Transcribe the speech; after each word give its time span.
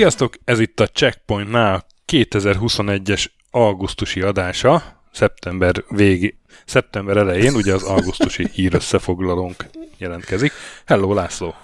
Sziasztok, 0.00 0.34
ez 0.44 0.58
itt 0.58 0.80
a 0.80 0.86
Checkpointnál 0.86 1.86
2021-es 2.12 3.26
augusztusi 3.50 4.20
adása, 4.20 4.82
szeptember 5.12 5.84
végi, 5.88 6.39
szeptember 6.64 7.16
elején, 7.16 7.54
ugye 7.54 7.74
az 7.74 7.82
augusztusi 7.82 8.48
hír 8.52 8.74
összefoglalónk 8.74 9.64
jelentkezik. 9.98 10.52
Hello, 10.86 11.14
László! 11.14 11.54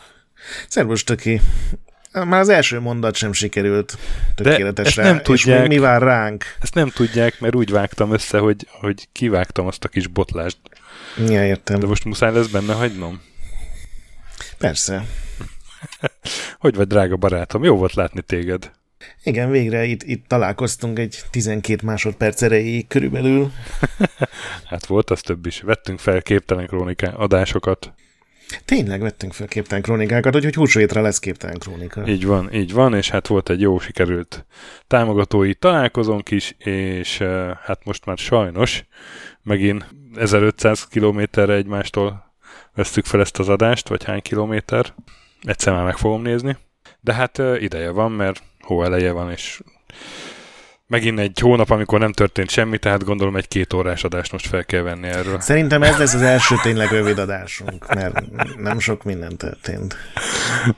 Szervus, 0.68 1.04
Töki! 1.04 1.41
Már 2.12 2.41
az 2.41 2.48
első 2.48 2.80
mondat 2.80 3.14
sem 3.14 3.32
sikerült 3.32 3.98
tökéletesre. 4.34 5.02
De 5.02 5.09
nem 5.09 5.23
tudják, 5.23 5.62
és 5.62 5.68
mi 5.68 5.78
vár 5.78 6.02
ránk? 6.02 6.45
Ezt 6.60 6.74
nem 6.74 6.88
tudják, 6.88 7.40
mert 7.40 7.54
úgy 7.54 7.70
vágtam 7.70 8.12
össze, 8.12 8.38
hogy, 8.38 8.66
hogy 8.70 9.09
kivágtam 9.12 9.66
azt 9.66 9.84
a 9.84 9.88
kis 9.88 10.06
botlást. 10.06 10.59
Ja, 11.28 11.46
értem. 11.46 11.78
De 11.78 11.87
most 11.87 12.04
muszáj 12.04 12.32
lesz 12.32 12.46
benne 12.46 12.73
hagynom? 12.73 13.23
Persze. 14.59 15.04
hogy 16.59 16.74
vagy, 16.74 16.87
drága 16.87 17.16
barátom? 17.16 17.65
Jó 17.65 17.76
volt 17.76 17.95
látni 17.95 18.23
téged. 18.23 18.70
Igen, 19.23 19.51
végre 19.51 19.84
itt, 19.84 20.02
itt 20.02 20.28
találkoztunk 20.28 20.98
egy 20.98 21.23
12 21.30 21.87
másodperc 21.87 22.42
erejéig 22.42 22.87
körülbelül. 22.87 23.52
hát 24.70 24.87
volt 24.87 25.10
az 25.10 25.20
több 25.20 25.46
is. 25.46 25.60
Vettünk 25.60 25.98
fel 25.98 26.23
képtelen 26.23 26.66
króniká 26.66 27.10
adásokat. 27.10 27.95
Tényleg 28.65 29.01
vettünk 29.01 29.32
fel 29.32 29.46
képtelen 29.46 29.82
krónikákat, 29.82 30.35
úgyhogy 30.35 30.54
húsvétre 30.54 31.01
lesz 31.01 31.18
képtelen 31.18 31.59
krónika. 31.59 32.07
Így 32.07 32.26
van, 32.26 32.52
így 32.52 32.73
van, 32.73 32.95
és 32.95 33.10
hát 33.10 33.26
volt 33.26 33.51
egy 33.51 33.60
jó 33.60 33.79
sikerült 33.79 34.46
támogatói 34.87 35.54
találkozónk 35.54 36.30
is, 36.30 36.54
és 36.59 37.20
uh, 37.20 37.51
hát 37.63 37.85
most 37.85 38.04
már 38.04 38.18
sajnos 38.18 38.85
megint 39.43 39.87
1500 40.15 40.87
kilométerre 40.87 41.54
egymástól 41.54 42.35
vesztük 42.74 43.04
fel 43.04 43.20
ezt 43.20 43.38
az 43.38 43.48
adást, 43.48 43.88
vagy 43.88 44.04
hány 44.04 44.23
kilométer. 44.23 44.95
Egyszer 45.43 45.73
már 45.73 45.85
meg 45.85 45.96
fogom 45.96 46.23
nézni. 46.23 46.57
De 47.01 47.15
hát 47.15 47.38
uh, 47.38 47.63
ideje 47.63 47.91
van, 47.91 48.13
mert 48.13 48.43
hó 48.66 48.82
eleje 48.82 49.12
van, 49.12 49.30
és 49.30 49.60
megint 50.86 51.18
egy 51.18 51.38
hónap, 51.38 51.70
amikor 51.70 51.98
nem 51.98 52.12
történt 52.12 52.50
semmi, 52.50 52.78
tehát 52.78 53.04
gondolom 53.04 53.36
egy 53.36 53.48
két 53.48 53.73
órás 53.73 54.04
adást 54.04 54.32
most 54.32 54.46
fel 54.46 54.64
kell 54.64 54.82
venni 54.82 55.06
erről. 55.06 55.40
Szerintem 55.40 55.82
ez 55.82 55.98
lesz 55.98 56.14
az 56.14 56.23
első 56.23 56.54
tényleg 56.62 56.90
rövid 56.90 57.18
adásunk, 57.18 57.95
mert 57.95 58.23
nem 58.56 58.78
sok 58.78 59.04
minden 59.04 59.36
történt. 59.36 59.96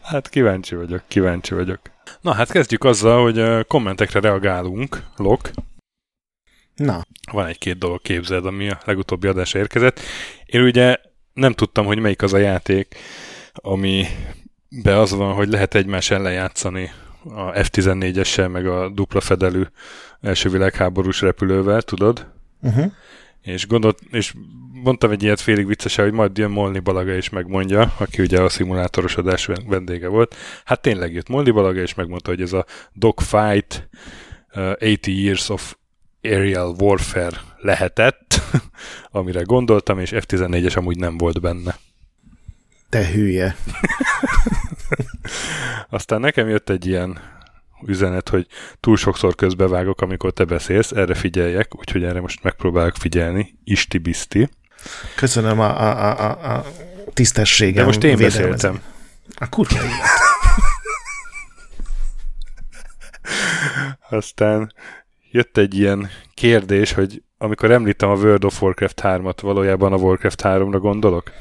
Hát 0.02 0.28
kíváncsi 0.28 0.74
vagyok, 0.74 1.02
kíváncsi 1.08 1.54
vagyok. 1.54 1.80
Na 2.20 2.32
hát 2.32 2.50
kezdjük 2.50 2.84
azzal, 2.84 3.22
hogy 3.22 3.66
kommentekre 3.66 4.20
reagálunk, 4.20 5.02
Lok. 5.16 5.50
Na. 6.74 7.02
Van 7.32 7.46
egy-két 7.46 7.78
dolog 7.78 8.02
képzeld, 8.02 8.46
ami 8.46 8.70
a 8.70 8.80
legutóbbi 8.84 9.26
adásra 9.26 9.58
érkezett. 9.58 10.00
Én 10.46 10.62
ugye 10.62 10.96
nem 11.32 11.52
tudtam, 11.52 11.86
hogy 11.86 11.98
melyik 11.98 12.22
az 12.22 12.32
a 12.32 12.38
játék, 12.38 12.94
ami 13.52 14.06
be 14.68 14.98
az 14.98 15.10
van, 15.12 15.34
hogy 15.34 15.48
lehet 15.48 15.74
egymás 15.74 16.10
ellen 16.10 16.32
játszani 16.32 16.90
a 17.34 17.52
F-14-essel, 17.52 18.50
meg 18.50 18.66
a 18.66 18.88
dupla 18.88 19.20
fedelű 19.20 19.62
első 20.20 20.48
világháborús 20.48 21.20
repülővel, 21.20 21.82
tudod? 21.82 22.26
Uh-huh. 22.62 22.92
És, 23.42 23.66
gondolt, 23.66 23.98
és 24.10 24.34
mondtam 24.82 25.10
egy 25.10 25.22
ilyet 25.22 25.40
félig 25.40 25.66
viccesen, 25.66 26.04
hogy 26.04 26.14
majd 26.14 26.38
jön 26.38 26.50
Molni 26.50 26.78
Balaga 26.78 27.14
és 27.14 27.28
megmondja, 27.28 27.92
aki 27.98 28.22
ugye 28.22 28.40
a 28.40 28.48
szimulátoros 28.48 29.16
adás 29.16 29.48
vendége 29.66 30.08
volt. 30.08 30.36
Hát 30.64 30.80
tényleg 30.80 31.12
jött 31.12 31.28
Molni 31.28 31.50
Balaga, 31.50 31.80
és 31.80 31.94
megmondta, 31.94 32.30
hogy 32.30 32.40
ez 32.40 32.52
a 32.52 32.64
Dogfight 32.92 33.88
uh, 34.54 34.72
80 34.80 34.98
Years 35.04 35.48
of 35.48 35.76
Aerial 36.22 36.74
Warfare 36.80 37.40
lehetett, 37.56 38.40
amire 39.10 39.42
gondoltam, 39.42 39.98
és 39.98 40.10
F-14-es 40.10 40.76
amúgy 40.76 40.98
nem 40.98 41.16
volt 41.16 41.40
benne. 41.40 41.78
Te 42.88 43.06
hülye. 43.06 43.56
Aztán 45.90 46.20
nekem 46.20 46.48
jött 46.48 46.68
egy 46.70 46.86
ilyen 46.86 47.18
üzenet, 47.86 48.28
hogy 48.28 48.46
túl 48.80 48.96
sokszor 48.96 49.34
közbevágok, 49.34 50.00
amikor 50.00 50.32
te 50.32 50.44
beszélsz, 50.44 50.90
erre 50.90 51.14
figyeljek, 51.14 51.78
úgyhogy 51.78 52.04
erre 52.04 52.20
most 52.20 52.42
megpróbálok 52.42 52.96
figyelni, 52.96 53.58
isti-biszti. 53.64 54.48
Köszönöm 55.16 55.60
a, 55.60 55.80
a, 55.80 56.18
a, 56.18 56.54
a 56.54 56.64
tisztességem. 57.12 57.74
De 57.74 57.84
most 57.84 58.04
én 58.04 58.16
beszéltem. 58.16 58.82
A 59.38 59.48
kurva. 59.48 59.78
Aztán 64.10 64.72
jött 65.30 65.56
egy 65.56 65.78
ilyen 65.78 66.10
kérdés, 66.34 66.92
hogy 66.92 67.22
amikor 67.38 67.70
említem 67.70 68.08
a 68.08 68.14
World 68.14 68.44
of 68.44 68.62
Warcraft 68.62 69.00
3-at, 69.02 69.38
valójában 69.42 69.92
a 69.92 69.96
Warcraft 69.96 70.40
3-ra 70.44 70.78
gondolok? 70.80 71.32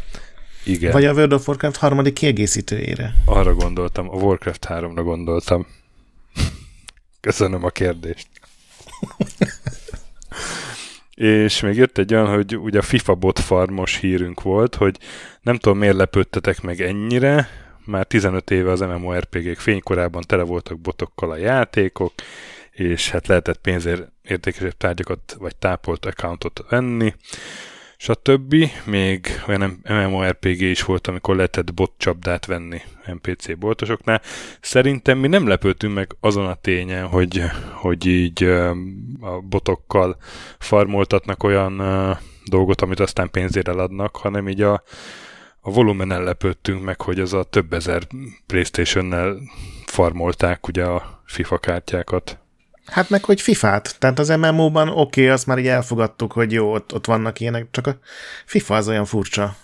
Igen. 0.63 0.91
Vagy 0.91 1.05
a 1.05 1.13
World 1.13 1.33
of 1.33 1.47
Warcraft 1.47 1.77
harmadik 1.77 2.13
kiegészítőjére. 2.13 3.13
Arra 3.25 3.53
gondoltam, 3.53 4.09
a 4.09 4.15
Warcraft 4.15 4.65
3-ra 4.69 5.01
gondoltam. 5.03 5.67
Köszönöm 7.21 7.63
a 7.63 7.69
kérdést. 7.69 8.27
És 11.15 11.59
még 11.59 11.75
jött 11.75 11.97
egy 11.97 12.13
olyan, 12.13 12.27
hogy 12.27 12.57
ugye 12.57 12.79
a 12.79 12.81
FIFA 12.81 13.15
bot 13.15 13.39
farmos 13.39 13.97
hírünk 13.97 14.41
volt, 14.41 14.75
hogy 14.75 14.97
nem 15.41 15.57
tudom 15.57 15.77
miért 15.77 15.95
lepődtetek 15.95 16.61
meg 16.61 16.81
ennyire, 16.81 17.49
már 17.85 18.05
15 18.05 18.51
éve 18.51 18.71
az 18.71 18.79
MMORPG-k 18.79 19.59
fénykorában 19.59 20.23
tele 20.27 20.43
voltak 20.43 20.79
botokkal 20.79 21.31
a 21.31 21.35
játékok, 21.35 22.13
és 22.71 23.09
hát 23.09 23.27
lehetett 23.27 23.57
pénzért 23.57 24.11
értékesebb 24.21 24.77
tárgyakat 24.77 25.35
vagy 25.39 25.55
tápolt 25.55 26.05
accountot 26.05 26.65
venni, 26.69 27.13
többi 28.21 28.71
Még 28.85 29.27
olyan 29.47 29.81
MMORPG 29.89 30.61
is 30.61 30.83
volt, 30.83 31.07
amikor 31.07 31.35
lehetett 31.35 31.73
bot 31.73 31.91
csapdát 31.97 32.45
venni 32.45 32.81
NPC 33.05 33.57
boltosoknál. 33.57 34.21
Szerintem 34.61 35.17
mi 35.17 35.27
nem 35.27 35.47
lepődtünk 35.47 35.93
meg 35.93 36.15
azon 36.19 36.45
a 36.45 36.55
tényen, 36.55 37.07
hogy, 37.07 37.43
hogy 37.73 38.05
így 38.05 38.43
a 39.21 39.39
botokkal 39.49 40.17
farmoltatnak 40.59 41.43
olyan 41.43 41.81
dolgot, 42.45 42.81
amit 42.81 42.99
aztán 42.99 43.31
pénzére 43.31 43.71
eladnak, 43.71 44.15
hanem 44.15 44.47
így 44.47 44.61
a, 44.61 44.83
a 45.59 45.71
volumenen 45.71 46.23
lepődtünk 46.23 46.83
meg, 46.83 47.01
hogy 47.01 47.19
az 47.19 47.33
a 47.33 47.43
több 47.43 47.73
ezer 47.73 48.07
Playstation-nel 48.45 49.37
farmolták 49.85 50.67
ugye 50.67 50.85
a 50.85 51.21
FIFA 51.25 51.57
kártyákat. 51.57 52.39
Hát 52.87 53.09
meg, 53.09 53.23
hogy 53.23 53.41
FIFA-t. 53.41 53.95
Tehát 53.99 54.19
az 54.19 54.29
MMO-ban 54.29 54.89
oké, 54.89 54.99
okay, 54.99 55.27
azt 55.27 55.45
már 55.45 55.57
így 55.57 55.67
elfogadtuk, 55.67 56.31
hogy 56.31 56.51
jó, 56.51 56.73
ott, 56.73 56.93
ott 56.93 57.05
vannak 57.05 57.39
ilyenek, 57.39 57.67
csak 57.71 57.87
a 57.87 57.99
FIFA 58.45 58.75
az 58.75 58.87
olyan 58.87 59.05
furcsa. 59.05 59.55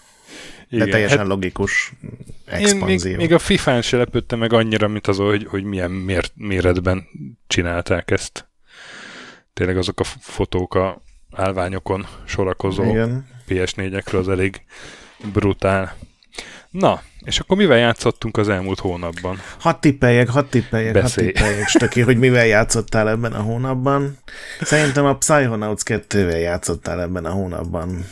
Igen, 0.69 0.85
de 0.85 0.91
teljesen 0.91 1.17
hát 1.17 1.28
logikus, 1.28 1.94
expanzió. 2.45 3.11
Én 3.11 3.17
még, 3.17 3.28
még 3.28 3.34
a 3.34 3.39
FIFA-n 3.39 3.81
se 3.81 3.97
lepődtem 3.97 4.39
meg 4.39 4.53
annyira, 4.53 4.88
mint 4.88 5.07
az, 5.07 5.17
hogy, 5.17 5.45
hogy 5.50 5.63
milyen 5.63 5.91
mér, 5.91 6.29
méretben 6.35 7.07
csinálták 7.47 8.11
ezt. 8.11 8.47
Tényleg 9.53 9.78
azok 9.78 10.00
a 10.00 10.03
fotók 10.03 10.75
a 10.75 11.01
állványokon 11.31 12.07
sorakozó 12.25 12.84
Igen. 12.84 13.28
PS4-ekről 13.50 14.19
az 14.19 14.29
elég 14.29 14.61
brutál. 15.34 15.95
Na, 16.73 17.01
és 17.19 17.39
akkor 17.39 17.57
mivel 17.57 17.78
játszottunk 17.78 18.38
az 18.38 18.50
elmúlt 18.50 18.79
hónapban? 18.79 19.39
Hadd 19.59 19.75
tippeljek, 19.79 20.29
hadd 20.29 20.45
tippeljek, 20.50 21.01
hadd 21.01 21.11
tippeljek, 21.11 21.67
Stöki, 21.67 22.01
hogy 22.01 22.17
mivel 22.17 22.45
játszottál 22.45 23.09
ebben 23.09 23.34
a 23.34 23.41
hónapban. 23.41 24.17
Szerintem 24.61 25.06
a 25.06 25.16
Psychonauts 25.16 25.81
2-vel 25.85 26.39
játszottál 26.41 27.01
ebben 27.01 27.25
a 27.25 27.31
hónapban. 27.31 28.06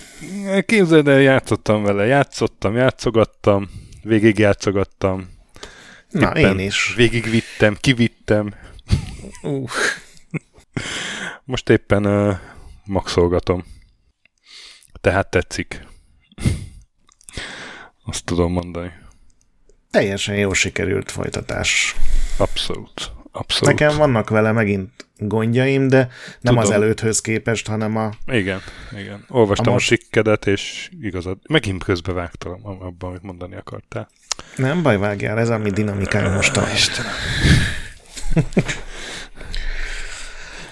Képzeld 0.66 1.08
el, 1.08 1.22
játszottam 1.22 1.84
vele, 1.84 2.06
játszottam, 2.06 2.76
játszogattam, 2.76 3.70
végig 4.04 4.40
játszogattam. 4.40 5.30
Na, 6.10 6.30
én 6.32 6.60
is. 6.60 6.94
Végigvittem, 6.96 7.78
kivittem. 7.80 8.54
Uh. 9.42 9.70
Most 11.44 11.70
éppen 11.70 12.06
uh, 12.06 12.38
maxolgatom. 12.86 13.64
Tehát 15.02 15.30
tetszik. 15.30 15.90
Azt 18.12 18.26
tudom 18.26 18.52
mondani. 18.52 18.92
Teljesen 19.92 20.36
jó 20.36 20.54
sikerült 20.54 21.12
folytatás. 21.12 21.96
Abszolút. 22.38 23.12
Abszolút. 23.32 23.80
Nekem 23.80 23.98
vannak 23.98 24.30
vele 24.30 24.52
megint 24.52 24.90
gondjaim, 25.18 25.88
de 25.88 25.98
nem 25.98 26.10
Tudom. 26.42 26.58
az 26.58 26.70
előthöz 26.72 27.22
képest, 27.22 27.68
hanem 27.68 27.98
a... 27.98 28.10
Igen, 28.26 28.62
igen. 29.00 29.26
Olvastam 29.30 29.70
a, 29.70 29.72
most... 29.72 29.92
a 29.92 29.96
cikkedet, 29.96 30.48
és 30.48 30.90
igazad. 31.02 31.38
Megint 31.50 31.84
közbevágtam 31.84 32.60
abban, 32.64 33.10
amit 33.10 33.22
mondani 33.22 33.56
akartál. 33.56 34.10
Nem 34.56 34.82
baj, 34.82 34.98
vágjál, 34.98 35.40
ez 35.40 35.50
a 35.50 35.58
mi 35.58 35.70
dinamikája 35.70 36.30
most 36.30 36.58
a... 36.58 36.64
Istenem. 36.74 37.12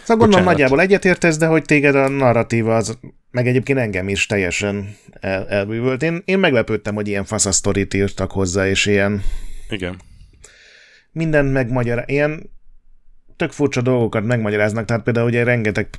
Szóval 0.03 0.27
gondolom 0.27 0.45
nagyjából 0.45 0.81
egyetértesz, 0.81 1.38
de 1.38 1.45
hogy 1.45 1.63
téged 1.63 1.95
a 1.95 2.07
narratíva 2.07 2.75
az 2.75 2.97
meg 3.31 3.48
egyébként 3.48 3.80
engem 3.80 4.10
is 4.10 4.26
teljesen 4.26 4.96
el, 5.20 5.48
elbűvölt. 5.48 6.04
Én, 6.04 6.22
én 6.26 6.40
meglepődtem, 6.40 6.96
hogy 6.96 7.08
ilyen 7.08 7.26
fasz 7.26 7.46
a 7.46 7.52
sztorit 7.52 7.94
írtak 7.94 8.31
hozzá, 8.31 8.68
és 8.68 8.86
ilyen... 8.86 9.24
Igen. 9.70 10.00
Mindent 11.12 11.52
megmagyar... 11.52 12.04
Ilyen 12.08 12.50
tök 13.36 13.52
furcsa 13.52 13.81
dolgokat 13.81 14.24
megmagyaráznak, 14.24 14.86
tehát 14.86 15.04
például 15.04 15.28
ugye 15.28 15.44
rengeteg 15.44 15.90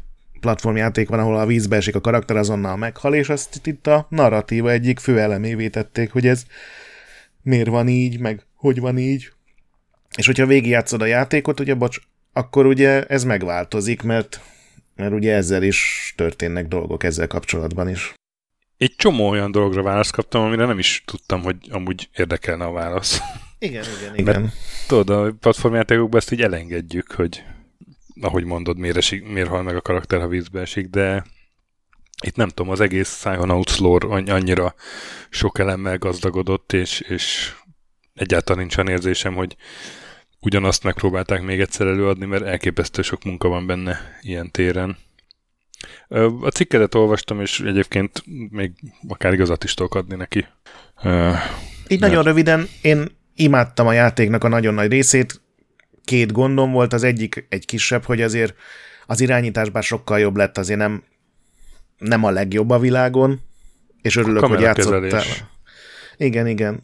platformjáték 0.41 1.09
van, 1.09 1.19
ahol 1.19 1.38
a 1.38 1.47
vízbe 1.47 1.77
esik 1.77 1.94
a 1.94 2.00
karakter, 2.00 2.37
azonnal 2.37 2.77
meghal, 2.77 3.15
és 3.15 3.29
azt 3.29 3.67
itt 3.67 3.87
a 3.87 4.06
narratíva 4.11 4.71
egyik 4.71 4.99
fő 4.99 5.19
elemévé 5.21 5.69
tették, 5.69 6.12
hogy 6.12 6.27
ez 6.27 6.44
miért 7.43 7.69
van 7.69 7.88
így, 7.88 8.19
meg 8.19 8.47
hogy 8.55 8.81
van 8.81 8.99
így. 8.99 9.32
És 10.17 10.27
hogyha 10.27 10.47
végigjátszod 10.47 11.03
a 11.03 11.06
játékot, 11.06 11.61
ugye, 11.61 11.75
bocs, 11.75 11.99
akkor 12.32 12.67
ugye 12.67 13.05
ez 13.05 13.25
megváltozik, 13.25 14.03
mert, 14.03 14.41
mert 15.00 15.12
ugye 15.12 15.35
ezzel 15.35 15.62
is 15.62 16.12
történnek 16.17 16.67
dolgok 16.67 17.05
ezzel 17.05 17.26
kapcsolatban 17.26 17.88
is. 17.88 18.14
Egy 18.76 18.94
csomó 18.97 19.29
olyan 19.29 19.50
dologra 19.50 19.82
választ 19.82 20.12
kaptam, 20.12 20.43
amire 20.43 20.64
nem 20.64 20.79
is 20.79 21.02
tudtam, 21.06 21.43
hogy 21.43 21.56
amúgy 21.70 22.08
érdekelne 22.17 22.64
a 22.64 22.73
válasz. 22.73 23.20
Igen, 23.58 23.85
igen, 23.99 24.17
igen. 24.17 24.41
Mert, 24.41 24.55
tudod, 24.87 25.11
a 25.11 25.32
platformjátékokban 25.41 26.20
ezt 26.20 26.32
így 26.32 26.43
elengedjük, 26.43 27.12
hogy 27.12 27.43
ahogy 28.20 28.44
mondod, 28.44 28.79
miért, 28.79 28.97
esik, 28.97 29.25
miért 29.25 29.49
hal 29.49 29.62
meg 29.62 29.76
a 29.76 29.81
karakter, 29.81 30.20
ha 30.20 30.29
vízbe 30.29 30.61
esik, 30.61 30.87
de 30.87 31.25
itt 32.25 32.37
nem 32.37 32.49
tudom, 32.49 32.73
az 32.73 32.81
egész 32.81 33.17
Psychonauts 33.17 33.79
lore 33.79 34.32
annyira 34.32 34.75
sok 35.31 35.58
elemmel 35.58 35.99
gazdagodott, 35.99 36.73
és, 36.73 37.00
és 37.00 37.55
egyáltalán 38.14 38.61
nincs 38.61 38.76
olyan 38.76 38.91
érzésem, 38.91 39.35
hogy 39.35 39.56
ugyanazt 40.40 40.84
megpróbálták 40.84 41.42
még 41.42 41.60
egyszer 41.60 41.87
előadni, 41.87 42.26
mert 42.26 42.44
elképesztő 42.44 43.02
sok 43.02 43.25
munka 43.25 43.48
van 43.48 43.66
benne 43.66 43.98
ilyen 44.20 44.50
téren. 44.50 44.96
A 46.40 46.48
cikkedet 46.48 46.94
olvastam, 46.94 47.40
és 47.40 47.60
egyébként 47.60 48.22
még 48.50 48.72
akár 49.08 49.32
igazat 49.32 49.64
is 49.64 49.75
tudok 49.75 49.94
adni 49.94 50.16
neki. 50.16 50.38
Így 50.38 50.44
mert... 51.04 52.00
nagyon 52.00 52.22
röviden, 52.22 52.69
én 52.82 53.19
imádtam 53.34 53.87
a 53.87 53.92
játéknak 53.92 54.44
a 54.44 54.48
nagyon 54.48 54.75
nagy 54.75 54.90
részét, 54.90 55.40
két 56.04 56.32
gondom 56.32 56.72
volt, 56.72 56.93
az 56.93 57.02
egyik 57.02 57.46
egy 57.48 57.66
kisebb, 57.66 58.04
hogy 58.04 58.22
azért 58.22 58.54
az 59.06 59.20
irányításban 59.20 59.82
sokkal 59.82 60.19
jobb 60.19 60.36
lett, 60.36 60.58
azért 60.58 60.78
nem, 60.78 61.04
nem 61.98 62.25
a 62.25 62.31
legjobb 62.31 62.70
a 62.70 62.78
világon, 62.78 63.40
és 64.02 64.16
örülök, 64.16 64.44
hogy 64.44 64.60
játszottál. 64.60 65.25
Igen, 66.16 66.46
igen. 66.46 66.82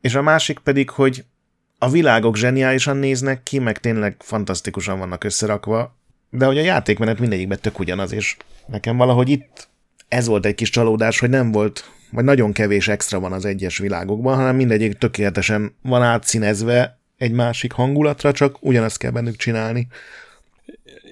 És 0.00 0.14
a 0.14 0.22
másik 0.22 0.58
pedig, 0.58 0.90
hogy 0.90 1.24
a 1.82 1.90
világok 1.90 2.36
zseniálisan 2.36 2.96
néznek 2.96 3.42
ki, 3.42 3.58
meg 3.58 3.78
tényleg 3.78 4.16
fantasztikusan 4.18 4.98
vannak 4.98 5.24
összerakva, 5.24 5.96
de 6.30 6.44
hogy 6.44 6.58
a 6.58 6.62
játékmenet 6.62 7.18
mindegyikben 7.18 7.58
tök 7.60 7.78
ugyanaz, 7.78 8.12
és 8.12 8.36
nekem 8.66 8.96
valahogy 8.96 9.28
itt 9.28 9.68
ez 10.08 10.26
volt 10.26 10.46
egy 10.46 10.54
kis 10.54 10.70
csalódás, 10.70 11.18
hogy 11.18 11.30
nem 11.30 11.52
volt, 11.52 11.90
vagy 12.10 12.24
nagyon 12.24 12.52
kevés 12.52 12.88
extra 12.88 13.20
van 13.20 13.32
az 13.32 13.44
egyes 13.44 13.78
világokban, 13.78 14.36
hanem 14.36 14.56
mindegyik 14.56 14.98
tökéletesen 14.98 15.74
van 15.82 16.02
átszínezve 16.02 16.98
egy 17.16 17.32
másik 17.32 17.72
hangulatra, 17.72 18.32
csak 18.32 18.56
ugyanazt 18.60 18.98
kell 18.98 19.10
bennük 19.10 19.36
csinálni. 19.36 19.86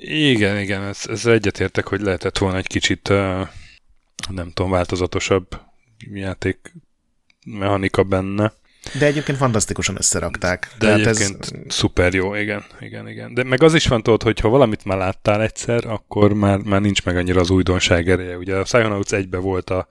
Igen, 0.01 0.59
igen, 0.59 0.83
ez, 0.83 1.01
ez 1.09 1.27
egyetértek, 1.27 1.87
hogy 1.87 2.01
lehetett 2.01 2.39
volna 2.39 2.57
egy 2.57 2.67
kicsit, 2.67 3.09
nem 4.29 4.51
tudom, 4.55 4.71
változatosabb 4.71 5.47
játék 6.13 6.73
mechanika 7.45 8.03
benne. 8.03 8.53
De 8.99 9.07
egyébként 9.07 9.39
fantasztikusan 9.39 9.97
összerakták. 9.99 10.69
De 10.79 10.87
Tehát 10.87 11.07
egyébként 11.07 11.45
ez... 11.45 11.75
szuper 11.75 12.15
jó, 12.15 12.35
igen, 12.35 12.65
igen, 12.81 13.09
igen. 13.09 13.35
De 13.35 13.45
meg 13.45 13.63
az 13.63 13.75
is 13.75 13.87
van 13.87 14.03
tudod, 14.03 14.23
hogy 14.23 14.41
ha 14.41 14.49
valamit 14.49 14.85
már 14.85 14.99
láttál 14.99 15.43
egyszer, 15.43 15.87
akkor 15.87 16.33
már, 16.33 16.59
már 16.59 16.81
nincs 16.81 17.05
meg 17.05 17.17
annyira 17.17 17.41
az 17.41 17.51
újdonság 17.51 18.09
ereje. 18.09 18.37
Ugye 18.37 18.57
a 18.57 18.63
Psychonauts 18.63 19.13
1 19.13 19.31
volt 19.31 19.71
a, 19.71 19.89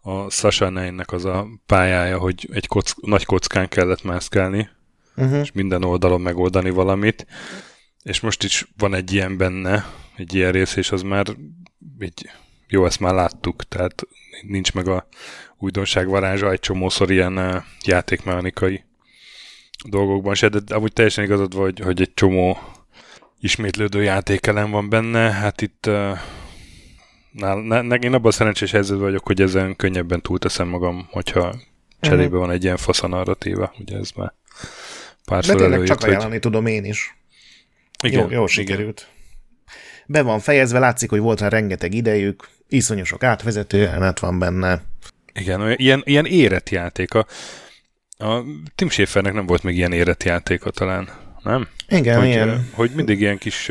a 0.00 0.30
Sasha 0.30 0.94
az 1.04 1.24
a 1.24 1.46
pályája, 1.66 2.18
hogy 2.18 2.48
egy 2.52 2.66
kock, 2.66 3.06
nagy 3.06 3.24
kockán 3.24 3.68
kellett 3.68 4.02
mászkálni, 4.02 4.68
uh-huh. 5.16 5.40
és 5.40 5.52
minden 5.52 5.84
oldalon 5.84 6.20
megoldani 6.20 6.70
valamit. 6.70 7.26
És 8.02 8.20
most 8.20 8.42
is 8.42 8.72
van 8.76 8.94
egy 8.94 9.12
ilyen 9.12 9.36
benne, 9.36 9.86
egy 10.16 10.34
ilyen 10.34 10.52
rész, 10.52 10.76
és 10.76 10.90
az 10.90 11.02
már 11.02 11.26
egy, 11.98 12.30
jó, 12.68 12.86
ezt 12.86 13.00
már 13.00 13.14
láttuk, 13.14 13.64
tehát 13.68 14.02
nincs 14.42 14.72
meg 14.72 14.88
a 14.88 15.06
újdonság 15.60 16.08
varázsa, 16.08 16.50
egy 16.50 16.60
csomószor 16.60 17.10
ilyen 17.10 17.64
játékmechanikai 17.84 18.84
dolgokban 19.88 20.34
se, 20.34 20.48
de 20.48 20.74
amúgy 20.74 20.92
teljesen 20.92 21.24
igazad 21.24 21.54
vagy, 21.54 21.80
hogy 21.80 22.00
egy 22.00 22.14
csomó 22.14 22.58
ismétlődő 23.40 24.02
játékelem 24.02 24.70
van 24.70 24.88
benne, 24.88 25.30
hát 25.30 25.60
itt 25.60 25.86
uh, 25.86 26.18
nál, 27.30 27.56
ne, 27.60 27.94
én 27.94 28.14
abban 28.14 28.30
a 28.30 28.34
szerencsés 28.34 28.70
helyzetben 28.70 29.04
vagyok, 29.04 29.26
hogy 29.26 29.40
ezen 29.40 29.76
könnyebben 29.76 30.22
túlteszem 30.22 30.68
magam, 30.68 31.08
hogyha 31.10 31.54
cserébe 32.00 32.24
uh-huh. 32.24 32.40
van 32.40 32.50
egy 32.50 32.64
ilyen 32.64 32.76
fasz 32.76 33.00
narratíva, 33.00 33.74
ugye 33.78 33.96
ez 33.96 34.10
már 34.10 34.32
pár 35.24 35.44
De 35.44 35.54
tényleg 35.54 35.82
csak 35.82 36.02
ajánlani 36.02 36.30
hogy... 36.30 36.40
tudom 36.40 36.66
én 36.66 36.84
is. 36.84 37.18
Igen, 38.04 38.20
jó, 38.20 38.30
jó 38.30 38.46
sikerült. 38.46 39.00
Igen. 39.00 39.18
Be 40.06 40.22
van 40.22 40.38
fejezve, 40.38 40.78
látszik, 40.78 41.10
hogy 41.10 41.20
volt 41.20 41.40
rá 41.40 41.48
rengeteg 41.48 41.94
idejük, 41.94 42.48
iszonyú 42.68 43.04
sok 43.04 43.22
átvezető 43.22 43.78
jelenet 43.78 44.18
van 44.18 44.38
benne. 44.38 44.82
Igen, 45.32 45.74
ilyen, 45.76 46.02
ilyen 46.04 46.26
érett 46.26 46.70
játéka. 46.70 47.26
A 48.18 48.40
Tim 48.74 48.88
Schafernek 48.88 49.32
nem 49.32 49.46
volt 49.46 49.62
még 49.62 49.76
ilyen 49.76 49.92
érett 49.92 50.22
játéka 50.22 50.70
talán, 50.70 51.08
nem? 51.42 51.68
Igen, 51.88 52.18
hogy, 52.18 52.28
ilyen. 52.28 52.68
Hogy 52.72 52.90
mindig 52.94 53.20
ilyen 53.20 53.38
kis 53.38 53.70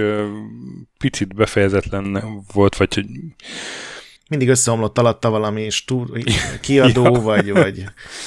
picit 0.97 1.35
befejezetlen 1.35 2.23
volt, 2.53 2.77
vagy 2.77 2.93
hogy 2.93 3.05
mindig 4.29 4.49
összeomlott 4.49 4.97
alatta 4.97 5.29
valami 5.29 5.69
stúr, 5.69 6.23
kiadó, 6.61 7.03
ja. 7.03 7.11
vagy, 7.11 7.51
vagy 7.51 7.83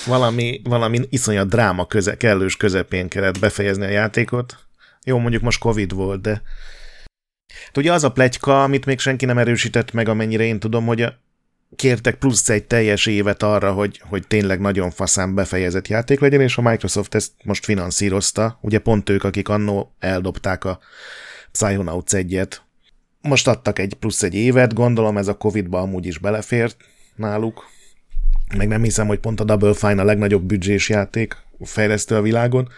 valami, 0.06 0.61
valami 0.64 1.00
iszonyat 1.08 1.49
dráma 1.49 1.87
köze, 1.87 2.17
kellős 2.17 2.56
közepén 2.56 3.08
kellett 3.08 3.38
befejezni 3.38 3.84
a 3.84 3.88
játékot. 3.88 4.56
Jó, 5.05 5.19
mondjuk 5.19 5.43
most 5.43 5.58
Covid 5.58 5.94
volt, 5.94 6.20
de 6.20 6.43
Ugye 7.76 7.93
az 7.93 8.05
a 8.05 8.12
plegyka, 8.12 8.62
amit 8.62 8.87
még 8.87 8.99
senki 8.99 9.25
nem 9.25 9.38
erősített 9.38 9.93
meg, 9.93 10.08
amennyire 10.08 10.44
én 10.44 10.61
tudom, 10.61 10.87
hogy 10.87 11.02
a, 11.02 11.19
kértek 11.76 12.14
plusz 12.14 12.48
egy 12.48 12.64
teljes 12.64 13.06
évet 13.06 13.42
arra, 13.42 13.72
hogy, 13.72 14.02
hogy 14.08 14.26
tényleg 14.26 14.60
nagyon 14.60 14.90
faszán 14.90 15.34
befejezett 15.34 15.88
játék 15.88 16.20
legyen, 16.20 16.40
és 16.40 16.56
a 16.56 16.62
Microsoft 16.62 17.14
ezt 17.14 17.32
most 17.44 17.64
finanszírozta. 17.64 18.58
Ugye 18.60 18.78
pont 18.78 19.08
ők, 19.08 19.24
akik 19.24 19.48
annó 19.48 19.94
eldobták 19.98 20.64
a 20.64 20.78
Psychonauts 21.52 22.10
1-et, 22.14 22.56
most 23.22 23.48
adtak 23.48 23.78
egy 23.78 23.94
plusz 23.94 24.22
egy 24.22 24.34
évet, 24.34 24.74
gondolom 24.74 25.16
ez 25.16 25.28
a 25.28 25.36
Covid-ba 25.36 25.80
amúgy 25.80 26.06
is 26.06 26.19
belefért 26.19 26.76
náluk. 27.16 27.64
Meg 28.56 28.69
nem 28.69 28.82
hiszem, 28.82 29.06
hogy 29.06 29.19
pont 29.19 29.40
a 29.40 29.44
Double 29.44 29.74
Fine 29.74 30.00
a 30.00 30.04
legnagyobb 30.04 30.43
büdzsés 30.43 30.88
játék 30.88 31.36
fejlesztő 31.60 32.17
a 32.17 32.22
világon, 32.22 32.69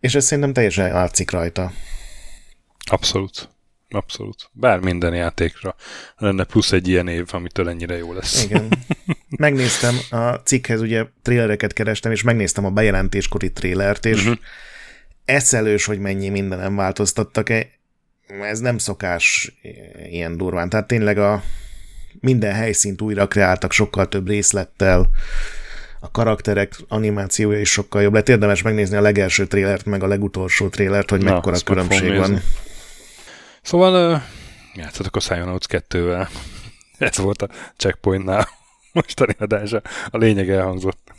és 0.00 0.14
ez 0.14 0.24
szerintem 0.24 0.52
teljesen 0.52 0.92
látszik 0.92 1.30
rajta. 1.30 1.72
Abszolút. 2.90 3.55
Abszolút. 3.88 4.50
Bár 4.52 4.78
minden 4.80 5.14
játékra 5.14 5.74
lenne 6.16 6.44
plusz 6.44 6.72
egy 6.72 6.88
ilyen 6.88 7.08
év, 7.08 7.26
amitől 7.30 7.68
ennyire 7.68 7.96
jó 7.96 8.12
lesz. 8.12 8.44
Igen. 8.44 8.68
Megnéztem 9.38 9.96
a 10.10 10.34
cikkhez, 10.34 10.80
ugye 10.80 11.06
trélereket 11.22 11.72
kerestem, 11.72 12.12
és 12.12 12.22
megnéztem 12.22 12.64
a 12.64 12.70
bejelentéskori 12.70 13.52
trélert, 13.52 14.04
és 14.04 14.20
uh-huh. 14.20 14.36
eszelős, 15.24 15.84
hogy 15.84 15.98
mennyi 15.98 16.28
mindenem 16.28 16.76
változtattak 16.76 17.48
ez 18.42 18.58
nem 18.58 18.78
szokás 18.78 19.52
ilyen 20.10 20.36
durván. 20.36 20.68
Tehát 20.68 20.86
tényleg 20.86 21.18
a 21.18 21.42
minden 22.20 22.54
helyszínt 22.54 23.02
újra 23.02 23.28
kreáltak 23.28 23.72
sokkal 23.72 24.08
több 24.08 24.28
részlettel, 24.28 25.10
a 26.00 26.10
karakterek 26.10 26.74
animációja 26.88 27.60
is 27.60 27.70
sokkal 27.70 28.02
jobb 28.02 28.14
lett. 28.14 28.28
Érdemes 28.28 28.62
megnézni 28.62 28.96
a 28.96 29.00
legelső 29.00 29.46
trélert, 29.46 29.84
meg 29.84 30.02
a 30.02 30.06
legutolsó 30.06 30.68
trélert, 30.68 31.10
hogy 31.10 31.22
Na, 31.22 31.32
mekkora 31.32 31.58
különbség 31.64 32.16
van. 32.16 32.40
Szóval 33.66 34.22
játszatok 34.74 35.16
a 35.16 35.18
Psychonauts 35.18 35.66
2-vel. 35.68 36.28
Ez 36.98 37.16
volt 37.16 37.42
a 37.42 37.48
checkpointnál 37.76 38.48
mostani 38.92 39.34
adása. 39.38 39.82
A 40.10 40.16
lényeg 40.16 40.50
elhangzott. 40.50 41.12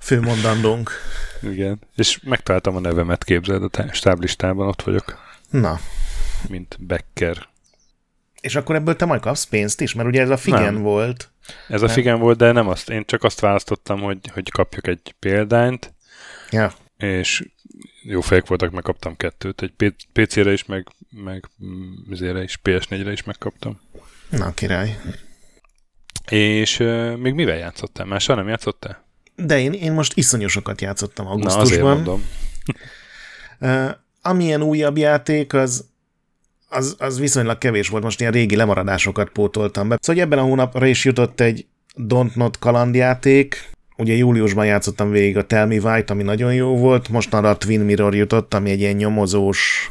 Főmondandónk. 0.00 0.90
Igen. 1.42 1.80
És 1.96 2.20
megtaláltam 2.22 2.76
a 2.76 2.80
nevemet, 2.80 3.24
képzeld, 3.24 3.62
a 3.62 3.92
stáblistában 3.92 4.68
ott 4.68 4.82
vagyok. 4.82 5.18
Na, 5.50 5.80
mint 6.48 6.76
Becker. 6.80 7.48
És 8.40 8.56
akkor 8.56 8.74
ebből 8.74 8.96
te 8.96 9.04
majd 9.04 9.20
kapsz 9.20 9.44
pénzt 9.44 9.80
is? 9.80 9.94
Mert 9.94 10.08
ugye 10.08 10.20
ez 10.20 10.30
a 10.30 10.36
Figen 10.36 10.72
nem. 10.72 10.82
volt. 10.82 11.30
Ez 11.68 11.82
a 11.82 11.88
Figen 11.88 12.18
volt, 12.18 12.38
de 12.38 12.52
nem 12.52 12.68
azt. 12.68 12.90
Én 12.90 13.04
csak 13.06 13.22
azt 13.22 13.40
választottam, 13.40 14.00
hogy, 14.00 14.18
hogy 14.32 14.50
kapjak 14.50 14.86
egy 14.86 15.14
példányt. 15.18 15.94
Ja. 16.50 16.72
És 16.96 17.44
jó 18.02 18.20
fejek 18.20 18.46
voltak, 18.46 18.70
megkaptam 18.70 19.16
kettőt. 19.16 19.62
Egy 19.62 19.94
PC-re 20.12 20.52
is, 20.52 20.64
meg, 20.64 20.86
meg 21.10 21.48
zére 22.12 22.42
is, 22.42 22.60
PS4-re 22.64 23.12
is 23.12 23.24
megkaptam. 23.24 23.80
Na, 24.30 24.54
király. 24.54 25.00
És 26.30 26.80
uh, 26.80 27.16
még 27.16 27.34
mivel 27.34 27.56
játszottál? 27.56 28.06
Mással 28.06 28.36
nem 28.36 28.48
játszottál? 28.48 29.06
De 29.36 29.60
én, 29.60 29.72
én 29.72 29.92
most 29.92 30.16
iszonyosokat 30.16 30.80
játszottam 30.80 31.26
augusztusban. 31.26 31.62
Na, 31.62 31.62
azért 31.62 31.82
mondom. 31.82 32.24
uh, 33.60 33.90
amilyen 34.22 34.62
újabb 34.62 34.96
játék, 34.96 35.52
az 35.52 35.84
az, 36.68 36.96
az 36.98 37.18
viszonylag 37.18 37.58
kevés 37.58 37.88
volt, 37.88 38.02
most 38.02 38.20
ilyen 38.20 38.32
régi 38.32 38.56
lemaradásokat 38.56 39.28
pótoltam 39.28 39.88
be. 39.88 39.98
Szóval 40.00 40.22
ebben 40.22 40.38
a 40.38 40.42
hónapra 40.42 40.86
is 40.86 41.04
jutott 41.04 41.40
egy 41.40 41.66
Don't 41.96 42.34
Not 42.34 42.58
kalandjáték, 42.58 43.70
ugye 43.98 44.14
júliusban 44.14 44.66
játszottam 44.66 45.10
végig 45.10 45.36
a 45.36 45.46
Tell 45.46 45.66
Me 45.66 45.76
White, 45.76 46.12
ami 46.12 46.22
nagyon 46.22 46.54
jó 46.54 46.76
volt, 46.76 47.08
most 47.08 47.34
arra 47.34 47.50
a 47.50 47.56
Twin 47.56 47.80
Mirror 47.80 48.14
jutott, 48.14 48.54
ami 48.54 48.70
egy 48.70 48.80
ilyen 48.80 48.96
nyomozós, 48.96 49.90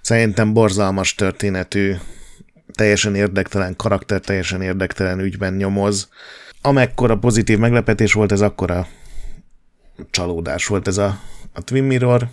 szerintem 0.00 0.52
borzalmas 0.52 1.14
történetű, 1.14 1.94
teljesen 2.72 3.14
érdektelen 3.14 3.76
karakter, 3.76 4.20
teljesen 4.20 4.62
érdektelen 4.62 5.20
ügyben 5.20 5.54
nyomoz. 5.54 6.08
Amekkora 6.62 7.18
pozitív 7.18 7.58
meglepetés 7.58 8.12
volt, 8.12 8.32
ez 8.32 8.40
akkora 8.40 8.86
csalódás 10.10 10.66
volt 10.66 10.86
ez 10.86 10.98
a, 10.98 11.20
a 11.52 11.62
Twin 11.64 11.84
Mirror. 11.84 12.28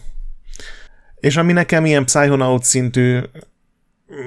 És 1.19 1.37
ami 1.37 1.53
nekem 1.53 1.85
ilyen 1.85 2.05
Psychonaut 2.05 2.63
szintű 2.63 3.19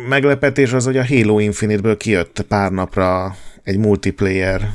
meglepetés 0.09 0.73
az, 0.73 0.85
hogy 0.85 0.97
a 0.97 1.07
Halo 1.07 1.39
Infinite-ből 1.39 1.97
kijött 1.97 2.45
pár 2.49 2.71
napra 2.71 3.37
egy 3.63 3.79
multiplayer 3.79 4.71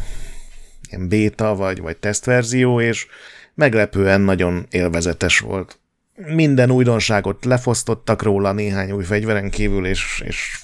ilyen 0.93 1.09
beta 1.09 1.55
vagy, 1.55 1.81
vagy 1.81 1.97
tesztverzió, 1.97 2.81
és 2.81 3.07
meglepően 3.53 4.21
nagyon 4.21 4.65
élvezetes 4.69 5.39
volt. 5.39 5.79
Minden 6.15 6.71
újdonságot 6.71 7.45
lefosztottak 7.45 8.21
róla 8.21 8.51
néhány 8.51 8.91
új 8.91 9.03
fegyveren 9.03 9.49
kívül, 9.49 9.85
és, 9.85 10.23
és 10.25 10.59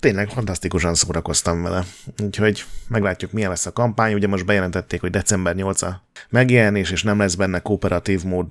tényleg 0.00 0.28
fantasztikusan 0.28 0.94
szórakoztam 0.94 1.62
vele. 1.62 1.84
Úgyhogy 2.22 2.64
meglátjuk, 2.88 3.32
milyen 3.32 3.50
lesz 3.50 3.66
a 3.66 3.72
kampány. 3.72 4.14
Ugye 4.14 4.26
most 4.26 4.46
bejelentették, 4.46 5.00
hogy 5.00 5.10
december 5.10 5.54
8-a 5.58 5.94
megjelenés, 6.28 6.90
és 6.90 7.02
nem 7.02 7.18
lesz 7.18 7.34
benne 7.34 7.58
kooperatív 7.58 8.24
mód 8.24 8.46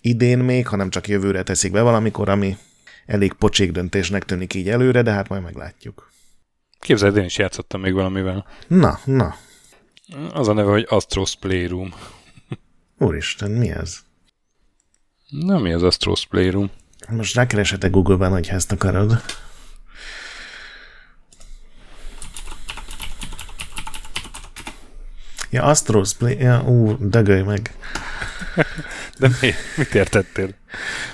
idén 0.00 0.38
még, 0.38 0.66
hanem 0.66 0.90
csak 0.90 1.08
jövőre 1.08 1.42
teszik 1.42 1.72
be 1.72 1.80
valamikor, 1.80 2.28
ami 2.28 2.56
elég 3.06 3.32
pocsék 3.32 3.72
döntésnek 3.72 4.24
tűnik 4.24 4.54
így 4.54 4.68
előre, 4.68 5.02
de 5.02 5.10
hát 5.10 5.28
majd 5.28 5.42
meglátjuk. 5.42 6.10
Képzeld, 6.80 7.16
én 7.16 7.24
is 7.24 7.38
játszottam 7.38 7.80
még 7.80 7.92
valamivel. 7.92 8.46
Na, 8.66 8.98
na. 9.04 9.34
Az 10.32 10.48
a 10.48 10.52
neve, 10.52 10.70
hogy 10.70 10.86
Astros 10.88 11.36
Playroom. 11.36 11.94
Úristen, 12.98 13.50
mi 13.50 13.70
ez? 13.70 13.98
Na, 15.28 15.58
mi 15.58 15.72
az 15.72 15.82
Astros 15.82 16.26
Playroom? 16.26 16.70
Most 17.08 17.34
rákeresetek 17.34 17.90
Google-ben, 17.90 18.30
hogy 18.30 18.48
ezt 18.48 18.72
akarod. 18.72 19.22
Ja, 25.50 25.62
Astros 25.62 26.14
Play... 26.14 26.38
Ja, 26.38 26.62
ú, 26.62 26.96
dögölj 27.00 27.42
meg. 27.42 27.74
De 29.18 29.28
mi? 29.40 29.52
Mit 29.76 29.94
értettél? 29.94 30.54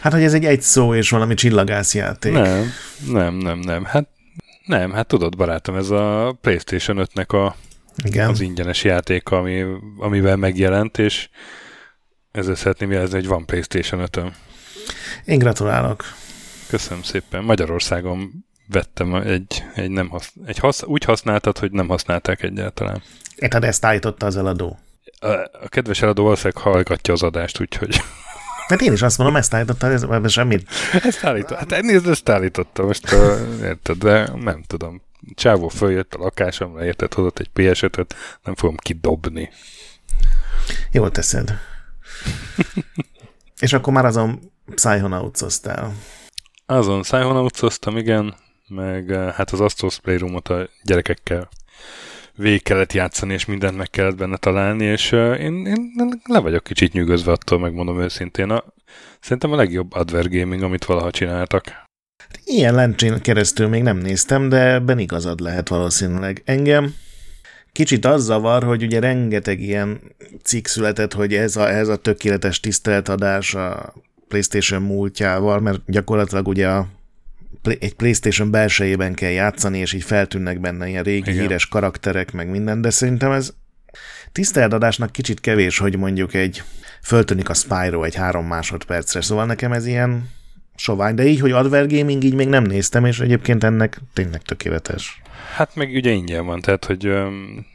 Hát, 0.00 0.12
hogy 0.12 0.22
ez 0.22 0.34
egy 0.34 0.44
egy 0.44 0.60
szó 0.60 0.94
és 0.94 1.10
valami 1.10 1.34
csillagászjáték. 1.34 2.32
Nem, 2.32 2.72
nem, 3.06 3.34
nem, 3.34 3.58
nem. 3.58 3.84
Hát 3.84 4.08
nem, 4.66 4.92
hát 4.92 5.06
tudod, 5.06 5.36
barátom, 5.36 5.76
ez 5.76 5.90
a 5.90 6.36
PlayStation 6.40 7.08
5-nek 7.14 7.28
a, 7.28 7.56
Igen. 8.02 8.28
az 8.28 8.40
ingyenes 8.40 8.84
játék, 8.84 9.28
ami, 9.28 9.64
amivel 9.98 10.36
megjelent, 10.36 10.98
és 10.98 11.28
ezzel 12.32 12.54
szeretném 12.54 12.90
jelezni, 12.90 13.14
hogy 13.14 13.26
van 13.26 13.46
PlayStation 13.46 14.00
5 14.00 14.16
-ön. 14.16 14.34
Én 15.24 15.38
gratulálok. 15.38 16.04
Köszönöm 16.68 17.02
szépen. 17.02 17.44
Magyarországon 17.44 18.44
vettem 18.68 19.14
egy, 19.14 19.64
egy, 19.74 19.90
nem 19.90 20.08
hasz, 20.08 20.32
egy 20.46 20.58
hasz, 20.58 20.82
úgy 20.82 21.04
használtad, 21.04 21.58
hogy 21.58 21.70
nem 21.70 21.88
használták 21.88 22.42
egyáltalán. 22.42 23.02
Érted, 23.36 23.64
ezt 23.64 23.84
állította 23.84 24.26
az 24.26 24.36
eladó. 24.36 24.78
A, 25.18 25.28
a 25.28 25.68
kedves 25.68 26.02
eladó 26.02 26.22
valószínűleg 26.22 26.62
hallgatja 26.62 27.14
az 27.14 27.22
adást, 27.22 27.60
úgyhogy... 27.60 28.00
Hát 28.66 28.80
én 28.80 28.92
is 28.92 29.02
azt 29.02 29.18
mondom, 29.18 29.36
ezt 29.36 29.54
állította, 29.54 29.86
ez 29.86 30.02
ebben 30.02 30.28
semmit. 30.28 30.70
Ezt 30.92 31.24
állította. 31.24 31.56
Hát 31.74 31.82
nézd, 31.82 32.08
ezt 32.08 32.28
állította 32.28 32.84
most, 32.84 33.12
uh, 33.12 33.38
érted, 33.62 33.96
de 33.96 34.30
nem 34.34 34.62
tudom. 34.66 35.02
Csávó 35.34 35.68
följött 35.68 36.14
a 36.14 36.18
lakásomra, 36.18 36.84
érted, 36.84 37.14
hozott 37.14 37.38
egy 37.38 37.48
ps 37.48 37.80
nem 38.42 38.54
fogom 38.54 38.76
kidobni. 38.76 39.50
Jól 40.92 41.10
teszed. 41.10 41.54
És 43.60 43.72
akkor 43.72 43.92
már 43.92 44.04
azon 44.04 44.52
psychonauts 44.74 45.40
Azon 46.66 47.02
psychonauts 47.02 47.60
igen, 47.84 48.34
meg 48.68 49.10
hát 49.34 49.50
az 49.50 49.60
Astros 49.60 49.98
Playroom-ot 49.98 50.48
a 50.48 50.68
gyerekekkel 50.82 51.48
végig 52.36 52.62
kellett 52.62 52.92
játszani, 52.92 53.32
és 53.32 53.44
mindent 53.44 53.76
meg 53.76 53.90
kellett 53.90 54.16
benne 54.16 54.36
találni, 54.36 54.84
és 54.84 55.12
uh, 55.12 55.40
én, 55.40 55.66
én 55.66 55.92
le 56.24 56.38
vagyok 56.38 56.62
kicsit 56.62 56.92
nyűgözve 56.92 57.32
attól, 57.32 57.58
megmondom 57.58 58.00
őszintén. 58.00 58.50
A, 58.50 58.64
szerintem 59.20 59.52
a 59.52 59.56
legjobb 59.56 59.92
adver 59.92 60.28
gaming, 60.28 60.62
amit 60.62 60.84
valaha 60.84 61.10
csináltak. 61.10 61.83
Ilyen 62.44 62.74
lencsén 62.74 63.20
keresztül 63.20 63.68
még 63.68 63.82
nem 63.82 63.96
néztem, 63.96 64.48
de 64.48 64.72
ebben 64.72 64.98
igazad 64.98 65.40
lehet 65.40 65.68
valószínűleg. 65.68 66.42
Engem 66.44 66.94
kicsit 67.72 68.04
az 68.04 68.24
zavar, 68.24 68.62
hogy 68.62 68.82
ugye 68.82 69.00
rengeteg 69.00 69.60
ilyen 69.60 70.00
cikk 70.42 70.66
született, 70.66 71.12
hogy 71.12 71.34
ez 71.34 71.56
a, 71.56 71.70
ez 71.70 71.88
a 71.88 71.96
tökéletes 71.96 72.60
tiszteletadás 72.60 73.54
a 73.54 73.94
PlayStation 74.28 74.82
múltjával, 74.82 75.60
mert 75.60 75.80
gyakorlatilag 75.86 76.48
ugye 76.48 76.68
a 76.68 76.88
egy 77.78 77.94
PlayStation 77.94 78.50
belsejében 78.50 79.14
kell 79.14 79.30
játszani, 79.30 79.78
és 79.78 79.92
így 79.92 80.02
feltűnnek 80.02 80.60
benne 80.60 80.88
ilyen 80.88 81.02
régi 81.02 81.30
Igen. 81.30 81.40
híres 81.40 81.66
karakterek, 81.66 82.32
meg 82.32 82.50
minden, 82.50 82.80
de 82.80 82.90
szerintem 82.90 83.30
ez 83.32 83.52
tiszteladásnak 84.32 85.12
kicsit 85.12 85.40
kevés, 85.40 85.78
hogy 85.78 85.96
mondjuk 85.96 86.34
egy 86.34 86.62
föltűnik 87.02 87.48
a 87.48 87.54
Spyro 87.54 88.02
egy 88.02 88.14
három 88.14 88.46
másodpercre, 88.46 89.20
szóval 89.20 89.46
nekem 89.46 89.72
ez 89.72 89.86
ilyen 89.86 90.28
sovány, 90.76 91.14
de 91.14 91.26
így, 91.26 91.40
hogy 91.40 91.50
Adver 91.50 91.86
Gaming 91.86 92.24
így 92.24 92.34
még 92.34 92.48
nem 92.48 92.64
néztem, 92.64 93.04
és 93.04 93.20
egyébként 93.20 93.64
ennek 93.64 94.00
tényleg 94.12 94.42
tökéletes. 94.42 95.22
Hát 95.54 95.74
meg 95.74 95.90
ugye 95.94 96.10
ingyen 96.10 96.46
van, 96.46 96.60
tehát 96.60 96.84
hogy... 96.84 97.06
Um, 97.06 97.66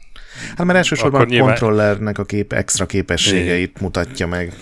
hát 0.56 0.66
mert 0.66 0.78
elsősorban 0.78 1.20
a 1.20 1.24
nyilván... 1.24 1.48
kontrollernek 1.48 2.18
a 2.18 2.24
kép, 2.24 2.52
extra 2.52 2.86
képességeit 2.86 3.70
Igen. 3.70 3.82
mutatja 3.82 4.26
meg. 4.26 4.52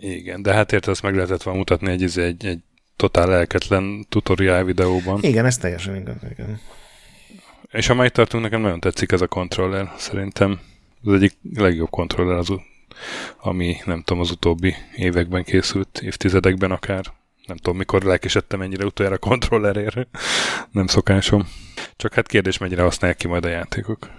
Igen, 0.00 0.42
de 0.42 0.52
hát 0.52 0.72
érted, 0.72 0.90
azt 0.92 1.02
meg 1.02 1.14
lehetett 1.14 1.42
volna 1.42 1.58
mutatni 1.58 1.90
egy, 1.90 2.18
egy, 2.18 2.46
egy 2.46 2.58
totál 2.96 3.26
lelketlen 3.26 4.06
tutoriál 4.08 4.64
videóban. 4.64 5.18
Igen, 5.22 5.46
ez 5.46 5.56
teljesen 5.56 5.96
igaz. 5.96 6.16
Igen. 6.30 6.60
És 7.70 7.88
amelyik 7.88 8.12
tartunk, 8.12 8.42
nekem 8.42 8.60
nagyon 8.60 8.80
tetszik 8.80 9.12
ez 9.12 9.20
a 9.20 9.26
kontroller. 9.26 9.92
Szerintem 9.96 10.60
az 11.04 11.12
egyik 11.12 11.36
legjobb 11.54 11.90
kontroller 11.90 12.36
az, 12.36 12.52
ami 13.40 13.76
nem 13.84 14.02
tudom, 14.02 14.22
az 14.22 14.30
utóbbi 14.30 14.74
években 14.96 15.44
készült, 15.44 16.00
évtizedekben 16.02 16.70
akár. 16.70 17.04
Nem 17.46 17.56
tudom, 17.56 17.76
mikor 17.76 18.02
lelkesedtem 18.02 18.60
ennyire 18.60 18.84
utoljára 18.84 19.16
a 19.16 19.28
kontrollerért. 19.28 20.08
nem 20.70 20.86
szokásom. 20.86 21.48
Csak 21.96 22.14
hát 22.14 22.26
kérdés, 22.26 22.58
mennyire 22.58 22.82
használják 22.82 23.18
ki 23.18 23.26
majd 23.26 23.44
a 23.44 23.48
játékok. 23.48 24.10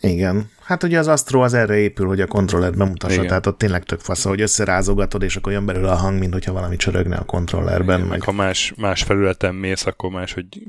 Igen. 0.00 0.50
Hát 0.62 0.82
ugye 0.82 0.98
az 0.98 1.06
Astro 1.06 1.40
az 1.40 1.54
erre 1.54 1.76
épül, 1.76 2.06
hogy 2.06 2.20
a 2.20 2.26
kontrollert 2.26 2.76
bemutassa, 2.76 3.14
Igen. 3.14 3.26
tehát 3.26 3.46
ott 3.46 3.58
tényleg 3.58 3.84
tök 3.84 4.00
fasz, 4.00 4.24
hogy 4.24 4.40
összerázogatod, 4.40 5.22
és 5.22 5.36
akkor 5.36 5.52
jön 5.52 5.66
belőle 5.66 5.90
a 5.90 5.96
hang, 5.96 6.18
mint 6.18 6.32
hogyha 6.32 6.52
valami 6.52 6.76
csörögne 6.76 7.16
a 7.16 7.24
kontrollerben. 7.24 7.98
Igen, 7.98 8.08
meg 8.08 8.22
ha 8.22 8.32
más, 8.32 8.72
más 8.76 9.02
felületen 9.02 9.54
mész, 9.54 9.86
akkor 9.86 10.10
más, 10.10 10.32
hogy 10.32 10.62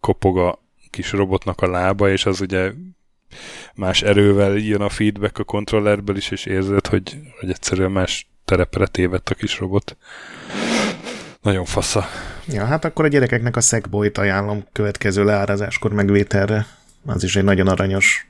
kopog 0.00 0.38
a 0.38 0.58
kis 0.90 1.12
robotnak 1.12 1.60
a 1.60 1.70
lába, 1.70 2.10
és 2.10 2.26
az 2.26 2.40
ugye 2.40 2.72
más 3.74 4.02
erővel 4.02 4.56
jön 4.56 4.80
a 4.80 4.88
feedback 4.88 5.38
a 5.38 5.44
kontrollerből 5.44 6.16
is, 6.16 6.30
és 6.30 6.46
érzed, 6.46 6.86
hogy, 6.86 7.18
hogy 7.40 7.50
egyszerűen 7.50 7.90
más 7.90 8.28
terepre 8.44 8.86
tévedt 8.86 9.30
a 9.30 9.34
kis 9.34 9.58
robot. 9.58 9.96
Nagyon 11.42 11.64
fasza. 11.64 12.04
Ja, 12.46 12.64
hát 12.64 12.84
akkor 12.84 13.04
a 13.04 13.08
gyerekeknek 13.08 13.56
a 13.56 13.60
Sackboy-t 13.60 14.18
ajánlom 14.18 14.64
következő 14.72 15.24
leárazáskor 15.24 15.92
megvételre. 15.92 16.66
Az 17.06 17.24
is 17.24 17.36
egy 17.36 17.44
nagyon 17.44 17.68
aranyos 17.68 18.26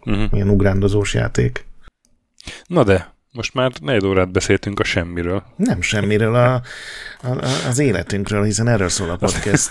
uh-huh. 0.00 0.32
ilyen 0.32 0.48
ugrándozós 0.48 1.14
játék. 1.14 1.66
Na 2.66 2.84
de, 2.84 3.14
most 3.32 3.54
már 3.54 3.72
negyed 3.80 4.04
órát 4.04 4.32
beszéltünk 4.32 4.80
a 4.80 4.84
semmiről. 4.84 5.42
Nem 5.56 5.80
semmiről, 5.80 6.34
a, 6.34 6.54
a, 7.22 7.44
az 7.68 7.78
életünkről, 7.78 8.44
hiszen 8.44 8.68
erről 8.68 8.88
szól 8.88 9.10
a 9.10 9.16
podcast. 9.16 9.70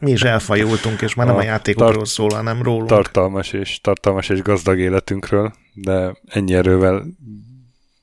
Mi 0.00 0.10
is 0.10 0.22
elfajultunk, 0.22 1.02
és 1.02 1.14
már 1.14 1.26
nem 1.26 1.36
a, 1.36 1.38
a 1.38 1.42
játékokról 1.42 1.92
tar- 1.92 2.06
szól, 2.06 2.30
hanem 2.30 2.62
rólunk. 2.62 2.88
Tartalmas 2.88 3.52
és, 3.52 3.80
tartalmas 3.80 4.28
és 4.28 4.42
gazdag 4.42 4.78
életünkről, 4.78 5.52
de 5.74 6.16
ennyi 6.26 6.54
erővel 6.54 7.04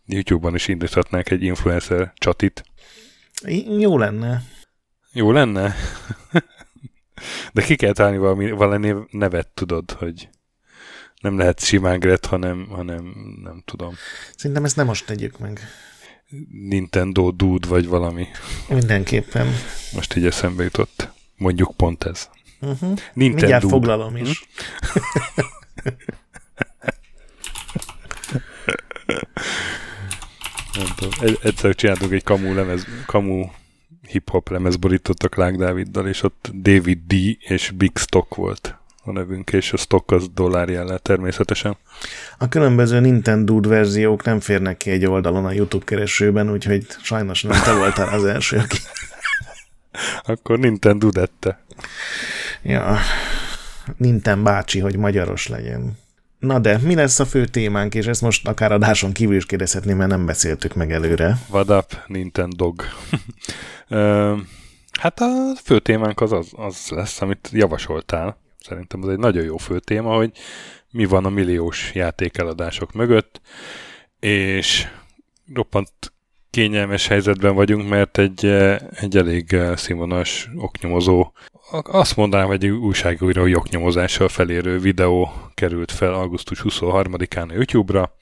YouTube-ban 0.06 0.56
is 0.56 0.68
indíthatnánk 0.68 1.30
egy 1.30 1.44
influencer 1.44 2.12
csatit. 2.16 2.64
Jó 3.80 3.98
lenne. 3.98 4.42
Jó 5.12 5.32
lenne? 5.32 5.76
De 7.54 7.62
ki 7.62 7.76
kell 7.76 7.94
találni 7.94 8.18
valami, 8.18 8.52
valami 8.52 8.94
nevet, 9.12 9.48
tudod, 9.48 9.92
hogy 9.92 10.30
nem 11.22 11.38
lehet 11.38 11.60
simán 11.60 12.00
Gret, 12.00 12.26
hanem, 12.26 12.68
hanem 12.70 13.14
nem 13.44 13.62
tudom. 13.66 13.94
Szerintem 14.36 14.66
ezt 14.66 14.76
nem 14.76 14.86
most 14.86 15.06
tegyük 15.06 15.40
meg. 15.40 15.60
Nintendo 16.50 17.32
Dude 17.32 17.68
vagy 17.68 17.88
valami. 17.88 18.28
Mindenképpen. 18.70 19.48
Most 19.94 20.16
így 20.16 20.26
eszembe 20.26 20.64
jutott. 20.64 21.12
Mondjuk 21.36 21.74
pont 21.78 22.04
ez. 22.04 22.30
Uh-huh. 22.60 22.80
Nintendo 23.14 23.14
Mindjárt 23.14 23.68
foglalom 23.68 24.16
is. 24.16 24.48
Nem 30.76 30.88
tudom. 30.96 31.36
Egyszer 31.42 31.76
csináltunk 31.76 32.12
egy 32.12 32.24
kamu 32.24 32.54
lemez, 32.54 32.86
kamu 33.06 33.46
hip-hop 34.08 34.50
lemez 34.50 34.76
borított 34.76 35.24
a 35.24 35.30
Clark 35.30 35.56
Daviddal, 35.56 36.08
és 36.08 36.24
ott 36.24 36.52
David 36.54 37.00
D. 37.08 37.14
és 37.40 37.72
Big 37.72 37.98
Stock 37.98 38.36
volt 38.36 38.78
a 39.06 39.12
nevünk, 39.12 39.52
és 39.52 39.74
a 39.74 39.78
stock 39.78 40.12
az 40.12 40.30
dollár 40.34 40.70
jellel 40.70 41.00
természetesen. 41.00 41.78
A 42.38 42.50
különböző 42.50 43.00
Nintendo 43.00 43.60
verziók 43.60 44.24
nem 44.24 44.40
férnek 44.40 44.78
ki 44.78 44.90
egy 44.90 45.06
oldalon 45.06 45.46
a 45.46 45.52
YouTube 45.52 45.86
keresőben, 45.86 46.52
úgyhogy 46.52 46.86
sajnos 47.02 47.44
nem 47.44 47.62
te 47.64 47.74
voltál 47.74 48.08
az 48.08 48.26
első, 48.26 48.58
aki... 48.58 48.78
Akkor 50.34 50.60
Nintendo 50.60 51.10
dette. 51.10 51.64
Ja, 52.62 52.98
Nintendo 53.98 54.44
bácsi, 54.44 54.80
hogy 54.80 54.98
magyaros 54.98 55.48
legyen. 55.48 55.98
Na 56.44 56.60
de, 56.60 56.78
mi 56.78 56.96
lesz 56.96 57.20
a 57.20 57.26
fő 57.26 57.46
témánk, 57.46 57.96
és 57.96 58.06
ezt 58.06 58.22
most 58.22 58.48
akár 58.48 58.72
adáson 58.72 59.12
kívül 59.12 59.36
is 59.36 59.46
kérdezhetném, 59.46 59.98
mert 59.98 60.10
nem 60.10 60.26
beszéltük 60.26 60.74
meg 60.74 60.92
előre. 60.92 61.38
Up, 61.52 61.98
Nintendo? 62.08 62.74
hát 65.02 65.20
a 65.20 65.56
fő 65.64 65.80
témánk 65.80 66.22
az, 66.22 66.32
az 66.32 66.52
az 66.56 66.90
lesz, 66.90 67.22
amit 67.22 67.50
javasoltál. 67.52 68.38
Szerintem 68.60 69.02
ez 69.02 69.08
egy 69.08 69.18
nagyon 69.18 69.44
jó 69.44 69.58
fő 69.58 69.80
téma, 69.80 70.16
hogy 70.16 70.32
mi 70.92 71.06
van 71.06 71.26
a 71.26 71.30
milliós 71.30 71.92
játékeladások 71.94 72.94
mögött, 72.94 73.42
és 74.20 74.88
roppant 75.54 76.13
kényelmes 76.54 77.08
helyzetben 77.08 77.56
vagyunk, 77.56 77.90
mert 77.90 78.18
egy, 78.18 78.46
egy 78.92 79.18
elég 79.18 79.58
színvonalas 79.76 80.50
oknyomozó, 80.56 81.32
azt 81.84 82.16
mondanám, 82.16 82.48
hogy 82.48 82.64
egy 82.64 82.70
újságújra 82.70 83.42
oknyomozással 83.42 84.28
felérő 84.28 84.80
videó 84.80 85.32
került 85.54 85.92
fel 85.92 86.14
augusztus 86.14 86.62
23-án 86.64 87.50
a 87.50 87.54
YouTube-ra. 87.54 88.16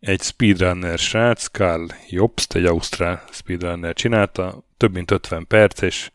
Egy 0.00 0.20
speedrunner 0.20 0.98
srác, 0.98 1.46
Karl 1.46 1.84
Jobst, 2.08 2.54
egy 2.54 2.64
ausztrál 2.64 3.24
speedrunner 3.30 3.94
csinálta, 3.94 4.64
több 4.76 4.92
mint 4.92 5.10
50 5.10 5.46
perc, 5.46 5.82
és 5.82 6.10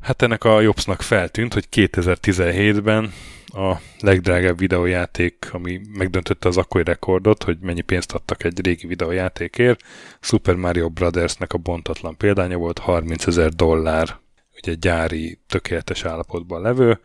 hát 0.00 0.22
ennek 0.22 0.44
a 0.44 0.60
Jobsnak 0.60 1.02
feltűnt, 1.02 1.54
hogy 1.54 1.66
2017-ben 1.70 3.12
a 3.52 3.80
legdrágább 4.00 4.58
videójáték, 4.58 5.48
ami 5.52 5.80
megdöntötte 5.92 6.48
az 6.48 6.56
akkori 6.56 6.84
rekordot, 6.84 7.42
hogy 7.42 7.58
mennyi 7.60 7.80
pénzt 7.80 8.12
adtak 8.12 8.44
egy 8.44 8.64
régi 8.64 8.86
videójátékért. 8.86 9.80
Super 10.20 10.54
Mario 10.54 10.88
Brothersnek 10.88 11.52
a 11.52 11.58
bontatlan 11.58 12.16
példánya 12.16 12.56
volt 12.56 12.78
30 12.78 13.26
ezer 13.26 13.50
dollár, 13.50 14.18
ugye 14.56 14.74
gyári, 14.74 15.38
tökéletes 15.46 16.04
állapotban 16.04 16.62
levő. 16.62 17.00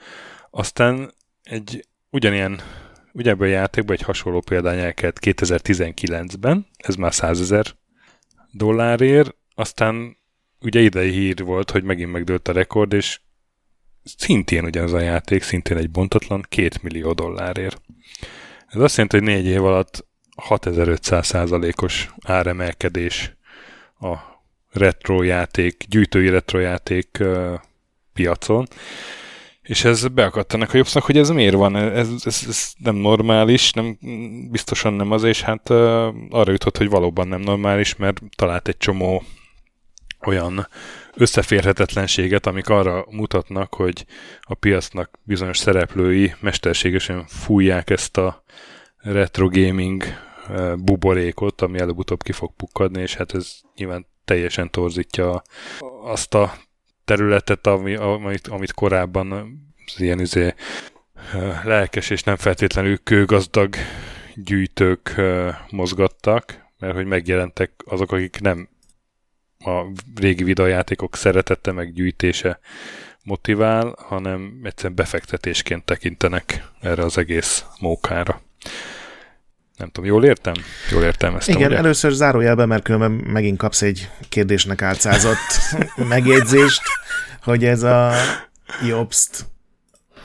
Aztán 0.49 1.13
egy 1.43 1.85
ugyanilyen, 2.09 2.59
ugyanebből 3.13 3.47
a 3.47 3.51
játékban 3.51 3.95
egy 3.95 4.01
hasonló 4.01 4.39
példány 4.39 4.79
elkelt 4.79 5.19
2019-ben, 5.21 6.67
ez 6.77 6.95
már 6.95 7.13
100 7.13 7.39
ezer 7.39 7.65
dollárért, 8.51 9.35
aztán 9.55 10.17
ugye 10.61 10.79
idei 10.79 11.11
hír 11.11 11.43
volt, 11.43 11.71
hogy 11.71 11.83
megint 11.83 12.11
megdőlt 12.11 12.47
a 12.47 12.51
rekord, 12.51 12.93
és 12.93 13.19
szintén 14.17 14.63
ugyanaz 14.63 14.93
a 14.93 14.99
játék, 14.99 15.43
szintén 15.43 15.77
egy 15.77 15.89
bontatlan, 15.89 16.45
2 16.49 16.69
millió 16.81 17.13
dollárért. 17.13 17.81
Ez 18.67 18.81
azt 18.81 18.97
jelenti, 18.97 19.17
hogy 19.17 19.27
négy 19.27 19.45
év 19.45 19.65
alatt 19.65 20.05
6500 20.35 21.25
százalékos 21.25 22.13
áremelkedés 22.23 23.37
a 23.99 24.15
retro 24.71 25.23
játék, 25.23 25.85
gyűjtői 25.89 26.29
retro 26.29 26.59
játék 26.59 27.23
piacon. 28.13 28.67
És 29.61 29.83
ez 29.83 30.07
beakadt 30.07 30.53
ennek 30.53 30.73
a 30.73 30.77
jobbszak, 30.77 31.03
hogy 31.03 31.17
ez 31.17 31.29
miért 31.29 31.55
van, 31.55 31.75
ez, 31.75 32.09
ez, 32.23 32.45
ez 32.47 32.71
nem 32.77 32.95
normális, 32.95 33.71
nem, 33.71 33.97
biztosan 34.51 34.93
nem 34.93 35.11
az, 35.11 35.23
és 35.23 35.41
hát 35.41 35.69
uh, 35.69 35.77
arra 36.29 36.51
jutott, 36.51 36.77
hogy 36.77 36.89
valóban 36.89 37.27
nem 37.27 37.41
normális, 37.41 37.95
mert 37.95 38.21
talált 38.35 38.67
egy 38.67 38.77
csomó 38.77 39.23
olyan 40.25 40.67
összeférhetetlenséget, 41.17 42.45
amik 42.45 42.69
arra 42.69 43.05
mutatnak, 43.09 43.73
hogy 43.73 44.05
a 44.41 44.53
piacnak 44.53 45.19
bizonyos 45.23 45.57
szereplői 45.57 46.35
mesterségesen 46.39 47.25
fújják 47.25 47.89
ezt 47.89 48.17
a 48.17 48.43
retro 48.97 49.47
gaming 49.49 50.03
eh, 50.03 50.75
buborékot, 50.75 51.61
ami 51.61 51.79
előbb-utóbb 51.79 52.23
ki 52.23 52.31
fog 52.31 52.55
pukkadni, 52.55 53.01
és 53.01 53.15
hát 53.15 53.33
ez 53.33 53.59
nyilván 53.75 54.05
teljesen 54.25 54.71
torzítja 54.71 55.41
azt 56.03 56.33
a 56.33 56.53
területet, 57.05 57.67
ami, 57.67 57.95
amit, 57.95 58.47
amit 58.47 58.73
korábban 58.73 59.31
az 59.85 60.01
ilyen 60.01 60.19
izé, 60.19 60.53
eh, 61.33 61.63
lelkes 61.63 62.09
és 62.09 62.23
nem 62.23 62.35
feltétlenül 62.35 62.97
kőgazdag 63.03 63.75
gyűjtők 64.35 65.13
eh, 65.17 65.55
mozgattak, 65.69 66.65
mert 66.79 66.95
hogy 66.95 67.05
megjelentek 67.05 67.71
azok, 67.85 68.11
akik 68.11 68.39
nem 68.39 68.69
a 69.67 69.91
régi 70.15 70.43
videojátékok 70.43 71.15
szeretete 71.15 71.71
meg 71.71 71.93
gyűjtése 71.93 72.59
motivál, 73.23 73.95
hanem 73.97 74.59
egyszerűen 74.63 74.95
befektetésként 74.95 75.85
tekintenek 75.85 76.63
erre 76.81 77.03
az 77.03 77.17
egész 77.17 77.65
mókára. 77.79 78.41
Nem 79.77 79.89
tudom, 79.89 80.09
jól 80.09 80.25
értem? 80.25 80.53
Jól 80.91 81.03
értem 81.03 81.35
ezt. 81.35 81.47
Igen, 81.47 81.67
ugye? 81.67 81.77
először 81.77 82.11
zárójelben, 82.11 82.67
mert 82.67 82.83
különben 82.83 83.11
megint 83.11 83.57
kapsz 83.57 83.81
egy 83.81 84.09
kérdésnek 84.29 84.81
álcázott 84.81 85.75
megjegyzést, 86.09 86.81
hogy 87.43 87.65
ez 87.65 87.83
a 87.83 88.13
Jobst, 88.87 89.45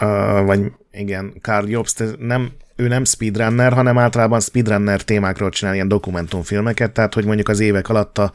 uh, 0.00 0.44
vagy 0.44 0.60
igen, 0.92 1.34
Karl 1.40 1.68
Jobst 1.68 2.18
nem 2.18 2.52
ő 2.82 2.88
nem 2.88 3.04
speedrunner, 3.04 3.72
hanem 3.72 3.98
általában 3.98 4.40
speedrunner 4.40 5.02
témákról 5.02 5.50
csinál 5.50 5.74
ilyen 5.74 5.88
dokumentumfilmeket, 5.88 6.92
tehát 6.92 7.14
hogy 7.14 7.24
mondjuk 7.24 7.48
az 7.48 7.60
évek 7.60 7.88
alatt 7.88 8.18
a 8.18 8.32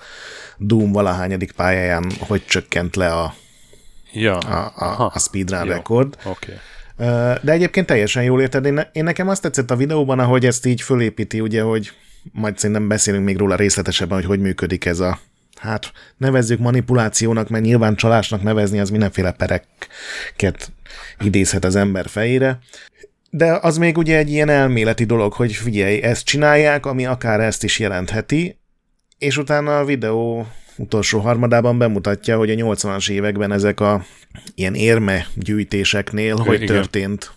Doom 0.57 0.91
valahányadik 0.91 1.51
pályáján 1.51 2.11
hogy 2.19 2.45
csökkent 2.45 2.95
le 2.95 3.13
a, 3.13 3.33
ja. 4.11 4.37
a, 4.37 4.71
a, 4.75 5.11
a 5.13 5.19
speedrun 5.19 5.65
Jó. 5.65 5.71
rekord. 5.71 6.17
Okay. 6.23 6.55
De 7.41 7.51
egyébként 7.51 7.85
teljesen 7.87 8.23
jól 8.23 8.41
érted. 8.41 8.65
Én, 8.65 8.87
én 8.91 9.03
nekem 9.03 9.29
azt 9.29 9.41
tetszett 9.41 9.71
a 9.71 9.75
videóban, 9.75 10.19
ahogy 10.19 10.45
ezt 10.45 10.65
így 10.65 10.81
fölépíti, 10.81 11.41
ugye, 11.41 11.61
hogy 11.61 11.91
majd 12.31 12.57
szerintem 12.57 12.87
beszélünk 12.87 13.25
még 13.25 13.37
róla 13.37 13.55
részletesebben, 13.55 14.17
hogy 14.17 14.25
hogy 14.25 14.39
működik 14.39 14.85
ez 14.85 14.99
a 14.99 15.19
hát 15.55 15.91
nevezzük 16.17 16.59
manipulációnak, 16.59 17.49
mert 17.49 17.63
nyilván 17.63 17.95
csalásnak 17.95 18.43
nevezni 18.43 18.79
az 18.79 18.89
mindenféle 18.89 19.31
pereket 19.31 20.71
idézhet 21.19 21.65
az 21.65 21.75
ember 21.75 22.07
fejére. 22.09 22.59
De 23.29 23.57
az 23.61 23.77
még 23.77 23.97
ugye 23.97 24.17
egy 24.17 24.29
ilyen 24.29 24.49
elméleti 24.49 25.03
dolog, 25.03 25.33
hogy 25.33 25.53
figyelj, 25.53 26.01
ezt 26.01 26.25
csinálják, 26.25 26.85
ami 26.85 27.05
akár 27.05 27.39
ezt 27.39 27.63
is 27.63 27.79
jelentheti, 27.79 28.59
és 29.17 29.37
utána 29.37 29.79
a 29.79 29.85
videó 29.85 30.47
utolsó 30.77 31.19
harmadában 31.19 31.77
bemutatja, 31.77 32.37
hogy 32.37 32.49
a 32.49 32.53
80-as 32.53 33.09
években 33.09 33.51
ezek 33.51 33.79
a 33.79 34.05
ilyen 34.55 34.73
érme 34.73 35.27
gyűjtéseknél 35.35 36.35
hogy 36.35 36.61
Igen. 36.61 36.75
történt 36.75 37.31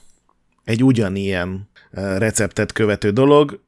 egy 0.65 0.85
ugyanilyen 0.85 1.69
receptet 1.93 2.73
követő 2.73 3.11
dolog, 3.11 3.61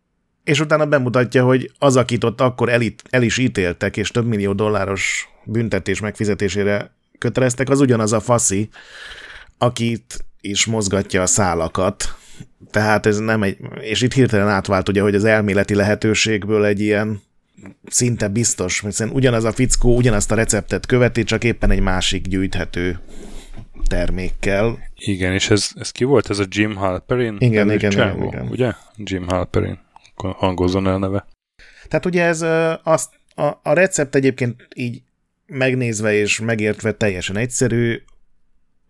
és 0.45 0.61
utána 0.61 0.87
bemutatja, 0.87 1.45
hogy 1.45 1.71
az, 1.79 1.97
akit 1.97 2.25
ott 2.25 2.41
akkor 2.41 2.69
el, 2.69 2.81
el 3.11 3.23
is 3.23 3.39
ítéltek, 3.39 3.97
és 3.97 4.11
több 4.11 4.27
millió 4.27 4.53
dolláros 4.53 5.29
büntetés 5.45 6.01
megfizetésére 6.01 6.95
köteleztek, 7.19 7.69
az 7.69 7.81
ugyanaz 7.81 8.13
a 8.13 8.21
faszi, 8.21 8.69
akit 9.59 10.25
is 10.43 10.67
mozgatja 10.67 11.23
a 11.23 11.27
szálakat. 11.27 12.17
Tehát 12.71 13.07
ez 13.07 13.19
nem 13.19 13.43
egy, 13.43 13.57
és 13.81 14.03
itt 14.03 14.13
hirtelen 14.13 14.49
átvált 14.49 14.89
ugye, 14.89 15.03
hogy 15.03 15.15
az 15.15 15.25
elméleti 15.25 15.75
lehetőségből 15.75 16.65
egy 16.65 16.81
ilyen 16.81 17.23
szinte 17.87 18.29
biztos, 18.29 18.81
hiszen 18.81 19.09
ugyanaz 19.09 19.45
a 19.45 19.53
fickó 19.53 19.97
ugyanazt 19.97 20.31
a 20.31 20.35
receptet 20.35 20.87
követi, 20.87 21.25
csak 21.25 21.45
éppen 21.45 21.71
egy 21.71 21.81
másik 21.81 22.27
gyűjthető 22.27 22.99
termékkel. 23.87 24.79
Igen, 24.95 25.33
és 25.33 25.51
ez, 25.51 25.71
ez 25.75 25.91
ki 25.91 26.05
volt? 26.05 26.31
Ez 26.31 26.39
a 26.39 26.45
Jim 26.49 26.77
Halperin? 26.77 27.37
Igen, 27.39 27.73
igen, 27.73 27.93
igen, 27.93 28.23
igen. 28.23 28.49
Ugye? 28.49 28.73
Jim 28.97 29.29
Halperin. 29.29 29.79
Hangozzon 30.15 30.87
el 30.87 30.99
neve. 30.99 31.27
Tehát 31.89 32.07
ugye 32.07 32.25
ez 32.25 32.45
azt, 32.83 33.11
a, 33.35 33.45
a 33.63 33.73
recept 33.73 34.15
egyébként 34.15 34.69
így 34.75 35.03
megnézve 35.47 36.15
és 36.15 36.41
megértve 36.41 36.93
teljesen 36.93 37.37
egyszerű, 37.37 38.03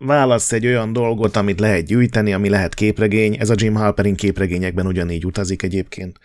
válasz 0.05 0.53
egy 0.53 0.67
olyan 0.67 0.93
dolgot, 0.93 1.37
amit 1.37 1.61
lehet 1.61 1.85
gyűjteni, 1.85 2.33
ami 2.33 2.49
lehet 2.49 2.75
képregény, 2.75 3.37
ez 3.39 3.51
a 3.51 3.55
Jim 3.57 3.75
Halperin 3.75 4.15
képregényekben 4.15 4.87
ugyanígy 4.87 5.25
utazik 5.25 5.63
egyébként. 5.63 6.19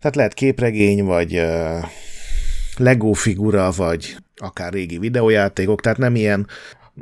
Tehát 0.00 0.16
lehet 0.16 0.34
képregény, 0.34 1.04
vagy 1.04 1.38
uh, 1.38 1.84
Lego 2.76 3.12
figura, 3.12 3.70
vagy 3.76 4.16
akár 4.36 4.72
régi 4.72 4.98
videójátékok, 4.98 5.80
tehát 5.80 5.98
nem 5.98 6.14
ilyen 6.14 6.46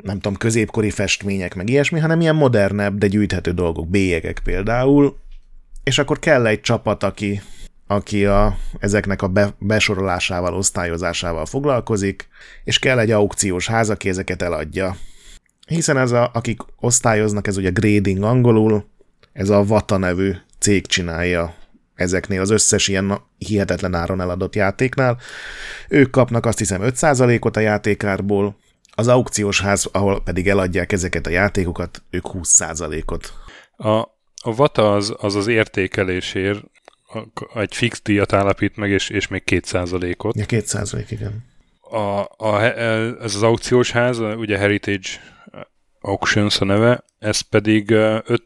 nem 0.03 0.15
tudom, 0.15 0.37
középkori 0.37 0.89
festmények, 0.89 1.55
meg 1.55 1.69
ilyesmi, 1.69 1.99
hanem 1.99 2.21
ilyen 2.21 2.35
modernebb, 2.35 2.97
de 2.97 3.07
gyűjthető 3.07 3.51
dolgok, 3.51 3.89
bélyegek 3.89 4.39
például, 4.43 5.17
és 5.83 5.97
akkor 5.97 6.19
kell 6.19 6.45
egy 6.45 6.61
csapat, 6.61 7.03
aki, 7.03 7.41
aki 7.87 8.25
a, 8.25 8.57
ezeknek 8.79 9.21
a 9.21 9.27
be, 9.27 9.53
besorolásával, 9.59 10.53
osztályozásával 10.53 11.45
foglalkozik, 11.45 12.27
és 12.63 12.79
kell 12.79 12.99
egy 12.99 13.11
aukciós 13.11 13.67
ház, 13.67 13.89
aki 13.89 14.09
ezeket 14.09 14.41
eladja. 14.41 14.97
Hiszen 15.67 15.97
ez 15.97 16.11
a, 16.11 16.29
akik 16.33 16.59
osztályoznak, 16.79 17.47
ez 17.47 17.57
ugye 17.57 17.69
grading 17.69 18.23
angolul, 18.23 18.85
ez 19.33 19.49
a 19.49 19.63
Vata 19.63 19.97
nevű 19.97 20.33
cég 20.59 20.85
csinálja 20.85 21.55
ezeknél 21.95 22.41
az 22.41 22.49
összes 22.49 22.87
ilyen 22.87 23.21
hihetetlen 23.37 23.93
áron 23.93 24.21
eladott 24.21 24.55
játéknál. 24.55 25.17
Ők 25.89 26.11
kapnak 26.11 26.45
azt 26.45 26.57
hiszem 26.57 26.81
5%-ot 26.83 27.57
a 27.57 27.59
játékárból, 27.59 28.57
Az 28.99 29.07
aukciós 29.07 29.61
ház, 29.61 29.89
ahol 29.91 30.23
pedig 30.23 30.47
eladják 30.47 30.91
ezeket 30.91 31.27
a 31.27 31.29
játékokat, 31.29 32.03
ők 32.09 32.25
20%-ot. 32.33 33.33
A, 33.77 33.89
a 34.41 34.55
VATA 34.55 34.93
az 34.93 35.13
az, 35.17 35.35
az 35.35 35.47
értékelésért 35.47 36.63
egy 37.55 37.75
fix 37.75 38.01
díjat 38.01 38.33
állapít 38.33 38.75
meg, 38.75 38.89
és, 38.89 39.09
és 39.09 39.27
még 39.27 39.43
2%-ot. 39.45 40.35
Ja, 40.35 40.45
2%, 40.47 41.05
igen. 41.09 41.45
A, 41.89 42.29
a, 42.37 42.63
ez 43.23 43.35
az 43.35 43.43
aukciós 43.43 43.91
ház, 43.91 44.19
ugye 44.19 44.57
Heritage 44.57 45.07
Auctions 45.99 46.61
a 46.61 46.65
neve, 46.65 47.03
ez 47.19 47.39
pedig 47.39 47.91
5 47.91 48.43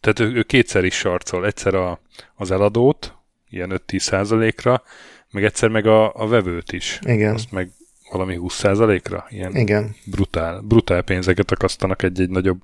tehát 0.00 0.20
ő, 0.20 0.36
ő 0.36 0.42
kétszer 0.42 0.84
is 0.84 0.94
sarcol, 0.94 1.46
egyszer 1.46 1.74
a, 1.74 2.00
az 2.34 2.50
eladót, 2.50 3.14
ilyen 3.48 3.80
5-10 3.86 3.98
százalékra, 3.98 4.82
meg 5.30 5.44
egyszer 5.44 5.68
meg 5.68 5.86
a, 5.86 6.14
a 6.14 6.26
vevőt 6.26 6.72
is. 6.72 6.98
Igen. 7.02 7.34
Azt 7.34 7.52
meg 7.52 7.70
valami 8.10 8.36
20 8.36 8.54
százalékra? 8.54 9.26
Ilyen 9.28 9.54
Igen. 9.56 9.94
Brutál, 10.04 10.60
brutál 10.60 11.02
pénzeket 11.02 11.50
akasztanak 11.50 12.02
egy-egy 12.02 12.30
nagyobb 12.30 12.62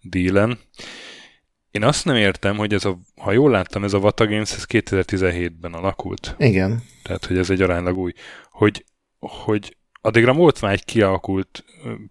dílen. 0.00 0.58
Én 1.70 1.82
azt 1.84 2.04
nem 2.04 2.16
értem, 2.16 2.56
hogy 2.56 2.74
ez 2.74 2.84
a, 2.84 2.98
ha 3.16 3.32
jól 3.32 3.50
láttam, 3.50 3.84
ez 3.84 3.92
a 3.92 3.98
Vata 3.98 4.26
Games, 4.26 4.52
ez 4.52 4.64
2017-ben 4.68 5.72
alakult. 5.72 6.34
Igen. 6.38 6.82
Tehát, 7.02 7.24
hogy 7.24 7.38
ez 7.38 7.50
egy 7.50 7.62
aránylag 7.62 7.96
új. 7.96 8.12
Hogy, 8.50 8.84
hogy 9.28 9.76
addigra 10.00 10.32
volt 10.32 10.60
már 10.60 10.72
egy 10.72 10.84
kialakult 10.84 11.64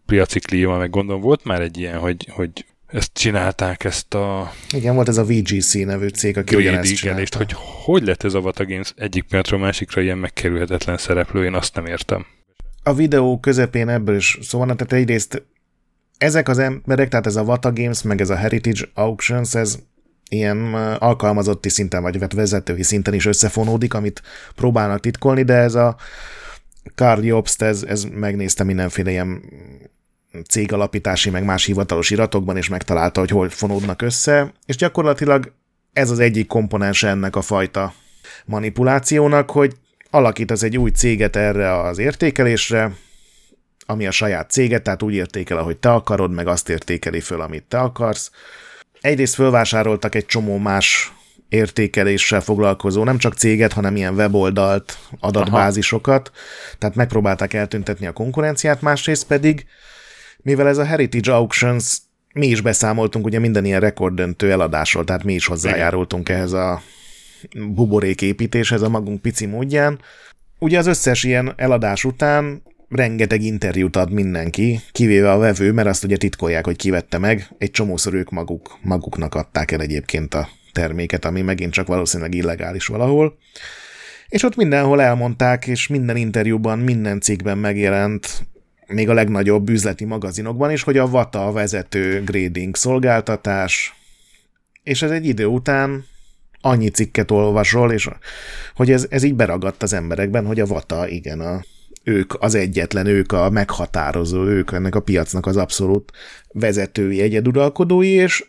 piaci 0.06 0.40
klíma, 0.40 0.78
meg 0.78 0.90
gondolom 0.90 1.22
volt 1.22 1.44
már 1.44 1.62
egy 1.62 1.78
ilyen, 1.78 2.00
hogy, 2.00 2.28
hogy 2.32 2.66
ezt 2.88 3.14
csinálták, 3.14 3.84
ezt 3.84 4.14
a... 4.14 4.52
Igen, 4.72 4.96
volt 4.96 5.08
ez 5.08 5.18
a 5.18 5.24
VGC 5.24 5.74
nevű 5.74 6.08
cég, 6.08 6.38
aki 6.38 6.56
ugyanezt 6.56 6.96
csinálta. 6.96 7.38
hogy 7.38 7.54
hogy 7.84 8.04
lett 8.04 8.24
ez 8.24 8.34
a 8.34 8.42
Vata 8.42 8.66
Games 8.66 8.94
egyik 8.98 9.24
pillanatról 9.24 9.60
másikra 9.60 10.02
ilyen 10.02 10.18
megkerülhetetlen 10.18 10.98
szereplő, 10.98 11.46
én 11.46 11.54
azt 11.54 11.76
nem 11.76 11.86
értem. 11.86 12.26
A 12.84 12.94
videó 12.94 13.40
közepén 13.40 13.90
ebből 13.90 14.16
is 14.16 14.38
szó 14.42 14.58
van, 14.58 14.68
tehát 14.68 14.94
egyrészt 14.94 15.44
ezek 16.18 16.50
az 16.50 16.58
emberek, 16.58 17.10
tehát 17.10 17.26
ez 17.26 17.36
a 17.36 17.44
Vata 17.44 17.74
Games, 17.74 18.02
meg 18.02 18.22
ez 18.22 18.30
a 18.30 18.36
Heritage 18.36 18.90
Auctions, 18.94 19.56
ez 19.56 19.80
ilyen 20.30 20.74
alkalmazotti 21.00 21.70
szinten, 21.70 22.02
vagy 22.02 22.36
vezetői 22.36 22.84
szinten 22.84 23.14
is 23.14 23.26
összefonódik, 23.26 23.94
amit 23.94 24.22
próbálnak 24.56 25.00
titkolni, 25.00 25.44
de 25.44 25.54
ez 25.54 25.76
a 25.76 25.96
Carl 26.96 27.22
Jobst, 27.22 27.62
ez, 27.62 27.84
ez 27.84 28.04
megnézte 28.04 28.64
mindenféle 28.64 29.12
ilyen 29.12 29.42
cégalapítási, 30.50 31.30
meg 31.30 31.44
más 31.44 31.66
hivatalos 31.66 32.10
iratokban, 32.10 32.58
és 32.58 32.70
megtalálta, 32.70 33.20
hogy 33.20 33.30
hol 33.30 33.50
fonódnak 33.50 34.02
össze, 34.02 34.54
és 34.66 34.76
gyakorlatilag 34.76 35.54
ez 35.94 36.10
az 36.10 36.20
egyik 36.20 36.48
komponens 36.48 37.04
ennek 37.04 37.36
a 37.36 37.42
fajta 37.42 37.94
manipulációnak, 38.46 39.52
hogy 39.52 39.76
alakítasz 40.10 40.64
egy 40.64 40.78
új 40.78 40.90
céget 40.90 41.36
erre 41.36 41.80
az 41.80 41.98
értékelésre, 41.98 42.96
ami 43.86 44.08
a 44.08 44.12
saját 44.12 44.52
céget, 44.52 44.84
tehát 44.84 45.02
úgy 45.04 45.14
értékel, 45.14 45.58
ahogy 45.58 45.78
te 45.78 45.92
akarod, 45.92 46.32
meg 46.32 46.48
azt 46.48 46.70
értékeli 46.70 47.20
föl, 47.20 47.42
amit 47.42 47.64
te 47.64 47.80
akarsz. 47.80 48.32
Egyrészt 49.02 49.34
fölvásároltak 49.34 50.16
egy 50.16 50.26
csomó 50.26 50.58
más 50.58 51.14
értékeléssel 51.50 52.42
foglalkozó, 52.42 53.04
nem 53.04 53.18
csak 53.18 53.34
céget, 53.34 53.74
hanem 53.74 53.96
ilyen 53.96 54.14
weboldalt, 54.14 54.98
adatbázisokat, 55.20 56.32
Aha. 56.34 56.76
tehát 56.78 56.96
megpróbálták 56.96 57.54
eltüntetni 57.54 58.06
a 58.06 58.12
konkurenciát, 58.12 58.82
másrészt 58.82 59.28
pedig 59.28 59.66
mivel 60.38 60.68
ez 60.68 60.78
a 60.78 60.86
Heritage 60.86 61.34
Auctions, 61.34 61.98
mi 62.34 62.48
is 62.48 62.62
beszámoltunk 62.62 63.26
ugye 63.26 63.40
minden 63.40 63.66
ilyen 63.66 63.80
rekorddöntő 63.80 64.52
eladásról, 64.52 65.04
tehát 65.04 65.24
mi 65.24 65.34
is 65.34 65.46
hozzájárultunk 65.46 66.30
ehhez 66.30 66.52
a 66.52 66.82
buboréképítéshez 67.74 68.82
a 68.82 68.90
magunk 68.90 69.22
pici 69.22 69.46
módján. 69.46 70.00
Ugye 70.60 70.78
az 70.78 70.88
összes 70.88 71.24
ilyen 71.24 71.54
eladás 71.56 72.04
után 72.04 72.62
rengeteg 72.90 73.42
interjút 73.42 73.96
ad 73.96 74.12
mindenki, 74.12 74.80
kivéve 74.92 75.32
a 75.32 75.38
vevő, 75.38 75.72
mert 75.72 75.88
azt 75.88 76.04
ugye 76.04 76.18
titkolják, 76.18 76.66
hogy 76.66 76.76
kivette 76.76 77.18
meg. 77.18 77.48
Egy 77.58 77.72
csomószor 77.72 78.14
ők 78.14 78.30
maguk, 78.30 78.78
maguknak 78.82 79.36
adták 79.36 79.72
el 79.72 79.82
egyébként 79.82 80.34
a 80.34 80.50
terméket, 80.74 81.26
ami 81.26 81.42
megint 81.42 81.74
csak 81.74 81.88
valószínűleg 81.88 82.34
illegális 82.34 82.86
valahol. 82.86 83.38
És 84.28 84.44
ott 84.44 84.56
mindenhol 84.56 85.02
elmondták, 85.02 85.68
és 85.68 85.88
minden 85.88 86.16
interjúban, 86.16 86.80
minden 86.80 87.20
cikkben 87.20 87.58
megjelent 87.58 88.46
még 88.88 89.10
a 89.10 89.14
legnagyobb 89.14 89.70
üzleti 89.70 90.06
magazinokban 90.06 90.72
is, 90.72 90.84
hogy 90.84 90.98
a 90.98 91.10
VATA 91.10 91.48
a 91.48 91.52
vezető 91.52 92.24
grading 92.24 92.76
szolgáltatás, 92.76 93.96
és 94.84 95.02
ez 95.02 95.12
egy 95.12 95.26
idő 95.26 95.46
után 95.46 96.06
annyi 96.62 96.90
cikket 96.90 97.32
olvasol, 97.32 97.92
és 97.92 98.10
hogy 98.76 98.92
ez, 98.92 99.08
ez 99.10 99.24
így 99.24 99.36
beragadt 99.36 99.84
az 99.84 99.94
emberekben, 99.94 100.46
hogy 100.46 100.60
a 100.60 100.66
VATA, 100.66 101.08
igen, 101.08 101.40
a, 101.40 101.62
ők 102.04 102.34
az 102.40 102.56
egyetlen, 102.56 103.06
ők 103.06 103.32
a 103.32 103.50
meghatározó, 103.50 104.46
ők 104.46 104.72
ennek 104.72 104.96
a 104.96 105.00
piacnak 105.00 105.46
az 105.46 105.58
abszolút 105.58 106.12
vezetői, 106.52 107.22
egyeduralkodói, 107.22 108.10
és 108.10 108.46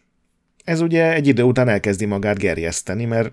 ez 0.65 0.81
ugye 0.81 1.13
egy 1.13 1.27
idő 1.27 1.43
után 1.43 1.69
elkezdi 1.69 2.05
magát 2.05 2.39
gerjeszteni, 2.39 3.05
mert 3.05 3.33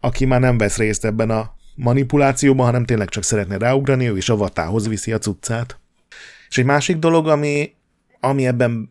aki 0.00 0.24
már 0.24 0.40
nem 0.40 0.58
vesz 0.58 0.76
részt 0.76 1.04
ebben 1.04 1.30
a 1.30 1.54
manipulációban, 1.74 2.66
hanem 2.66 2.84
tényleg 2.84 3.08
csak 3.08 3.22
szeretne 3.22 3.56
ráugrani, 3.56 4.08
ő 4.08 4.16
is 4.16 4.28
a 4.28 4.36
vatához 4.36 4.88
viszi 4.88 5.12
a 5.12 5.18
cuccát. 5.18 5.80
És 6.48 6.58
egy 6.58 6.64
másik 6.64 6.96
dolog, 6.96 7.28
ami, 7.28 7.74
ami 8.20 8.46
ebben 8.46 8.90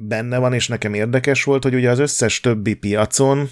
benne 0.00 0.38
van, 0.38 0.52
és 0.52 0.68
nekem 0.68 0.94
érdekes 0.94 1.44
volt, 1.44 1.62
hogy 1.62 1.74
ugye 1.74 1.90
az 1.90 1.98
összes 1.98 2.40
többi 2.40 2.74
piacon, 2.74 3.48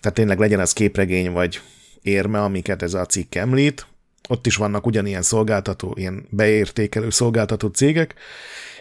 tehát 0.00 0.16
tényleg 0.16 0.38
legyen 0.38 0.60
ez 0.60 0.72
képregény 0.72 1.32
vagy 1.32 1.60
érme, 2.02 2.42
amiket 2.42 2.82
ez 2.82 2.94
a 2.94 3.06
cikk 3.06 3.34
említ, 3.34 3.86
ott 4.28 4.46
is 4.46 4.56
vannak 4.56 4.86
ugyanilyen 4.86 5.22
szolgáltató, 5.22 5.94
ilyen 5.96 6.26
beértékelő 6.30 7.10
szolgáltató 7.10 7.68
cégek, 7.68 8.14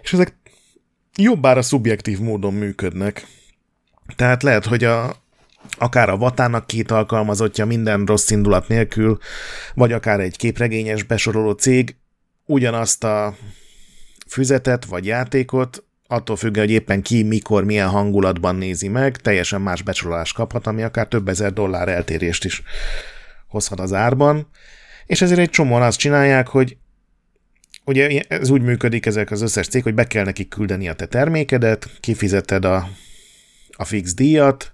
és 0.02 0.14
ezek 0.14 0.36
jobbára 1.16 1.62
szubjektív 1.62 2.20
módon 2.20 2.54
működnek. 2.54 3.28
Tehát 4.16 4.44
lehet, 4.44 4.66
hogy 4.66 4.84
a, 4.84 5.16
akár 5.78 6.10
a 6.10 6.18
vatának 6.18 6.68
két 6.68 6.92
alkalmazottja 6.92 7.66
minden 7.66 8.06
rossz 8.06 8.30
indulat 8.30 8.68
nélkül, 8.68 9.18
vagy 9.74 9.92
akár 9.92 10.20
egy 10.20 10.38
képregényes 10.38 11.04
besoroló 11.04 11.52
cég 11.52 11.96
ugyanazt 12.46 13.04
a 13.04 13.36
füzetet 14.28 14.86
vagy 14.86 15.06
játékot, 15.06 15.84
attól 16.08 16.36
függően, 16.36 16.66
hogy 16.66 16.76
éppen 16.76 17.02
ki, 17.02 17.24
mikor, 17.24 17.64
milyen 17.64 17.90
hangulatban 17.90 18.56
nézi 18.56 18.88
meg, 18.88 19.18
teljesen 19.18 19.62
más 19.62 19.82
becsorolást 19.82 20.36
kaphat, 20.36 20.68
ami 20.68 20.84
akár 20.84 21.08
több 21.08 21.28
ezer 21.28 21.54
dollár 21.54 21.88
eltérést 21.88 22.46
is 22.46 22.64
hozhat 23.48 23.80
az 23.80 23.94
árban. 23.94 24.48
És 25.06 25.22
ezért 25.22 25.40
egy 25.40 25.50
csomóan 25.50 25.82
azt 25.82 25.98
csinálják, 25.98 26.48
hogy 26.48 26.78
ugye 27.86 28.22
ez 28.28 28.50
úgy 28.50 28.62
működik 28.62 29.06
ezek 29.06 29.32
az 29.32 29.42
összes 29.42 29.68
cég, 29.68 29.84
hogy 29.84 29.94
be 29.94 30.08
kell 30.08 30.24
nekik 30.24 30.50
küldeni 30.50 30.90
a 30.90 30.94
te 30.94 31.06
termékedet, 31.06 31.90
kifizeted 32.00 32.66
a, 32.66 32.90
a 33.76 33.86
fix 33.86 34.14
díjat, 34.14 34.74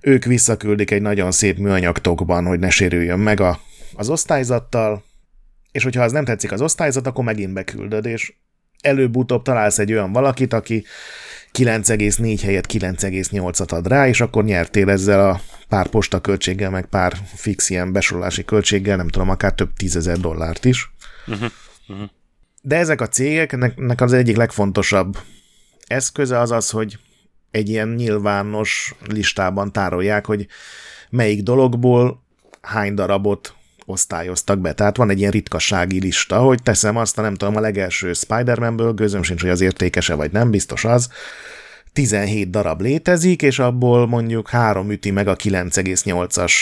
ők 0.00 0.24
visszaküldik 0.24 0.90
egy 0.90 1.02
nagyon 1.02 1.30
szép 1.30 1.58
műanyagtokban, 1.58 2.46
hogy 2.46 2.58
ne 2.58 2.70
sérüljön 2.70 3.18
meg 3.18 3.40
a, 3.40 3.60
az 3.94 4.08
osztályzattal, 4.08 5.04
és 5.72 5.82
hogyha 5.82 6.02
az 6.02 6.12
nem 6.12 6.24
tetszik 6.24 6.52
az 6.52 6.60
osztályzat, 6.60 7.06
akkor 7.06 7.24
megint 7.24 7.52
beküldöd, 7.52 8.06
és 8.06 8.32
előbb-utóbb 8.80 9.42
találsz 9.42 9.78
egy 9.78 9.92
olyan 9.92 10.12
valakit, 10.12 10.52
aki 10.52 10.84
9,4 11.52 12.38
helyett 12.42 12.72
9,8-at 12.72 13.72
ad 13.72 13.86
rá, 13.86 14.08
és 14.08 14.20
akkor 14.20 14.44
nyertél 14.44 14.90
ezzel 14.90 15.28
a 15.28 15.40
pár 15.68 15.86
posta 15.86 16.20
költséggel, 16.20 16.70
meg 16.70 16.86
pár 16.86 17.16
fix 17.34 17.70
ilyen 17.70 17.92
besorolási 17.92 18.44
költséggel, 18.44 18.96
nem 18.96 19.08
tudom, 19.08 19.28
akár 19.28 19.52
több 19.52 19.70
tízezer 19.76 20.18
dollárt 20.18 20.64
is. 20.64 20.90
Uh-huh. 21.26 21.50
Uh-huh. 21.88 22.08
De 22.62 22.76
ezek 22.76 23.00
a 23.00 23.08
cégeknek 23.08 24.00
az 24.00 24.12
egyik 24.12 24.36
legfontosabb 24.36 25.18
eszköze 25.86 26.38
az 26.38 26.50
az, 26.50 26.70
hogy 26.70 26.98
egy 27.50 27.68
ilyen 27.68 27.88
nyilvános 27.88 28.94
listában 29.08 29.72
tárolják, 29.72 30.26
hogy 30.26 30.46
melyik 31.10 31.42
dologból 31.42 32.22
hány 32.60 32.94
darabot 32.94 33.54
osztályoztak 33.86 34.58
be. 34.58 34.72
Tehát 34.72 34.96
van 34.96 35.10
egy 35.10 35.18
ilyen 35.18 35.30
ritkassági 35.30 36.00
lista, 36.00 36.38
hogy 36.38 36.62
teszem 36.62 36.96
azt, 36.96 37.18
a 37.18 37.22
nem 37.22 37.34
tudom, 37.34 37.56
a 37.56 37.60
legelső 37.60 38.12
Spider-Man-ből, 38.12 38.92
gözöm 38.92 39.22
sincs, 39.22 39.40
hogy 39.40 39.50
az 39.50 39.60
értékese 39.60 40.14
vagy 40.14 40.32
nem, 40.32 40.50
biztos 40.50 40.84
az, 40.84 41.10
17 41.92 42.50
darab 42.50 42.80
létezik, 42.80 43.42
és 43.42 43.58
abból 43.58 44.06
mondjuk 44.06 44.48
három 44.48 44.90
üti 44.90 45.10
meg 45.10 45.28
a 45.28 45.36
9,8-as 45.36 46.52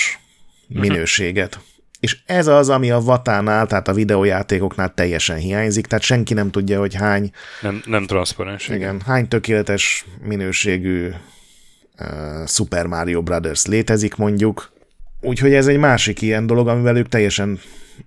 mhm. 0.67 0.81
minőséget. 0.81 1.61
És 2.01 2.19
ez 2.27 2.47
az, 2.47 2.69
ami 2.69 2.91
a 2.91 3.01
Vatánál, 3.01 3.67
tehát 3.67 3.89
a 3.89 3.93
videójátékoknál 3.93 4.95
teljesen 4.95 5.37
hiányzik, 5.37 5.87
tehát 5.87 6.05
senki 6.05 6.35
nem 6.35 6.51
tudja, 6.51 6.79
hogy 6.79 6.95
hány... 6.95 7.31
Nem, 7.63 7.83
nem 7.87 8.07
transzparens. 8.07 8.67
Igen, 8.67 8.79
igen, 8.79 9.01
hány 9.07 9.29
tökéletes 9.29 10.07
minőségű 10.23 11.09
uh, 11.09 12.47
Super 12.47 12.87
Mario 12.87 13.23
Brothers 13.23 13.67
létezik 13.67 14.17
mondjuk, 14.17 14.77
Úgyhogy 15.21 15.55
ez 15.55 15.67
egy 15.67 15.79
másik 15.79 16.23
ilyen 16.23 16.47
dolog, 16.47 16.69
amivel 16.69 16.97
ők 16.97 17.09
teljesen 17.09 17.59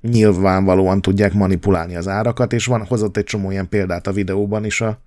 nyilvánvalóan 0.01 1.01
tudják 1.01 1.34
manipulálni 1.34 1.95
az 1.95 2.08
árakat, 2.08 2.54
és 2.54 2.65
van 2.65 2.86
hozott 2.86 3.17
egy 3.17 3.23
csomó 3.23 3.51
ilyen 3.51 3.69
példát 3.69 4.08
a 4.08 4.12
videóban 4.12 4.65
is 4.65 4.82
a, 4.82 5.01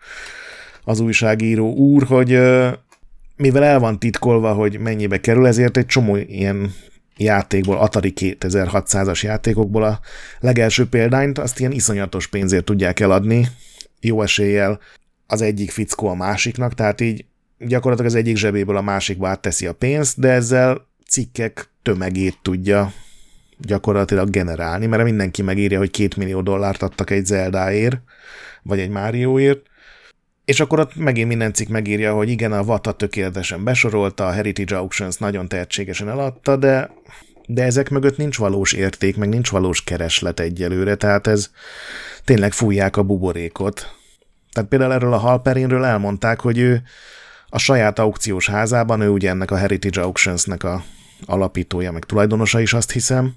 az 0.84 1.00
újságíró 1.00 1.74
úr, 1.74 2.02
hogy 2.02 2.28
mivel 3.36 3.64
el 3.64 3.78
van 3.78 3.98
titkolva, 3.98 4.52
hogy 4.52 4.78
mennyibe 4.78 5.20
kerül, 5.20 5.46
ezért 5.46 5.76
egy 5.76 5.86
csomó 5.86 6.16
ilyen 6.16 6.74
játékból, 7.16 7.78
Atari 7.78 8.12
2600-as 8.16 9.22
játékokból 9.22 9.82
a 9.82 10.00
legelső 10.40 10.88
példányt, 10.88 11.38
azt 11.38 11.60
ilyen 11.60 11.72
iszonyatos 11.72 12.26
pénzért 12.26 12.64
tudják 12.64 13.00
eladni, 13.00 13.48
jó 14.00 14.22
eséllyel 14.22 14.80
az 15.26 15.40
egyik 15.40 15.70
fickó 15.70 16.08
a 16.08 16.14
másiknak, 16.14 16.74
tehát 16.74 17.00
így 17.00 17.24
gyakorlatilag 17.58 18.10
az 18.10 18.16
egyik 18.16 18.36
zsebéből 18.36 18.76
a 18.76 18.82
másikba 18.82 19.28
átteszi 19.28 19.66
a 19.66 19.72
pénzt, 19.72 20.20
de 20.20 20.28
ezzel 20.28 20.86
cikkek 21.08 21.68
tömegét 21.82 22.38
tudja 22.42 22.92
gyakorlatilag 23.58 24.30
generálni, 24.30 24.86
mert 24.86 25.04
mindenki 25.04 25.42
megírja, 25.42 25.78
hogy 25.78 25.90
két 25.90 26.16
millió 26.16 26.40
dollárt 26.40 26.82
adtak 26.82 27.10
egy 27.10 27.26
Zeldáért, 27.26 28.00
vagy 28.62 28.78
egy 28.78 28.90
Márióért, 28.90 29.66
és 30.44 30.60
akkor 30.60 30.80
ott 30.80 30.96
megint 30.96 31.28
minden 31.28 31.52
cikk 31.52 31.68
megírja, 31.68 32.14
hogy 32.14 32.28
igen, 32.28 32.52
a 32.52 32.64
Vata 32.64 32.92
tökéletesen 32.92 33.64
besorolta, 33.64 34.26
a 34.26 34.32
Heritage 34.32 34.76
Auctions 34.76 35.16
nagyon 35.16 35.48
tehetségesen 35.48 36.08
eladta, 36.08 36.56
de, 36.56 36.90
de 37.46 37.62
ezek 37.62 37.90
mögött 37.90 38.16
nincs 38.16 38.38
valós 38.38 38.72
érték, 38.72 39.16
meg 39.16 39.28
nincs 39.28 39.50
valós 39.50 39.84
kereslet 39.84 40.40
egyelőre, 40.40 40.94
tehát 40.94 41.26
ez 41.26 41.50
tényleg 42.24 42.52
fújják 42.52 42.96
a 42.96 43.02
buborékot. 43.02 43.94
Tehát 44.52 44.68
például 44.68 44.92
erről 44.92 45.12
a 45.12 45.18
Halperinről 45.18 45.84
elmondták, 45.84 46.40
hogy 46.40 46.58
ő 46.58 46.82
a 47.48 47.58
saját 47.58 47.98
aukciós 47.98 48.48
házában, 48.48 49.00
ő 49.00 49.08
ugye 49.08 49.28
ennek 49.28 49.50
a 49.50 49.56
Heritage 49.56 50.00
Auctions-nek 50.00 50.64
a 50.64 50.84
alapítója, 51.26 51.92
meg 51.92 52.04
tulajdonosa 52.04 52.60
is 52.60 52.72
azt 52.72 52.92
hiszem, 52.92 53.34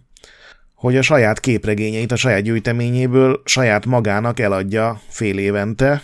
hogy 0.75 0.97
a 0.97 1.01
saját 1.01 1.39
képregényeit 1.39 2.11
a 2.11 2.15
saját 2.15 2.41
gyűjteményéből 2.41 3.41
saját 3.45 3.85
magának 3.85 4.39
eladja 4.39 5.01
fél 5.09 5.37
évente, 5.37 6.03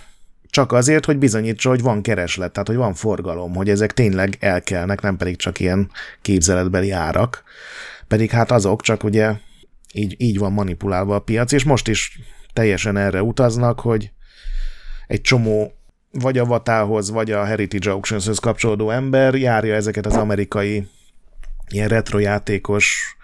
csak 0.53 0.71
azért, 0.71 1.05
hogy 1.05 1.17
bizonyítsa, 1.17 1.69
hogy 1.69 1.81
van 1.81 2.01
kereslet, 2.01 2.51
tehát 2.51 2.67
hogy 2.67 2.77
van 2.77 2.93
forgalom, 2.93 3.55
hogy 3.55 3.69
ezek 3.69 3.93
tényleg 3.93 4.37
elkelnek, 4.39 5.01
nem 5.01 5.17
pedig 5.17 5.35
csak 5.35 5.59
ilyen 5.59 5.89
képzeletbeli 6.21 6.91
árak. 6.91 7.43
Pedig 8.07 8.29
hát 8.29 8.51
azok, 8.51 8.81
csak 8.81 9.03
ugye 9.03 9.33
így, 9.93 10.15
így 10.17 10.37
van 10.37 10.51
manipulálva 10.51 11.15
a 11.15 11.19
piac, 11.19 11.51
és 11.51 11.63
most 11.63 11.87
is 11.87 12.19
teljesen 12.53 12.97
erre 12.97 13.23
utaznak, 13.23 13.79
hogy 13.79 14.11
egy 15.07 15.21
csomó 15.21 15.71
vagy 16.11 16.37
a 16.37 16.45
Vatához, 16.45 17.11
vagy 17.11 17.31
a 17.31 17.43
Heritage 17.43 17.91
Auctions-höz 17.91 18.39
kapcsolódó 18.39 18.89
ember 18.89 19.35
járja 19.35 19.75
ezeket 19.75 20.05
az 20.05 20.15
amerikai 20.15 20.87
ilyen 21.67 21.87
retrojátékos 21.87 23.15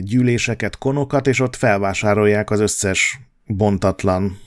gyűléseket, 0.00 0.78
konokat, 0.78 1.26
és 1.26 1.40
ott 1.40 1.56
felvásárolják 1.56 2.50
az 2.50 2.60
összes 2.60 3.20
bontatlan, 3.46 4.38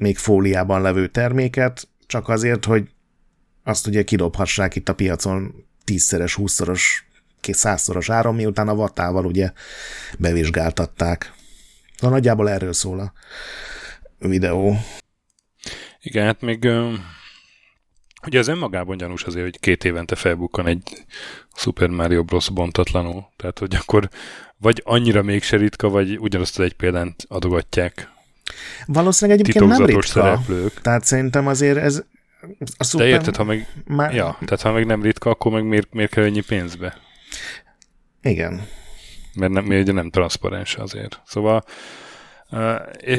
még 0.00 0.18
fóliában 0.18 0.82
levő 0.82 1.06
terméket, 1.06 1.88
csak 2.06 2.28
azért, 2.28 2.64
hogy 2.64 2.88
azt 3.64 3.86
ugye 3.86 4.02
kidobhassák 4.02 4.76
itt 4.76 4.88
a 4.88 4.94
piacon 4.94 5.66
tízszeres, 5.84 6.34
húszszoros, 6.34 7.04
százszoros 7.42 8.10
áron, 8.10 8.34
miután 8.34 8.68
a 8.68 8.74
vatával 8.74 9.26
ugye 9.26 9.52
bevizsgáltatták. 10.18 11.32
Na, 11.98 12.08
nagyjából 12.08 12.50
erről 12.50 12.72
szól 12.72 13.00
a 13.00 13.12
videó. 14.18 14.76
Igen, 16.00 16.24
hát 16.24 16.40
még 16.40 16.68
ugye 18.26 18.38
az 18.38 18.48
önmagában 18.48 18.96
gyanús 18.96 19.22
azért, 19.22 19.44
hogy 19.44 19.60
két 19.60 19.84
évente 19.84 20.14
felbukkan 20.14 20.66
egy 20.66 21.04
Super 21.54 21.88
Mario 21.88 22.24
Bros. 22.24 22.50
bontatlanul. 22.50 23.28
Tehát, 23.36 23.58
hogy 23.58 23.74
akkor 23.74 24.08
vagy 24.56 24.82
annyira 24.84 25.22
mégse 25.22 25.56
ritka, 25.56 25.88
vagy 25.88 26.18
ugyanazt 26.18 26.58
az 26.58 26.64
egy 26.64 26.74
példát 26.74 27.24
adogatják. 27.28 28.18
Valószínűleg 28.86 29.40
egyébként 29.40 29.66
nem 29.66 29.86
ritka. 29.86 30.02
Szereplők. 30.02 30.80
Tehát 30.80 31.04
szerintem 31.04 31.46
azért 31.46 31.78
ez 31.78 32.02
a 32.76 32.84
szuper... 32.84 33.06
De 33.06 33.12
érted, 33.12 33.36
ha 33.36 33.44
meg, 33.44 33.66
Már... 33.86 34.14
ja, 34.14 34.36
tehát 34.40 34.60
ha 34.60 34.72
meg 34.72 34.86
nem 34.86 35.02
ritka, 35.02 35.30
akkor 35.30 35.52
meg 35.52 35.64
miért, 35.64 35.92
miért 35.92 36.10
kell 36.10 36.24
ennyi 36.24 36.40
pénzbe? 36.40 36.96
Igen. 38.22 38.66
Mert 39.34 39.52
nem, 39.52 39.66
ugye 39.66 39.92
nem 39.92 40.10
transzparens 40.10 40.76
azért. 40.76 41.20
Szóval 41.24 41.64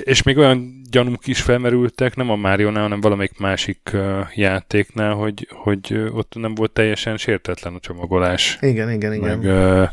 és 0.04 0.24
még 0.24 0.38
olyan 0.38 0.82
gyanúk 0.90 1.28
is 1.28 1.42
felmerültek, 1.42 2.16
nem 2.16 2.30
a 2.30 2.36
Mário-nál, 2.36 2.82
hanem 2.82 3.02
valamelyik 3.02 3.40
másik 3.40 3.98
játéknál, 4.36 5.14
hogy, 5.14 5.48
hogy 5.52 6.10
ott 6.14 6.34
nem 6.36 6.56
volt 6.56 6.72
teljesen 6.72 7.18
sértetlen 7.18 7.74
a 7.74 7.80
csomagolás. 7.80 8.58
Igen, 8.62 8.92
igen, 8.92 9.14
igen. 9.14 9.40
Meg, 9.40 9.90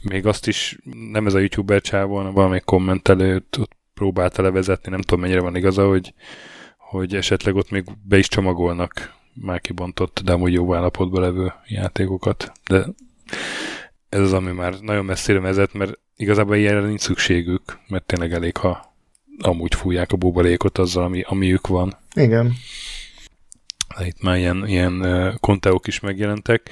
még 0.00 0.26
azt 0.26 0.46
is, 0.46 0.78
nem 1.10 1.26
ez 1.26 1.34
a 1.34 1.38
youtuber 1.38 1.80
csávó, 1.80 2.16
hanem 2.16 2.32
valamelyik 2.32 2.64
kommentelőt 2.64 3.56
ott 3.56 3.80
próbálta 4.02 4.42
levezetni, 4.42 4.90
nem 4.90 5.00
tudom 5.00 5.20
mennyire 5.20 5.40
van 5.40 5.56
igaza, 5.56 5.88
hogy, 5.88 6.14
hogy 6.76 7.14
esetleg 7.14 7.54
ott 7.54 7.70
még 7.70 7.84
be 8.02 8.18
is 8.18 8.28
csomagolnak 8.28 9.14
már 9.34 9.60
kibontott, 9.60 10.20
de 10.24 10.32
amúgy 10.32 10.52
jó 10.52 10.74
állapotban 10.74 11.20
levő 11.20 11.52
játékokat. 11.66 12.52
De 12.68 12.86
ez 14.08 14.20
az, 14.20 14.32
ami 14.32 14.52
már 14.52 14.74
nagyon 14.80 15.04
messzire 15.04 15.40
vezet, 15.40 15.72
mert 15.72 15.98
igazából 16.16 16.56
ilyenre 16.56 16.86
nincs 16.86 17.00
szükségük, 17.00 17.78
mert 17.88 18.04
tényleg 18.04 18.32
elég, 18.32 18.56
ha 18.56 18.94
amúgy 19.38 19.74
fújják 19.74 20.12
a 20.12 20.16
buborékot 20.16 20.78
azzal, 20.78 21.04
ami, 21.04 21.22
amiük 21.26 21.66
van. 21.66 21.96
Igen. 22.14 22.52
Itt 24.00 24.22
már 24.22 24.36
ilyen, 24.36 24.66
ilyen 24.66 25.36
konteók 25.40 25.86
is 25.86 26.00
megjelentek. 26.00 26.70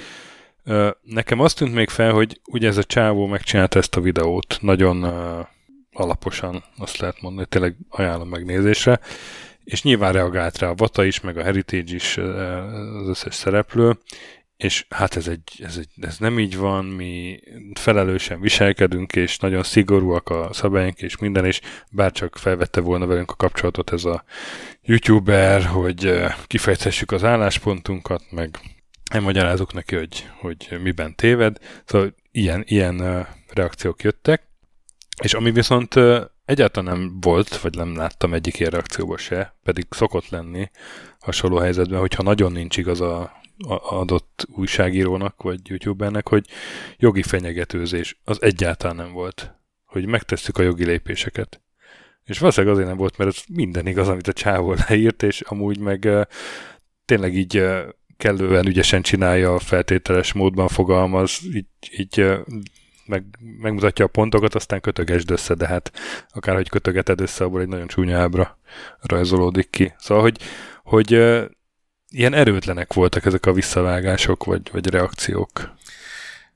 Nekem 1.03 1.40
azt 1.40 1.57
tűnt 1.57 1.75
még 1.75 1.88
fel, 1.88 2.12
hogy 2.12 2.40
ugye 2.45 2.69
ez 2.69 2.77
a 2.77 2.85
csávó 2.85 3.27
megcsinálta 3.27 3.79
ezt 3.79 3.97
a 3.97 4.01
videót 4.01 4.59
nagyon 4.61 5.05
alaposan, 6.00 6.64
azt 6.78 6.98
lehet 6.98 7.20
mondani, 7.20 7.46
tényleg 7.46 7.76
ajánlom 7.88 8.28
megnézésre, 8.28 9.00
és 9.64 9.82
nyilván 9.82 10.12
reagált 10.12 10.58
rá 10.58 10.68
a 10.68 10.74
Vata 10.74 11.04
is, 11.04 11.20
meg 11.20 11.36
a 11.36 11.42
Heritage 11.42 11.94
is, 11.94 12.16
az 12.16 13.08
összes 13.08 13.34
szereplő, 13.34 13.98
és 14.56 14.86
hát 14.88 15.16
ez, 15.16 15.28
egy, 15.28 15.42
ez, 15.58 15.76
egy, 15.76 15.88
ez 16.00 16.18
nem 16.18 16.38
így 16.38 16.56
van, 16.56 16.84
mi 16.84 17.40
felelősen 17.74 18.40
viselkedünk, 18.40 19.12
és 19.12 19.38
nagyon 19.38 19.62
szigorúak 19.62 20.28
a 20.28 20.48
szabályunk, 20.52 21.02
és 21.02 21.18
minden, 21.18 21.44
és 21.44 21.60
bárcsak 21.90 22.36
felvette 22.36 22.80
volna 22.80 23.06
velünk 23.06 23.30
a 23.30 23.34
kapcsolatot 23.34 23.92
ez 23.92 24.04
a 24.04 24.24
youtuber, 24.82 25.64
hogy 25.64 26.22
kifejthessük 26.46 27.12
az 27.12 27.24
álláspontunkat, 27.24 28.22
meg 28.30 28.58
elmagyarázok 29.10 29.72
neki, 29.72 29.94
hogy, 29.94 30.28
hogy 30.40 30.78
miben 30.82 31.14
téved. 31.14 31.56
Szóval 31.84 32.14
ilyen, 32.32 32.64
ilyen 32.66 33.26
reakciók 33.52 34.02
jöttek, 34.02 34.42
és 35.20 35.35
ami 35.35 35.50
viszont 35.50 35.94
egyáltalán 36.44 36.98
nem 36.98 37.20
volt, 37.20 37.61
vagy 37.61 37.76
nem 37.76 37.96
láttam 37.96 38.35
egyik 38.35 38.59
ilyen 38.59 38.70
reakcióban 38.70 39.16
se, 39.16 39.54
pedig 39.62 39.87
szokott 39.90 40.28
lenni 40.28 40.70
hasonló 41.18 41.56
helyzetben, 41.56 42.00
hogyha 42.00 42.22
nagyon 42.22 42.52
nincs 42.52 42.76
igaz 42.76 43.00
a 43.00 43.40
adott 43.68 44.46
újságírónak, 44.54 45.42
vagy 45.42 45.61
youtubernek, 45.64 46.28
hogy 46.28 46.46
jogi 46.96 47.22
fenyegetőzés 47.22 48.20
az 48.24 48.42
egyáltalán 48.42 48.96
nem 48.96 49.12
volt. 49.12 49.54
Hogy 49.85 50.06
megtesszük 50.06 50.59
a 50.59 50.62
jogi 50.62 50.85
lépéseket. 50.85 51.61
És 52.24 52.38
valószínűleg 52.38 52.74
azért 52.74 52.88
nem 52.88 52.98
volt, 52.98 53.16
mert 53.16 53.30
ez 53.30 53.42
minden 53.54 53.87
igaz, 53.87 54.09
amit 54.09 54.28
a 54.28 54.33
csávó 54.33 54.74
leírt, 54.88 55.22
és 55.22 55.40
amúgy 55.40 55.78
meg 55.78 56.09
tényleg 57.04 57.35
így 57.35 57.64
kellően 58.16 58.66
ügyesen 58.66 59.02
csinálja, 59.02 59.59
feltételes 59.59 60.33
módban 60.33 60.68
fogalmaz, 60.68 61.40
így, 61.54 61.66
így 61.90 62.24
meg, 63.11 63.25
megmutatja 63.61 64.05
a 64.05 64.09
pontokat, 64.09 64.55
aztán 64.55 64.81
kötögesd 64.81 65.31
össze, 65.31 65.55
de 65.55 65.66
hát 65.66 65.92
akárhogy 66.29 66.68
kötögeted 66.68 67.20
össze, 67.20 67.44
abból 67.44 67.61
egy 67.61 67.68
nagyon 67.68 67.87
csúnya 67.87 68.18
ábra 68.18 68.59
rajzolódik 69.01 69.70
ki. 69.70 69.94
Szóval, 69.99 70.23
hogy, 70.23 70.38
hogy 70.83 71.11
ilyen 72.09 72.35
erőtlenek 72.35 72.92
voltak 72.92 73.25
ezek 73.25 73.46
a 73.46 73.53
visszavágások, 73.53 74.44
vagy, 74.44 74.70
vagy 74.73 74.87
reakciók. 74.87 75.75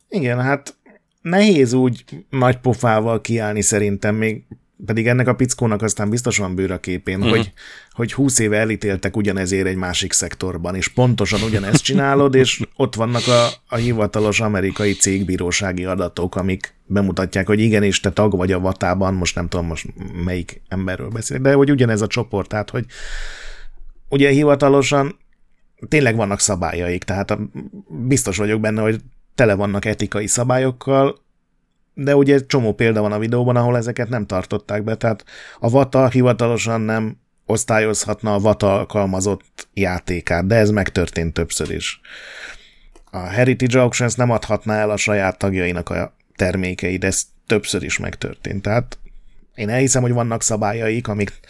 Igen, 0.09 0.41
hát 0.41 0.77
nehéz 1.21 1.73
úgy 1.73 2.05
nagy 2.31 2.57
pofával 2.57 3.21
kiállni 3.21 3.63
szerintem, 3.63 4.15
még 4.15 4.45
pedig 4.87 5.09
ennek 5.09 5.29
a 5.29 5.35
pickónak 5.35 5.83
aztán 5.83 6.11
biztos 6.11 6.39
van 6.39 6.55
bőr 6.55 6.71
a 6.71 6.81
képén, 6.81 7.17
uh-huh. 7.19 7.31
hogy, 7.31 7.53
hogy 7.93 8.13
húsz 8.13 8.39
éve 8.39 8.59
elítéltek 8.59 9.17
ugyanezért 9.17 9.67
egy 9.67 9.77
másik 9.77 10.13
szektorban, 10.13 10.75
és 10.75 10.89
pontosan 10.89 11.43
ugyanezt 11.43 11.83
csinálod, 11.83 12.35
és 12.35 12.61
ott 12.77 12.95
vannak 12.95 13.27
a, 13.27 13.47
a 13.69 13.77
hivatalos 13.77 14.41
amerikai 14.41 14.93
cégbírósági 14.93 15.85
adatok, 15.85 16.37
amik 16.37 16.75
bemutatják, 16.87 17.47
hogy 17.47 17.61
igenis, 17.61 18.01
te 18.01 18.11
tag 18.11 18.37
vagy 18.37 18.53
a 18.53 18.61
vatában, 18.61 19.15
most 19.15 19.35
nem 19.35 19.49
tudom 19.49 19.67
most 19.67 19.87
melyik 20.25 20.63
emberről 20.69 21.09
beszélek, 21.09 21.43
de 21.43 21.53
hogy 21.53 21.71
ugyanez 21.71 22.01
a 22.01 22.07
csoport, 22.07 22.49
tehát 22.49 22.71
hogy 22.71 22.85
ugye 24.09 24.31
hivatalosan 24.31 25.19
tényleg 25.89 26.17
vannak 26.17 26.41
szabályaik, 26.41 27.05
tehát 27.05 27.39
biztos 27.89 28.37
vagyok 28.37 28.61
benne, 28.61 28.83
hogy 28.83 29.01
tele 29.35 29.55
vannak 29.55 29.85
etikai 29.85 30.27
szabályokkal, 30.27 31.24
de 31.95 32.17
ugye 32.17 32.47
csomó 32.47 32.73
példa 32.73 33.01
van 33.01 33.13
a 33.13 33.19
videóban, 33.19 33.57
ahol 33.57 33.77
ezeket 33.77 34.09
nem 34.09 34.27
tartották 34.27 34.85
be, 34.85 34.95
tehát 34.95 35.25
a 35.59 35.71
VATA 35.71 36.09
hivatalosan 36.09 36.81
nem 36.81 37.17
osztályozhatna 37.47 38.35
a 38.35 38.39
VATA 38.39 38.79
alkalmazott 38.79 39.69
játékát, 39.75 40.47
de 40.47 40.55
ez 40.55 40.71
megtörtént 40.71 41.33
többször 41.33 41.71
is. 41.71 42.01
A 43.11 43.19
Heritage 43.19 43.81
Auctions 43.81 44.15
nem 44.15 44.31
adhatná 44.31 44.79
el 44.79 44.91
a 44.91 44.97
saját 44.97 45.39
tagjainak 45.39 45.89
a 45.89 46.15
termékeit, 46.37 47.05
ez 47.05 47.23
többször 47.47 47.83
is 47.83 47.99
megtörtént. 47.99 48.63
Tehát 48.63 48.99
én 49.55 49.69
elhiszem, 49.69 50.03
hogy 50.03 50.13
vannak 50.13 50.43
szabályaik, 50.43 51.09
amik 51.09 51.41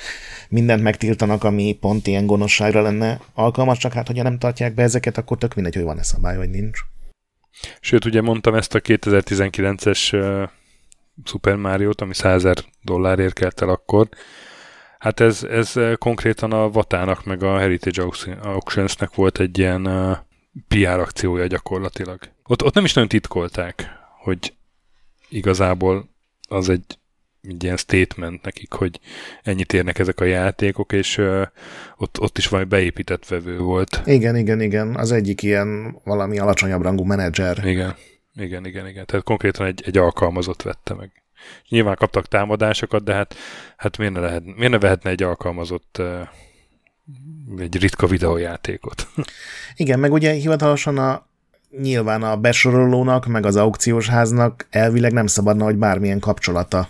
mindent 0.49 0.83
megtiltanak, 0.83 1.45
ami 1.45 1.79
pont 1.81 2.07
ilyen 2.07 2.27
gonoszságra 2.27 2.83
lenne 2.83 3.21
alkalmas, 3.35 3.79
csak 3.79 3.93
hát, 3.93 4.07
hogyha 4.07 4.23
nem 4.23 4.39
tartják 4.39 4.75
be 4.75 4.83
ezeket, 4.83 5.19
akkor 5.19 5.39
tök 5.39 5.55
mindegy, 5.55 5.75
hogy 5.75 5.85
van-e 5.85 6.03
szabály, 6.03 6.37
vagy 6.37 6.51
nincs. 6.51 6.81
Sőt, 7.81 8.05
ugye 8.05 8.21
mondtam 8.21 8.55
ezt 8.55 8.75
a 8.75 8.81
2019-es 8.81 10.17
uh, 10.17 10.49
Super 11.25 11.57
Mario-t, 11.57 12.01
ami 12.01 12.15
100 12.15 12.49
dollárért 12.83 13.35
kelt 13.35 13.61
el 13.61 13.69
akkor. 13.69 14.09
Hát 14.99 15.21
ez, 15.21 15.43
ez 15.43 15.75
konkrétan 15.99 16.53
a 16.53 16.71
Vatának 16.71 17.25
meg 17.25 17.43
a 17.43 17.59
Heritage 17.59 18.03
Auctionsnek 18.43 19.15
volt 19.15 19.39
egy 19.41 19.59
ilyen 19.59 19.87
uh, 19.87 20.17
PR 20.69 20.99
akciója 20.99 21.47
gyakorlatilag. 21.47 22.19
Ott, 22.45 22.63
ott 22.63 22.75
nem 22.75 22.85
is 22.85 22.93
nagyon 22.93 23.09
titkolták, 23.09 23.91
hogy 24.19 24.55
igazából 25.29 26.09
az 26.49 26.69
egy, 26.69 26.99
egy 27.49 27.65
ilyen 27.65 27.77
statement 27.77 28.43
nekik, 28.43 28.73
hogy 28.73 29.01
ennyit 29.43 29.73
érnek 29.73 29.99
ezek 29.99 30.21
a 30.21 30.25
játékok, 30.25 30.93
és 30.93 31.19
uh, 31.19 31.43
ott, 31.97 32.21
ott 32.21 32.39
is 32.39 32.49
valami 32.49 32.69
beépített 32.69 33.29
vevő 33.29 33.59
volt. 33.59 34.03
Igen, 34.05 34.37
igen, 34.37 34.61
igen. 34.61 34.97
Az 34.97 35.13
egyik 35.13 35.43
ilyen 35.43 36.01
valami 36.05 36.39
alacsonyabb 36.39 36.83
rangú 36.83 37.05
menedzser. 37.05 37.67
Igen, 37.67 37.95
igen, 38.35 38.67
igen, 38.67 38.89
igen. 38.89 39.07
Tehát 39.07 39.25
konkrétan 39.25 39.67
egy, 39.67 39.83
egy 39.87 39.99
alkalmazott 39.99 40.63
vette 40.63 40.95
meg. 40.95 41.11
Nyilván 41.69 41.97
kaptak 41.97 42.27
támadásokat, 42.27 43.05
de 43.05 43.15
hát, 43.15 43.35
hát 43.77 43.99
miért, 43.99 44.13
ne 44.13 44.21
lehet, 44.21 44.45
miért 44.45 44.73
ne 44.73 44.79
vehetne 44.79 45.11
egy 45.11 45.23
alkalmazott 45.23 45.97
uh, 45.99 46.29
egy 47.59 47.77
ritka 47.81 48.07
videójátékot? 48.07 49.09
Igen, 49.77 49.99
meg 49.99 50.13
ugye 50.13 50.33
hivatalosan 50.33 50.99
a 50.99 51.27
nyilván 51.81 52.23
a 52.23 52.37
besorolónak, 52.37 53.27
meg 53.27 53.47
az 53.47 53.57
aukciós 53.57 54.09
háznak 54.09 54.67
elvileg 54.71 55.13
nem 55.13 55.27
szabadna, 55.27 55.65
hogy 55.65 55.77
bármilyen 55.77 56.19
kapcsolata 56.19 56.89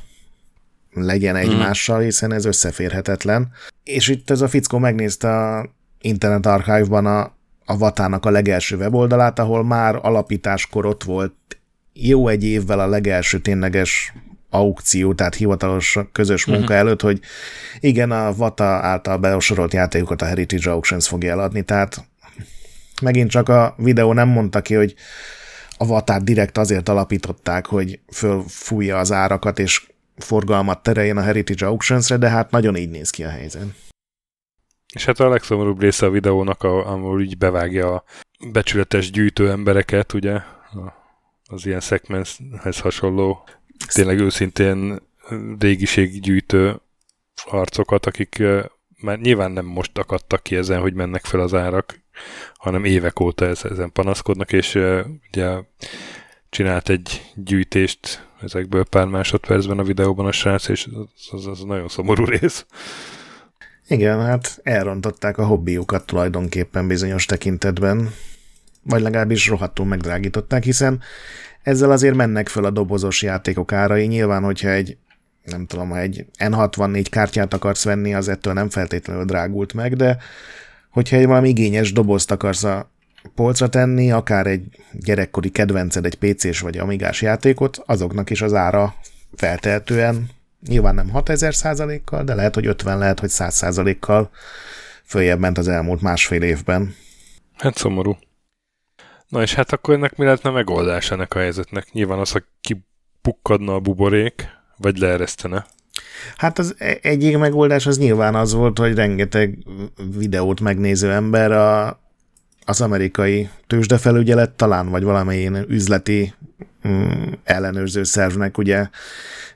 legyen 0.94 1.36
egymással, 1.36 2.00
hiszen 2.00 2.32
ez 2.32 2.44
összeférhetetlen. 2.44 3.52
És 3.84 4.08
itt 4.08 4.30
ez 4.30 4.40
a 4.40 4.48
fickó 4.48 4.78
megnézte 4.78 5.28
a 5.28 5.70
Internet 6.00 6.46
Archive-ban 6.46 7.06
a, 7.06 7.20
a 7.64 7.78
Vatának 7.78 8.26
a 8.26 8.30
legelső 8.30 8.76
weboldalát, 8.76 9.38
ahol 9.38 9.64
már 9.64 9.98
alapításkor 10.02 10.86
ott 10.86 11.04
volt 11.04 11.34
jó 11.92 12.28
egy 12.28 12.44
évvel 12.44 12.80
a 12.80 12.86
legelső 12.86 13.38
tényleges 13.38 14.12
aukció, 14.50 15.14
tehát 15.14 15.34
hivatalos 15.34 15.98
közös 16.12 16.44
munka 16.44 16.62
uh-huh. 16.62 16.78
előtt, 16.78 17.00
hogy 17.00 17.20
igen, 17.80 18.10
a 18.10 18.34
Vata 18.34 18.64
által 18.64 19.18
besorolt 19.18 19.72
játékokat 19.72 20.22
a 20.22 20.24
Heritage 20.24 20.70
Auctions 20.70 21.08
fogja 21.08 21.30
eladni, 21.30 21.62
tehát 21.62 22.04
megint 23.02 23.30
csak 23.30 23.48
a 23.48 23.74
videó 23.76 24.12
nem 24.12 24.28
mondta 24.28 24.60
ki, 24.60 24.74
hogy 24.74 24.94
a 25.76 25.86
Vatát 25.86 26.24
direkt 26.24 26.58
azért 26.58 26.88
alapították, 26.88 27.66
hogy 27.66 28.00
fölfújja 28.12 28.98
az 28.98 29.12
árakat, 29.12 29.58
és 29.58 29.86
forgalmat 30.16 30.82
tereljen 30.82 31.16
a 31.16 31.22
Heritage 31.22 31.66
Auctions-re, 31.66 32.16
de 32.16 32.28
hát 32.28 32.50
nagyon 32.50 32.76
így 32.76 32.90
néz 32.90 33.10
ki 33.10 33.24
a 33.24 33.28
helyzet. 33.28 33.66
És 34.94 35.04
hát 35.04 35.20
a 35.20 35.28
legszomorúbb 35.28 35.80
része 35.80 36.06
a 36.06 36.10
videónak, 36.10 36.62
ahol 36.62 37.22
így 37.22 37.38
bevágja 37.38 37.94
a 37.94 38.04
becsületes 38.52 39.10
gyűjtő 39.10 39.50
embereket, 39.50 40.12
ugye, 40.12 40.40
az 41.44 41.66
ilyen 41.66 41.80
szegmenshez 41.80 42.80
hasonló, 42.80 43.48
tényleg 43.92 44.18
őszintén 44.18 44.98
régiséggyűjtő 45.58 46.80
arcokat, 47.44 48.06
akik 48.06 48.42
már 49.00 49.18
nyilván 49.18 49.50
nem 49.50 49.64
most 49.64 49.98
akadtak 49.98 50.42
ki 50.42 50.56
ezen, 50.56 50.80
hogy 50.80 50.94
mennek 50.94 51.24
fel 51.24 51.40
az 51.40 51.54
árak, 51.54 52.00
hanem 52.54 52.84
évek 52.84 53.20
óta 53.20 53.46
ezen 53.46 53.92
panaszkodnak, 53.92 54.52
és 54.52 54.74
ugye 55.32 55.62
csinált 56.48 56.88
egy 56.88 57.32
gyűjtést 57.34 58.28
ezekből 58.44 58.84
pár 58.84 59.06
másodpercben 59.06 59.78
a 59.78 59.82
videóban 59.82 60.26
a 60.26 60.32
srác, 60.32 60.68
és 60.68 60.88
az, 60.92 61.28
az, 61.30 61.46
az 61.46 61.60
nagyon 61.60 61.88
szomorú 61.88 62.24
rész. 62.24 62.66
Igen, 63.88 64.20
hát 64.20 64.60
elrontották 64.62 65.38
a 65.38 65.46
hobbiukat 65.46 66.06
tulajdonképpen 66.06 66.86
bizonyos 66.86 67.24
tekintetben, 67.24 68.10
vagy 68.82 69.00
legalábbis 69.00 69.48
rohadtul 69.48 69.86
megdrágították, 69.86 70.64
hiszen 70.64 71.02
ezzel 71.62 71.90
azért 71.90 72.14
mennek 72.14 72.48
föl 72.48 72.64
a 72.64 72.70
dobozos 72.70 73.22
játékok 73.22 73.72
árai. 73.72 74.06
Nyilván, 74.06 74.42
hogyha 74.42 74.68
egy 74.68 74.96
nem 75.44 75.66
tudom, 75.66 75.88
ha 75.88 75.98
egy 75.98 76.26
N64 76.38 77.06
kártyát 77.10 77.54
akarsz 77.54 77.84
venni, 77.84 78.14
az 78.14 78.28
ettől 78.28 78.52
nem 78.52 78.68
feltétlenül 78.68 79.24
drágult 79.24 79.72
meg, 79.72 79.96
de 79.96 80.16
hogyha 80.90 81.16
egy 81.16 81.26
valami 81.26 81.48
igényes 81.48 81.92
dobozt 81.92 82.30
akarsz 82.30 82.64
a 82.64 82.90
polcra 83.34 83.68
tenni, 83.68 84.12
akár 84.12 84.46
egy 84.46 84.64
gyerekkori 84.92 85.50
kedvenced, 85.50 86.04
egy 86.04 86.14
PC-s 86.14 86.60
vagy 86.60 86.78
amigás 86.78 87.22
játékot, 87.22 87.82
azoknak 87.86 88.30
is 88.30 88.42
az 88.42 88.54
ára 88.54 88.94
feltehetően, 89.34 90.28
nyilván 90.68 90.94
nem 90.94 91.10
6000 91.10 91.54
százalékkal, 91.54 92.24
de 92.24 92.34
lehet, 92.34 92.54
hogy 92.54 92.66
50, 92.66 92.98
lehet, 92.98 93.20
hogy 93.20 93.28
100 93.28 93.54
százalékkal 93.54 94.30
följebb 95.04 95.38
ment 95.38 95.58
az 95.58 95.68
elmúlt 95.68 96.00
másfél 96.00 96.42
évben. 96.42 96.94
Hát 97.56 97.76
szomorú. 97.76 98.16
Na 99.28 99.42
és 99.42 99.54
hát 99.54 99.72
akkor 99.72 99.94
ennek 99.94 100.16
mi 100.16 100.24
lehetne 100.24 100.50
megoldás 100.50 101.10
ennek 101.10 101.34
a 101.34 101.38
helyzetnek? 101.38 101.92
Nyilván 101.92 102.18
az, 102.18 102.30
hogy 102.30 102.44
kipukkadna 102.60 103.74
a 103.74 103.80
buborék, 103.80 104.48
vagy 104.76 104.98
leeresztene. 104.98 105.66
Hát 106.36 106.58
az 106.58 106.74
e- 106.78 106.98
egyik 107.02 107.38
megoldás 107.38 107.86
az 107.86 107.98
nyilván 107.98 108.34
az 108.34 108.52
volt, 108.52 108.78
hogy 108.78 108.94
rengeteg 108.94 109.58
videót 110.16 110.60
megnéző 110.60 111.12
ember 111.12 111.52
a, 111.52 112.00
az 112.64 112.80
amerikai 112.80 113.48
tőzsdefelügyelet 113.66 114.50
talán, 114.50 114.88
vagy 114.88 115.02
valamilyen 115.02 115.64
üzleti 115.68 116.34
mm, 116.88 117.12
ellenőrző 117.44 118.02
szervnek 118.02 118.58
ugye 118.58 118.88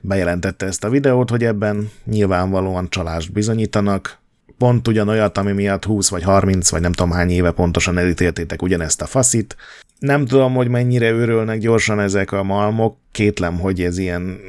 bejelentette 0.01 0.65
ezt 0.65 0.83
a 0.83 0.89
videót, 0.89 1.29
hogy 1.29 1.43
ebben 1.43 1.89
nyilvánvalóan 2.05 2.89
csalást 2.89 3.31
bizonyítanak, 3.31 4.17
pont 4.57 4.87
ugyanolyat, 4.87 5.37
ami 5.37 5.51
miatt 5.51 5.85
20 5.85 6.09
vagy 6.09 6.23
30 6.23 6.69
vagy 6.69 6.81
nem 6.81 6.91
tudom 6.91 7.11
hány 7.11 7.29
éve 7.29 7.51
pontosan 7.51 7.97
elítéltétek 7.97 8.61
ugyanezt 8.61 9.01
a 9.01 9.05
faszit. 9.05 9.55
Nem 9.99 10.25
tudom, 10.25 10.53
hogy 10.53 10.67
mennyire 10.67 11.11
őrölnek 11.11 11.59
gyorsan 11.59 11.99
ezek 11.99 12.31
a 12.31 12.43
malmok, 12.43 12.97
kétlem, 13.11 13.59
hogy 13.59 13.81
ez 13.81 13.97
ilyen 13.97 14.39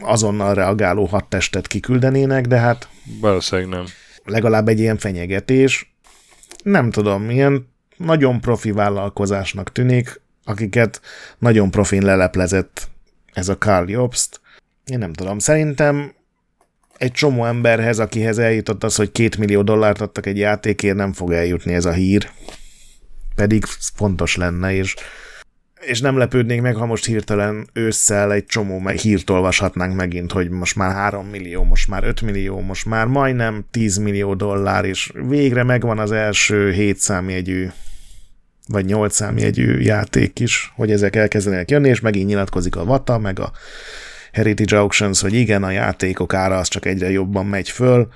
azonnal 0.00 0.54
reagáló 0.54 1.04
hadtestet 1.04 1.66
kiküldenének, 1.66 2.46
de 2.46 2.58
hát... 2.58 2.88
Valószínűleg 3.20 3.70
nem. 3.70 3.84
Legalább 4.24 4.68
egy 4.68 4.78
ilyen 4.78 4.98
fenyegetés. 4.98 5.94
Nem 6.62 6.90
tudom, 6.90 7.30
ilyen 7.30 7.73
nagyon 7.96 8.40
profi 8.40 8.70
vállalkozásnak 8.70 9.72
tűnik, 9.72 10.20
akiket 10.44 11.00
nagyon 11.38 11.70
profin 11.70 12.04
leleplezett 12.04 12.88
ez 13.32 13.48
a 13.48 13.58
Carl 13.58 13.90
Jobst. 13.90 14.40
Én 14.84 14.98
nem 14.98 15.12
tudom, 15.12 15.38
szerintem 15.38 16.14
egy 16.96 17.12
csomó 17.12 17.44
emberhez, 17.44 17.98
akihez 17.98 18.38
eljutott 18.38 18.84
az, 18.84 18.96
hogy 18.96 19.12
két 19.12 19.36
millió 19.36 19.62
dollárt 19.62 20.00
adtak 20.00 20.26
egy 20.26 20.38
játékért, 20.38 20.96
nem 20.96 21.12
fog 21.12 21.32
eljutni 21.32 21.74
ez 21.74 21.84
a 21.84 21.92
hír. 21.92 22.30
Pedig 23.34 23.64
fontos 23.94 24.36
lenne, 24.36 24.74
és, 24.74 24.94
és 25.86 26.00
nem 26.00 26.16
lepődnék 26.16 26.60
meg, 26.60 26.74
ha 26.74 26.86
most 26.86 27.04
hirtelen 27.04 27.68
ősszel 27.72 28.32
egy 28.32 28.46
csomó 28.46 28.78
meg 28.78 28.96
hírt 28.96 29.30
olvashatnánk 29.30 29.94
megint, 29.94 30.32
hogy 30.32 30.50
most 30.50 30.76
már 30.76 30.92
3 30.92 31.26
millió, 31.26 31.62
most 31.64 31.88
már 31.88 32.04
5 32.04 32.20
millió, 32.20 32.60
most 32.60 32.86
már 32.86 33.06
majdnem 33.06 33.64
10 33.70 33.96
millió 33.96 34.34
dollár, 34.34 34.84
és 34.84 35.12
végre 35.28 35.62
megvan 35.62 35.98
az 35.98 36.12
első 36.12 36.72
7 36.72 36.98
számjegyű 36.98 37.68
vagy 38.66 38.84
8 38.84 39.14
számjegyű 39.14 39.78
játék 39.78 40.40
is, 40.40 40.72
hogy 40.74 40.90
ezek 40.90 41.16
elkezdenek 41.16 41.70
jönni, 41.70 41.88
és 41.88 42.00
megint 42.00 42.28
nyilatkozik 42.28 42.76
a 42.76 42.84
Vata, 42.84 43.18
meg 43.18 43.38
a 43.38 43.52
Heritage 44.32 44.78
Auctions, 44.78 45.20
hogy 45.20 45.34
igen, 45.34 45.62
a 45.62 45.70
játékok 45.70 46.34
ára 46.34 46.58
az 46.58 46.68
csak 46.68 46.86
egyre 46.86 47.10
jobban 47.10 47.46
megy 47.46 47.70
föl. 47.70 48.08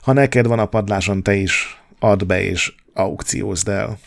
Ha 0.00 0.12
neked 0.12 0.46
van 0.46 0.58
a 0.58 0.66
padláson, 0.66 1.22
te 1.22 1.34
is 1.34 1.82
add 1.98 2.26
be 2.26 2.42
és 2.42 2.74
aukciózd 2.94 3.68
el. 3.68 3.98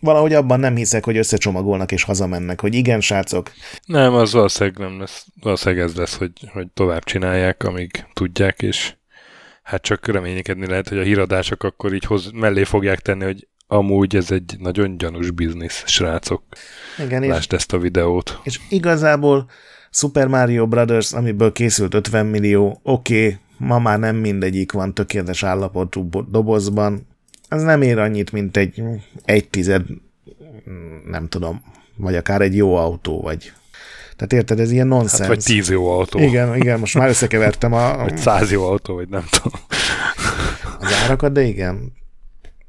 Valahogy 0.00 0.34
abban 0.34 0.60
nem 0.60 0.76
hiszek, 0.76 1.04
hogy 1.04 1.16
összecsomagolnak 1.16 1.92
és 1.92 2.02
hazamennek, 2.02 2.60
hogy 2.60 2.74
igen, 2.74 3.00
srácok. 3.00 3.52
Nem, 3.84 4.14
az 4.14 4.32
valószínűleg 4.32 4.78
nem 4.78 4.98
lesz. 5.00 5.26
Valószínűleg 5.40 5.84
ez 5.84 5.94
lesz, 5.94 6.16
hogy, 6.16 6.32
hogy 6.52 6.66
tovább 6.74 7.04
csinálják, 7.04 7.62
amíg 7.62 8.04
tudják, 8.12 8.62
és 8.62 8.94
hát 9.62 9.82
csak 9.82 10.06
reménykedni 10.06 10.66
lehet, 10.66 10.88
hogy 10.88 10.98
a 10.98 11.02
híradások 11.02 11.62
akkor 11.62 11.94
így 11.94 12.04
hoz, 12.04 12.30
mellé 12.30 12.64
fogják 12.64 13.00
tenni, 13.00 13.24
hogy 13.24 13.48
amúgy 13.66 14.16
ez 14.16 14.30
egy 14.30 14.54
nagyon 14.58 14.98
gyanús 14.98 15.30
biznisz, 15.30 15.82
srácok. 15.86 16.42
Igen, 17.04 17.22
Lásd 17.22 17.52
és, 17.52 17.58
ezt 17.58 17.72
a 17.72 17.78
videót. 17.78 18.40
És 18.42 18.60
igazából 18.68 19.50
Super 19.90 20.26
Mario 20.26 20.66
Brothers, 20.66 21.12
amiből 21.12 21.52
készült 21.52 21.94
50 21.94 22.26
millió, 22.26 22.80
oké, 22.82 23.24
okay, 23.24 23.38
ma 23.56 23.78
már 23.78 23.98
nem 23.98 24.16
mindegyik 24.16 24.72
van 24.72 24.94
tökéletes 24.94 25.42
állapotú 25.42 26.08
dobozban, 26.30 27.06
ez 27.48 27.62
nem 27.62 27.82
ér 27.82 27.98
annyit, 27.98 28.32
mint 28.32 28.56
egy 28.56 28.82
egy 29.24 29.48
tized, 29.48 29.82
nem 31.04 31.28
tudom, 31.28 31.62
vagy 31.96 32.16
akár 32.16 32.40
egy 32.40 32.56
jó 32.56 32.74
autó, 32.74 33.20
vagy 33.20 33.52
tehát 34.16 34.32
érted, 34.32 34.60
ez 34.60 34.70
ilyen 34.70 34.86
nonsens. 34.86 35.18
Hát 35.18 35.28
vagy 35.28 35.44
tíz 35.44 35.70
jó 35.70 35.90
autó. 35.90 36.18
Igen, 36.18 36.56
igen, 36.56 36.78
most 36.78 36.94
már 36.94 37.08
összekevertem 37.08 37.72
a... 37.72 37.96
Vagy 38.04 38.16
száz 38.16 38.50
jó 38.50 38.64
autó, 38.68 38.94
vagy 38.94 39.08
nem 39.08 39.24
tudom. 39.30 39.60
Az 40.80 40.92
árakat, 40.92 41.32
de 41.32 41.42
igen. 41.42 41.92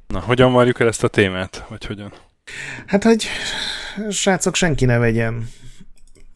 Na, 0.08 0.20
hogyan 0.20 0.54
várjuk 0.54 0.80
el 0.80 0.88
ezt 0.88 1.04
a 1.04 1.08
témát, 1.08 1.66
vagy 1.70 1.86
hogyan? 1.86 2.14
Hát, 2.86 3.04
hogy 3.04 3.28
srácok, 4.10 4.56
senki 4.56 4.86
ne 4.86 4.98
vegyen 4.98 5.50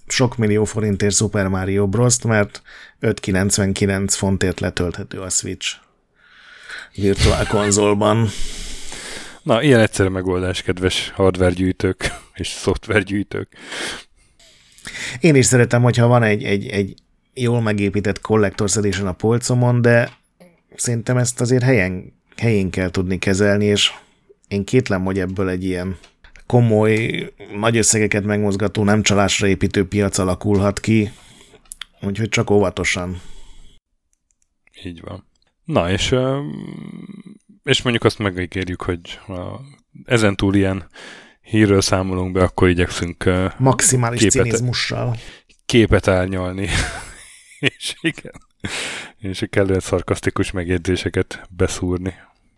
sok 0.08 0.38
millió 0.38 0.64
forintért 0.64 1.16
Super 1.16 1.48
Mario 1.48 1.88
Bros-t, 1.88 2.24
mert 2.24 2.62
5,99 3.02 4.06
fontért 4.10 4.60
letölthető 4.60 5.20
a 5.20 5.30
Switch 5.30 5.76
virtuál 6.96 7.48
konzolban. 7.48 8.28
Na, 9.44 9.62
ilyen 9.62 9.80
egyszerű 9.80 10.10
megoldás, 10.10 10.62
kedves 10.62 11.12
hardware 11.16 11.54
gyűjtők 11.54 12.12
és 12.34 12.48
szoftver 12.48 13.04
gyűjtők. 13.04 13.58
Én 15.20 15.36
is 15.36 15.46
szeretem, 15.46 15.82
hogyha 15.82 16.08
van 16.08 16.24
egy, 16.24 16.44
egy, 16.44 16.68
egy 16.68 16.94
jól 17.34 17.62
megépített 17.62 18.22
Collector's 18.28 18.78
Edition 18.78 19.08
a 19.08 19.12
polcomon, 19.12 19.82
de 19.82 20.10
szerintem 20.76 21.18
ezt 21.18 21.42
azért 21.42 21.64
helyen, 21.64 22.14
helyén 22.38 22.70
kell 22.70 22.90
tudni 22.90 23.20
kezelni, 23.20 23.66
és 23.66 23.92
én 24.48 24.66
kétlem, 24.66 25.04
hogy 25.04 25.20
ebből 25.20 25.50
egy 25.50 25.64
ilyen 25.64 25.98
komoly, 26.46 27.34
nagy 27.60 27.78
összegeket 27.78 28.24
megmozgató, 28.24 28.84
nem 28.84 29.02
csalásra 29.02 29.48
építő 29.48 29.88
piac 29.88 30.18
alakulhat 30.18 30.80
ki, 30.80 31.12
úgyhogy 32.02 32.30
csak 32.30 32.50
óvatosan. 32.50 33.22
Így 34.84 35.02
van. 35.02 35.30
Na, 35.64 35.92
és, 35.92 36.16
és 37.64 37.82
mondjuk 37.82 38.04
azt 38.04 38.20
megígérjük, 38.20 38.82
hogy 38.82 39.20
ezen 40.06 40.36
túl 40.36 40.56
ilyen 40.56 40.88
hírről 41.42 41.82
számolunk 41.82 42.32
be, 42.32 42.44
akkor 42.44 42.70
igyekszünk 42.70 43.30
maximális 43.58 44.20
képet, 44.20 44.44
cinizmussal 44.44 45.16
képet 45.66 46.08
árnyalni. 46.08 46.68
és 47.60 47.96
igen. 48.02 48.34
És 49.20 49.46
kellően 49.50 49.80
szarkasztikus 49.80 50.52
megjegyzéseket 50.52 51.48
beszúrni. 51.50 52.14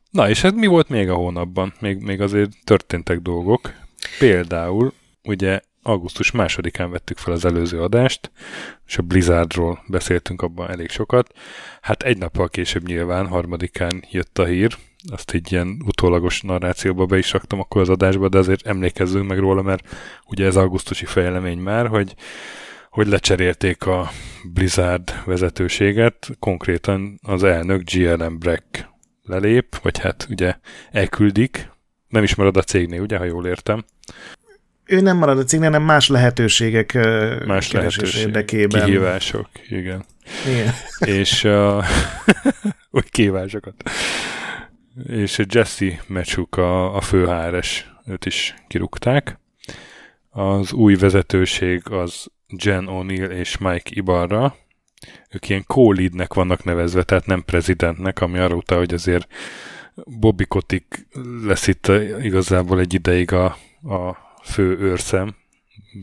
Na, 0.10 0.30
és 0.30 0.42
hát 0.42 0.56
mi 0.56 0.68
volt 0.68 0.90
még 0.90 1.10
a 1.10 1.16
hónapban? 1.16 1.74
Még, 1.80 1.98
még 1.98 2.22
azért 2.22 2.52
történtek 2.64 3.20
dolgok. 3.20 3.74
Például, 4.20 4.94
ugye 5.24 5.60
augusztus 5.84 6.32
másodikán 6.32 6.92
vettük 6.92 7.18
fel 7.18 7.34
az 7.34 7.46
előző 7.46 7.82
adást, 7.82 8.32
és 8.86 8.98
a 8.98 9.02
Blizzardról 9.02 9.84
beszéltünk 9.88 10.42
abban 10.42 10.70
elég 10.70 10.90
sokat. 10.90 11.34
Hát 11.82 12.04
egy 12.04 12.18
nappal 12.18 12.50
később 12.50 12.88
nyilván, 12.88 13.28
harmadikán 13.28 14.04
jött 14.12 14.40
a 14.40 14.46
hír, 14.46 14.78
azt 15.12 15.34
így 15.34 15.52
ilyen 15.52 15.82
utólagos 15.86 16.42
narrációba 16.42 17.06
be 17.06 17.18
is 17.18 17.32
raktam 17.32 17.60
akkor 17.60 17.82
az 17.82 17.90
adásba, 17.90 18.30
de 18.30 18.38
azért 18.38 18.68
emlékezzünk 18.68 19.28
meg 19.28 19.40
róla, 19.40 19.62
mert 19.62 19.88
ugye 20.26 20.46
ez 20.46 20.56
augusztusi 20.56 21.06
fejlemény 21.06 21.58
már, 21.58 21.88
hogy, 21.88 22.16
hogy 22.90 23.08
lecserélték 23.08 23.86
a 23.86 24.10
Blizzard 24.54 25.22
vezetőséget, 25.26 26.30
konkrétan 26.40 27.20
az 27.22 27.44
elnök 27.44 27.92
GLM 27.92 28.38
Breck 28.40 28.90
lelép, 29.24 29.76
vagy 29.82 30.00
hát 30.00 30.28
ugye 30.30 30.56
elküldik, 30.92 31.72
nem 32.08 32.24
is 32.24 32.36
marad 32.36 32.58
a 32.58 32.62
cégnél, 32.62 33.02
ugye, 33.02 33.18
ha 33.18 33.24
jól 33.24 33.46
értem. 33.46 33.84
Ő 34.86 35.02
nem 35.02 35.18
marad 35.18 35.38
a 35.40 35.44
cégnél, 35.44 35.70
hanem 35.70 35.86
más 35.86 36.08
lehetőségek 36.08 36.94
más 37.46 37.72
lehetőség, 37.72 38.22
érdekében. 38.22 38.86
Kihívások, 38.86 39.50
igen. 39.70 40.06
igen. 40.48 40.74
És 41.00 41.44
uh, 41.44 41.86
úgy 42.92 43.10
kihívásokat. 43.10 43.90
És 45.08 45.40
Jesse 45.48 46.02
Mecsuk 46.08 46.58
a, 46.58 46.96
a 46.96 47.02
fő 47.02 47.26
HRS, 47.26 47.92
őt 48.06 48.26
is 48.26 48.56
kirúgták. 48.68 49.40
Az 50.30 50.72
új 50.72 50.96
vezetőség 50.96 51.82
az 51.90 52.28
Jen 52.48 52.86
O'Neill 52.90 53.30
és 53.30 53.58
Mike 53.58 53.90
Ibarra, 53.90 54.56
ők 55.30 55.50
ilyen 55.50 55.64
co-leadnek 55.68 56.34
vannak 56.34 56.64
nevezve, 56.64 57.04
tehát 57.04 57.26
nem 57.26 57.44
prezidentnek, 57.46 58.22
ami 58.22 58.40
arra 58.40 58.56
utal, 58.56 58.78
hogy 58.78 58.94
azért 58.94 59.28
Bobby 60.20 60.46
Kotick 60.46 61.08
lesz 61.44 61.68
itt 61.68 61.92
igazából 62.22 62.80
egy 62.80 62.94
ideig 62.94 63.32
a, 63.32 63.46
a 63.84 64.18
fő 64.44 64.78
őrszem, 64.80 65.36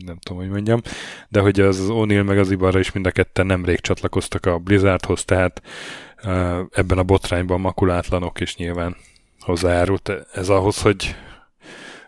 nem 0.05 0.17
tudom, 0.17 0.41
hogy 0.41 0.49
mondjam, 0.49 0.81
de 1.29 1.39
hogy 1.39 1.59
az 1.59 1.87
O'Neill 1.89 2.25
meg 2.25 2.37
az 2.37 2.51
Ibarra 2.51 2.79
is 2.79 2.91
mind 2.91 3.05
a 3.05 3.11
ketten 3.11 3.45
nemrég 3.45 3.79
csatlakoztak 3.79 4.45
a 4.45 4.57
Blizzardhoz, 4.57 5.25
tehát 5.25 5.61
ebben 6.71 6.97
a 6.97 7.03
botrányban 7.03 7.59
makulátlanok, 7.59 8.39
és 8.39 8.55
nyilván 8.55 8.95
hozzájárult 9.39 10.11
ez 10.33 10.49
ahhoz, 10.49 10.81
hogy 10.81 11.15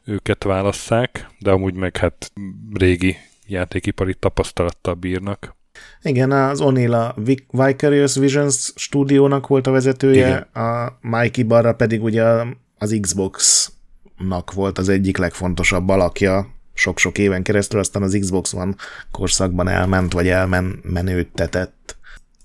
őket 0.03 0.43
válasszák, 0.43 1.27
de 1.39 1.51
amúgy 1.51 1.73
meg 1.73 1.97
hát 1.97 2.31
régi 2.73 3.15
játékipari 3.47 4.13
tapasztalattal 4.13 4.93
bírnak. 4.93 5.55
Igen, 6.01 6.31
az 6.31 6.59
O'Neill 6.63 6.91
a 6.91 7.15
Vicarious 7.51 8.15
Visions 8.15 8.71
stúdiónak 8.75 9.47
volt 9.47 9.67
a 9.67 9.71
vezetője, 9.71 10.27
Igen. 10.27 10.65
a 10.65 10.97
Mikey 11.01 11.43
Barra 11.43 11.73
pedig 11.73 12.03
ugye 12.03 12.23
az 12.77 12.91
Xbox-nak 14.23 14.53
volt 14.53 14.77
az 14.77 14.89
egyik 14.89 15.17
legfontosabb 15.17 15.89
alakja 15.89 16.47
sok-sok 16.73 17.17
éven 17.17 17.43
keresztül, 17.43 17.79
aztán 17.79 18.03
az 18.03 18.17
Xbox 18.19 18.53
One 18.53 18.75
korszakban 19.11 19.67
elment, 19.67 20.13
vagy 20.13 20.27
elmen 20.27 20.79
menőtetett. 20.83 21.97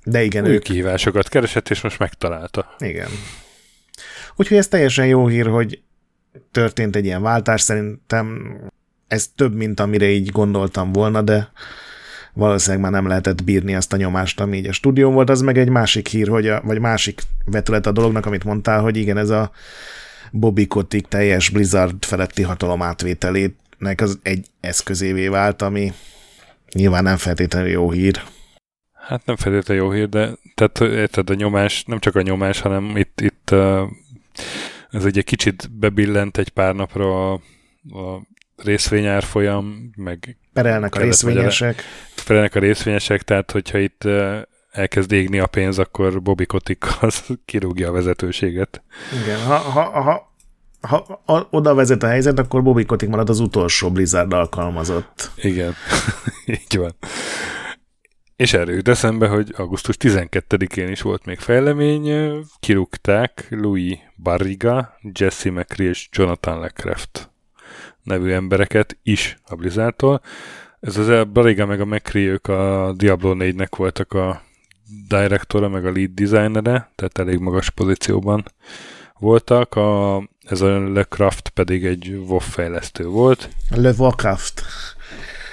De 0.05 0.23
igen, 0.23 0.45
Új 0.45 0.51
ők... 0.51 0.63
kihívásokat 0.63 1.29
keresett, 1.29 1.69
és 1.69 1.81
most 1.81 1.99
megtalálta. 1.99 2.75
Igen. 2.79 3.09
Úgyhogy 4.37 4.57
ez 4.57 4.69
teljesen 4.69 5.07
jó 5.07 5.27
hír, 5.27 5.47
hogy 5.47 5.83
történt 6.51 6.97
egy 6.97 7.05
ilyen 7.05 7.23
váltás, 7.23 7.61
szerintem 7.61 8.57
ez 9.07 9.29
több, 9.37 9.55
mint 9.55 9.81
amire 9.81 10.09
így 10.11 10.31
gondoltam 10.31 10.93
volna, 10.93 11.23
de 11.23 11.53
valószínűleg 12.33 12.83
már 12.83 12.93
nem 12.93 13.07
lehetett 13.07 13.45
bírni 13.45 13.75
azt 13.75 13.93
a 13.93 13.97
nyomást, 13.97 14.41
ami 14.41 14.57
így 14.57 14.67
a 14.67 14.73
stúdión 14.73 15.15
volt. 15.15 15.31
Az 15.31 15.41
meg 15.41 15.59
egy 15.59 15.69
másik 15.69 16.09
hír, 16.09 16.29
hogy 16.29 16.49
a, 16.49 16.61
vagy 16.65 16.79
másik 16.79 17.23
vetület 17.45 17.87
a 17.87 17.93
dolognak, 17.93 18.27
amit 18.27 18.45
mondtál, 18.45 18.81
hogy 18.81 18.97
igen, 18.97 19.17
ez 19.17 19.31
a 19.31 19.51
Bobby 20.31 20.67
Kotick 20.67 21.09
teljes 21.09 21.49
Blizzard 21.49 22.05
feletti 22.05 22.43
hatalom 22.43 22.83
átvételének 22.83 24.01
az 24.01 24.19
egy 24.23 24.47
eszközévé 24.61 25.29
vált, 25.29 25.63
ami 25.63 25.93
nyilván 26.73 27.03
nem 27.03 27.17
feltétlenül 27.17 27.69
jó 27.69 27.91
hír. 27.91 28.23
Hát 28.93 29.27
nem 29.27 29.37
feltétlenül 29.37 29.83
jó 29.83 29.91
hír, 29.91 30.09
de 30.09 30.31
tehát 30.55 30.81
érted, 30.81 31.31
a 31.31 31.35
nyomás, 31.35 31.85
nem 31.85 31.99
csak 31.99 32.15
a 32.15 32.23
nyomás, 32.23 32.61
hanem 32.61 32.97
itt, 32.97 33.21
itt 33.21 33.55
ez 34.91 35.05
egy 35.05 35.25
kicsit 35.25 35.71
bebillent 35.73 36.39
egy 36.39 36.49
pár 36.49 36.75
napra 36.75 37.33
a, 37.33 37.41
a 37.91 38.27
részvényárfolyam, 38.57 39.91
meg... 39.97 40.37
Perelnek 40.53 40.95
a 40.95 41.01
részvényesek. 41.01 41.83
Perelnek 42.27 42.55
a 42.55 42.59
részvényesek, 42.59 43.23
tehát 43.23 43.51
hogyha 43.51 43.79
itt 43.79 44.05
elkezd 44.71 45.13
égni 45.13 45.39
a 45.39 45.47
pénz, 45.47 45.79
akkor 45.79 46.23
Bobby 46.23 46.47
Kotick 46.47 47.03
az 47.03 47.25
kirúgja 47.45 47.89
a 47.89 47.93
vezetőséget. 47.93 48.83
Igen, 49.23 49.41
ha, 49.47 49.57
ha, 49.57 49.91
ha, 49.91 51.23
ha 51.25 51.47
oda 51.51 51.75
vezet 51.75 52.03
a 52.03 52.07
helyzet, 52.07 52.39
akkor 52.39 52.63
Bobby 52.63 52.85
Kotick 52.85 53.11
marad 53.11 53.29
az 53.29 53.41
utolsó 53.41 53.91
Blizzard 53.91 54.33
alkalmazott. 54.33 55.31
Igen, 55.37 55.75
így 56.47 56.77
van. 56.77 56.95
És 58.37 58.53
erről 58.53 58.75
jut 58.75 58.89
eszembe, 58.89 59.29
hogy 59.29 59.55
augusztus 59.57 59.97
12-én 59.99 60.89
is 60.89 61.03
volt 61.03 61.25
még 61.25 61.39
fejlemény, 61.39 62.11
kirúgták 62.61 63.47
Louis 63.51 63.99
Barriga, 64.23 64.99
Jesse 65.13 65.51
McCree 65.51 65.89
és 65.89 66.09
Jonathan 66.13 66.61
Lecraft 66.61 67.31
nevű 68.03 68.33
embereket 68.33 68.99
is 69.03 69.37
a 69.47 69.55
Blizzardtól. 69.55 70.21
Ez 70.81 70.97
az 70.97 71.27
Bariga 71.33 71.67
meg 71.67 71.81
a 71.81 71.85
McCree, 71.85 72.23
ők 72.23 72.47
a 72.47 72.93
Diablo 72.97 73.35
4-nek 73.35 73.71
voltak 73.77 74.13
a 74.13 74.43
directora, 75.09 75.69
meg 75.69 75.87
a 75.87 75.93
lead 75.93 76.11
designere, 76.11 76.91
tehát 76.95 77.19
elég 77.19 77.39
magas 77.39 77.71
pozícióban 77.71 78.45
voltak. 79.19 79.75
A, 79.75 80.23
ez 80.47 80.61
a 80.61 80.93
LeCraft 80.93 81.49
pedig 81.49 81.85
egy 81.85 82.09
WoW 82.27 82.39
fejlesztő 82.39 83.07
volt. 83.07 83.49
Le 83.71 83.91
Warcraft. 83.91 84.65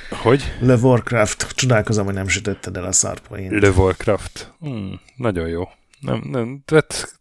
Hogy? 0.09 0.53
Le 0.59 0.75
Warcraft. 0.75 1.51
Csodálkozom, 1.55 2.05
hogy 2.05 2.13
nem 2.13 2.27
sütötted 2.27 2.77
el 2.77 2.83
a 2.83 2.91
szarpoint. 2.91 3.61
Le 3.61 3.69
Warcraft. 3.69 4.53
Hmm, 4.59 4.99
nagyon 5.15 5.47
jó. 5.47 5.69
Nem, 5.99 6.23
nem, 6.31 6.61
tehát 6.65 7.19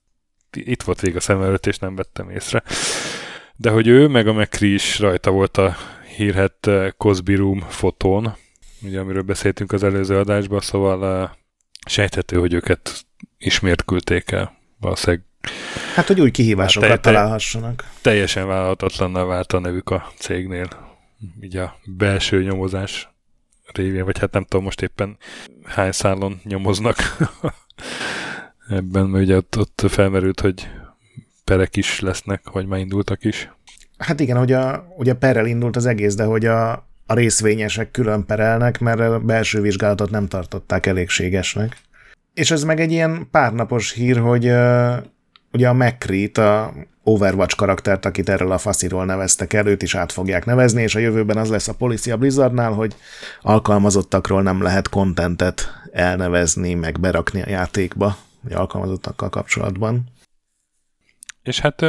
itt 0.53 0.83
volt 0.83 1.01
vég 1.01 1.17
a 1.17 1.21
szem 1.21 1.43
előtt, 1.43 1.67
és 1.67 1.79
nem 1.79 1.95
vettem 1.95 2.31
észre. 2.31 2.63
De 3.57 3.71
hogy 3.71 3.87
ő 3.87 4.09
meg 4.09 4.27
a 4.27 4.33
McCree 4.33 4.71
is 4.71 4.99
rajta 4.99 5.31
volt 5.31 5.57
a 5.57 5.77
hírhet 6.17 6.67
eh, 6.67 6.91
Cosby 6.97 7.35
Room 7.35 7.61
fotón, 7.61 8.37
ugye 8.83 9.01
amiről 9.01 9.23
beszéltünk 9.23 9.73
az 9.73 9.83
előző 9.83 10.19
adásban, 10.19 10.61
szóval 10.61 11.23
uh, 11.23 11.31
sejthető, 11.85 12.39
hogy 12.39 12.55
őket 12.55 13.07
ismét 13.39 13.85
küldték 13.85 14.31
el 14.31 14.57
valószínűleg. 14.81 15.25
Hát, 15.95 16.07
hogy 16.07 16.21
új 16.21 16.31
kihívásokat 16.31 16.89
te, 16.89 16.95
te, 16.95 17.01
találhassanak. 17.01 17.89
Teljesen 18.01 18.47
vállalhatatlanná 18.47 19.23
vált 19.23 19.53
a 19.53 19.59
nevük 19.59 19.91
a 19.91 20.13
cégnél. 20.19 20.69
Így 21.41 21.57
a 21.57 21.77
belső 21.85 22.43
nyomozás 22.43 23.09
révén, 23.73 24.05
vagy 24.05 24.19
hát 24.19 24.33
nem 24.33 24.45
tudom 24.45 24.65
most 24.65 24.83
éppen 24.83 25.17
hány 25.65 25.93
szálon 25.93 26.41
nyomoznak 26.45 26.97
ebben, 28.69 29.07
mert 29.07 29.25
ugye 29.25 29.37
ott, 29.37 29.57
ott 29.59 29.83
felmerült, 29.89 30.41
hogy 30.41 30.69
perek 31.45 31.77
is 31.77 32.01
lesznek, 32.01 32.51
vagy 32.51 32.67
már 32.67 32.81
indultak 32.81 33.25
is. 33.25 33.53
Hát 33.99 34.21
igen, 34.21 34.37
hogy 34.37 34.53
a, 34.53 34.87
ugye 34.97 35.15
perrel 35.15 35.47
indult 35.47 35.77
az 35.77 35.87
egész, 35.87 36.15
de 36.15 36.25
hogy 36.25 36.47
a, 36.47 36.89
a 37.07 37.15
részvényesek 37.15 37.91
külön 37.91 38.27
perelnek, 38.27 38.79
mert 38.79 39.01
a 39.01 39.19
belső 39.19 39.61
vizsgálatot 39.61 40.11
nem 40.11 40.29
tartották 40.29 40.87
elégségesnek. 40.87 41.77
És 42.35 42.51
ez 42.51 42.65
meg 42.65 42.81
egy 42.81 42.93
ilyen 42.93 43.29
párnapos 43.31 43.93
hír, 43.93 44.19
hogy 44.19 44.47
uh, 44.47 44.97
ugye 45.53 45.69
a 45.69 45.73
McCree-t, 45.73 46.39
a 46.39 46.73
Overwatch 47.03 47.57
karaktert, 47.57 48.05
akit 48.05 48.29
erről 48.29 48.53
a 48.53 48.59
fasziról 48.59 49.05
neveztek 49.05 49.53
el, 49.53 49.67
őt 49.67 49.83
is 49.83 49.95
át 49.95 50.13
fogják 50.13 50.45
nevezni, 50.45 50.83
és 50.83 50.95
a 50.95 50.99
jövőben 50.99 51.37
az 51.37 51.49
lesz 51.49 51.69
a 51.69 51.75
policy 51.75 52.11
a 52.11 52.17
Blizzardnál, 52.17 52.73
hogy 52.73 52.95
alkalmazottakról 53.43 54.43
nem 54.43 54.63
lehet 54.63 54.89
kontentet 54.89 55.69
elnevezni, 55.93 56.75
meg 56.75 57.01
berakni 57.01 57.43
a 57.43 57.49
játékba, 57.49 58.17
vagy 58.41 58.53
alkalmazottakkal 58.53 59.29
kapcsolatban. 59.29 60.05
És 61.43 61.61
hát 61.61 61.85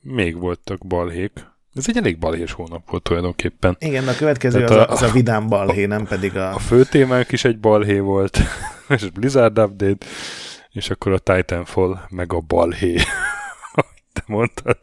még 0.00 0.38
voltak 0.38 0.86
balhék. 0.86 1.32
Ez 1.76 1.88
egy 1.88 1.96
elég 1.96 2.18
balhés 2.18 2.52
hónap 2.52 2.90
volt 2.90 3.02
tulajdonképpen. 3.02 3.76
Igen, 3.78 4.08
a 4.08 4.14
következő 4.14 4.64
az 4.64 4.70
a, 4.70 4.88
a, 4.88 4.92
az 4.92 5.02
a 5.02 5.10
vidám 5.10 5.48
balhé, 5.48 5.84
nem 5.84 6.06
pedig 6.06 6.36
a... 6.36 6.54
A 6.54 6.58
fő 6.58 6.84
témánk 6.84 7.32
is 7.32 7.44
egy 7.44 7.58
balhé 7.58 7.98
volt, 7.98 8.38
és 8.88 9.10
Blizzard 9.10 9.58
Update, 9.58 10.06
és 10.70 10.90
akkor 10.90 11.12
a 11.12 11.18
Titanfall 11.18 11.98
meg 12.08 12.32
a 12.32 12.40
balhé, 12.40 12.94
ahogy 13.74 14.02
te 14.12 14.22
mondtad. 14.26 14.78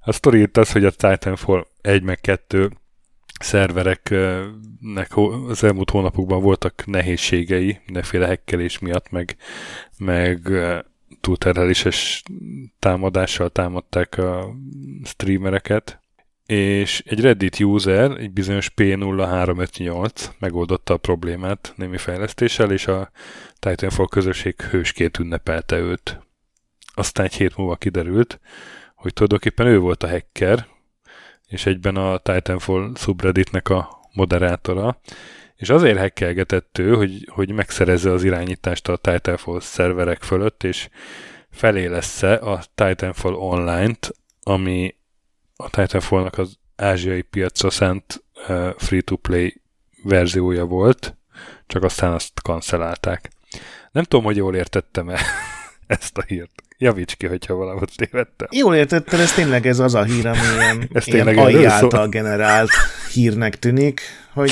A 0.00 0.12
sztori 0.12 0.40
itt 0.40 0.56
az, 0.56 0.72
hogy 0.72 0.84
a 0.84 0.90
Titanfall 0.90 1.66
1 1.80 2.02
meg 2.02 2.20
2 2.20 2.70
szervereknek 3.40 5.16
az 5.48 5.64
elmúlt 5.64 5.90
hónapokban 5.90 6.42
voltak 6.42 6.86
nehézségei, 6.86 7.80
mindenféle 7.84 8.26
hekkelés 8.26 8.78
miatt, 8.78 9.10
meg, 9.10 9.36
meg 9.98 10.50
túlterheléses 11.20 12.22
támadással 12.78 13.50
támadták 13.50 14.18
a 14.18 14.54
streamereket, 15.04 16.00
és 16.46 17.02
egy 17.06 17.20
Reddit 17.20 17.60
user, 17.60 18.10
egy 18.10 18.30
bizonyos 18.30 18.72
P0358 18.76 20.10
megoldotta 20.38 20.94
a 20.94 20.96
problémát 20.96 21.72
némi 21.76 21.96
fejlesztéssel, 21.96 22.70
és 22.70 22.86
a 22.86 23.10
Titanfall 23.58 24.08
közösség 24.08 24.60
hősként 24.60 25.18
ünnepelte 25.18 25.78
őt. 25.78 26.20
Aztán 26.94 27.26
egy 27.26 27.34
hét 27.34 27.56
múlva 27.56 27.76
kiderült, 27.76 28.40
hogy 28.94 29.12
tulajdonképpen 29.12 29.66
ő 29.66 29.78
volt 29.78 30.02
a 30.02 30.08
hacker, 30.08 30.66
és 31.48 31.66
egyben 31.66 31.96
a 31.96 32.18
Titanfall 32.18 32.92
subredditnek 32.96 33.68
a 33.68 34.00
moderátora, 34.12 35.00
és 35.58 35.68
azért 35.68 35.98
hackelgetett 35.98 36.78
ő, 36.78 36.94
hogy, 36.94 37.28
hogy 37.32 37.52
megszerezze 37.52 38.10
az 38.10 38.24
irányítást 38.24 38.88
a 38.88 38.96
Titanfall 38.96 39.60
szerverek 39.60 40.22
fölött, 40.22 40.64
és 40.64 40.88
felé 41.50 41.86
lesz 41.86 42.22
a 42.22 42.62
Titanfall 42.74 43.32
Online-t, 43.32 44.10
ami 44.42 44.94
a 45.56 45.70
Titanfallnak 45.70 46.38
az 46.38 46.58
ázsiai 46.76 47.22
piacra 47.22 47.70
szent 47.70 48.24
uh, 48.48 48.68
free-to-play 48.76 49.60
verziója 50.02 50.64
volt, 50.64 51.16
csak 51.66 51.82
aztán 51.82 52.12
azt 52.12 52.42
kancelálták. 52.42 53.30
Nem 53.92 54.04
tudom, 54.04 54.24
hogy 54.24 54.36
jól 54.36 54.56
értettem-e 54.56 55.20
ezt 55.86 56.18
a 56.18 56.22
hírt. 56.26 56.62
Javíts 56.80 57.16
ki, 57.16 57.26
hogyha 57.26 57.54
valamit 57.54 57.96
tévedtem. 57.96 58.48
Jól 58.50 58.74
értetted, 58.74 59.20
ez 59.20 59.32
tényleg 59.32 59.66
ez 59.66 59.78
az 59.78 59.94
a 59.94 60.02
hír, 60.02 60.26
ami 60.26 60.38
ilyen, 60.38 60.88
ez 60.92 61.06
ilyen 61.06 61.26
AI 61.26 61.64
által 61.64 62.08
generált 62.08 62.70
hírnek 63.12 63.58
tűnik, 63.58 64.00
hogy 64.32 64.50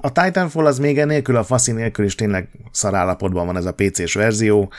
a, 0.00 0.12
Titanfall 0.12 0.66
az 0.66 0.78
még 0.78 1.04
nélkül, 1.04 1.36
a 1.36 1.44
faszi 1.44 1.72
nélkül 1.72 2.04
is 2.04 2.14
tényleg 2.14 2.48
szarállapotban 2.70 3.46
van 3.46 3.56
ez 3.56 3.64
a 3.64 3.74
PC-s 3.74 4.14
verzió, 4.14 4.72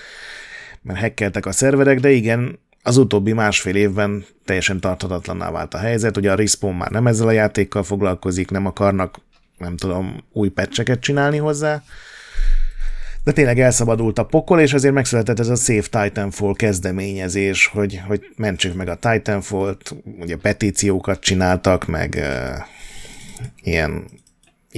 mert 0.81 0.99
hekkeltek 0.99 1.45
a 1.45 1.51
szerverek, 1.51 1.99
de 1.99 2.09
igen, 2.09 2.59
az 2.83 2.97
utóbbi 2.97 3.33
másfél 3.33 3.75
évben 3.75 4.25
teljesen 4.45 4.79
tarthatatlanná 4.79 5.51
vált 5.51 5.73
a 5.73 5.77
helyzet, 5.77 6.17
ugye 6.17 6.31
a 6.31 6.35
Respawn 6.35 6.75
már 6.75 6.91
nem 6.91 7.07
ezzel 7.07 7.27
a 7.27 7.31
játékkal 7.31 7.83
foglalkozik, 7.83 8.51
nem 8.51 8.65
akarnak, 8.65 9.19
nem 9.57 9.77
tudom, 9.77 10.23
új 10.31 10.49
pecseket 10.49 10.99
csinálni 10.99 11.37
hozzá, 11.37 11.83
de 13.23 13.31
tényleg 13.31 13.59
elszabadult 13.59 14.19
a 14.19 14.25
pokol, 14.25 14.59
és 14.59 14.73
ezért 14.73 14.93
megszületett 14.93 15.39
ez 15.39 15.47
a 15.47 15.55
Save 15.55 15.81
Titanfall 15.81 16.53
kezdeményezés, 16.55 17.67
hogy, 17.67 18.01
hogy 18.07 18.33
mentsük 18.35 18.73
meg 18.75 18.87
a 18.89 18.95
Titanfall-t, 18.95 19.95
ugye 20.19 20.35
petíciókat 20.35 21.19
csináltak, 21.19 21.85
meg 21.85 22.13
uh, 22.17 22.65
ilyen 23.63 24.03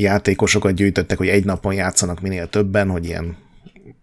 játékosokat 0.01 0.73
gyűjtöttek, 0.73 1.17
hogy 1.17 1.27
egy 1.27 1.45
napon 1.45 1.73
játszanak 1.73 2.21
minél 2.21 2.49
többen, 2.49 2.89
hogy 2.89 3.05
ilyen 3.05 3.37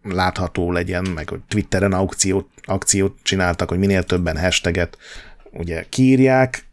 látható 0.02 0.72
legyen, 0.72 1.06
meg 1.14 1.28
hogy 1.28 1.40
Twitteren 1.48 1.92
aukciót, 1.92 2.48
akciót 2.62 3.16
csináltak, 3.22 3.68
hogy 3.68 3.78
minél 3.78 4.02
többen 4.02 4.38
hashtaget 4.38 4.98
ugye 5.52 5.84
kiírják, 5.88 6.64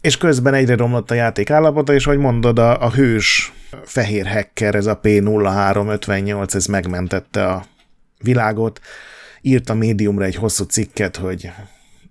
és 0.00 0.16
közben 0.16 0.54
egyre 0.54 0.76
romlott 0.76 1.10
a 1.10 1.14
játék 1.14 1.50
állapota, 1.50 1.94
és 1.94 2.04
hogy 2.04 2.18
mondod, 2.18 2.58
a, 2.58 2.82
a 2.82 2.90
hős 2.90 3.52
fehér 3.84 4.26
hacker, 4.26 4.74
ez 4.74 4.86
a 4.86 5.00
P0358, 5.02 6.54
ez 6.54 6.66
megmentette 6.66 7.46
a 7.46 7.66
világot, 8.22 8.80
írt 9.40 9.70
a 9.70 9.74
médiumra 9.74 10.24
egy 10.24 10.34
hosszú 10.34 10.64
cikket, 10.64 11.16
hogy 11.16 11.50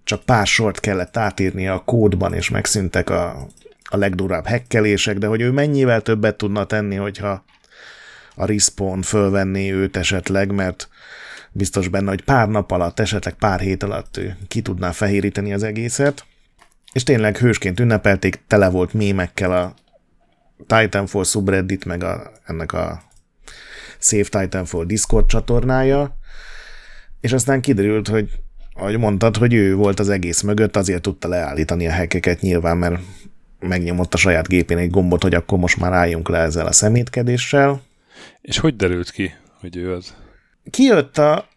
csak 0.04 0.24
pár 0.24 0.48
sort 0.48 0.80
kellett 0.80 1.18
átírni 1.18 1.68
a 1.68 1.84
kódban, 1.86 2.34
és 2.34 2.50
megszűntek 2.50 3.10
a, 3.10 3.48
a 3.90 3.98
legdurább 3.98 4.46
hekkelések, 4.46 5.18
de 5.18 5.28
hogy 5.28 5.42
ő 5.42 5.52
mennyivel 5.52 6.02
többet 6.02 6.36
tudna 6.36 6.66
tenni, 6.66 6.96
hogyha 6.96 7.44
a 8.36 8.46
respawn 8.46 9.02
fölvenné 9.02 9.72
őt 9.72 9.98
esetleg, 9.98 10.52
mert 10.52 10.90
biztos 11.52 11.88
benne, 11.88 12.10
hogy 12.10 12.24
pár 12.24 12.48
nap 12.48 12.72
alatt, 12.72 13.00
esetleg 13.00 13.34
pár 13.34 13.60
hét 13.60 13.84
alatt 13.84 14.18
ő 14.18 14.38
ki 14.48 14.62
tudná 14.62 14.92
fehéríteni 14.92 15.54
az 15.54 15.64
egészet. 15.64 16.26
És 16.94 17.04
tényleg 17.04 17.38
hősként 17.38 17.80
ünnepelték, 17.80 18.42
tele 18.48 18.70
volt 18.70 18.94
mémekkel 18.94 19.52
a 19.52 19.74
Titanfall 20.68 21.24
subreddit, 21.24 21.86
meg 21.86 22.04
a, 22.04 22.32
ennek 22.46 22.74
a 22.74 23.02
Save 24.00 24.24
Titanfall 24.24 24.86
Discord 24.86 25.26
csatornája, 25.26 26.18
és 27.22 27.34
aztán 27.34 27.62
kiderült, 27.62 28.08
hogy 28.08 28.30
ahogy 28.74 28.98
mondtad, 28.98 29.38
hogy 29.38 29.54
ő 29.54 29.76
volt 29.76 30.00
az 30.00 30.10
egész 30.10 30.42
mögött, 30.42 30.76
azért 30.76 31.02
tudta 31.02 31.28
leállítani 31.28 31.88
a 31.88 31.92
hekeket 31.92 32.42
nyilván, 32.42 32.78
mert 32.78 33.02
megnyomott 33.60 34.14
a 34.14 34.18
saját 34.18 34.48
gépén 34.48 34.78
egy 34.78 34.90
gombot, 34.90 35.22
hogy 35.22 35.34
akkor 35.34 35.58
most 35.58 35.78
már 35.78 35.94
álljunk 35.94 36.30
le 36.30 36.38
ezzel 36.38 36.66
a 36.66 36.72
szemétkedéssel. 36.72 37.82
És 38.42 38.58
hogy 38.58 38.76
derült 38.76 39.12
ki, 39.12 39.34
hogy 39.60 39.76
ő 39.76 39.94
az? 39.94 40.16
Kijött 40.70 41.18
a, 41.18 41.48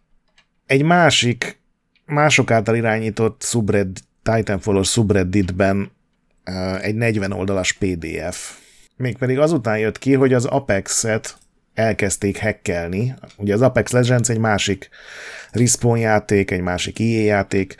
egy 0.66 0.82
másik, 0.82 1.60
mások 2.06 2.50
által 2.50 2.76
irányított 2.76 3.42
subred, 3.42 3.98
Titanfall-os 4.22 4.90
subredditben 4.90 5.90
egy 6.80 6.94
40 6.94 7.32
oldalas 7.32 7.72
PDF. 7.72 8.56
Mégpedig 8.96 9.38
azután 9.38 9.78
jött 9.78 9.98
ki, 9.98 10.14
hogy 10.14 10.32
az 10.32 10.44
Apex-et 10.44 11.36
elkezdték 11.74 12.40
hackelni. 12.40 13.14
Ugye 13.36 13.54
az 13.54 13.62
Apex 13.62 13.92
Legends 13.92 14.28
egy 14.28 14.38
másik 14.38 14.88
Respawn 15.50 15.98
játék, 15.98 16.50
egy 16.50 16.60
másik 16.60 17.00
EA 17.00 17.22
játék, 17.22 17.76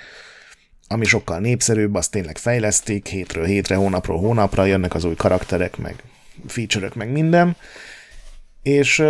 ami 0.89 1.05
sokkal 1.05 1.39
népszerűbb, 1.39 1.95
azt 1.95 2.11
tényleg 2.11 2.39
fejleszték, 2.39 3.07
hétről 3.07 3.45
hétre, 3.45 3.77
hónapról 3.77 4.19
hónapra 4.19 4.65
jönnek 4.65 4.95
az 4.95 5.05
új 5.05 5.15
karakterek, 5.15 5.77
meg 5.77 6.03
feature 6.47 6.91
meg 6.95 7.13
minden, 7.13 7.57
és 8.63 9.03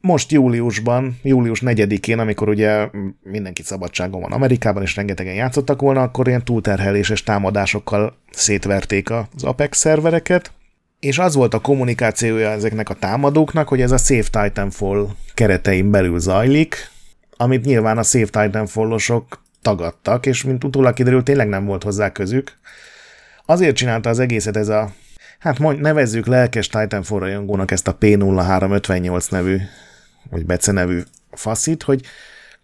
most 0.00 0.32
júliusban, 0.32 1.18
július 1.22 1.62
4-én, 1.64 2.18
amikor 2.18 2.48
ugye 2.48 2.88
mindenki 3.22 3.62
szabadságon 3.62 4.20
van 4.20 4.32
Amerikában, 4.32 4.82
és 4.82 4.96
rengetegen 4.96 5.34
játszottak 5.34 5.80
volna, 5.80 6.02
akkor 6.02 6.28
ilyen 6.28 6.44
túlterheléses 6.44 7.22
támadásokkal 7.22 8.16
szétverték 8.30 9.10
az 9.10 9.42
Apex 9.42 9.78
szervereket, 9.78 10.52
és 11.00 11.18
az 11.18 11.34
volt 11.34 11.54
a 11.54 11.60
kommunikációja 11.60 12.50
ezeknek 12.50 12.88
a 12.88 12.94
támadóknak, 12.94 13.68
hogy 13.68 13.80
ez 13.80 13.90
a 13.90 13.96
Save 13.96 14.42
Titanfall 14.42 15.08
keretein 15.34 15.90
belül 15.90 16.18
zajlik, 16.18 16.90
amit 17.36 17.64
nyilván 17.64 17.98
a 17.98 18.02
Save 18.02 18.24
Titanfall-osok 18.24 19.42
tagadtak, 19.62 20.26
és 20.26 20.44
mint 20.44 20.64
utólag 20.64 20.94
kiderült, 20.94 21.24
tényleg 21.24 21.48
nem 21.48 21.64
volt 21.64 21.82
hozzá 21.82 22.12
közük. 22.12 22.52
Azért 23.46 23.76
csinálta 23.76 24.08
az 24.08 24.18
egészet 24.18 24.56
ez 24.56 24.68
a, 24.68 24.90
hát 25.38 25.58
mondj, 25.58 25.80
nevezzük 25.80 26.26
lelkes 26.26 26.68
Titanfall 26.68 27.18
rajongónak 27.18 27.70
ezt 27.70 27.88
a 27.88 27.96
P0358 27.96 29.30
nevű, 29.30 29.58
vagy 30.30 30.46
Bece 30.46 30.72
nevű 30.72 31.00
faszit, 31.30 31.82
hogy 31.82 32.04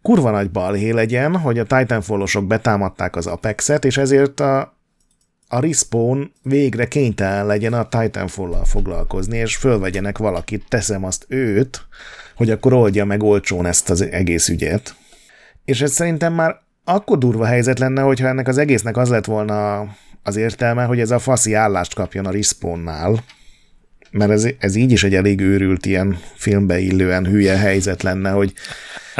kurva 0.03 0.31
nagy 0.31 0.51
balhé 0.51 0.91
legyen, 0.91 1.37
hogy 1.37 1.59
a 1.59 1.65
Titanfall-osok 1.65 2.47
betámadták 2.47 3.17
az 3.17 3.27
Apex-et, 3.27 3.85
és 3.85 3.97
ezért 3.97 4.41
a, 4.41 4.77
a 5.49 5.61
Respawn 5.61 6.33
végre 6.43 6.89
kénytelen 6.89 7.47
legyen 7.47 7.73
a 7.73 7.89
Titanfall-lal 7.89 8.65
foglalkozni, 8.65 9.39
és 9.39 9.57
fölvegyenek 9.57 10.19
valakit, 10.19 10.65
teszem 10.69 11.05
azt 11.05 11.25
őt, 11.29 11.87
hogy 12.37 12.51
akkor 12.51 12.73
oldja 12.73 13.05
meg 13.05 13.23
olcsón 13.23 13.67
ezt 13.67 13.91
az 13.91 14.01
egész 14.03 14.49
ügyet. 14.49 14.95
És 15.65 15.81
ez 15.81 15.93
szerintem 15.93 16.33
már 16.33 16.65
akkor 16.89 17.19
durva 17.19 17.45
helyzet 17.45 17.79
lenne, 17.79 18.03
hogyha 18.03 18.29
ennek 18.29 18.49
az 18.49 18.59
egésznek 18.59 18.97
az 18.97 19.09
lett 19.09 19.25
volna 19.25 19.87
az 20.23 20.37
értelme, 20.37 20.85
hogy 20.85 21.01
ez 21.01 21.11
a 21.11 21.19
faszi 21.19 21.55
állást 21.55 21.95
kapjon 21.95 22.27
a 22.27 22.31
Respawnnál, 22.31 23.25
mert 24.11 24.31
ez, 24.31 24.49
ez 24.59 24.75
így 24.75 24.93
is 24.93 25.05
egy 25.05 25.15
elég 25.15 25.41
őrült 25.41 25.87
ilyen 25.87 26.19
filmbe 26.35 26.79
illően 26.79 27.27
hülye 27.27 27.57
helyzet 27.57 28.03
lenne, 28.03 28.31
hogy 28.31 28.53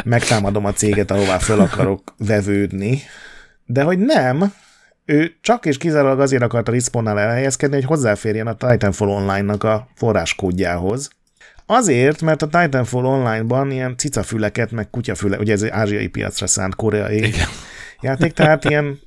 megtámadom 0.03 0.65
a 0.65 0.73
céget, 0.73 1.11
ahová 1.11 1.37
fel 1.37 1.59
akarok 1.59 2.15
vevődni, 2.17 3.01
de 3.65 3.83
hogy 3.83 3.99
nem, 3.99 4.53
ő 5.05 5.35
csak 5.41 5.65
és 5.65 5.77
kizárólag 5.77 6.19
azért 6.19 6.43
akart 6.43 6.67
a 6.67 6.71
Respawnnál 6.71 7.19
elhelyezkedni, 7.19 7.75
hogy 7.75 7.85
hozzáférjen 7.85 8.47
a 8.47 8.55
Titanfall 8.55 9.09
Online-nak 9.09 9.63
a 9.63 9.87
forráskódjához, 9.95 11.09
Azért, 11.69 12.21
mert 12.21 12.41
a 12.41 12.47
Titanfall 12.47 13.05
online-ban 13.05 13.71
ilyen 13.71 13.97
cicafüleket, 13.97 14.71
meg 14.71 14.89
kutyafüle, 14.89 15.37
ugye 15.37 15.53
ez 15.53 15.61
egy 15.61 15.69
ázsiai 15.69 16.07
piacra 16.07 16.47
szánt 16.47 16.75
koreai 16.75 17.17
Igen. 17.17 17.47
játék, 18.01 18.33
tehát 18.33 18.65
ilyen, 18.65 18.99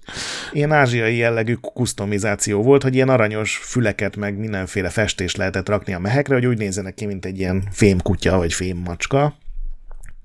ilyen 0.53 0.73
ázsiai 0.73 1.17
jellegű 1.17 1.55
kustomizáció 1.55 2.63
volt, 2.63 2.83
hogy 2.83 2.95
ilyen 2.95 3.09
aranyos 3.09 3.57
füleket, 3.57 4.17
meg 4.17 4.39
mindenféle 4.39 4.89
festést 4.89 5.37
lehetett 5.37 5.69
rakni 5.69 5.95
a 5.95 5.99
mehekre, 5.99 6.35
hogy 6.35 6.47
úgy 6.47 6.59
nézzenek 6.59 6.95
ki, 6.95 7.07
mint 7.07 7.25
egy 7.25 7.39
ilyen 7.39 7.65
fémkutya, 7.71 8.37
vagy 8.37 8.53
fémmacska. 8.53 9.35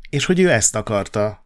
És 0.09 0.25
hogy 0.25 0.39
ő 0.39 0.51
ezt 0.51 0.75
akarta 0.75 1.43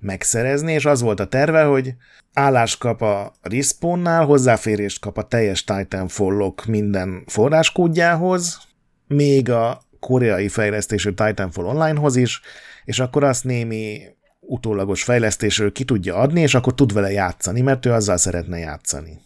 megszerezni, 0.00 0.72
és 0.72 0.84
az 0.84 1.00
volt 1.00 1.20
a 1.20 1.26
terve, 1.26 1.62
hogy 1.62 1.94
állást 2.32 2.78
kap 2.78 3.02
a 3.02 3.32
Respawnnál, 3.42 4.24
hozzáférést 4.24 5.00
kap 5.00 5.18
a 5.18 5.22
teljes 5.22 5.64
Titanfall-ok 5.64 6.64
minden 6.64 7.22
forráskódjához, 7.26 8.58
még 9.06 9.50
a 9.50 9.90
koreai 10.02 10.48
fejlesztésű 10.48 11.10
Titanfall 11.10 11.64
Onlinehoz 11.64 12.16
is, 12.16 12.40
és 12.84 12.98
akkor 12.98 13.24
azt 13.24 13.44
némi 13.44 14.00
utólagos 14.40 15.02
fejlesztésről 15.02 15.72
ki 15.72 15.84
tudja 15.84 16.16
adni, 16.16 16.40
és 16.40 16.54
akkor 16.54 16.74
tud 16.74 16.92
vele 16.92 17.10
játszani, 17.10 17.60
mert 17.60 17.86
ő 17.86 17.92
azzal 17.92 18.16
szeretne 18.16 18.58
játszani. 18.58 19.20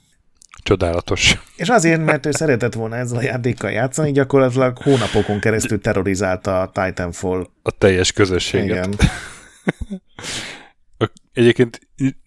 Csodálatos. 0.62 1.39
És 1.57 1.68
azért, 1.68 2.05
mert 2.05 2.27
ő 2.27 2.31
szeretett 2.31 2.74
volna 2.74 2.97
ezzel 2.97 3.18
a 3.18 3.22
játékkal 3.22 3.70
játszani, 3.70 4.12
gyakorlatilag 4.12 4.79
hónapokon 4.79 5.41
keresztül 5.41 5.81
terrorizálta 5.81 6.61
a 6.61 6.70
Titanfall. 6.70 7.47
A 7.62 7.70
teljes 7.70 8.12
közösséget. 8.12 8.87
Igen. 8.87 9.11
Egyébként 11.33 11.81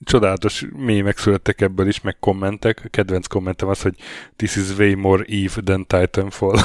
csodálatos 0.03 0.65
mémek 0.75 1.17
születtek 1.17 1.61
ebből 1.61 1.87
is, 1.87 2.01
meg 2.01 2.17
kommentek. 2.19 2.81
A 2.85 2.87
kedvenc 2.89 3.27
kommentem 3.27 3.67
az, 3.67 3.81
hogy 3.81 3.95
this 4.35 4.55
is 4.55 4.77
way 4.77 4.95
more 4.97 5.25
Eve 5.27 5.61
than 5.63 5.87
Titanfall. 5.87 6.59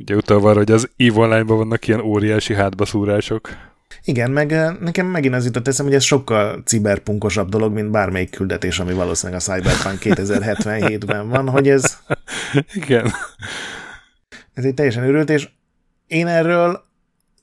Ugye 0.00 0.14
utalva 0.14 0.48
arra, 0.48 0.58
hogy 0.58 0.70
az 0.70 0.90
EVE 0.96 1.20
Online-ban 1.20 1.56
vannak 1.56 1.86
ilyen 1.88 2.00
óriási 2.00 2.54
hátbaszúrások. 2.54 3.48
Igen, 4.04 4.30
meg 4.30 4.50
nekem 4.80 5.06
megint 5.06 5.34
az 5.34 5.44
jutott 5.44 5.68
eszem, 5.68 5.86
hogy 5.86 5.94
ez 5.94 6.02
sokkal 6.02 6.62
ciberpunkosabb 6.64 7.48
dolog, 7.48 7.72
mint 7.72 7.90
bármelyik 7.90 8.30
küldetés, 8.30 8.78
ami 8.78 8.92
valószínűleg 8.92 9.40
a 9.40 9.44
Cyberpunk 9.44 9.98
2077-ben 10.18 11.28
van, 11.28 11.48
hogy 11.48 11.68
ez... 11.68 11.98
Igen. 12.74 13.12
Ez 14.54 14.64
egy 14.64 14.74
teljesen 14.74 15.02
őrült, 15.02 15.30
és 15.30 15.48
én 16.06 16.26
erről 16.26 16.84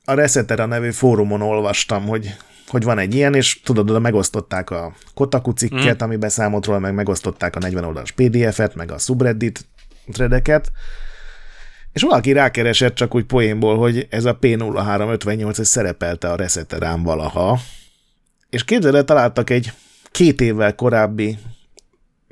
a 0.05 0.13
Resetera 0.13 0.65
nevű 0.65 0.91
fórumon 0.91 1.41
olvastam, 1.41 2.07
hogy, 2.07 2.35
hogy 2.67 2.83
van 2.83 2.99
egy 2.99 3.15
ilyen, 3.15 3.33
és 3.33 3.61
tudod, 3.61 3.89
oda 3.89 3.99
megosztották 3.99 4.69
a 4.69 4.95
Kotaku 5.13 5.51
cikket, 5.51 6.03
mm. 6.03 6.05
ami 6.05 6.15
beszámolt 6.15 6.65
róla, 6.65 6.79
meg 6.79 6.93
megosztották 6.93 7.55
a 7.55 7.59
40 7.59 7.83
oldalas 7.83 8.11
PDF-et, 8.11 8.75
meg 8.75 8.91
a 8.91 8.97
subreddit 8.97 9.65
threadeket, 10.11 10.71
és 11.93 12.01
valaki 12.01 12.31
rákeresett 12.31 12.95
csak 12.95 13.15
úgy 13.15 13.25
poénból, 13.25 13.77
hogy 13.77 14.07
ez 14.09 14.25
a 14.25 14.37
P0358 14.41 15.59
ez 15.59 15.67
szerepelte 15.67 16.31
a 16.31 16.35
Reseterán 16.35 17.03
valaha, 17.03 17.59
és 18.49 18.63
képzeld 18.63 19.05
találtak 19.05 19.49
egy 19.49 19.71
két 20.11 20.41
évvel 20.41 20.75
korábbi 20.75 21.37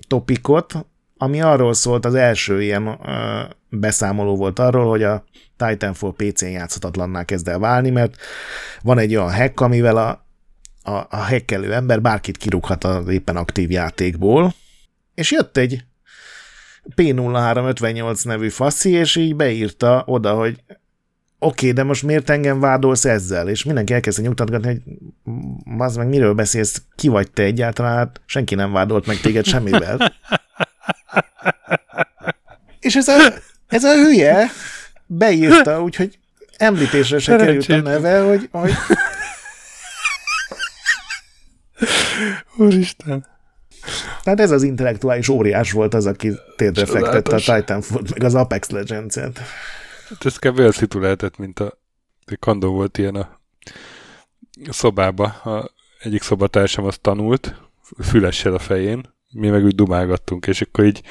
topikot, 0.08 0.86
ami 1.18 1.42
arról 1.42 1.74
szólt, 1.74 2.06
az 2.06 2.16
első 2.16 2.62
ilyen 2.62 2.88
ö, 2.88 3.42
beszámoló 3.70 4.36
volt 4.36 4.60
arról, 4.60 4.90
hogy 4.90 5.04
a 5.04 5.24
Titanfall 5.58 6.14
PC-n 6.18 6.46
játszhatatlanná 6.46 7.24
kezd 7.24 7.48
el 7.48 7.60
válni, 7.60 7.90
mert 7.90 8.16
van 8.82 8.98
egy 8.98 9.16
olyan 9.16 9.34
hack, 9.34 9.60
amivel 9.60 9.98
a, 9.98 10.26
a, 10.92 11.08
a 11.10 11.18
hackelő 11.18 11.74
ember 11.74 12.02
bárkit 12.02 12.38
kirúghat 12.38 12.84
az 12.84 13.08
éppen 13.08 13.36
aktív 13.36 13.72
játékból, 13.72 14.54
és 15.14 15.32
jött 15.32 15.58
egy 15.58 15.84
P0358 16.96 18.26
nevű 18.26 18.50
faszi, 18.50 18.90
és 18.90 19.16
így 19.16 19.36
beírta 19.36 20.04
oda, 20.06 20.34
hogy 20.34 20.64
oké, 21.40 21.70
okay, 21.70 21.72
de 21.72 21.84
most 21.84 22.04
miért 22.04 22.30
engem 22.30 22.60
vádolsz 22.60 23.06
ezzel? 23.06 23.50
És 23.50 23.64
mindenki 23.64 23.94
elkezdte 23.94 24.22
nyugtatgatni, 24.22 24.68
hogy 24.68 24.82
az 25.78 25.96
meg 25.96 26.08
miről 26.08 26.34
beszélsz, 26.34 26.82
ki 26.96 27.08
vagy 27.08 27.32
te 27.32 27.44
egyáltalán, 27.44 27.96
hát 27.96 28.22
senki 28.26 28.56
nem 28.56 28.72
vádolt 28.72 29.06
meg 29.06 29.18
téged 29.18 29.46
semmivel. 29.46 30.14
és 32.80 32.96
ez 32.96 33.08
a, 33.08 33.34
ez 33.68 33.84
a 33.84 33.94
hülye 33.94 34.50
beírta, 35.06 35.82
úgyhogy 35.82 36.20
említésre 36.58 37.20
se 37.20 37.36
került 37.36 37.70
a 37.70 37.82
neve, 37.82 38.20
hogy, 38.20 38.50
hogy... 38.52 38.72
Úristen. 42.58 43.26
Tehát 44.24 44.40
ez 44.40 44.52
az 44.52 44.64
intellektuális 44.64 45.30
óriás 45.30 45.72
volt 45.72 45.94
az, 45.94 46.06
aki 46.06 46.32
térdre 46.56 46.86
fektette 46.86 47.36
a 47.36 47.58
titanfall 47.58 48.02
meg 48.10 48.24
az 48.24 48.36
Apex 48.36 48.70
Legends-et. 48.70 49.40
Hát 50.10 50.26
ez 50.26 50.38
kb. 50.38 50.60
olyan 50.60 50.72
szitu 50.72 51.00
lehetett, 51.00 51.38
mint 51.38 51.60
a, 51.60 51.80
a 52.26 52.36
Kandó 52.40 52.72
volt 52.72 52.98
ilyen 52.98 53.16
a 53.16 53.40
szobába. 54.70 55.24
A 55.24 55.72
egyik 56.00 56.22
szobatársam 56.22 56.86
azt 56.86 57.02
tanult, 57.02 57.62
fülessel 58.04 58.54
a 58.54 58.60
fején, 58.60 59.14
mi 59.32 59.50
meg 59.50 59.64
úgy 59.64 59.76
dumálgattunk, 59.76 60.48
és 60.48 60.62
akkor 60.62 60.86
így 60.86 61.02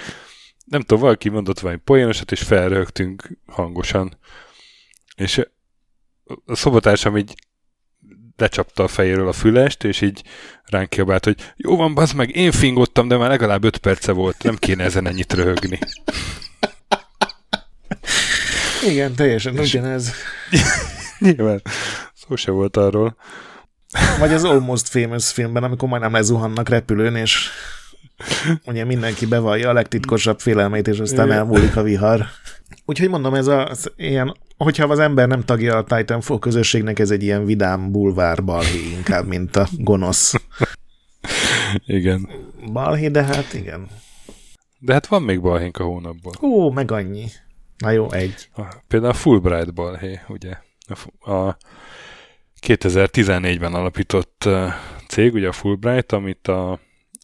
nem 0.65 0.81
tudom, 0.81 1.03
valaki 1.03 1.29
mondott 1.29 1.61
valami 1.61 1.81
poénosat, 1.85 2.33
és 2.33 2.43
felrögtünk 2.43 3.39
hangosan. 3.47 4.19
És 5.17 5.47
a 6.45 6.57
szobatársam 6.57 7.17
így 7.17 7.35
lecsapta 8.37 8.83
a 8.83 8.89
fejéről 8.89 9.29
a 9.29 9.33
fülest, 9.33 9.85
és 9.85 10.01
így 10.01 10.23
ránk 10.65 10.89
kiabált, 10.89 11.25
hogy 11.25 11.53
jó 11.57 11.77
van, 11.77 11.95
bazd 11.95 12.15
meg, 12.15 12.37
én 12.37 12.53
fingottam, 12.53 13.09
de 13.09 13.17
már 13.17 13.29
legalább 13.29 13.65
öt 13.65 13.77
perce 13.77 14.13
volt, 14.13 14.43
nem 14.43 14.57
kéne 14.57 14.85
ezen 14.85 15.07
ennyit 15.07 15.33
röhögni. 15.33 15.79
Igen, 18.87 19.15
teljesen 19.15 19.59
ugyanez. 19.59 20.13
Nyilván, 21.19 21.63
szó 22.15 22.37
se 22.37 22.51
volt 22.51 22.77
arról. 22.77 23.17
Vagy 24.19 24.33
az 24.33 24.45
Almost 24.45 24.89
Famous 24.89 25.33
filmben, 25.33 25.65
amikor 25.65 25.89
majdnem 25.89 26.13
lezuhannak 26.13 26.69
repülőn, 26.69 27.17
és 27.17 27.49
ugye 28.65 28.85
mindenki 28.85 29.27
bevallja 29.27 29.69
a 29.69 29.73
legtitkosabb 29.73 30.41
félelmeit, 30.41 30.89
és 30.89 30.99
aztán 30.99 31.33
elmúlik 31.33 31.77
a 31.77 31.83
vihar. 31.83 32.27
Úgyhogy 32.85 33.09
mondom, 33.09 33.35
ez 33.35 33.47
az 33.47 33.93
ilyen, 33.97 34.37
hogyha 34.57 34.87
az 34.87 34.99
ember 34.99 35.29
nem 35.29 35.45
tagja 35.45 35.77
a 35.77 35.85
Titanfall 35.85 36.39
közösségnek, 36.39 36.99
ez 36.99 37.11
egy 37.11 37.23
ilyen 37.23 37.45
vidám 37.45 37.91
bulvár 37.91 38.45
balhé 38.45 38.91
inkább, 38.97 39.27
mint 39.27 39.57
a 39.57 39.69
gonosz. 39.79 40.35
Igen. 41.87 42.29
Balhé, 42.73 43.09
de 43.09 43.23
hát 43.23 43.53
igen. 43.53 43.89
De 44.79 44.93
hát 44.93 45.07
van 45.07 45.23
még 45.23 45.41
balhénk 45.41 45.79
a 45.79 45.85
hónapban. 45.85 46.35
Ó, 46.43 46.71
meg 46.71 46.91
annyi. 46.91 47.27
Na 47.79 47.91
jó, 47.91 48.13
egy. 48.13 48.49
A, 48.57 48.63
például 48.89 49.13
a 49.13 49.17
Fulbright 49.17 49.75
balhé, 49.75 50.21
ugye? 50.29 50.57
A, 50.87 51.31
a 51.33 51.57
2014-ben 52.67 53.75
alapított 53.75 54.49
cég, 55.09 55.35
ugye 55.35 55.49
a 55.49 55.53
Fulbright, 55.53 56.13
amit 56.13 56.49
a, 56.49 56.73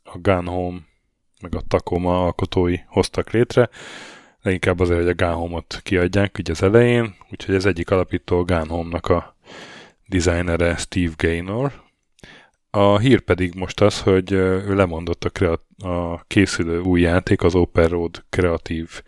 a 0.02 0.18
Gun 0.22 0.46
Home 0.46 0.78
meg 1.40 1.54
a 1.54 1.60
Tacoma 1.68 2.24
alkotói 2.24 2.76
hoztak 2.86 3.30
létre, 3.30 3.68
leginkább 4.42 4.80
azért, 4.80 5.00
hogy 5.00 5.08
a 5.08 5.14
Gunhome-ot 5.14 5.80
kiadják 5.82 6.38
ugye 6.38 6.52
az 6.52 6.62
elején, 6.62 7.14
úgyhogy 7.30 7.54
az 7.54 7.66
egyik 7.66 7.90
alapító 7.90 8.42
Gunhome-nak 8.42 9.06
a 9.06 9.36
designere 10.06 10.76
Steve 10.76 11.12
Gaynor. 11.16 11.72
A 12.70 12.98
hír 12.98 13.20
pedig 13.20 13.54
most 13.54 13.80
az, 13.80 14.00
hogy 14.00 14.32
ő 14.32 14.74
lemondott 14.74 15.24
a, 15.24 15.30
kreat- 15.30 15.82
a 15.82 16.24
készülő 16.26 16.80
új 16.80 17.00
játék, 17.00 17.42
az 17.42 17.54
Open 17.54 17.88
Road 17.88 18.24
kreatív 18.28 19.02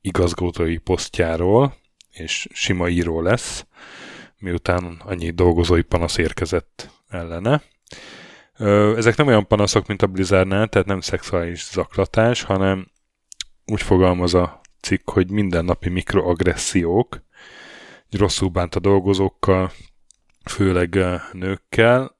igazgatói 0.00 0.76
posztjáról, 0.76 1.74
és 2.10 2.48
sima 2.52 2.88
író 2.88 3.20
lesz, 3.20 3.66
miután 4.38 5.02
annyi 5.04 5.30
dolgozói 5.30 5.82
panasz 5.82 6.16
érkezett 6.16 6.90
ellene. 7.08 7.62
Ezek 8.96 9.16
nem 9.16 9.26
olyan 9.26 9.46
panaszok, 9.46 9.86
mint 9.86 10.02
a 10.02 10.06
Blizzardnál, 10.06 10.68
tehát 10.68 10.86
nem 10.86 11.00
szexuális 11.00 11.64
zaklatás, 11.70 12.42
hanem 12.42 12.86
úgy 13.64 13.82
fogalmaz 13.82 14.34
a 14.34 14.60
cikk, 14.88 15.10
hogy 15.10 15.30
mindennapi 15.30 15.88
mikroagressziók, 15.88 17.22
rosszul 18.10 18.48
bánt 18.48 18.74
a 18.74 18.80
dolgozókkal, 18.80 19.72
főleg 20.44 20.98
nőkkel. 21.32 22.16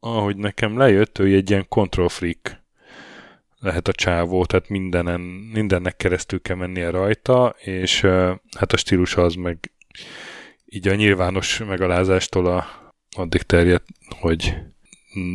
Ahogy 0.00 0.36
nekem 0.36 0.78
lejött, 0.78 1.18
ő 1.18 1.34
egy 1.34 1.50
ilyen 1.50 1.68
control 1.68 2.08
freak 2.08 2.60
lehet 3.58 3.88
a 3.88 3.92
csávó, 3.92 4.44
tehát 4.44 4.68
mindenen, 4.68 5.20
mindennek 5.52 5.96
keresztül 5.96 6.40
kell 6.42 6.56
mennie 6.56 6.90
rajta, 6.90 7.54
és 7.58 8.00
hát 8.56 8.72
a 8.72 8.76
stílus 8.76 9.16
az 9.16 9.34
meg 9.34 9.72
így 10.64 10.88
a 10.88 10.94
nyilvános 10.94 11.58
megalázástól 11.58 12.46
a, 12.46 12.66
addig 13.16 13.42
terjed, 13.42 13.82
hogy 14.20 14.54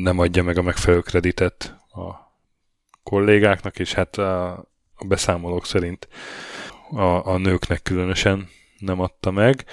nem 0.04 0.20
adja 0.20 0.44
meg 0.44 0.58
a 0.58 0.62
megfelelő 0.62 1.02
kreditet 1.02 1.76
a 1.90 2.34
kollégáknak, 3.04 3.80
és 3.80 3.94
hát 3.94 4.18
a, 4.18 4.52
a 4.96 5.06
beszámolók 5.06 5.66
szerint 5.66 6.08
a, 6.92 7.28
a 7.28 7.38
nőknek 7.38 7.82
különösen 7.82 8.48
nem 8.80 9.00
adta 9.00 9.32
meg. 9.32 9.66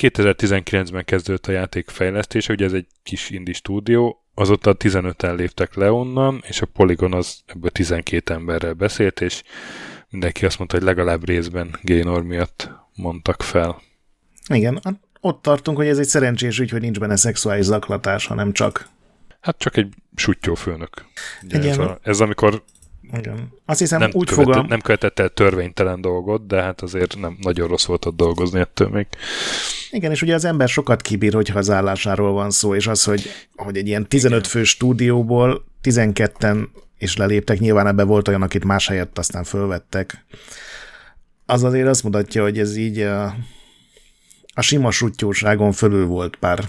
2019-ben 0.00 1.04
kezdődött 1.04 1.46
a 1.46 1.52
játék 1.52 1.88
fejlesztése, 1.88 2.52
ugye 2.52 2.64
ez 2.64 2.72
egy 2.72 2.86
kis 3.02 3.30
indie 3.30 3.54
stúdió, 3.54 4.22
azóta 4.34 4.76
15-en 4.78 5.36
léptek 5.36 5.74
le 5.74 5.92
onnan, 5.92 6.42
és 6.46 6.60
a 6.60 6.66
Polygon 6.66 7.12
az 7.12 7.42
ebből 7.46 7.70
12 7.70 8.34
emberrel 8.34 8.72
beszélt, 8.72 9.20
és 9.20 9.42
mindenki 10.10 10.44
azt 10.44 10.58
mondta, 10.58 10.76
hogy 10.76 10.86
legalább 10.86 11.26
részben 11.26 11.78
Gaynor 11.82 12.22
miatt 12.22 12.70
mondtak 12.94 13.42
fel. 13.42 13.80
Igen, 14.48 14.80
hát 14.82 15.00
ott 15.20 15.42
tartunk, 15.42 15.76
hogy 15.76 15.86
ez 15.86 15.98
egy 15.98 16.06
szerencsés 16.06 16.58
ügy, 16.58 16.70
hogy 16.70 16.80
nincs 16.80 16.98
benne 16.98 17.16
szexuális 17.16 17.64
zaklatás, 17.64 18.26
hanem 18.26 18.52
csak... 18.52 18.88
Hát 19.40 19.58
csak 19.58 19.76
egy 19.76 19.94
sutyó 20.14 20.54
főnök. 20.54 21.04
Ugye 21.42 21.70
ez, 21.70 21.78
a, 21.78 21.98
ez 22.02 22.20
amikor 22.20 22.62
igen. 23.12 23.52
Azt 23.66 23.78
hiszem 23.78 23.98
nem 23.98 24.10
úgy 24.12 24.28
követett, 24.28 24.52
fogom... 24.52 24.66
Nem 24.68 24.80
követett 24.80 25.18
el 25.18 25.28
törvénytelen 25.28 26.00
dolgot, 26.00 26.46
de 26.46 26.62
hát 26.62 26.80
azért 26.80 27.20
nem 27.20 27.36
nagyon 27.40 27.68
rossz 27.68 27.84
volt 27.84 28.04
ott 28.04 28.16
dolgozni 28.16 28.60
ettől 28.60 28.88
még. 28.88 29.06
Igen, 29.90 30.10
és 30.10 30.22
ugye 30.22 30.34
az 30.34 30.44
ember 30.44 30.68
sokat 30.68 31.02
kibír, 31.02 31.34
hogyha 31.34 31.58
az 31.58 31.70
állásáról 31.70 32.32
van 32.32 32.50
szó, 32.50 32.74
és 32.74 32.86
az, 32.86 33.04
hogy, 33.04 33.30
hogy 33.56 33.76
egy 33.76 33.86
ilyen 33.86 34.08
15 34.08 34.46
fő 34.46 34.64
stúdióból 34.64 35.64
12-en 35.82 36.68
és 36.98 37.16
leléptek, 37.16 37.58
nyilván 37.58 37.86
ebben 37.86 38.06
volt 38.06 38.28
olyan, 38.28 38.42
akit 38.42 38.64
más 38.64 38.86
helyett 38.86 39.18
aztán 39.18 39.44
fölvettek, 39.44 40.24
az 41.46 41.62
azért 41.62 41.88
azt 41.88 42.02
mutatja, 42.02 42.42
hogy 42.42 42.58
ez 42.58 42.76
így 42.76 42.98
a, 42.98 43.34
a 44.54 44.60
sima 44.60 44.90
sutyóságon 44.90 45.72
fölül 45.72 46.06
volt 46.06 46.36
pár 46.36 46.64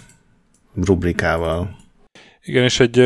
rubrikával. 0.76 1.78
Igen, 2.44 2.64
és 2.64 2.80
egy 2.80 3.00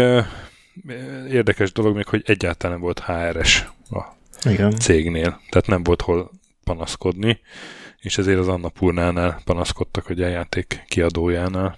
érdekes 1.29 1.71
dolog 1.71 1.95
még, 1.95 2.07
hogy 2.07 2.23
egyáltalán 2.25 2.71
nem 2.71 2.81
volt 2.81 2.99
HRS 2.99 3.65
a 3.89 4.03
Igen. 4.49 4.75
cégnél, 4.75 5.41
tehát 5.49 5.67
nem 5.67 5.83
volt 5.83 6.01
hol 6.01 6.31
panaszkodni, 6.63 7.39
és 7.99 8.17
ezért 8.17 8.39
az 8.39 8.47
Annapurnánál 8.47 9.41
panaszkodtak, 9.45 10.05
hogy 10.05 10.21
a 10.21 10.27
játék 10.27 10.83
kiadójánál. 10.87 11.77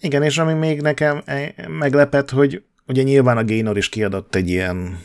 Igen, 0.00 0.22
és 0.22 0.38
ami 0.38 0.52
még 0.52 0.80
nekem 0.80 1.22
e, 1.24 1.54
meglepett, 1.68 2.30
hogy 2.30 2.62
ugye 2.86 3.02
nyilván 3.02 3.36
a 3.36 3.44
Gaynor 3.44 3.76
is 3.76 3.88
kiadott 3.88 4.34
egy 4.34 4.48
ilyen 4.48 5.02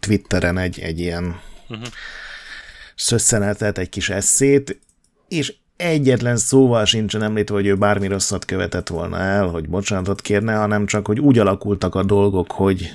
Twitteren 0.00 0.58
egy, 0.58 0.80
egy 0.80 1.00
ilyen 1.00 1.40
uh-huh. 1.68 1.86
szösszenetet, 2.94 3.78
egy 3.78 3.88
kis 3.88 4.08
eszét, 4.08 4.80
és 5.28 5.54
egyetlen 5.76 6.36
szóval 6.36 6.84
sincsen 6.84 7.22
említve, 7.22 7.54
hogy 7.54 7.66
ő 7.66 7.76
bármi 7.76 8.06
rosszat 8.06 8.44
követett 8.44 8.88
volna 8.88 9.18
el, 9.18 9.46
hogy 9.46 9.68
bocsánatot 9.68 10.20
kérne, 10.20 10.54
hanem 10.54 10.86
csak, 10.86 11.06
hogy 11.06 11.20
úgy 11.20 11.38
alakultak 11.38 11.94
a 11.94 12.02
dolgok, 12.02 12.52
hogy 12.52 12.88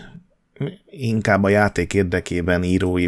inkább 0.90 1.44
a 1.44 1.50
játék 1.50 1.94
érdekében 1.94 2.64
írói 2.64 3.08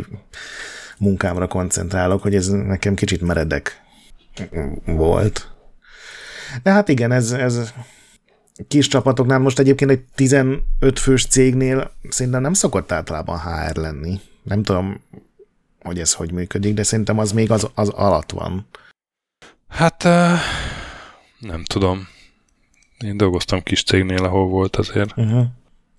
munkámra 0.98 1.48
koncentrálok, 1.48 2.22
hogy 2.22 2.36
ez 2.36 2.48
nekem 2.48 2.96
kicsit 2.96 3.22
meredek 3.22 3.82
volt. 4.86 5.52
De 6.64 6.72
hát 6.72 6.90
igen, 6.90 7.12
ez, 7.12 7.32
ez 7.32 7.74
kis 8.68 8.88
csapatoknál 8.88 9.40
most 9.40 9.60
egyébként 9.60 9.92
egy 9.92 10.04
15 10.16 10.64
fős 10.96 11.26
cégnél 11.26 11.92
szerintem 12.10 12.42
nem 12.42 12.54
szokott 12.54 12.92
általában 12.92 13.40
HR 13.40 13.76
lenni. 13.76 14.20
Nem 14.44 14.64
tudom, 14.64 15.02
hogy 15.82 16.00
ez 16.00 16.14
hogy 16.14 16.32
működik, 16.32 16.74
de 16.74 16.84
szerintem 16.84 17.20
az 17.20 17.32
még 17.32 17.52
az, 17.52 17.70
az 17.76 17.90
alatt 17.90 18.32
van. 18.32 18.68
Hát 19.72 20.04
nem 21.40 21.64
tudom. 21.64 22.08
Én 22.98 23.18
dolgoztam 23.18 23.64
kis 23.64 23.84
cégnél, 23.84 24.24
ahol 24.24 24.48
volt 24.48 24.76
azért. 24.76 25.18
Uh-huh. 25.18 25.46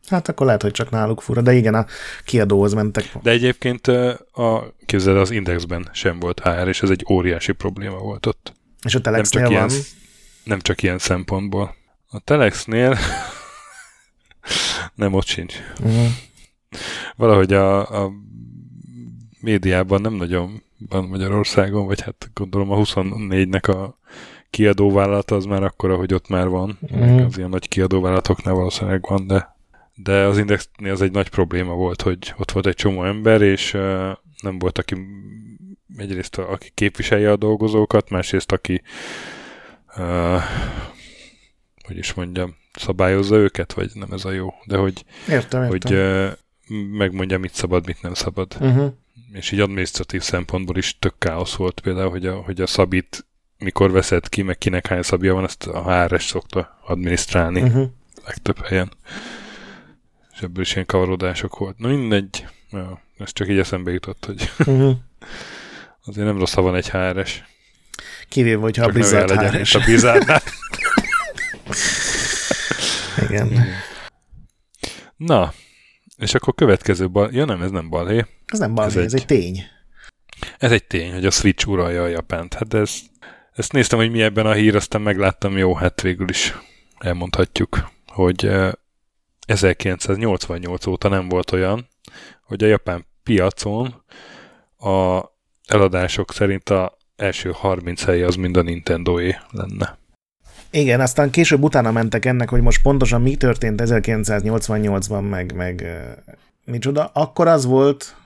Hát 0.09 0.29
akkor 0.29 0.47
lehet, 0.47 0.63
hogy 0.63 0.71
csak 0.71 0.91
náluk 0.91 1.21
fura, 1.21 1.41
de 1.41 1.53
igen, 1.53 1.75
a 1.75 1.87
kiadóhoz 2.25 2.75
mentek. 2.75 3.17
De 3.23 3.31
egyébként 3.31 3.87
a, 4.33 4.75
képzeld, 4.87 5.17
az 5.17 5.31
Indexben 5.31 5.89
sem 5.93 6.19
volt 6.19 6.41
HR, 6.41 6.69
és 6.69 6.83
ez 6.83 6.91
egy 6.91 7.05
óriási 7.11 7.53
probléma 7.53 7.99
volt 7.99 8.27
ott. 8.27 8.53
És 8.83 8.95
a 8.95 9.01
Telexnél 9.01 9.43
nem 9.43 9.51
csak 9.51 9.61
van? 9.61 9.71
Ilyen, 9.71 9.83
nem 10.45 10.61
csak 10.61 10.83
ilyen 10.83 10.99
szempontból. 10.99 11.75
A 12.09 12.19
Telexnél 12.19 12.99
nem 14.95 15.15
ott 15.15 15.27
sincs. 15.27 15.55
Uh-huh. 15.81 16.07
Valahogy 17.17 17.53
a, 17.53 18.05
a 18.05 18.13
médiában 19.41 20.01
nem 20.01 20.15
nagyon 20.15 20.63
van 20.89 21.05
Magyarországon, 21.05 21.87
vagy 21.87 22.01
hát 22.01 22.31
gondolom 22.35 22.71
a 22.71 22.77
24-nek 22.77 23.71
a 23.71 23.99
kiadóvállalata 24.51 25.35
az 25.35 25.45
már 25.45 25.63
akkora, 25.63 25.97
hogy 25.97 26.15
ott 26.15 26.29
már 26.29 26.49
van. 26.49 26.79
Uh-huh. 26.81 27.25
Az 27.25 27.39
ilyen 27.39 27.49
nagy 27.49 27.69
kiadóvállalatoknál 27.69 28.55
valószínűleg 28.55 29.07
van, 29.09 29.27
de, 29.27 29.57
de 29.95 30.25
az 30.25 30.39
Indexnél 30.39 30.93
az 30.93 31.03
egy 31.03 31.13
nagy 31.13 31.29
probléma 31.29 31.75
volt, 31.75 32.03
hogy 32.03 32.35
ott 32.37 32.51
volt 32.51 32.67
egy 32.67 32.75
csomó 32.75 33.05
ember, 33.05 33.43
és 33.43 33.75
uh, 33.75 34.11
nem 34.41 34.59
volt, 34.59 34.79
aki 34.79 34.97
egyrészt 35.97 36.39
a, 36.39 36.51
aki 36.51 36.71
képviselje 36.75 37.31
a 37.31 37.37
dolgozókat, 37.37 38.11
másrészt 38.11 38.53
aki 38.53 38.83
uh, 39.97 40.43
hogy 41.87 41.97
is 41.97 42.15
mondjam, 42.15 42.57
szabályozza 42.73 43.37
őket, 43.37 43.73
vagy 43.73 43.91
nem 43.95 44.13
ez 44.13 44.25
a 44.25 44.31
jó, 44.31 44.55
de 44.67 44.77
hogy, 44.77 45.05
értem, 45.29 45.63
értem. 45.63 45.69
hogy 45.69 45.93
uh, 45.95 46.33
megmondja, 46.97 47.39
mit 47.39 47.55
szabad, 47.55 47.87
mit 47.87 48.03
nem 48.03 48.15
szabad. 48.15 48.57
Uh-huh 48.61 48.93
és 49.33 49.51
így 49.51 49.61
adminisztratív 49.61 50.23
szempontból 50.23 50.77
is 50.77 50.99
tök 50.99 51.15
káosz 51.19 51.55
volt 51.55 51.81
például, 51.81 52.11
hogy 52.11 52.27
a, 52.27 52.35
hogy 52.35 52.61
a 52.61 52.67
szabit 52.67 53.27
mikor 53.59 53.91
veszed 53.91 54.29
ki, 54.29 54.43
meg 54.43 54.59
kinek 54.59 54.87
hány 54.87 55.03
szabja 55.03 55.35
van, 55.35 55.45
ezt 55.45 55.67
a 55.67 56.05
HRS 56.05 56.25
szokta 56.25 56.79
adminisztrálni 56.87 57.63
uh-huh. 57.63 57.89
legtöbb 58.27 58.65
helyen. 58.67 58.93
És 60.35 60.41
ebből 60.41 60.63
is 60.63 60.73
ilyen 60.75 60.87
kavarodások 60.87 61.59
volt. 61.59 61.79
Na 61.79 61.89
mindegy, 61.89 62.47
ja, 62.71 63.03
ez 63.19 63.33
csak 63.33 63.49
így 63.49 63.59
eszembe 63.59 63.91
jutott, 63.91 64.25
hogy 64.25 64.51
uh-huh. 64.59 64.97
azért 66.07 66.27
nem 66.27 66.39
rossz, 66.39 66.55
ha 66.55 66.63
van 66.63 66.75
egy 66.75 66.91
HRS. 66.91 67.43
Kivéve, 68.29 68.61
hogyha 68.61 68.85
a 68.85 68.89
Blizzard 68.89 69.29
legyen, 69.29 69.53
HRS. 69.53 69.75
A 69.75 69.79
Blizzardnál. 69.79 70.43
Igen. 73.29 73.67
Na, 75.17 75.53
és 76.23 76.35
akkor 76.35 76.55
következő 76.55 77.11
bal... 77.11 77.29
Ja 77.33 77.45
nem, 77.45 77.63
ez 77.63 77.71
nem 77.71 77.89
balhé. 77.89 78.25
Ez 78.47 78.59
nem 78.59 78.75
balhé, 78.75 78.99
ez, 78.99 79.05
ez 79.05 79.15
egy... 79.15 79.21
egy 79.21 79.27
tény. 79.27 79.63
Ez 80.59 80.73
egy 80.73 80.85
tény, 80.85 81.13
hogy 81.13 81.27
a 81.27 81.31
Switch 81.31 81.69
uralja 81.69 82.03
a 82.03 82.07
Japánt. 82.07 82.55
Hát 82.55 82.75
ez, 82.75 83.01
ezt 83.53 83.73
néztem, 83.73 83.99
hogy 83.99 84.11
mi 84.11 84.23
ebben 84.23 84.47
a 84.47 84.53
hír, 84.53 84.77
aztán 84.77 85.01
megláttam, 85.01 85.57
jó, 85.57 85.75
hát 85.75 86.01
végül 86.01 86.29
is 86.29 86.55
elmondhatjuk, 86.99 87.91
hogy 88.07 88.51
1988 89.47 90.87
óta 90.87 91.09
nem 91.09 91.29
volt 91.29 91.53
olyan, 91.53 91.89
hogy 92.43 92.65
a 92.65 92.67
japán 92.67 93.07
piacon 93.23 94.05
a 94.79 95.23
eladások 95.67 96.33
szerint 96.33 96.69
a 96.69 96.97
első 97.17 97.51
30 97.55 98.05
hely 98.05 98.23
az 98.23 98.35
mind 98.35 98.57
a 98.57 98.63
Nintendo-é 98.63 99.37
lenne. 99.51 99.99
Igen, 100.75 101.01
aztán 101.01 101.31
később 101.31 101.63
utána 101.63 101.91
mentek 101.91 102.25
ennek, 102.25 102.49
hogy 102.49 102.61
most 102.61 102.83
pontosan 102.83 103.23
mi 103.23 103.37
történt 103.37 103.83
1988-ban, 103.85 105.29
meg, 105.31 105.55
meg 105.55 105.87
micsoda. 106.65 107.11
Akkor 107.15 107.47
az 107.47 107.65
volt, 107.65 108.17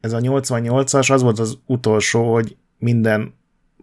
ez 0.00 0.12
a 0.12 0.18
88-as, 0.18 1.12
az 1.12 1.22
volt 1.22 1.38
az 1.38 1.58
utolsó, 1.66 2.32
hogy 2.32 2.56
minden 2.78 3.34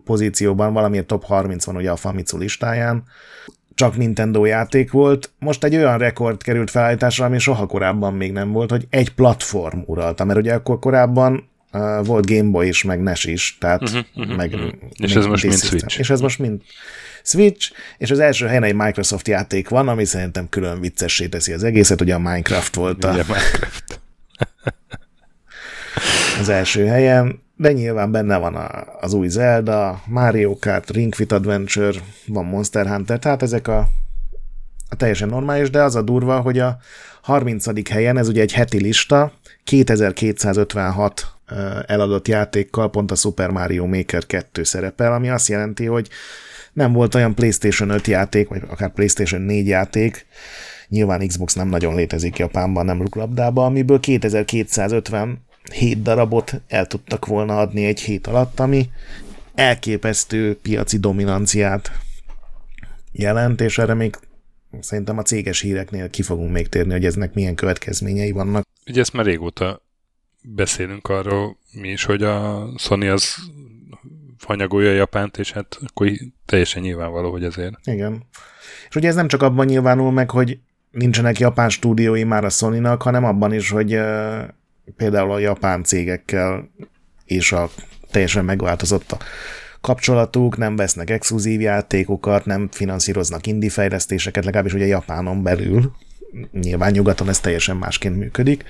pozícióban 0.03 0.73
valamilyen 0.73 1.07
top 1.07 1.23
30 1.23 1.65
van 1.65 1.75
ugye 1.75 1.91
a 1.91 1.95
Famitsu 1.95 2.37
listáján, 2.37 3.03
csak 3.73 3.97
Nintendo 3.97 4.45
játék 4.45 4.91
volt. 4.91 5.31
Most 5.39 5.63
egy 5.63 5.75
olyan 5.75 5.97
rekord 5.97 6.43
került 6.43 6.71
felállításra, 6.71 7.25
ami 7.25 7.39
soha 7.39 7.65
korábban 7.65 8.13
még 8.13 8.31
nem 8.31 8.51
volt, 8.51 8.69
hogy 8.69 8.87
egy 8.89 9.13
platform 9.13 9.79
uralta, 9.85 10.23
mert 10.23 10.39
ugye 10.39 10.53
akkor 10.53 10.79
korábban 10.79 11.49
uh, 11.73 12.05
volt 12.05 12.25
Game 12.25 12.49
Boy 12.49 12.67
is, 12.67 12.83
meg 12.83 13.01
NES 13.01 13.25
is, 13.25 13.57
tehát 13.59 13.81
uh-huh, 13.81 14.05
uh-huh, 14.15 14.35
meg... 14.35 14.53
Uh-huh. 14.53 14.71
És 14.93 15.15
ez 15.15 15.25
most 15.25 15.43
mind 15.43 15.57
Switch. 15.59 15.99
És 15.99 16.09
ez 16.09 16.21
most 16.21 16.39
mind 16.39 16.61
Switch, 17.25 17.71
és 17.97 18.11
az 18.11 18.19
első 18.19 18.45
helyen 18.45 18.63
egy 18.63 18.75
Microsoft 18.75 19.27
játék 19.27 19.69
van, 19.69 19.87
ami 19.87 20.05
szerintem 20.05 20.49
külön 20.49 20.79
viccessé 20.79 21.27
teszi 21.27 21.53
az 21.53 21.63
egészet, 21.63 22.01
ugye 22.01 22.13
a 22.13 22.19
Minecraft 22.19 22.75
volt 22.75 23.03
a... 23.03 23.11
Minecraft. 23.11 23.99
az 26.39 26.49
első 26.49 26.85
helyen, 26.85 27.43
de 27.55 27.71
nyilván 27.71 28.11
benne 28.11 28.37
van 28.37 28.55
a, 28.55 28.69
az 28.99 29.13
új 29.13 29.27
Zelda, 29.27 30.01
Mario 30.05 30.57
Kart, 30.59 30.89
Ring 30.89 31.13
Fit 31.13 31.31
Adventure, 31.31 31.99
van 32.27 32.45
Monster 32.45 32.87
Hunter, 32.87 33.19
tehát 33.19 33.41
ezek 33.41 33.67
a, 33.67 33.77
a 34.89 34.95
teljesen 34.95 35.29
normális, 35.29 35.69
de 35.69 35.81
az 35.81 35.95
a 35.95 36.01
durva, 36.01 36.39
hogy 36.39 36.59
a 36.59 36.77
30. 37.21 37.89
helyen, 37.89 38.17
ez 38.17 38.27
ugye 38.27 38.41
egy 38.41 38.53
heti 38.53 38.81
lista, 38.81 39.31
2256 39.63 41.27
eladott 41.85 42.27
játékkal 42.27 42.89
pont 42.89 43.11
a 43.11 43.15
Super 43.15 43.49
Mario 43.49 43.85
Maker 43.85 44.25
2 44.25 44.63
szerepel, 44.63 45.13
ami 45.13 45.29
azt 45.29 45.47
jelenti, 45.47 45.85
hogy 45.85 46.09
nem 46.75 46.93
volt 46.93 47.15
olyan 47.15 47.35
PlayStation 47.35 47.89
5 47.89 48.07
játék, 48.07 48.47
vagy 48.47 48.61
akár 48.67 48.93
PlayStation 48.93 49.41
4 49.41 49.67
játék, 49.67 50.25
nyilván 50.87 51.27
Xbox 51.27 51.53
nem 51.53 51.67
nagyon 51.67 51.95
létezik 51.95 52.37
Japánban, 52.37 52.85
nem 52.85 53.01
ruklabdában, 53.01 53.65
amiből 53.65 53.99
2257 53.99 56.01
darabot 56.01 56.61
el 56.67 56.85
tudtak 56.85 57.25
volna 57.25 57.57
adni 57.57 57.85
egy 57.85 57.99
hét 57.99 58.27
alatt, 58.27 58.59
ami 58.59 58.89
elképesztő 59.53 60.57
piaci 60.57 60.97
dominanciát 60.97 61.91
jelent, 63.11 63.61
és 63.61 63.77
erre 63.77 63.93
még 63.93 64.15
szerintem 64.79 65.17
a 65.17 65.21
céges 65.21 65.59
híreknél 65.59 66.09
ki 66.09 66.21
fogunk 66.21 66.51
még 66.51 66.69
térni, 66.69 66.91
hogy 66.91 67.05
eznek 67.05 67.33
milyen 67.33 67.55
következményei 67.55 68.31
vannak. 68.31 68.63
Ugye 68.87 69.01
ezt 69.01 69.13
már 69.13 69.25
régóta 69.25 69.81
beszélünk 70.41 71.07
arról 71.07 71.57
mi 71.71 71.89
is, 71.89 72.03
hogy 72.03 72.23
a 72.23 72.67
Sony 72.77 73.07
az 73.07 73.35
hanyagolja 74.45 74.91
Japánt, 74.91 75.37
és 75.37 75.51
hát 75.51 75.77
akkor 75.87 76.11
teljesen 76.45 76.81
nyilvánvaló, 76.81 77.31
hogy 77.31 77.43
ezért. 77.43 77.75
Igen. 77.83 78.23
És 78.89 78.95
ugye 78.95 79.07
ez 79.07 79.15
nem 79.15 79.27
csak 79.27 79.41
abban 79.41 79.65
nyilvánul 79.65 80.11
meg, 80.11 80.29
hogy 80.29 80.59
nincsenek 80.91 81.39
japán 81.39 81.69
stúdiói 81.69 82.23
már 82.23 82.43
a 82.43 82.49
sony 82.49 82.85
hanem 82.85 83.23
abban 83.23 83.53
is, 83.53 83.69
hogy 83.69 83.99
például 84.95 85.31
a 85.31 85.39
japán 85.39 85.83
cégekkel 85.83 86.69
és 87.25 87.51
a 87.51 87.69
teljesen 88.11 88.45
megváltozott 88.45 89.11
a 89.11 89.17
kapcsolatuk, 89.81 90.57
nem 90.57 90.75
vesznek 90.75 91.09
exkluzív 91.09 91.61
játékokat, 91.61 92.45
nem 92.45 92.69
finanszíroznak 92.71 93.47
indie 93.47 93.69
fejlesztéseket, 93.69 94.45
legalábbis 94.45 94.73
ugye 94.73 94.85
Japánon 94.85 95.43
belül. 95.43 95.91
Nyilván 96.51 96.91
nyugaton 96.91 97.29
ez 97.29 97.39
teljesen 97.39 97.77
másként 97.77 98.17
működik. 98.17 98.63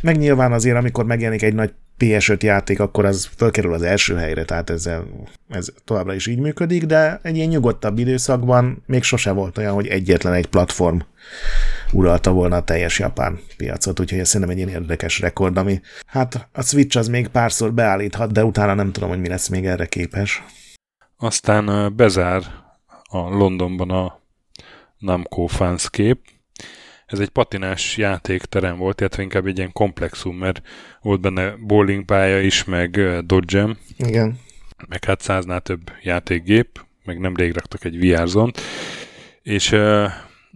Meg 0.00 0.16
nyilván 0.16 0.52
azért, 0.52 0.76
amikor 0.76 1.04
megjelenik 1.04 1.42
egy 1.42 1.54
nagy 1.54 1.72
PS5 1.98 2.42
játék, 2.42 2.80
akkor 2.80 3.04
az 3.04 3.28
fölkerül 3.36 3.72
az 3.72 3.82
első 3.82 4.16
helyre, 4.16 4.44
tehát 4.44 4.70
ezzel, 4.70 5.06
ez 5.48 5.68
továbbra 5.84 6.14
is 6.14 6.26
így 6.26 6.38
működik, 6.38 6.84
de 6.84 7.20
egy 7.22 7.36
ilyen 7.36 7.48
nyugodtabb 7.48 7.98
időszakban 7.98 8.82
még 8.86 9.02
sose 9.02 9.30
volt 9.30 9.58
olyan, 9.58 9.74
hogy 9.74 9.86
egyetlen 9.86 10.32
egy 10.32 10.46
platform 10.46 10.98
uralta 11.92 12.32
volna 12.32 12.56
a 12.56 12.64
teljes 12.64 12.98
japán 12.98 13.40
piacot, 13.56 14.00
úgyhogy 14.00 14.18
ez 14.18 14.28
szerintem 14.28 14.56
egy 14.56 14.62
ilyen 14.62 14.80
érdekes 14.80 15.20
rekord, 15.20 15.56
ami 15.56 15.80
hát 16.06 16.48
a 16.52 16.62
Switch 16.62 16.96
az 16.98 17.08
még 17.08 17.28
párszor 17.28 17.72
beállíthat, 17.74 18.32
de 18.32 18.44
utána 18.44 18.74
nem 18.74 18.92
tudom, 18.92 19.08
hogy 19.08 19.20
mi 19.20 19.28
lesz 19.28 19.48
még 19.48 19.66
erre 19.66 19.86
képes. 19.86 20.42
Aztán 21.16 21.96
bezár 21.96 22.42
a 23.02 23.18
Londonban 23.18 23.90
a 23.90 24.20
Namco 24.98 25.46
Fanscape, 25.46 26.20
ez 27.08 27.18
egy 27.18 27.28
patinás 27.28 27.96
játékterem 27.96 28.76
volt, 28.76 29.00
illetve 29.00 29.22
inkább 29.22 29.46
egy 29.46 29.58
ilyen 29.58 29.72
komplexum, 29.72 30.36
mert 30.36 30.62
volt 31.08 31.20
benne 31.20 31.56
bowlingpálya 31.56 32.40
is, 32.40 32.64
meg 32.64 33.00
dodgem. 33.26 33.76
Igen. 33.96 34.38
Meg 34.88 35.04
hát 35.04 35.20
száznál 35.20 35.60
több 35.60 35.92
játékgép, 36.02 36.80
meg 37.04 37.18
nem 37.18 37.36
rég 37.36 37.54
raktak 37.54 37.84
egy 37.84 37.98
vr 37.98 38.50
és 39.42 39.70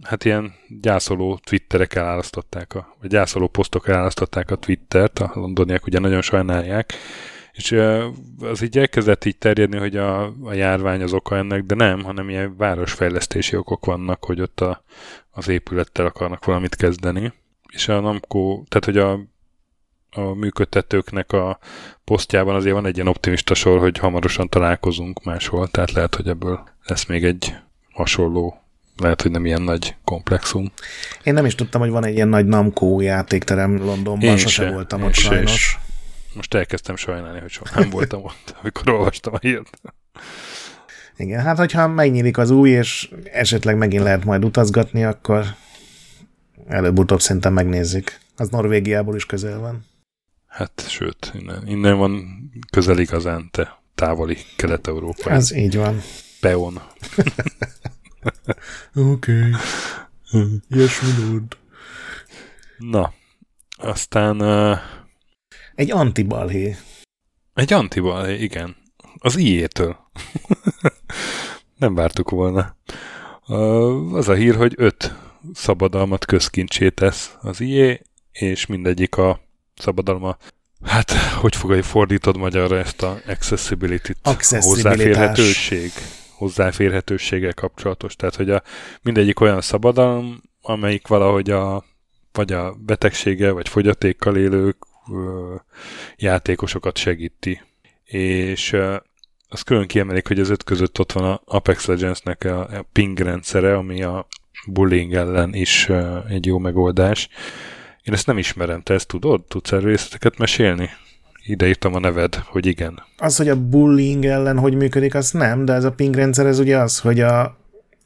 hát 0.01 0.25
ilyen 0.25 0.53
gyászoló 0.81 1.39
twitterek 1.43 1.95
elálasztották, 1.95 2.75
a, 2.75 2.95
vagy 3.01 3.09
gyászoló 3.09 3.47
posztok 3.47 3.87
elálasztották 3.87 4.51
a 4.51 4.55
Twittert, 4.55 5.19
a 5.19 5.31
londoniak 5.33 5.85
ugye 5.85 5.99
nagyon 5.99 6.21
sajnálják, 6.21 6.93
és 7.51 7.71
az 8.39 8.61
így 8.61 8.77
elkezdett 8.77 9.25
így 9.25 9.37
terjedni, 9.37 9.77
hogy 9.77 9.97
a, 9.97 10.25
a 10.25 10.53
járvány 10.53 11.01
az 11.01 11.13
oka 11.13 11.37
ennek, 11.37 11.63
de 11.63 11.75
nem, 11.75 12.03
hanem 12.03 12.29
ilyen 12.29 12.57
városfejlesztési 12.57 13.55
okok 13.55 13.85
vannak, 13.85 14.25
hogy 14.25 14.41
ott 14.41 14.59
a, 14.59 14.83
az 15.31 15.47
épülettel 15.47 16.05
akarnak 16.05 16.45
valamit 16.45 16.75
kezdeni. 16.75 17.33
És 17.71 17.87
a 17.87 17.99
Namco, 17.99 18.63
tehát 18.67 18.85
hogy 18.85 18.97
a, 18.97 19.32
a 20.13 20.33
működtetőknek 20.33 21.31
a 21.31 21.59
posztjában 22.03 22.55
azért 22.55 22.73
van 22.73 22.85
egy 22.85 22.95
ilyen 22.95 23.07
optimista 23.07 23.53
sor, 23.53 23.79
hogy 23.79 23.97
hamarosan 23.97 24.49
találkozunk 24.49 25.23
máshol, 25.23 25.67
tehát 25.67 25.91
lehet, 25.91 26.15
hogy 26.15 26.27
ebből 26.27 26.63
lesz 26.83 27.05
még 27.05 27.23
egy 27.23 27.55
hasonló 27.91 28.63
lehet, 28.97 29.21
hogy 29.21 29.31
nem 29.31 29.45
ilyen 29.45 29.61
nagy 29.61 29.95
komplexum. 30.03 30.71
Én 31.23 31.33
nem 31.33 31.45
is 31.45 31.55
tudtam, 31.55 31.81
hogy 31.81 31.89
van 31.89 32.05
egy 32.05 32.15
ilyen 32.15 32.27
nagy 32.27 32.45
Namco 32.45 32.99
játékterem 32.99 33.77
Londonban, 33.77 34.29
Én 34.29 34.37
sose 34.37 34.63
se, 34.63 34.71
voltam 34.71 35.03
ott 35.03 35.13
sajnos. 35.13 35.53
Is. 35.53 35.79
Most 36.33 36.53
elkezdtem 36.53 36.95
sajnálni, 36.95 37.39
hogy 37.39 37.49
soha 37.49 37.79
nem 37.79 37.89
voltam 37.89 38.23
ott, 38.29 38.55
amikor 38.61 38.89
olvastam 38.89 39.33
a 39.33 39.37
hírt. 39.41 39.79
Igen, 41.17 41.41
hát 41.41 41.57
hogyha 41.57 41.87
megnyílik 41.87 42.37
az 42.37 42.49
új, 42.49 42.69
és 42.69 43.11
esetleg 43.31 43.77
megint 43.77 44.03
lehet 44.03 44.25
majd 44.25 44.45
utazgatni, 44.45 45.03
akkor 45.03 45.45
előbb-utóbb 46.67 47.21
szerintem 47.21 47.53
megnézzük. 47.53 48.17
Az 48.35 48.49
Norvégiából 48.49 49.15
is 49.15 49.25
közel 49.25 49.59
van. 49.59 49.85
Hát, 50.53 50.85
sőt, 50.87 51.31
innen, 51.39 51.67
innen 51.67 51.97
van 51.97 52.41
közel 52.71 52.99
igazán 52.99 53.49
te 53.51 53.81
távoli 53.95 54.37
Kelet-Európa. 54.55 55.29
Ez 55.29 55.51
így 55.51 55.75
van. 55.75 56.01
Peon. 56.39 56.81
Oké. 58.95 59.49
Okay. 60.31 60.51
Yes, 60.69 61.01
Na, 62.77 63.13
aztán... 63.77 64.41
Uh, 64.41 64.77
egy 65.75 65.91
antibalhé. 65.91 66.75
Egy 67.53 67.73
antibalhé, 67.73 68.41
igen. 68.41 68.75
Az 69.17 69.35
IE-től. 69.35 69.97
Nem 71.77 71.95
vártuk 71.95 72.29
volna. 72.29 72.77
Az 74.13 74.29
a 74.29 74.33
hír, 74.33 74.55
hogy 74.55 74.73
öt 74.77 75.15
szabadalmat 75.53 76.25
közkincsé 76.25 76.89
tesz 76.89 77.35
az 77.41 77.59
IE, 77.59 78.01
és 78.31 78.65
mindegyik 78.65 79.17
a 79.17 79.42
szabadalma 79.75 80.37
Hát, 80.83 81.11
hogy 81.11 81.55
fogadja, 81.55 81.83
fordítod 81.83 82.37
magyarra 82.37 82.77
ezt 82.77 83.01
a 83.01 83.19
accessibility-t? 83.27 84.17
Hozzáférhetőség. 84.69 85.91
Hozzáférhetőséggel 86.35 87.53
kapcsolatos. 87.53 88.15
Tehát, 88.15 88.35
hogy 88.35 88.49
a, 88.49 88.63
mindegyik 89.01 89.39
olyan 89.39 89.61
szabadalom, 89.61 90.41
amelyik 90.61 91.07
valahogy 91.07 91.49
a, 91.49 91.85
vagy 92.31 92.53
a 92.53 92.75
betegsége, 92.85 93.51
vagy 93.51 93.69
fogyatékkal 93.69 94.37
élők, 94.37 94.77
ö, 95.11 95.55
játékosokat 96.15 96.97
segíti. 96.97 97.61
És 98.03 98.75
azt 99.49 99.63
külön 99.63 99.87
kiemelik, 99.87 100.27
hogy 100.27 100.39
az 100.39 100.49
öt 100.49 100.63
között 100.63 100.99
ott 100.99 101.11
van 101.11 101.23
a 101.23 101.41
Apex 101.45 101.85
Legends-nek 101.85 102.43
a, 102.43 102.59
a 102.59 102.85
ping 102.91 103.19
rendszere, 103.19 103.75
ami 103.77 104.03
a 104.03 104.27
bullying 104.67 105.13
ellen 105.13 105.53
is 105.53 105.89
uh, 105.89 106.31
egy 106.31 106.45
jó 106.45 106.57
megoldás. 106.57 107.29
Én 108.03 108.13
ezt 108.13 108.27
nem 108.27 108.37
ismerem, 108.37 108.81
te 108.81 108.93
ezt 108.93 109.07
tudod? 109.07 109.41
Tudsz 109.47 109.71
erről 109.71 109.89
részleteket 109.89 110.37
mesélni? 110.37 110.89
Ide 111.45 111.67
írtam 111.67 111.95
a 111.95 111.99
neved, 111.99 112.35
hogy 112.35 112.65
igen. 112.65 113.03
Az, 113.17 113.37
hogy 113.37 113.49
a 113.49 113.61
bullying 113.61 114.25
ellen 114.25 114.59
hogy 114.59 114.75
működik, 114.75 115.15
az 115.15 115.31
nem, 115.31 115.65
de 115.65 115.73
ez 115.73 115.83
a 115.83 115.91
ping 115.91 116.15
rendszer, 116.15 116.45
ez 116.45 116.59
ugye 116.59 116.77
az, 116.77 116.99
hogy 116.99 117.19
a, 117.19 117.41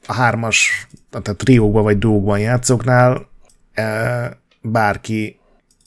a 0.05 0.13
hármas, 0.13 0.87
tehát 1.09 1.37
triókban 1.37 1.83
vagy 1.83 1.97
dúgban 1.97 2.39
játszóknál 2.39 3.27
e, 3.73 4.39
bárki 4.61 5.39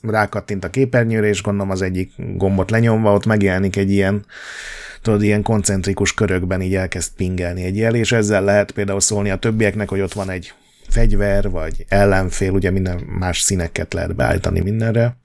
rákattint 0.02 0.64
a 0.64 0.70
képernyőre, 0.70 1.26
és 1.26 1.42
gondolom 1.42 1.70
az 1.70 1.82
egyik 1.82 2.12
gombot 2.16 2.70
lenyomva, 2.70 3.12
ott 3.12 3.26
megjelenik 3.26 3.76
egy 3.76 3.90
ilyen 3.90 4.24
tudod, 5.02 5.22
ilyen 5.22 5.42
koncentrikus 5.42 6.14
körökben 6.14 6.62
így 6.62 6.74
elkezd 6.74 7.12
pingelni 7.16 7.62
egy 7.62 7.76
jel, 7.76 7.94
és 7.94 8.12
ezzel 8.12 8.44
lehet 8.44 8.70
például 8.70 9.00
szólni 9.00 9.30
a 9.30 9.36
többieknek, 9.36 9.88
hogy 9.88 10.00
ott 10.00 10.12
van 10.12 10.30
egy 10.30 10.54
fegyver, 10.90 11.50
vagy 11.50 11.84
ellenfél, 11.88 12.50
ugye 12.50 12.70
minden 12.70 13.00
más 13.18 13.40
színeket 13.40 13.92
lehet 13.92 14.14
beállítani 14.16 14.60
mindenre. 14.60 15.16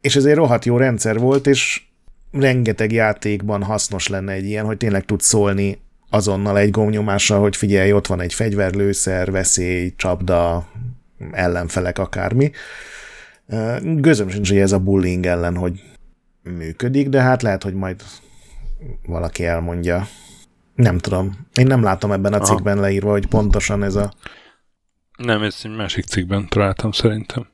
És 0.00 0.16
ez 0.16 0.24
egy 0.24 0.34
rohadt 0.34 0.64
jó 0.64 0.76
rendszer 0.76 1.18
volt, 1.18 1.46
és 1.46 1.82
rengeteg 2.30 2.92
játékban 2.92 3.62
hasznos 3.62 4.08
lenne 4.08 4.32
egy 4.32 4.44
ilyen, 4.44 4.64
hogy 4.64 4.76
tényleg 4.76 5.04
tud 5.04 5.20
szólni 5.20 5.82
azonnal 6.10 6.58
egy 6.58 6.70
gomnyomással, 6.70 7.40
hogy 7.40 7.56
figyelj, 7.56 7.92
ott 7.92 8.06
van 8.06 8.20
egy 8.20 8.34
fegyverlőszer, 8.34 9.30
veszély, 9.30 9.92
csapda, 9.96 10.68
ellenfelek, 11.32 11.98
akármi. 11.98 12.50
Gözöm 13.82 14.28
sincs, 14.28 14.48
hogy 14.48 14.58
ez 14.58 14.72
a 14.72 14.78
bullying 14.78 15.26
ellen, 15.26 15.56
hogy 15.56 15.82
működik, 16.42 17.08
de 17.08 17.20
hát 17.20 17.42
lehet, 17.42 17.62
hogy 17.62 17.74
majd 17.74 18.02
valaki 19.06 19.44
elmondja. 19.44 20.06
Nem 20.74 20.98
tudom. 20.98 21.46
Én 21.54 21.66
nem 21.66 21.82
látom 21.82 22.12
ebben 22.12 22.32
a 22.32 22.40
cikkben 22.40 22.78
leírva, 22.80 23.10
hogy 23.10 23.26
pontosan 23.26 23.82
ez 23.82 23.94
a... 23.94 24.12
Nem, 25.16 25.42
ez 25.42 25.56
egy 25.62 25.76
másik 25.76 26.04
cikkben 26.04 26.48
találtam 26.48 26.92
szerintem. 26.92 27.46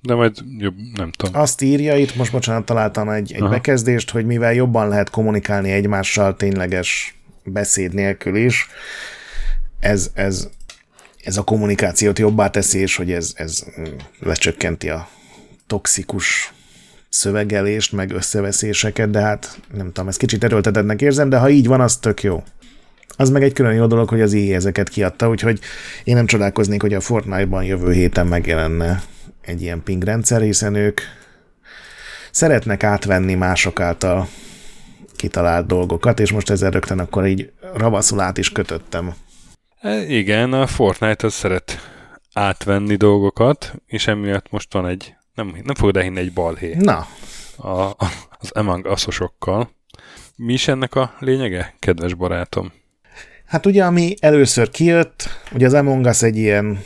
De 0.00 0.14
majd 0.14 0.36
jobb, 0.58 0.74
nem 0.94 1.10
tudom. 1.10 1.40
Azt 1.40 1.60
írja, 1.60 1.96
itt 1.96 2.14
most 2.14 2.32
bocsánat, 2.32 2.64
találtam 2.64 3.08
egy, 3.08 3.32
egy 3.32 3.48
bekezdést, 3.48 4.10
hogy 4.10 4.26
mivel 4.26 4.52
jobban 4.52 4.88
lehet 4.88 5.10
kommunikálni 5.10 5.70
egymással 5.70 6.36
tényleges 6.36 7.18
beszéd 7.44 7.94
nélkül 7.94 8.36
is, 8.36 8.68
ez, 9.80 10.10
ez, 10.14 10.48
ez 11.22 11.36
a 11.36 11.42
kommunikációt 11.42 12.18
jobbá 12.18 12.50
teszi, 12.50 12.78
és 12.78 12.96
hogy 12.96 13.12
ez, 13.12 13.32
ez 13.34 13.64
lecsökkenti 14.20 14.88
a 14.88 15.08
toxikus 15.66 16.52
szövegelést, 17.08 17.92
meg 17.92 18.10
összeveszéseket, 18.10 19.10
de 19.10 19.20
hát 19.20 19.60
nem 19.74 19.86
tudom, 19.86 20.08
ez 20.08 20.16
kicsit 20.16 20.44
erőltetettnek 20.44 21.00
érzem, 21.00 21.28
de 21.28 21.38
ha 21.38 21.48
így 21.48 21.66
van, 21.66 21.80
az 21.80 21.96
tök 21.96 22.22
jó. 22.22 22.42
Az 23.16 23.30
meg 23.30 23.42
egy 23.42 23.52
külön 23.52 23.74
jó 23.74 23.86
dolog, 23.86 24.08
hogy 24.08 24.20
az 24.20 24.34
EA 24.34 24.54
ezeket 24.54 24.88
kiadta, 24.88 25.28
úgyhogy 25.28 25.60
én 26.04 26.14
nem 26.14 26.26
csodálkoznék, 26.26 26.80
hogy 26.80 26.94
a 26.94 27.00
Fortnite-ban 27.00 27.64
jövő 27.64 27.92
héten 27.92 28.26
megjelenne 28.26 29.02
egy 29.40 29.62
ilyen 29.62 29.82
ping 29.82 30.02
rendszer, 30.02 30.40
hiszen 30.40 30.74
ők 30.74 31.00
szeretnek 32.30 32.84
átvenni 32.84 33.34
mások 33.34 33.80
által 33.80 34.28
kitalált 35.16 35.66
dolgokat, 35.66 36.20
és 36.20 36.32
most 36.32 36.50
ezzel 36.50 36.70
rögtön 36.70 36.98
akkor 36.98 37.26
így 37.26 37.52
ravaszul 37.74 38.20
át 38.20 38.38
is 38.38 38.50
kötöttem. 38.50 39.14
E, 39.80 40.06
igen, 40.06 40.52
a 40.52 40.66
Fortnite 40.66 41.26
az 41.26 41.34
szeret 41.34 41.78
átvenni 42.32 42.96
dolgokat, 42.96 43.74
és 43.86 44.06
emiatt 44.06 44.50
most 44.50 44.72
van 44.72 44.86
egy 44.86 45.14
nem, 45.34 45.56
nem 45.64 45.74
fogod 45.74 45.96
elhinni 45.96 46.18
egy 46.18 46.32
balhé. 46.32 46.74
Na. 46.78 47.06
A, 47.56 47.96
az 48.38 48.50
Among 48.50 48.86
Us-osokkal. 48.86 49.70
Mi 50.36 50.52
is 50.52 50.68
ennek 50.68 50.94
a 50.94 51.14
lényege, 51.18 51.74
kedves 51.78 52.14
barátom? 52.14 52.72
Hát 53.52 53.66
ugye, 53.66 53.84
ami 53.84 54.14
először 54.20 54.70
kijött, 54.70 55.28
ugye 55.54 55.66
az 55.66 55.74
Among 55.74 56.06
Us 56.06 56.22
egy 56.22 56.36
ilyen 56.36 56.80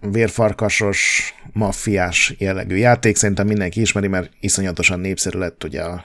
vérfarkasos, 0.00 1.32
maffiás 1.52 2.34
jellegű 2.38 2.76
játék, 2.76 3.16
szerintem 3.16 3.46
mindenki 3.46 3.80
ismeri, 3.80 4.06
mert 4.06 4.30
iszonyatosan 4.40 5.00
népszerű 5.00 5.38
lett 5.38 5.64
ugye 5.64 5.82
a, 5.82 6.04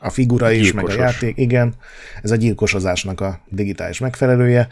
a 0.00 0.10
figura 0.10 0.50
is, 0.50 0.60
Gyilkosos. 0.60 0.96
meg 0.96 1.06
a 1.06 1.08
játék, 1.08 1.36
igen. 1.36 1.74
Ez 2.22 2.30
a 2.30 2.36
gyilkosozásnak 2.36 3.20
a 3.20 3.40
digitális 3.48 3.98
megfelelője. 3.98 4.68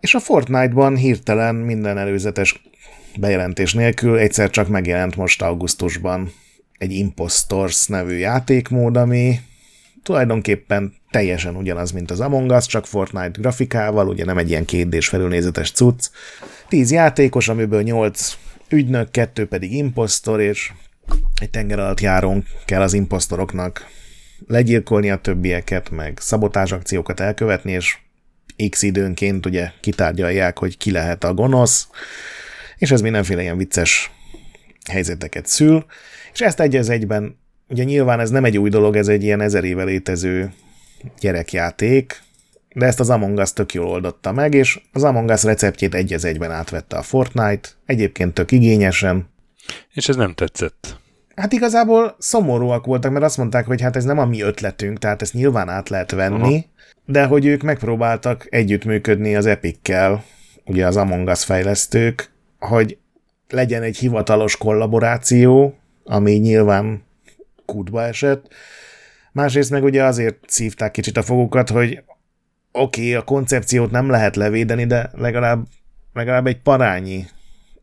És 0.00 0.14
a 0.14 0.20
Fortnite-ban 0.20 0.96
hirtelen 0.96 1.54
minden 1.54 1.98
előzetes 1.98 2.62
bejelentés 3.18 3.74
nélkül 3.74 4.18
egyszer 4.18 4.50
csak 4.50 4.68
megjelent 4.68 5.16
most 5.16 5.42
augusztusban 5.42 6.32
egy 6.78 6.92
Impostors 6.92 7.86
nevű 7.86 8.16
játékmód, 8.16 8.96
ami 8.96 9.40
tulajdonképpen 10.06 10.94
teljesen 11.10 11.56
ugyanaz, 11.56 11.90
mint 11.90 12.10
az 12.10 12.20
Among 12.20 12.50
Us, 12.50 12.66
csak 12.66 12.86
Fortnite 12.86 13.40
grafikával, 13.40 14.08
ugye 14.08 14.24
nem 14.24 14.38
egy 14.38 14.48
ilyen 14.48 14.64
kétdés 14.64 15.08
felülnézetes 15.08 15.70
cucc. 15.70 16.10
Tíz 16.68 16.90
játékos, 16.90 17.48
amiből 17.48 17.82
nyolc 17.82 18.36
ügynök, 18.68 19.10
kettő 19.10 19.46
pedig 19.46 19.72
impostor, 19.72 20.40
és 20.40 20.72
egy 21.40 21.50
tenger 21.50 21.78
alatt 21.78 22.00
járón 22.00 22.44
kell 22.64 22.80
az 22.80 22.92
imposztoroknak 22.92 23.86
legyilkolni 24.46 25.10
a 25.10 25.16
többieket, 25.16 25.90
meg 25.90 26.18
szabotásakciókat 26.20 27.20
elkövetni, 27.20 27.72
és 27.72 27.96
x 28.70 28.82
időnként 28.82 29.46
ugye 29.46 29.70
kitárgyalják, 29.80 30.58
hogy 30.58 30.76
ki 30.76 30.90
lehet 30.90 31.24
a 31.24 31.34
gonosz, 31.34 31.88
és 32.76 32.90
ez 32.90 33.00
mindenféle 33.00 33.42
ilyen 33.42 33.56
vicces 33.56 34.10
helyzeteket 34.90 35.46
szül, 35.46 35.86
és 36.32 36.40
ezt 36.40 36.60
egy 36.60 36.76
egyben, 36.76 37.38
ugye 37.68 37.84
nyilván 37.84 38.20
ez 38.20 38.30
nem 38.30 38.44
egy 38.44 38.58
új 38.58 38.68
dolog, 38.68 38.96
ez 38.96 39.08
egy 39.08 39.22
ilyen 39.22 39.40
ezer 39.40 39.64
éve 39.64 39.84
létező 39.84 40.52
gyerekjáték, 41.20 42.22
de 42.74 42.86
ezt 42.86 43.00
az 43.00 43.10
Among 43.10 43.38
Us 43.38 43.52
tök 43.52 43.74
jól 43.74 43.88
oldotta 43.88 44.32
meg, 44.32 44.54
és 44.54 44.80
az 44.92 45.04
Among 45.04 45.30
Us 45.30 45.42
receptjét 45.42 45.94
egy 45.94 46.12
az 46.12 46.24
egyben 46.24 46.50
átvette 46.50 46.96
a 46.96 47.02
Fortnite, 47.02 47.68
egyébként 47.86 48.34
tök 48.34 48.52
igényesen. 48.52 49.28
És 49.92 50.08
ez 50.08 50.16
nem 50.16 50.34
tetszett. 50.34 51.00
Hát 51.36 51.52
igazából 51.52 52.16
szomorúak 52.18 52.86
voltak, 52.86 53.12
mert 53.12 53.24
azt 53.24 53.36
mondták, 53.36 53.66
hogy 53.66 53.80
hát 53.80 53.96
ez 53.96 54.04
nem 54.04 54.18
a 54.18 54.24
mi 54.24 54.42
ötletünk, 54.42 54.98
tehát 54.98 55.22
ezt 55.22 55.32
nyilván 55.32 55.68
át 55.68 55.88
lehet 55.88 56.10
venni, 56.10 56.42
Aha. 56.42 56.64
de 57.04 57.24
hogy 57.24 57.46
ők 57.46 57.62
megpróbáltak 57.62 58.46
együttműködni 58.50 59.36
az 59.36 59.46
Epic-kel, 59.46 60.24
ugye 60.64 60.86
az 60.86 60.96
Among 60.96 61.28
Us 61.28 61.44
fejlesztők, 61.44 62.30
hogy 62.58 62.98
legyen 63.48 63.82
egy 63.82 63.96
hivatalos 63.96 64.56
kollaboráció, 64.56 65.78
ami 66.04 66.32
nyilván 66.32 67.05
kútba 67.66 68.02
esett. 68.02 68.54
Másrészt 69.32 69.70
meg 69.70 69.84
ugye 69.84 70.04
azért 70.04 70.36
szívták 70.46 70.90
kicsit 70.90 71.16
a 71.16 71.22
fogukat, 71.22 71.68
hogy 71.68 72.02
oké, 72.72 73.00
okay, 73.00 73.14
a 73.14 73.22
koncepciót 73.22 73.90
nem 73.90 74.10
lehet 74.10 74.36
levédeni, 74.36 74.86
de 74.86 75.10
legalább, 75.14 75.66
legalább 76.12 76.46
egy 76.46 76.60
parányi 76.60 77.26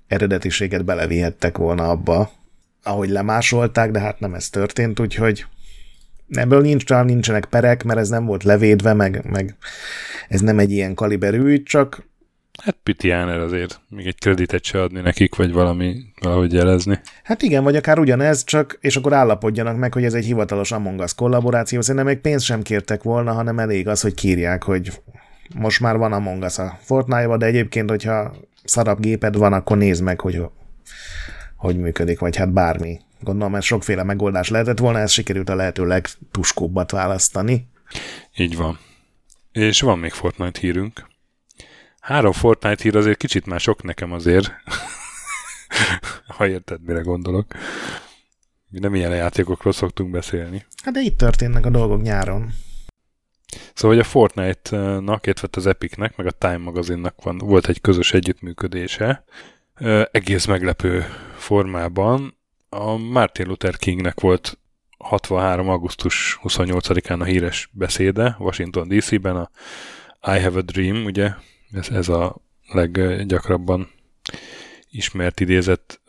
eredetiséget 0.08 0.86
belevihettek 0.86 1.58
volna 1.58 1.90
abba, 1.90 2.32
ahogy 2.84 3.10
lemásolták, 3.10 3.92
de 3.92 4.00
hát 4.00 4.20
nem 4.20 4.34
ez 4.34 4.50
történt, 4.50 5.00
úgyhogy 5.00 5.46
ebből 6.30 6.62
nincs, 6.62 6.90
nincsenek 6.90 7.46
perek, 7.46 7.84
mert 7.84 8.00
ez 8.00 8.10
nem 8.10 8.26
volt 8.26 8.44
levédve, 8.44 8.94
meg, 8.94 9.26
meg 9.30 9.56
ez 10.28 10.42
nem 10.42 10.60
egy 10.60 10.72
ilyen 10.72 10.94
kaliberű, 10.94 11.64
csak 11.64 12.08
Hát 12.62 12.78
Pitiáner 12.84 13.40
azért 13.40 13.82
még 13.90 14.08
egy 14.08 14.20
kreditet 14.20 14.64
se 14.64 14.82
adni 14.82 15.02
nekik, 15.02 15.36
vagy 15.36 15.52
valami, 15.52 15.96
valahogy 16.22 16.54
jelezni. 16.54 17.00
Hát 17.24 17.42
igen, 17.42 17.64
vagy 17.64 17.76
akár 17.76 18.00
ugyanez, 18.00 18.44
csak, 18.44 18.78
és 18.82 18.96
akkor 18.96 19.14
állapodjanak 19.14 19.78
meg, 19.78 19.94
hogy 19.94 20.04
ez 20.04 20.14
egy 20.14 20.26
hivatalos 20.26 20.72
Among 20.72 21.00
Us 21.00 21.14
kollaboráció. 21.14 21.82
Szerintem 21.82 22.06
még 22.06 22.20
pénzt 22.20 22.46
sem 22.46 22.62
kértek 22.62 23.04
volna, 23.04 23.34
hanem 23.34 23.60
elég 23.60 23.88
az, 23.88 24.02
hogy 24.02 24.14
kírják, 24.14 24.64
hogy 24.64 25.02
most 25.56 25.80
már 25.80 25.98
van 25.98 26.14
Among 26.14 26.44
Us 26.44 26.58
a 26.58 26.80
Fortnite-ba, 26.82 27.38
de 27.38 27.46
egyébként, 27.46 27.90
hogyha 27.90 28.36
szarab 28.64 29.00
géped 29.00 29.36
van, 29.36 29.54
akkor 29.54 29.78
nézd 29.78 30.04
meg, 30.04 30.20
hogy 30.22 30.42
hogy 31.56 31.78
működik, 31.78 32.20
vagy 32.20 32.36
hát 32.36 32.54
bármi. 32.54 33.00
Gondolom, 33.20 33.56
ez 33.56 33.64
sokféle 33.64 34.04
megoldás 34.04 34.50
lehetett 34.50 34.80
volna, 34.80 35.00
ez 35.00 35.12
sikerült 35.12 35.50
a 35.50 35.56
lehető 35.56 35.86
legtuskóbbat 35.86 36.92
választani. 36.92 37.68
Így 38.36 38.56
van. 38.56 38.80
És 39.52 39.82
van 39.82 40.00
még 40.00 40.12
Fortnite 40.12 40.60
hírünk. 40.60 41.12
Három 42.04 42.32
Fortnite 42.32 42.84
hír 42.84 42.96
azért 42.96 43.18
kicsit 43.18 43.46
már 43.46 43.60
sok 43.60 43.84
nekem 43.84 44.12
azért. 44.12 44.52
ha 46.38 46.48
érted, 46.48 46.82
mire 46.82 47.00
gondolok. 47.00 47.46
Mi 48.70 48.80
nem 48.80 48.96
ilyen 48.96 49.16
játékokról 49.16 49.74
szoktunk 49.74 50.12
beszélni. 50.12 50.66
Hát 50.84 50.94
de 50.94 51.00
itt 51.02 51.18
történnek 51.18 51.66
a 51.66 51.70
dolgok 51.70 52.02
nyáron. 52.02 52.54
Szóval, 53.74 53.96
hogy 53.96 54.06
a 54.06 54.10
Fortnite-nak, 54.10 55.26
illetve 55.26 55.48
az 55.52 55.66
Epicnek, 55.66 56.16
meg 56.16 56.28
a 56.28 56.32
Time 56.32 56.58
magazinnak 56.58 57.24
van, 57.24 57.38
volt 57.38 57.68
egy 57.68 57.82
közös 57.82 58.14
együttműködése, 58.14 59.24
egész 60.12 60.46
meglepő 60.46 61.06
formában. 61.36 62.38
A 62.70 62.98
Martin 62.98 63.48
Luther 63.48 63.78
Kingnek 63.78 64.20
volt 64.20 64.58
63. 64.98 65.70
augusztus 65.70 66.40
28-án 66.44 67.20
a 67.20 67.24
híres 67.24 67.70
beszéde 67.72 68.36
Washington 68.40 68.88
DC-ben, 68.88 69.36
a 69.36 69.50
I 70.22 70.40
Have 70.40 70.58
a 70.58 70.62
Dream, 70.62 71.06
ugye 71.06 71.34
ez, 71.74 71.90
ez 71.90 72.10
a 72.10 72.36
leggyakrabban 72.72 73.92
ismert 74.90 75.40
idézet 75.40 76.02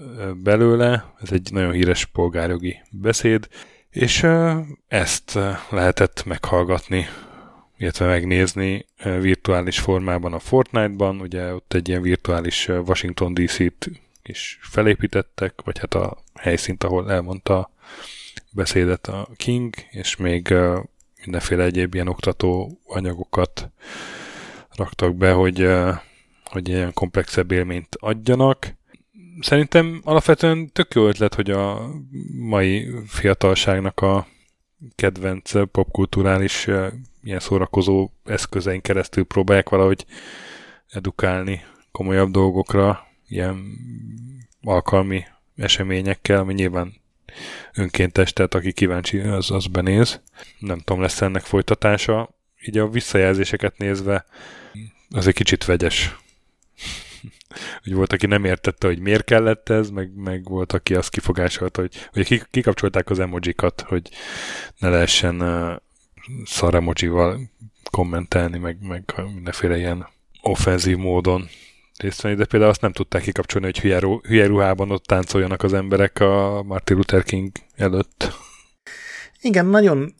belőle, 0.42 1.12
ez 1.22 1.32
egy 1.32 1.48
nagyon 1.52 1.72
híres 1.72 2.04
polgárjogi 2.04 2.80
beszéd, 2.90 3.48
és 3.90 4.26
ezt 4.88 5.38
lehetett 5.70 6.24
meghallgatni, 6.24 7.06
illetve 7.78 8.06
megnézni 8.06 8.86
virtuális 9.20 9.78
formában 9.78 10.32
a 10.32 10.38
Fortnite-ban, 10.38 11.20
ugye 11.20 11.54
ott 11.54 11.72
egy 11.72 11.88
ilyen 11.88 12.02
virtuális 12.02 12.68
Washington 12.68 13.34
DC-t 13.34 13.90
is 14.22 14.58
felépítettek, 14.62 15.60
vagy 15.64 15.78
hát 15.78 15.94
a 15.94 16.22
helyszínt, 16.34 16.84
ahol 16.84 17.10
elmondta 17.12 17.70
beszédet 18.50 19.06
a 19.06 19.28
King, 19.36 19.74
és 19.90 20.16
még 20.16 20.54
mindenféle 21.24 21.64
egyéb 21.64 21.94
ilyen 21.94 22.08
oktató 22.08 22.80
anyagokat 22.86 23.70
raktak 24.77 25.16
be, 25.16 25.33
hogy, 25.33 25.68
hogy 26.45 26.68
ilyen 26.68 26.93
komplexebb 26.93 27.51
élményt 27.51 27.97
adjanak. 28.01 28.75
Szerintem 29.41 30.01
alapvetően 30.05 30.72
tök 30.72 30.95
jó 30.95 31.07
ötlet, 31.07 31.35
hogy 31.35 31.51
a 31.51 31.91
mai 32.39 32.91
fiatalságnak 33.07 34.01
a 34.01 34.27
kedvenc 34.95 35.70
popkulturális 35.70 36.68
ilyen 37.22 37.41
szórakozó 37.41 38.11
eszközein 38.25 38.81
keresztül 38.81 39.25
próbálják 39.25 39.68
valahogy 39.68 40.07
edukálni 40.89 41.64
komolyabb 41.93 42.31
dolgokra, 42.31 43.07
ilyen 43.29 43.62
alkalmi 44.62 45.25
eseményekkel, 45.57 46.39
ami 46.39 46.55
nyilván 46.55 46.95
önkéntes, 47.75 48.33
tehát 48.33 48.55
aki 48.55 48.72
kíváncsi, 48.72 49.18
az, 49.18 49.51
az 49.51 49.66
benéz. 49.66 50.20
Nem 50.59 50.79
tudom, 50.79 51.03
lesz 51.03 51.20
ennek 51.20 51.43
folytatása. 51.43 52.35
Így 52.66 52.78
a 52.78 52.88
visszajelzéseket 52.88 53.78
nézve 53.78 54.26
az 55.10 55.26
egy 55.26 55.34
kicsit 55.34 55.64
vegyes. 55.64 56.16
hogy 57.82 57.94
volt, 57.94 58.12
aki 58.12 58.26
nem 58.26 58.44
értette, 58.44 58.86
hogy 58.86 58.98
miért 58.98 59.24
kellett 59.24 59.68
ez, 59.68 59.90
meg, 59.90 60.14
meg 60.14 60.44
volt, 60.44 60.72
aki 60.72 60.94
azt 60.94 61.10
kifogásolta, 61.10 61.80
hogy, 61.80 62.08
hogy 62.12 62.42
kikapcsolták 62.50 63.10
az 63.10 63.18
emojikat, 63.18 63.80
hogy 63.80 64.08
ne 64.78 64.88
lehessen 64.88 65.40
uh, 65.40 65.76
szar 66.44 66.74
emojival 66.74 67.50
kommentelni, 67.90 68.58
meg, 68.58 68.76
meg 68.80 69.14
mindenféle 69.34 69.76
ilyen 69.76 70.06
offenzív 70.42 70.96
módon 70.96 71.48
részt 71.96 72.20
venni, 72.20 72.34
de 72.34 72.44
például 72.44 72.70
azt 72.70 72.80
nem 72.80 72.92
tudták 72.92 73.22
kikapcsolni, 73.22 73.66
hogy 73.66 73.80
hülye, 73.80 74.00
hülye 74.22 74.46
ruhában 74.46 74.90
ott 74.90 75.04
táncoljanak 75.04 75.62
az 75.62 75.72
emberek 75.72 76.20
a 76.20 76.62
Martin 76.62 76.96
Luther 76.96 77.22
King 77.22 77.50
előtt. 77.76 78.32
Igen, 79.40 79.66
nagyon 79.66 80.14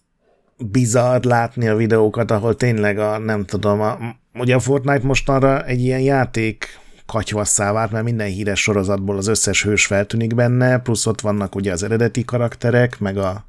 bizarr 0.59 1.25
látni 1.25 1.69
a 1.69 1.77
videókat, 1.77 2.31
ahol 2.31 2.57
tényleg 2.57 2.99
a, 2.99 3.19
nem 3.19 3.45
tudom, 3.45 3.81
a, 3.81 3.99
ugye 4.35 4.55
a 4.55 4.61
Fortnite 4.61 5.07
mostanra 5.07 5.65
egy 5.67 5.81
ilyen 5.81 6.01
játék 6.01 6.79
katyvasszá 7.07 7.73
vált, 7.73 7.91
mert 7.91 8.05
minden 8.05 8.27
híres 8.27 8.61
sorozatból 8.61 9.17
az 9.17 9.27
összes 9.27 9.63
hős 9.63 9.87
feltűnik 9.87 10.35
benne, 10.35 10.79
plusz 10.79 11.07
ott 11.07 11.21
vannak 11.21 11.55
ugye 11.55 11.73
az 11.73 11.83
eredeti 11.83 12.25
karakterek, 12.25 12.99
meg 12.99 13.19
a 13.19 13.45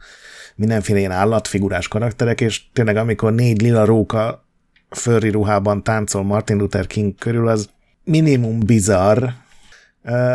mindenféle 0.56 0.99
ilyen 0.99 1.12
állatfigurás 1.12 1.88
karakterek, 1.88 2.41
és 2.41 2.62
tényleg 2.74 2.95
amikor 2.97 3.34
négy 3.34 3.62
lila 3.62 3.86
róka 3.86 4.45
furry 4.89 5.30
ruhában 5.30 5.84
táncol 5.84 6.24
Martin 6.24 6.58
Luther 6.58 6.88
King 6.88 7.16
körül, 7.16 7.47
az 7.47 7.70
minimum 8.03 8.60
bizarr, 8.60 9.26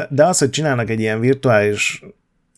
de 0.09 0.25
az, 0.25 0.39
hogy 0.39 0.51
csinálnak 0.51 0.91
egy 0.91 1.01
ilyen 1.01 1.21
virtuális 1.21 2.05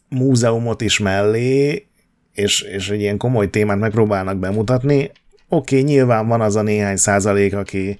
múzeumot 0.09 0.81
is 0.81 0.99
mellé, 0.99 1.87
és, 2.33 2.61
és 2.61 2.91
egy 2.91 3.01
ilyen 3.01 3.16
komoly 3.16 3.51
témát 3.51 3.78
megpróbálnak 3.78 4.37
bemutatni, 4.37 5.11
oké, 5.49 5.78
okay, 5.78 5.93
nyilván 5.93 6.28
van 6.28 6.41
az 6.41 6.57
a 6.57 6.62
néhány 6.62 6.97
százalék, 6.97 7.55
aki 7.55 7.97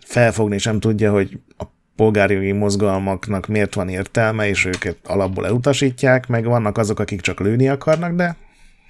felfogni 0.00 0.58
sem 0.58 0.80
tudja, 0.80 1.12
hogy 1.12 1.38
a 1.58 1.64
polgárjogi 1.96 2.52
mozgalmaknak 2.52 3.46
miért 3.46 3.74
van 3.74 3.88
értelme, 3.88 4.48
és 4.48 4.64
őket 4.64 4.96
alapból 5.04 5.46
elutasítják, 5.46 6.26
meg 6.26 6.44
vannak 6.44 6.78
azok, 6.78 6.98
akik 6.98 7.20
csak 7.20 7.40
lőni 7.40 7.68
akarnak, 7.68 8.14
de 8.14 8.36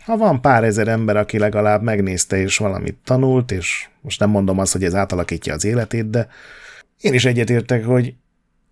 ha 0.05 0.17
van 0.17 0.41
pár 0.41 0.65
ezer 0.65 0.89
ember, 0.89 1.17
aki 1.17 1.39
legalább 1.39 1.83
megnézte 1.83 2.37
és 2.37 2.57
valamit 2.57 2.97
tanult, 3.05 3.51
és 3.51 3.89
most 4.01 4.21
nem 4.21 4.31
mondom 4.31 4.59
azt, 4.59 4.73
hogy 4.73 4.85
ez 4.85 4.95
átalakítja 4.95 5.55
az 5.55 5.65
életét, 5.65 6.11
de 6.11 6.29
én 7.01 7.15
is 7.15 7.25
egyetértek, 7.25 7.85
hogy 7.85 8.15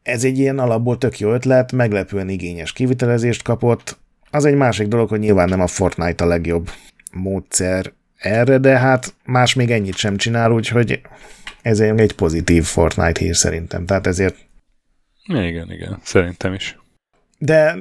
ez 0.02 0.24
egy 0.24 0.38
ilyen 0.38 0.58
alapból 0.58 0.98
tök 0.98 1.18
jó 1.18 1.32
ötlet, 1.32 1.72
meglepően 1.72 2.28
igényes 2.28 2.72
kivitelezést 2.72 3.42
kapott. 3.42 3.98
Az 4.30 4.44
egy 4.44 4.54
másik 4.54 4.86
dolog, 4.86 5.08
hogy 5.08 5.18
nyilván 5.18 5.48
nem 5.48 5.60
a 5.60 5.66
Fortnite 5.66 6.24
a 6.24 6.26
legjobb 6.26 6.70
módszer 7.12 7.92
erre, 8.18 8.58
de 8.58 8.78
hát 8.78 9.14
más 9.24 9.54
még 9.54 9.70
ennyit 9.70 9.96
sem 9.96 10.16
csinál, 10.16 10.52
úgyhogy 10.52 11.00
ez 11.62 11.80
egy 11.80 12.12
pozitív 12.12 12.64
Fortnite 12.64 13.20
hír 13.20 13.36
szerintem. 13.36 13.86
Tehát 13.86 14.06
ezért... 14.06 14.36
Igen, 15.24 15.72
igen, 15.72 15.98
szerintem 16.02 16.54
is. 16.54 16.78
De 17.38 17.76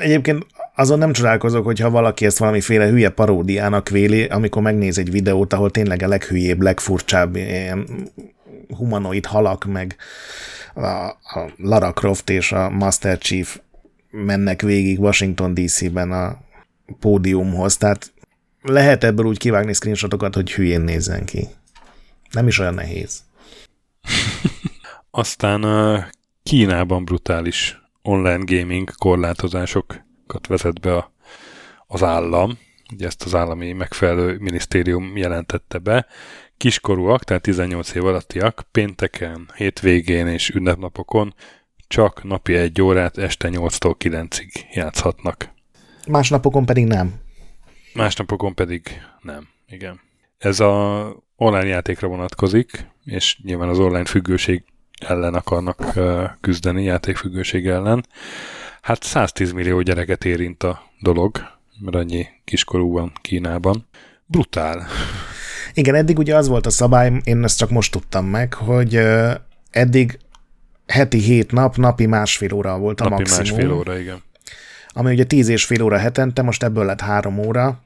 egyébként 0.00 0.46
azon 0.74 0.98
nem 0.98 1.12
csodálkozok, 1.12 1.64
hogyha 1.64 1.90
valaki 1.90 2.24
ezt 2.24 2.38
valamiféle 2.38 2.86
hülye 2.86 3.10
paródiának 3.10 3.88
véli, 3.88 4.24
amikor 4.24 4.62
megnéz 4.62 4.98
egy 4.98 5.10
videót, 5.10 5.52
ahol 5.52 5.70
tényleg 5.70 6.02
a 6.02 6.08
leghülyébb, 6.08 6.60
legfurcsább 6.60 7.36
ilyen 7.36 7.86
humanoid 8.76 9.26
halak, 9.26 9.64
meg 9.64 9.96
a, 10.74 10.86
a 11.08 11.50
Lara 11.56 11.92
Croft 11.92 12.30
és 12.30 12.52
a 12.52 12.70
Master 12.70 13.18
Chief 13.18 13.58
mennek 14.12 14.62
végig 14.62 15.00
Washington 15.00 15.54
DC-ben 15.54 16.12
a 16.12 16.38
pódiumhoz, 17.00 17.76
tehát 17.76 18.12
lehet 18.62 19.04
ebből 19.04 19.26
úgy 19.26 19.38
kivágni 19.38 19.72
screenshotokat, 19.72 20.34
hogy 20.34 20.52
hülyén 20.52 20.80
nézzen 20.80 21.24
ki. 21.24 21.48
Nem 22.30 22.46
is 22.46 22.58
olyan 22.58 22.74
nehéz. 22.74 23.22
Aztán 25.10 25.64
Kínában 26.42 27.04
brutális 27.04 27.82
online 28.02 28.44
gaming 28.44 28.90
korlátozásokat 28.98 30.46
vezet 30.48 30.80
be 30.80 30.96
a, 30.96 31.12
az 31.86 32.02
állam. 32.02 32.58
Ugye 32.92 33.06
ezt 33.06 33.22
az 33.22 33.34
állami 33.34 33.72
megfelelő 33.72 34.36
minisztérium 34.38 35.16
jelentette 35.16 35.78
be. 35.78 36.06
Kiskorúak, 36.56 37.24
tehát 37.24 37.42
18 37.42 37.94
év 37.94 38.04
alattiak 38.04 38.66
pénteken, 38.70 39.50
hétvégén 39.54 40.26
és 40.26 40.48
ünnepnapokon 40.48 41.34
csak 41.92 42.24
napi 42.24 42.54
egy 42.54 42.82
órát 42.82 43.18
este 43.18 43.48
8-tól 43.52 43.94
9-ig 43.98 44.50
játszhatnak. 44.72 45.50
Más 46.08 46.28
napokon 46.28 46.66
pedig 46.66 46.86
nem. 46.86 47.14
Más 47.94 48.14
napokon 48.14 48.54
pedig 48.54 49.00
nem, 49.20 49.48
igen. 49.68 50.00
Ez 50.38 50.60
a 50.60 51.06
online 51.36 51.66
játékra 51.66 52.08
vonatkozik, 52.08 52.86
és 53.04 53.38
nyilván 53.42 53.68
az 53.68 53.78
online 53.78 54.04
függőség 54.04 54.64
ellen 55.06 55.34
akarnak 55.34 55.98
küzdeni, 56.40 56.82
játékfüggőség 56.82 57.66
ellen. 57.66 58.06
Hát 58.82 59.02
110 59.02 59.52
millió 59.52 59.80
gyereket 59.80 60.24
érint 60.24 60.62
a 60.62 60.82
dolog, 61.00 61.38
mert 61.80 61.96
annyi 61.96 62.26
kiskorú 62.44 62.92
van 62.92 63.12
Kínában. 63.22 63.86
Brutál. 64.26 64.86
Igen, 65.74 65.94
eddig 65.94 66.18
ugye 66.18 66.36
az 66.36 66.48
volt 66.48 66.66
a 66.66 66.70
szabály, 66.70 67.20
én 67.24 67.44
ezt 67.44 67.58
csak 67.58 67.70
most 67.70 67.92
tudtam 67.92 68.26
meg, 68.26 68.54
hogy 68.54 69.00
eddig 69.70 70.18
heti 70.92 71.18
hét 71.18 71.52
nap, 71.52 71.76
napi 71.76 72.06
másfél 72.06 72.52
óra 72.52 72.78
volt 72.78 73.00
a 73.00 73.08
napi 73.08 73.22
maximum. 73.22 73.46
másfél 73.46 73.72
óra, 73.72 73.98
igen. 73.98 74.22
Ami 74.88 75.12
ugye 75.12 75.24
tíz 75.24 75.48
és 75.48 75.64
fél 75.64 75.82
óra 75.82 75.98
hetente, 75.98 76.42
most 76.42 76.62
ebből 76.62 76.84
lett 76.84 77.00
három 77.00 77.38
óra. 77.38 77.80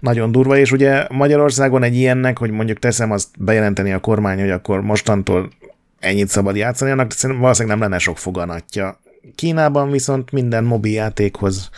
Nagyon 0.00 0.32
durva, 0.32 0.56
és 0.56 0.72
ugye 0.72 1.06
Magyarországon 1.10 1.82
egy 1.82 1.96
ilyennek, 1.96 2.38
hogy 2.38 2.50
mondjuk 2.50 2.78
teszem 2.78 3.10
azt 3.10 3.28
bejelenteni 3.38 3.92
a 3.92 3.98
kormány, 3.98 4.40
hogy 4.40 4.50
akkor 4.50 4.80
mostantól 4.80 5.50
ennyit 5.98 6.28
szabad 6.28 6.56
játszani, 6.56 6.90
annak 6.90 7.12
valószínűleg 7.20 7.78
nem 7.78 7.88
lenne 7.88 7.98
sok 7.98 8.18
foganatja. 8.18 9.00
Kínában 9.34 9.90
viszont 9.90 10.30
minden 10.30 10.64
mobil 10.64 10.92
játékhoz, 10.92 11.70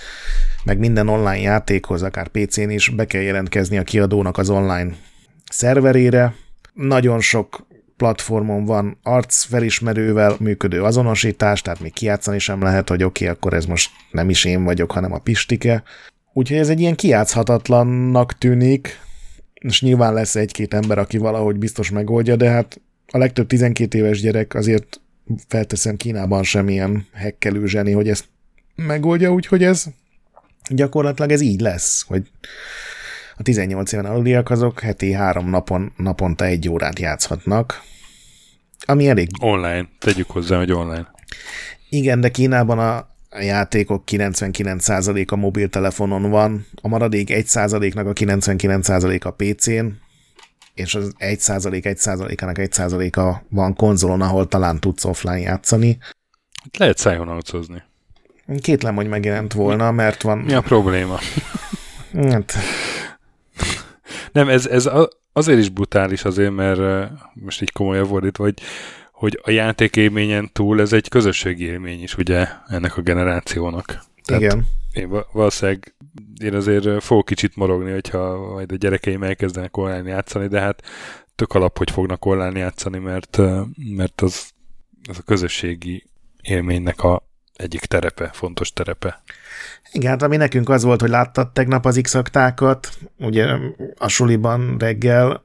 meg 0.64 0.78
minden 0.78 1.09
online 1.09 1.41
játékhoz, 1.41 2.03
akár 2.03 2.28
PC-n 2.28 2.70
is 2.70 2.89
be 2.89 3.07
kell 3.07 3.22
jelentkezni 3.22 3.78
a 3.78 3.82
kiadónak 3.82 4.39
az 4.39 4.51
online 4.51 4.95
szerverére. 5.51 6.35
Nagyon 6.72 7.20
sok 7.20 7.66
platformon 7.97 8.64
van 8.64 8.99
arcfelismerővel 9.03 10.36
működő 10.40 10.82
azonosítás, 10.82 11.62
tehát 11.62 11.80
még 11.80 11.92
kiátszani 11.92 12.38
sem 12.38 12.62
lehet, 12.62 12.88
hogy 12.88 13.03
oké, 13.03 13.24
okay, 13.24 13.36
akkor 13.36 13.55
ez 13.55 13.66
most 13.66 13.90
nem 14.11 14.30
is 14.30 14.45
én 14.45 14.64
vagyok, 14.64 14.92
hanem 14.92 15.12
a 15.12 15.18
Pistike. 15.18 15.82
Úgyhogy 16.32 16.59
ez 16.59 16.68
egy 16.68 16.80
ilyen 16.80 16.95
kiátszhatatlannak 16.95 18.38
tűnik, 18.38 19.01
és 19.55 19.82
nyilván 19.82 20.14
lesz 20.14 20.36
egy-két 20.36 20.74
ember, 20.74 20.99
aki 20.99 21.18
valahogy 21.18 21.57
biztos 21.57 21.90
megoldja, 21.90 22.36
de 22.36 22.51
hát 22.51 22.80
a 23.12 23.18
legtöbb 23.18 23.47
12 23.47 23.99
éves 23.99 24.20
gyerek 24.20 24.55
azért 24.55 25.01
felteszem 25.49 25.97
Kínában 25.97 26.42
semmilyen 26.42 27.07
hekkelő 27.12 27.66
zseni, 27.66 27.92
hogy 27.92 28.09
ezt 28.09 28.24
megoldja, 28.74 29.32
úgyhogy 29.32 29.62
ez 29.62 29.84
gyakorlatilag 30.68 31.30
ez 31.30 31.40
így 31.40 31.61
lesz, 31.61 32.05
hogy 32.07 32.30
a 33.37 33.43
18 33.43 33.93
éven 33.93 34.05
aluliak 34.05 34.51
azok 34.51 34.80
heti 34.80 35.12
három 35.12 35.51
napon, 35.51 35.93
naponta 35.97 36.45
egy 36.45 36.68
órát 36.68 36.99
játszhatnak, 36.99 37.82
ami 38.87 39.09
elég... 39.09 39.28
Online, 39.41 39.89
tegyük 39.99 40.30
hozzá, 40.30 40.57
hogy 40.57 40.72
online. 40.72 41.11
Igen, 41.89 42.20
de 42.20 42.28
Kínában 42.28 42.78
a 42.78 43.12
játékok 43.41 44.03
99%-a 44.07 45.37
mobiltelefonon 45.37 46.30
van, 46.30 46.66
a 46.82 46.89
maradék 46.89 47.28
1%-nak 47.32 48.07
a 48.07 48.12
99% 48.12 49.22
a 49.22 49.30
PC-n, 49.30 49.87
és 50.74 50.95
az 50.95 51.12
1 51.16 51.41
százalék, 51.41 51.87
1 51.87 51.97
százalékának 51.97 52.59
1 52.59 52.72
százaléka 52.72 53.43
van 53.49 53.74
konzolon, 53.74 54.20
ahol 54.20 54.49
talán 54.49 54.80
tudsz 54.80 55.05
offline 55.05 55.39
játszani. 55.39 55.99
Lehet 56.78 56.99
szájonaucozni. 56.99 57.82
Kétlem, 58.61 58.95
hogy 58.95 59.09
megjelent 59.09 59.53
volna, 59.53 59.91
mert 59.91 60.22
van... 60.22 60.39
Mi 60.39 60.53
a 60.53 60.61
probléma? 60.61 61.18
hát... 62.30 62.55
Nem, 64.35 64.49
ez, 64.49 64.66
ez 64.66 64.89
azért 65.32 65.59
is 65.59 65.68
brutális 65.68 66.24
azért, 66.24 66.55
mert 66.55 67.11
most 67.35 67.62
így 67.62 67.72
komolyabb 67.72 68.09
volt, 68.09 68.37
hogy, 68.37 68.61
hogy 69.12 69.41
a 69.43 69.51
játékélményen 69.51 70.51
túl 70.53 70.80
ez 70.80 70.93
egy 70.93 71.09
közösségi 71.09 71.64
élmény 71.64 72.03
is, 72.03 72.16
ugye, 72.16 72.49
ennek 72.66 72.97
a 72.97 73.03
generációnak. 73.03 74.05
Tehát 74.24 74.43
Igen. 74.43 74.66
Én 74.93 75.24
valószínűleg 75.32 75.95
én 76.43 76.55
azért 76.55 77.03
fogok 77.03 77.24
kicsit 77.24 77.57
morogni, 77.57 77.91
hogyha 77.91 78.53
majd 78.53 78.72
a 78.72 78.76
gyerekeim 78.76 79.22
elkezdenek 79.22 79.76
online 79.76 80.09
játszani, 80.09 80.49
de 80.49 80.61
hát 80.61 80.82
tök 81.35 81.53
alap, 81.53 81.78
hogy 81.78 81.91
fognak 81.91 82.24
online 82.24 82.59
játszani, 82.59 82.99
mert, 82.99 83.41
mert 83.97 84.20
az, 84.20 84.51
az 85.09 85.18
a 85.18 85.22
közösségi 85.22 86.05
élménynek 86.43 87.03
a 87.03 87.22
egyik 87.55 87.80
terepe, 87.80 88.30
fontos 88.32 88.72
terepe. 88.72 89.22
Igen, 89.93 90.11
hát 90.11 90.22
ami 90.22 90.37
nekünk 90.37 90.68
az 90.68 90.82
volt, 90.82 91.01
hogy 91.01 91.11
láttad 91.11 91.53
tegnap 91.53 91.87
az 91.87 91.99
x 92.03 92.16
ugye 93.18 93.47
a 93.99 94.09
suliban 94.09 94.76
reggel, 94.78 95.45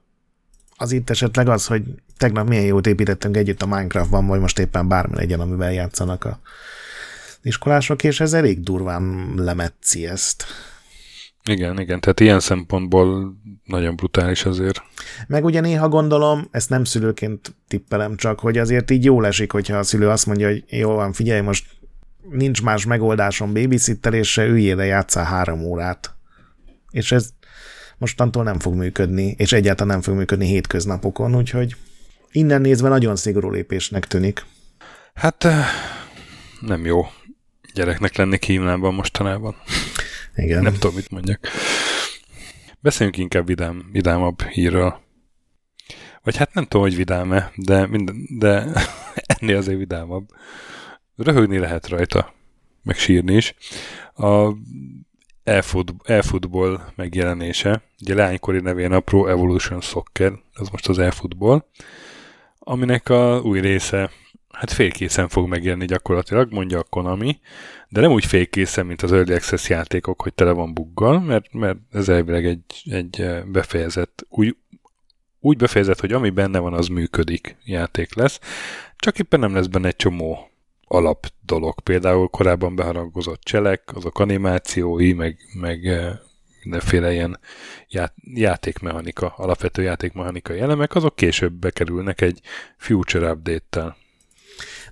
az 0.75 0.91
itt 0.91 1.09
esetleg 1.09 1.47
az, 1.47 1.65
hogy 1.65 1.83
tegnap 2.17 2.47
milyen 2.47 2.65
jót 2.65 2.87
építettünk 2.87 3.37
együtt 3.37 3.61
a 3.61 3.65
Minecraftban, 3.65 4.27
vagy 4.27 4.39
most 4.39 4.59
éppen 4.59 4.87
bármi 4.87 5.15
legyen, 5.15 5.39
amivel 5.39 5.73
játszanak 5.73 6.25
a 6.25 6.39
iskolások, 7.41 8.03
és 8.03 8.19
ez 8.19 8.33
elég 8.33 8.63
durván 8.63 9.33
lemetszi 9.35 10.07
ezt. 10.07 10.45
Igen, 11.49 11.79
igen, 11.79 11.99
tehát 11.99 12.19
ilyen 12.19 12.39
szempontból 12.39 13.35
nagyon 13.63 13.95
brutális 13.95 14.45
azért. 14.45 14.81
Meg 15.27 15.45
ugye 15.45 15.59
néha 15.59 15.89
gondolom, 15.89 16.47
ezt 16.51 16.69
nem 16.69 16.83
szülőként 16.83 17.55
tippelem 17.67 18.15
csak, 18.15 18.39
hogy 18.39 18.57
azért 18.57 18.91
így 18.91 19.03
jól 19.03 19.25
esik, 19.25 19.51
hogyha 19.51 19.77
a 19.77 19.83
szülő 19.83 20.09
azt 20.09 20.25
mondja, 20.25 20.47
hogy 20.47 20.63
jó 20.67 20.91
van, 20.91 21.13
figyelj, 21.13 21.41
most 21.41 21.65
nincs 22.31 22.61
más 22.61 22.85
megoldásom 22.85 23.53
babysittelésre, 23.53 24.45
üljél 24.45 24.75
le, 24.75 24.85
játszál 24.85 25.25
három 25.25 25.63
órát. 25.63 26.15
És 26.91 27.11
ez 27.11 27.29
mostantól 27.97 28.43
nem 28.43 28.59
fog 28.59 28.73
működni, 28.73 29.35
és 29.37 29.51
egyáltalán 29.51 29.93
nem 29.93 30.01
fog 30.01 30.15
működni 30.15 30.45
hétköznapokon, 30.45 31.35
úgyhogy 31.35 31.75
innen 32.31 32.61
nézve 32.61 32.89
nagyon 32.89 33.15
szigorú 33.15 33.49
lépésnek 33.49 34.07
tűnik. 34.07 34.45
Hát 35.13 35.47
nem 36.59 36.85
jó 36.85 37.05
gyereknek 37.73 38.15
lenni 38.15 38.37
Kínában 38.37 38.93
mostanában. 38.93 39.55
Igen. 40.35 40.61
Nem 40.61 40.73
tudom, 40.73 40.95
mit 40.95 41.11
mondjak. 41.11 41.47
Beszéljünk 42.79 43.17
inkább 43.17 43.45
vidám, 43.45 43.89
vidámabb 43.91 44.41
hírről. 44.41 44.99
Vagy 46.23 46.37
hát 46.37 46.53
nem 46.53 46.63
tudom, 46.63 46.81
hogy 46.81 46.95
vidám-e, 46.95 47.51
de, 47.55 47.87
minden, 47.87 48.27
de 48.39 48.65
ennél 49.39 49.57
azért 49.57 49.77
vidámabb. 49.77 50.27
Röhögni 51.23 51.57
lehet 51.57 51.87
rajta, 51.87 52.33
meg 52.83 52.97
sírni 52.97 53.35
is. 53.35 53.55
A 54.15 54.53
e-football 56.03 56.81
megjelenése, 56.95 57.81
ugye 58.01 58.15
lánykori 58.15 58.59
nevén 58.59 58.91
a 58.91 58.99
Pro 58.99 59.27
Evolution 59.27 59.81
Soccer, 59.81 60.31
ez 60.53 60.67
most 60.69 60.87
az 60.87 60.99
e-football, 60.99 61.65
aminek 62.59 63.09
a 63.09 63.41
új 63.43 63.59
része 63.59 64.09
hát 64.49 64.71
félkészen 64.71 65.27
fog 65.27 65.47
megjelenni 65.47 65.85
gyakorlatilag, 65.85 66.51
mondja 66.51 66.79
a 66.79 66.83
Konami, 66.83 67.39
de 67.89 68.01
nem 68.01 68.11
úgy 68.11 68.25
félkészen, 68.25 68.85
mint 68.85 69.01
az 69.01 69.11
Early 69.11 69.33
Access 69.33 69.69
játékok, 69.69 70.21
hogy 70.21 70.33
tele 70.33 70.51
van 70.51 70.73
buggal, 70.73 71.19
mert, 71.19 71.53
mert 71.53 71.77
ez 71.91 72.09
elvileg 72.09 72.45
egy, 72.45 72.61
egy 72.91 73.43
befejezett, 73.45 74.25
úgy, 74.29 74.55
úgy 75.39 75.57
befejezett, 75.57 75.99
hogy 75.99 76.13
ami 76.13 76.29
benne 76.29 76.59
van, 76.59 76.73
az 76.73 76.87
működik 76.87 77.55
játék 77.65 78.15
lesz, 78.15 78.39
csak 78.95 79.19
éppen 79.19 79.39
nem 79.39 79.53
lesz 79.53 79.67
benne 79.67 79.87
egy 79.87 79.95
csomó 79.95 80.49
alap 80.91 81.27
dolog. 81.45 81.79
Például 81.79 82.27
korábban 82.27 82.75
beharangozott 82.75 83.41
cselek, 83.41 83.81
azok 83.95 84.19
animációi, 84.19 85.13
meg, 85.13 85.37
meg 85.53 85.85
eh, 85.85 86.11
mindenféle 86.63 87.11
ilyen 87.11 87.39
ját, 87.87 88.13
játékmechanika, 88.33 89.33
alapvető 89.37 89.81
játékmechanikai 89.81 90.59
elemek, 90.59 90.95
azok 90.95 91.15
később 91.15 91.53
bekerülnek 91.53 92.21
egy 92.21 92.41
future 92.77 93.31
update-tel. 93.31 93.97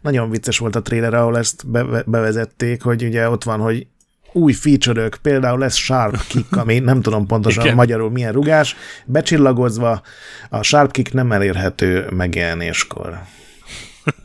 Nagyon 0.02 0.30
vicces 0.30 0.58
volt 0.58 0.76
a 0.76 0.82
trailer, 0.82 1.14
ahol 1.14 1.38
ezt 1.38 1.70
be, 1.70 2.04
bevezették, 2.06 2.82
hogy 2.82 3.04
ugye 3.04 3.30
ott 3.30 3.44
van, 3.44 3.60
hogy 3.60 3.88
új 4.32 4.54
feature 4.54 5.10
például 5.22 5.60
lesz 5.60 5.76
Sharp 5.76 6.28
Kick, 6.28 6.56
ami 6.56 6.80
nem 6.80 7.02
tudom 7.02 7.26
pontosan 7.26 7.64
Igen. 7.64 7.76
magyarul 7.76 8.12
milyen 8.12 8.32
rugás, 8.32 8.76
becsillagozva 9.06 10.02
a 10.50 10.62
Sharp 10.62 10.92
Kick 10.92 11.14
nem 11.14 11.32
elérhető 11.32 12.08
megjelenéskor. 12.10 13.20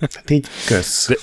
Hát 0.01 0.31
így 0.31 0.47
kösz. 0.67 1.09
De 1.09 1.15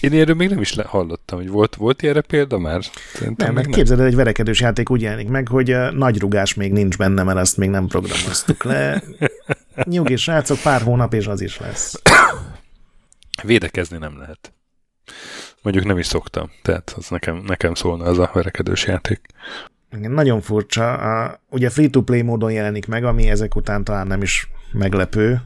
én 0.00 0.12
erről 0.12 0.34
még 0.34 0.48
nem 0.48 0.60
is 0.60 0.74
hallottam, 0.86 1.38
hogy 1.38 1.48
volt, 1.48 1.74
volt 1.74 2.02
erre 2.02 2.20
példa 2.20 2.58
már? 2.58 2.84
Szerintem 3.12 3.46
nem, 3.46 3.54
meg 3.54 3.64
nem. 3.64 3.72
képzeld, 3.72 4.00
egy 4.00 4.14
verekedős 4.14 4.60
játék 4.60 4.90
úgy 4.90 5.02
jelenik 5.02 5.28
meg, 5.28 5.48
hogy 5.48 5.70
a 5.70 5.92
nagy 5.92 6.18
rugás 6.18 6.54
még 6.54 6.72
nincs 6.72 6.96
benne, 6.96 7.22
mert 7.22 7.38
azt 7.38 7.56
még 7.56 7.68
nem 7.68 7.86
programoztuk 7.86 8.62
le. 8.64 9.02
Nyugi 9.84 10.16
srácok, 10.16 10.58
pár 10.58 10.82
hónap, 10.82 11.14
és 11.14 11.26
az 11.26 11.40
is 11.40 11.58
lesz. 11.58 12.02
Védekezni 13.42 13.98
nem 13.98 14.18
lehet. 14.18 14.52
mondjuk 15.62 15.84
nem 15.84 15.98
is 15.98 16.06
szoktam, 16.06 16.50
tehát 16.62 16.94
az 16.96 17.08
nekem, 17.08 17.42
nekem 17.46 17.74
szólna 17.74 18.04
az 18.04 18.18
a 18.18 18.30
verekedős 18.34 18.86
játék. 18.86 19.20
Igen, 19.96 20.10
nagyon 20.10 20.40
furcsa. 20.40 20.92
A, 20.92 21.40
ugye 21.50 21.70
free-to-play 21.70 22.22
módon 22.22 22.52
jelenik 22.52 22.86
meg, 22.86 23.04
ami 23.04 23.28
ezek 23.28 23.56
után 23.56 23.84
talán 23.84 24.06
nem 24.06 24.22
is 24.22 24.50
meglepő. 24.72 25.42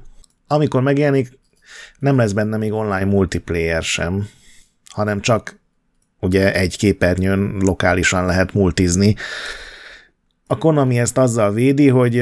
Amikor 0.46 0.82
megjelenik, 0.82 1.38
nem 2.02 2.16
lesz 2.16 2.32
benne 2.32 2.56
még 2.56 2.72
online 2.72 3.04
multiplayer 3.04 3.82
sem, 3.82 4.28
hanem 4.90 5.20
csak 5.20 5.60
ugye 6.20 6.54
egy 6.54 6.76
képernyőn 6.76 7.56
lokálisan 7.60 8.26
lehet 8.26 8.52
multizni. 8.54 9.14
A 10.46 10.58
Konami 10.58 10.98
ezt 10.98 11.18
azzal 11.18 11.52
védi, 11.52 11.88
hogy 11.88 12.18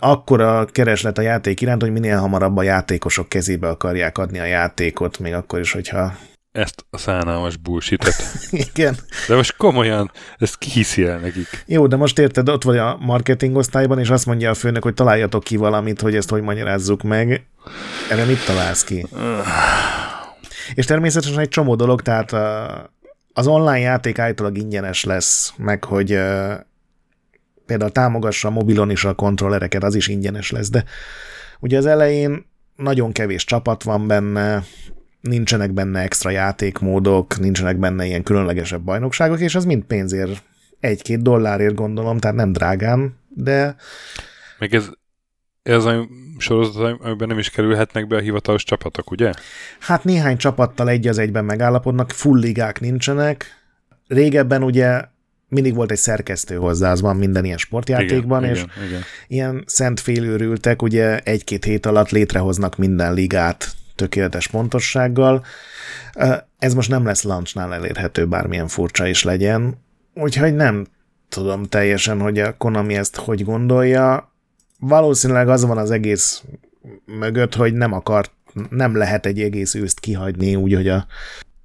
akkora 0.00 0.64
kereslet 0.64 1.18
a 1.18 1.22
játék 1.22 1.60
iránt, 1.60 1.82
hogy 1.82 1.92
minél 1.92 2.18
hamarabb 2.18 2.56
a 2.56 2.62
játékosok 2.62 3.28
kezébe 3.28 3.68
akarják 3.68 4.18
adni 4.18 4.38
a 4.38 4.44
játékot, 4.44 5.18
még 5.18 5.32
akkor 5.32 5.60
is, 5.60 5.72
hogyha 5.72 6.12
ezt 6.58 6.86
a 6.90 6.98
szánalmas 6.98 7.56
bullshit 7.56 8.04
Igen. 8.74 8.96
De 9.28 9.34
most 9.34 9.56
komolyan, 9.56 10.10
ezt 10.38 10.58
ki 10.58 10.70
hiszi 10.70 11.04
el 11.04 11.18
nekik? 11.18 11.64
Jó, 11.66 11.86
de 11.86 11.96
most 11.96 12.18
érted, 12.18 12.48
ott 12.48 12.62
vagy 12.62 12.76
a 12.76 12.96
marketing 13.00 13.56
osztályban, 13.56 13.98
és 13.98 14.10
azt 14.10 14.26
mondja 14.26 14.50
a 14.50 14.54
főnök, 14.54 14.82
hogy 14.82 14.94
találjatok 14.94 15.44
ki 15.44 15.56
valamit, 15.56 16.00
hogy 16.00 16.16
ezt 16.16 16.30
hogy 16.30 16.42
magyarázzuk 16.42 17.02
meg. 17.02 17.46
Erre 18.10 18.24
mit 18.24 18.44
találsz 18.46 18.84
ki? 18.84 19.06
és 20.74 20.84
természetesen 20.84 21.38
egy 21.38 21.48
csomó 21.48 21.74
dolog, 21.74 22.02
tehát 22.02 22.32
az 23.32 23.46
online 23.46 23.78
játék 23.78 24.18
állítólag 24.18 24.56
ingyenes 24.58 25.04
lesz, 25.04 25.52
meg 25.56 25.84
hogy 25.84 26.08
például 27.66 27.92
támogassa 27.92 28.48
a 28.48 28.50
mobilon 28.50 28.90
is 28.90 29.04
a 29.04 29.14
kontrollereket, 29.14 29.82
az 29.82 29.94
is 29.94 30.08
ingyenes 30.08 30.50
lesz, 30.50 30.70
de 30.70 30.84
ugye 31.60 31.78
az 31.78 31.86
elején 31.86 32.46
nagyon 32.76 33.12
kevés 33.12 33.44
csapat 33.44 33.82
van 33.82 34.06
benne, 34.06 34.64
nincsenek 35.20 35.72
benne 35.72 36.00
extra 36.00 36.30
játékmódok, 36.30 37.38
nincsenek 37.38 37.76
benne 37.76 38.06
ilyen 38.06 38.22
különlegesebb 38.22 38.82
bajnokságok, 38.82 39.40
és 39.40 39.54
az 39.54 39.64
mind 39.64 39.82
pénzért, 39.82 40.42
egy-két 40.80 41.22
dollárért 41.22 41.74
gondolom, 41.74 42.18
tehát 42.18 42.36
nem 42.36 42.52
drágán, 42.52 43.18
de... 43.28 43.76
Meg 44.58 44.74
ez, 44.74 44.90
ez 45.62 45.84
a 45.84 46.08
sorozat, 46.38 47.00
amiben 47.00 47.28
nem 47.28 47.38
is 47.38 47.50
kerülhetnek 47.50 48.06
be 48.06 48.16
a 48.16 48.20
hivatalos 48.20 48.64
csapatok, 48.64 49.10
ugye? 49.10 49.32
Hát 49.78 50.04
néhány 50.04 50.36
csapattal 50.36 50.88
egy 50.88 51.06
az 51.06 51.18
egyben 51.18 51.44
megállapodnak, 51.44 52.10
full 52.10 52.38
ligák 52.38 52.80
nincsenek. 52.80 53.46
Régebben 54.06 54.62
ugye 54.62 55.00
mindig 55.48 55.74
volt 55.74 55.90
egy 55.90 55.98
szerkesztő 55.98 56.56
hozzá, 56.56 56.90
az 56.90 57.00
van 57.00 57.16
minden 57.16 57.44
ilyen 57.44 57.58
sportjátékban, 57.58 58.42
igen, 58.42 58.54
és 58.54 58.62
igen, 58.62 58.88
igen. 58.88 59.02
ilyen 59.28 59.64
szent 59.66 60.00
félőrültek, 60.00 60.82
ugye 60.82 61.18
egy-két 61.18 61.64
hét 61.64 61.86
alatt 61.86 62.10
létrehoznak 62.10 62.76
minden 62.76 63.14
ligát 63.14 63.76
tökéletes 63.98 64.46
pontossággal. 64.46 65.44
Ez 66.58 66.74
most 66.74 66.88
nem 66.88 67.04
lesz 67.04 67.22
launchnál 67.22 67.74
elérhető, 67.74 68.26
bármilyen 68.26 68.68
furcsa 68.68 69.06
is 69.06 69.22
legyen, 69.22 69.74
úgyhogy 70.14 70.54
nem 70.54 70.86
tudom 71.28 71.64
teljesen, 71.64 72.20
hogy 72.20 72.38
a 72.38 72.56
Konami 72.56 72.94
ezt 72.94 73.16
hogy 73.16 73.44
gondolja. 73.44 74.32
Valószínűleg 74.78 75.48
az 75.48 75.64
van 75.64 75.78
az 75.78 75.90
egész 75.90 76.42
mögött, 77.04 77.54
hogy 77.54 77.74
nem 77.74 77.92
akart, 77.92 78.32
nem 78.70 78.96
lehet 78.96 79.26
egy 79.26 79.40
egész 79.40 79.74
őszt 79.74 80.00
kihagyni 80.00 80.54
úgy, 80.54 80.74
hogy 80.74 80.88
a, 80.88 81.06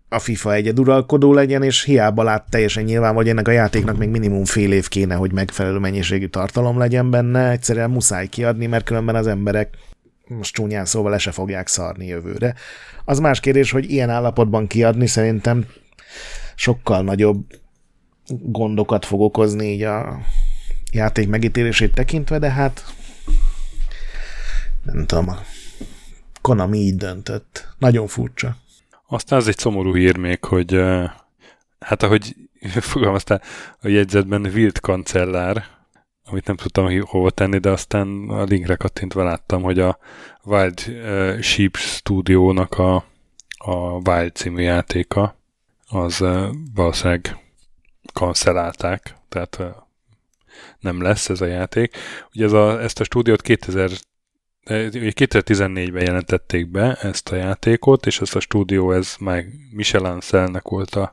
a 0.10 0.20
FIFA 0.20 0.54
egyeduralkodó 0.54 1.34
legyen, 1.34 1.64
és 1.64 1.84
hiába 1.84 2.24
lát 2.24 2.50
teljesen 2.50 2.84
nyilván, 2.84 3.14
hogy 3.14 3.30
ennek 3.30 3.48
a 3.48 3.52
játéknak 3.52 3.98
még 3.98 4.10
minimum 4.10 4.46
fél 4.46 4.72
év 4.72 4.88
kéne, 4.88 5.16
hogy 5.16 5.32
megfelelő 5.32 5.78
mennyiségű 5.78 6.28
tartalom 6.28 6.78
legyen 6.78 7.10
benne, 7.10 7.50
egyszerűen 7.50 7.90
muszáj 7.90 8.28
kiadni, 8.28 8.66
mert 8.66 8.86
különben 8.86 9.16
az 9.16 9.28
emberek 9.28 9.78
most 10.28 10.54
csúnyán 10.54 10.86
szóval 10.86 11.12
le 11.12 11.18
se 11.18 11.32
fogják 11.32 11.68
szarni 11.68 12.06
jövőre. 12.06 12.56
Az 13.06 13.20
más 13.20 13.40
kérdés, 13.40 13.72
hogy 13.72 13.92
ilyen 13.92 14.10
állapotban 14.10 14.68
kiadni 14.68 15.08
szerintem 15.08 15.66
sokkal 16.56 17.02
nagyobb 17.02 17.46
gondokat 18.28 19.06
fog 19.06 19.22
okozni 19.22 19.72
így 19.72 19.82
a 19.82 20.20
játék 20.92 21.28
megítélését 21.28 21.94
tekintve, 21.94 22.40
de 22.40 22.52
hát 22.52 22.84
nem 24.84 25.06
tudom, 25.06 25.30
a 25.30 25.38
Konami 26.42 26.78
így 26.78 26.96
döntött. 26.96 27.68
Nagyon 27.78 28.08
furcsa. 28.08 28.56
Aztán 29.08 29.40
az 29.40 29.48
egy 29.48 29.58
szomorú 29.58 29.96
hír 29.96 30.18
még, 30.18 30.44
hogy 30.44 30.82
hát 31.80 32.04
ahogy 32.04 32.36
fogalmaztál 32.92 33.42
a 33.82 33.88
jegyzetben 33.88 34.42
Wild 34.42 34.80
kancellár, 34.80 35.66
amit 36.26 36.48
nem 36.48 36.56
tudtam 36.56 37.02
hova 37.02 37.30
tenni, 37.30 37.58
de 37.58 37.70
aztán 37.70 38.30
a 38.30 38.44
linkre 38.44 38.76
kattintva 38.76 39.24
láttam, 39.24 39.62
hogy 39.62 39.80
a 39.80 39.98
Wild 40.44 40.84
uh, 40.88 41.40
Sheep 41.40 41.76
stúdiónak 41.76 42.78
a, 42.78 42.96
a 43.58 43.76
Wild 44.10 44.36
című 44.36 44.62
játéka, 44.62 45.36
az 45.88 46.22
uh, 46.22 46.48
valószínűleg 46.74 47.38
kancelálták, 48.14 49.16
tehát 49.30 49.58
uh, 49.60 49.68
nem 50.80 51.02
lesz 51.02 51.30
ez 51.30 51.42
a 51.42 51.46
játék. 51.46 51.98
Ugye 52.34 52.46
ez 52.46 52.52
a, 52.52 52.82
ezt 52.82 53.00
a 53.00 53.04
stúdiót 53.04 53.42
2000 53.42 53.90
2014-ben 54.66 56.04
jelentették 56.04 56.68
be 56.72 56.94
ezt 56.94 57.30
a 57.30 57.36
játékot, 57.36 58.06
és 58.06 58.22
ezt 58.22 58.36
a 58.36 58.40
stúdió, 58.40 58.92
ez 58.92 59.16
már 59.20 59.44
Michel 59.72 60.06
Anselnek 60.06 60.68
volt 60.68 60.96
a 60.96 61.12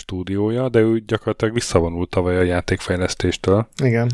stúdiója, 0.00 0.68
de 0.68 0.78
ő 0.78 1.02
gyakorlatilag 1.06 1.54
visszavonult 1.54 2.10
tavaly 2.10 2.36
a 2.36 2.42
játékfejlesztéstől. 2.42 3.68
Igen. 3.82 4.10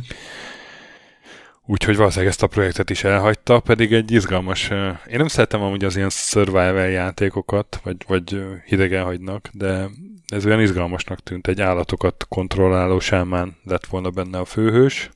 Úgyhogy 1.69 1.97
valószínűleg 1.97 2.31
ezt 2.31 2.43
a 2.43 2.47
projektet 2.47 2.91
is 2.91 3.05
elhagyta, 3.05 3.61
pedig 3.61 3.93
egy 3.93 4.13
izgalmas... 4.13 4.71
Én 5.11 5.17
nem 5.17 5.29
szeretem 5.29 5.63
amúgy 5.63 5.85
az 5.85 5.97
ilyen 5.97 6.11
survival 6.11 6.89
játékokat, 6.89 7.81
vagy, 7.83 7.97
vagy 8.07 8.43
hidegen 8.65 9.05
hagynak, 9.05 9.49
de 9.53 9.89
ez 10.27 10.47
olyan 10.47 10.61
izgalmasnak 10.61 11.23
tűnt. 11.23 11.47
Egy 11.47 11.61
állatokat 11.61 12.27
kontrolláló 12.29 12.99
sámán 12.99 13.57
lett 13.65 13.87
volna 13.87 14.11
benne 14.11 14.39
a 14.39 14.45
főhős. 14.45 15.11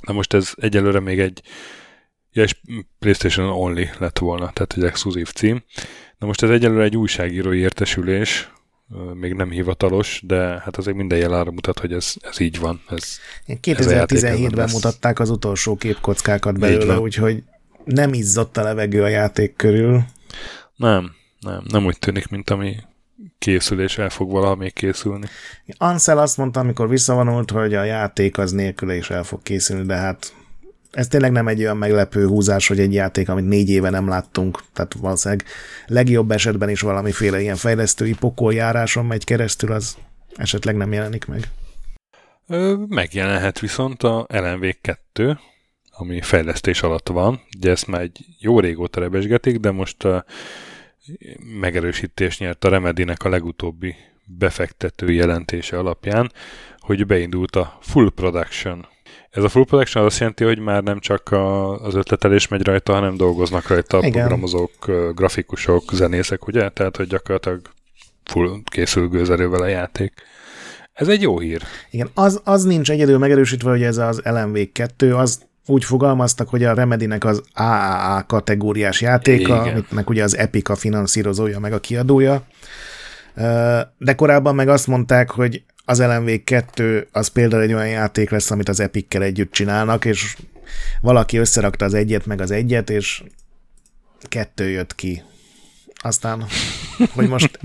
Na 0.00 0.12
most 0.12 0.34
ez 0.34 0.52
egyelőre 0.56 1.00
még 1.00 1.20
egy 1.20 1.42
ja, 2.32 2.42
és 2.42 2.54
PlayStation 2.98 3.48
Only 3.48 3.90
lett 3.98 4.18
volna, 4.18 4.50
tehát 4.52 4.74
egy 4.76 4.84
exkluzív 4.84 5.32
cím. 5.32 5.62
Na 6.18 6.26
most 6.26 6.42
ez 6.42 6.50
egyelőre 6.50 6.82
egy 6.82 6.96
újságírói 6.96 7.58
értesülés, 7.58 8.50
még 9.14 9.32
nem 9.32 9.50
hivatalos, 9.50 10.22
de 10.26 10.36
hát 10.36 10.76
azért 10.76 10.96
minden 10.96 11.18
jel 11.18 11.32
arra 11.32 11.50
mutat, 11.50 11.78
hogy 11.78 11.92
ez, 11.92 12.14
ez 12.20 12.40
így 12.40 12.58
van. 12.58 12.82
Ez, 12.88 13.18
2017-ben 13.46 14.68
mutatták 14.72 15.18
az 15.18 15.30
utolsó 15.30 15.76
képkockákat 15.76 16.58
belőle, 16.58 16.98
úgyhogy 16.98 17.42
nem 17.84 18.12
izzott 18.12 18.56
a 18.56 18.62
levegő 18.62 19.02
a 19.02 19.08
játék 19.08 19.56
körül. 19.56 20.02
Nem, 20.76 21.12
nem, 21.40 21.62
nem 21.68 21.84
úgy 21.84 21.98
tűnik, 21.98 22.28
mint 22.28 22.50
ami 22.50 22.76
készül, 23.38 23.80
és 23.80 23.98
el 23.98 24.10
fog 24.10 24.30
valaha 24.30 24.54
még 24.54 24.72
készülni. 24.72 25.26
Ansel 25.76 26.18
azt 26.18 26.36
mondta, 26.36 26.60
amikor 26.60 26.88
visszavonult, 26.88 27.50
hogy 27.50 27.74
a 27.74 27.84
játék 27.84 28.38
az 28.38 28.52
nélküle 28.52 28.96
is 28.96 29.10
el 29.10 29.24
fog 29.24 29.42
készülni, 29.42 29.86
de 29.86 29.94
hát 29.94 30.34
ez 30.94 31.08
tényleg 31.08 31.32
nem 31.32 31.48
egy 31.48 31.60
olyan 31.60 31.76
meglepő 31.76 32.26
húzás, 32.26 32.68
hogy 32.68 32.80
egy 32.80 32.92
játék, 32.92 33.28
amit 33.28 33.48
négy 33.48 33.70
éve 33.70 33.90
nem 33.90 34.08
láttunk, 34.08 34.62
tehát 34.72 34.94
valószínűleg 34.94 35.46
legjobb 35.86 36.30
esetben 36.30 36.68
is 36.68 36.80
valamiféle 36.80 37.40
ilyen 37.40 37.56
fejlesztői 37.56 38.14
pokoljáráson 38.14 39.06
megy 39.06 39.24
keresztül, 39.24 39.72
az 39.72 39.96
esetleg 40.36 40.76
nem 40.76 40.92
jelenik 40.92 41.26
meg. 41.26 41.48
Ö, 42.46 42.74
megjelenhet 42.88 43.58
viszont 43.58 44.02
a 44.02 44.26
LMV 44.28 44.64
2, 44.80 45.38
ami 45.90 46.20
fejlesztés 46.20 46.82
alatt 46.82 47.08
van. 47.08 47.40
Ugye 47.56 47.70
ezt 47.70 47.86
már 47.86 48.00
egy 48.00 48.24
jó 48.38 48.60
régóta 48.60 49.00
rebesgetik, 49.00 49.58
de 49.58 49.70
most 49.70 50.04
a 50.04 50.24
megerősítés 51.60 52.38
nyert 52.38 52.64
a 52.64 52.68
Remedinek 52.68 53.22
a 53.22 53.28
legutóbbi 53.28 53.94
befektető 54.24 55.12
jelentése 55.12 55.78
alapján, 55.78 56.32
hogy 56.78 57.06
beindult 57.06 57.56
a 57.56 57.78
full 57.80 58.10
production 58.14 58.86
ez 59.34 59.44
a 59.44 59.48
full 59.48 59.64
production 59.64 60.04
azt 60.04 60.18
jelenti, 60.18 60.44
hogy 60.44 60.58
már 60.58 60.82
nem 60.82 61.00
csak 61.00 61.32
a, 61.32 61.80
az 61.80 61.94
ötletelés 61.94 62.48
megy 62.48 62.62
rajta, 62.62 62.92
hanem 62.92 63.16
dolgoznak 63.16 63.68
rajta 63.68 63.98
Igen. 63.98 64.12
programozók, 64.12 64.70
grafikusok, 65.14 65.82
zenészek, 65.92 66.46
ugye? 66.46 66.68
Tehát, 66.68 66.96
hogy 66.96 67.06
gyakorlatilag 67.06 67.60
full 68.24 68.48
készül 68.64 69.08
gőzerővel 69.08 69.62
a 69.62 69.66
játék. 69.66 70.12
Ez 70.92 71.08
egy 71.08 71.22
jó 71.22 71.38
hír. 71.38 71.62
Igen, 71.90 72.10
az, 72.14 72.40
az 72.44 72.64
nincs 72.64 72.90
egyedül 72.90 73.18
megerősítve, 73.18 73.70
hogy 73.70 73.82
ez 73.82 73.96
az 73.96 74.20
LMV2, 74.24 75.16
az 75.16 75.40
úgy 75.66 75.84
fogalmaztak, 75.84 76.48
hogy 76.48 76.64
a 76.64 76.74
Remedinek 76.74 77.24
az 77.24 77.42
AAA 77.54 78.24
kategóriás 78.26 79.00
játéka, 79.00 79.54
Igen. 79.54 79.72
amitnek 79.72 80.10
ugye 80.10 80.22
az 80.22 80.36
Epic 80.36 80.68
a 80.68 80.74
finanszírozója, 80.74 81.58
meg 81.58 81.72
a 81.72 81.80
kiadója. 81.80 82.42
De 83.98 84.14
korábban 84.16 84.54
meg 84.54 84.68
azt 84.68 84.86
mondták, 84.86 85.30
hogy 85.30 85.62
az 85.84 86.00
LMV 86.00 86.30
2 86.44 87.08
az 87.12 87.28
például 87.28 87.62
egy 87.62 87.72
olyan 87.72 87.88
játék 87.88 88.30
lesz, 88.30 88.50
amit 88.50 88.68
az 88.68 88.80
Epic-kel 88.80 89.22
együtt 89.22 89.52
csinálnak, 89.52 90.04
és 90.04 90.36
valaki 91.00 91.36
összerakta 91.36 91.84
az 91.84 91.94
egyet 91.94 92.26
meg 92.26 92.40
az 92.40 92.50
egyet, 92.50 92.90
és 92.90 93.22
kettő 94.28 94.68
jött 94.68 94.94
ki. 94.94 95.22
Aztán, 95.94 96.44
hogy 97.14 97.28
most 97.28 97.58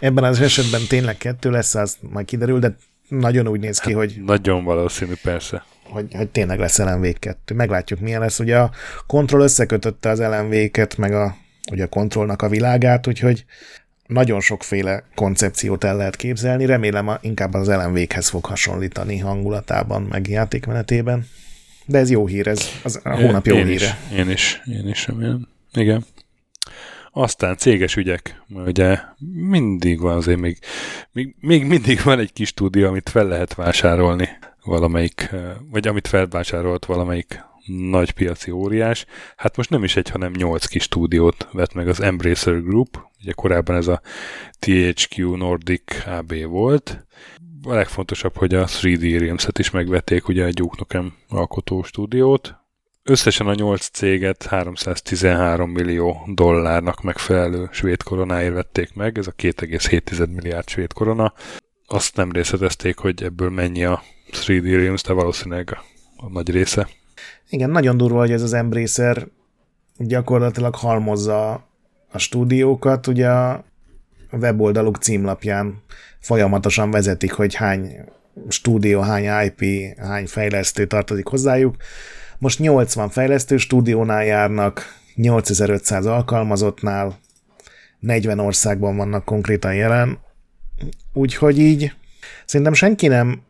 ebben 0.00 0.24
az 0.24 0.40
esetben 0.40 0.80
tényleg 0.88 1.16
kettő 1.16 1.50
lesz, 1.50 1.74
az 1.74 1.96
majd 2.00 2.26
kiderül, 2.26 2.58
de 2.58 2.76
nagyon 3.08 3.48
úgy 3.48 3.60
néz 3.60 3.78
ki, 3.78 3.88
hát, 3.88 3.98
hogy... 3.98 4.22
Nagyon 4.24 4.64
valószínű, 4.64 5.12
persze. 5.22 5.64
Hogy, 5.84 6.14
hogy 6.14 6.28
tényleg 6.28 6.58
lesz 6.58 6.78
LMV2. 6.80 7.54
Meglátjuk, 7.54 8.00
milyen 8.00 8.20
lesz. 8.20 8.38
Ugye 8.38 8.58
a 8.58 8.70
kontroll 9.06 9.42
összekötötte 9.42 10.08
az 10.08 10.20
LMV-ket, 10.20 10.96
meg 10.96 11.12
a, 11.12 11.36
ugye 11.72 11.84
a 11.84 11.88
kontrollnak 11.88 12.42
a 12.42 12.48
világát, 12.48 13.06
úgyhogy 13.06 13.44
nagyon 14.06 14.40
sokféle 14.40 15.04
koncepciót 15.14 15.84
el 15.84 15.96
lehet 15.96 16.16
képzelni, 16.16 16.66
remélem 16.66 17.18
inkább 17.20 17.54
az 17.54 17.68
LMV-hez 17.68 18.28
fog 18.28 18.44
hasonlítani 18.44 19.18
hangulatában, 19.18 20.02
meg 20.02 20.28
játékmenetében. 20.28 21.26
De 21.86 21.98
ez 21.98 22.10
jó 22.10 22.26
hír, 22.26 22.48
ez 22.48 22.68
az 22.82 23.00
a 23.04 23.14
hónap 23.14 23.46
jó 23.46 23.56
én 23.56 23.66
híre. 23.66 23.98
Is, 24.10 24.18
én 24.18 24.30
is, 24.30 24.60
én 24.64 24.88
is 24.88 25.06
remélem. 25.06 25.48
Igen. 25.72 26.04
Aztán 27.14 27.56
céges 27.56 27.96
ügyek, 27.96 28.42
ugye 28.48 28.98
mindig 29.34 30.00
van 30.00 30.16
azért 30.16 30.38
még, 30.38 30.58
még, 31.12 31.34
még 31.40 31.64
mindig 31.64 32.00
van 32.04 32.18
egy 32.18 32.32
kis 32.32 32.48
stúdió, 32.48 32.86
amit 32.86 33.08
fel 33.08 33.26
lehet 33.26 33.54
vásárolni 33.54 34.28
valamelyik, 34.64 35.30
vagy 35.70 35.86
amit 35.88 36.08
felvásárolt 36.08 36.84
valamelyik 36.84 37.44
nagy 37.66 38.10
piaci 38.10 38.50
óriás. 38.50 39.04
Hát 39.36 39.56
most 39.56 39.70
nem 39.70 39.84
is 39.84 39.96
egy, 39.96 40.08
hanem 40.08 40.32
nyolc 40.36 40.66
kis 40.66 40.82
stúdiót 40.82 41.48
vett 41.52 41.74
meg 41.74 41.88
az 41.88 42.00
Embracer 42.00 42.62
Group, 42.62 43.06
ugye 43.20 43.32
korábban 43.32 43.76
ez 43.76 43.86
a 43.86 44.00
THQ 44.58 45.36
Nordic 45.36 46.06
AB 46.06 46.34
volt. 46.44 47.06
A 47.64 47.74
legfontosabb, 47.74 48.36
hogy 48.36 48.54
a 48.54 48.66
3D 48.66 49.16
Realms-et 49.18 49.58
is 49.58 49.70
megvették, 49.70 50.28
ugye 50.28 50.44
a 50.44 50.50
Duke 50.52 50.76
Nukem 50.78 51.14
alkotó 51.28 51.82
stúdiót. 51.82 52.54
Összesen 53.04 53.46
a 53.46 53.54
nyolc 53.54 53.88
céget 53.88 54.46
313 54.46 55.70
millió 55.70 56.28
dollárnak 56.34 57.02
megfelelő 57.02 57.68
svéd 57.72 58.02
koronáért 58.02 58.54
vették 58.54 58.94
meg, 58.94 59.18
ez 59.18 59.26
a 59.26 59.32
2,7 59.32 60.34
milliárd 60.34 60.68
svéd 60.68 60.92
korona. 60.92 61.32
Azt 61.86 62.16
nem 62.16 62.32
részletezték, 62.32 62.98
hogy 62.98 63.22
ebből 63.22 63.50
mennyi 63.50 63.84
a 63.84 64.02
3D 64.32 64.62
Realms, 64.62 65.02
de 65.02 65.12
valószínűleg 65.12 65.78
a 66.16 66.28
nagy 66.28 66.50
része. 66.50 66.88
Igen, 67.50 67.70
nagyon 67.70 67.96
durva, 67.96 68.18
hogy 68.18 68.32
ez 68.32 68.42
az 68.42 68.52
Embracer 68.52 69.26
gyakorlatilag 69.96 70.74
halmozza 70.74 71.68
a 72.12 72.18
stúdiókat, 72.18 73.06
ugye 73.06 73.28
a 73.28 73.64
weboldaluk 74.30 74.96
címlapján 74.96 75.82
folyamatosan 76.20 76.90
vezetik, 76.90 77.32
hogy 77.32 77.54
hány 77.54 77.90
stúdió, 78.48 79.00
hány 79.00 79.44
IP, 79.44 79.64
hány 79.98 80.26
fejlesztő 80.26 80.86
tartozik 80.86 81.26
hozzájuk. 81.26 81.76
Most 82.38 82.58
80 82.58 83.08
fejlesztő 83.08 83.56
stúdiónál 83.56 84.24
járnak, 84.24 84.84
8500 85.14 86.06
alkalmazottnál, 86.06 87.18
40 87.98 88.38
országban 88.38 88.96
vannak 88.96 89.24
konkrétan 89.24 89.74
jelen, 89.74 90.18
úgyhogy 91.12 91.58
így 91.58 91.92
szerintem 92.44 92.74
senki 92.74 93.06
nem 93.06 93.42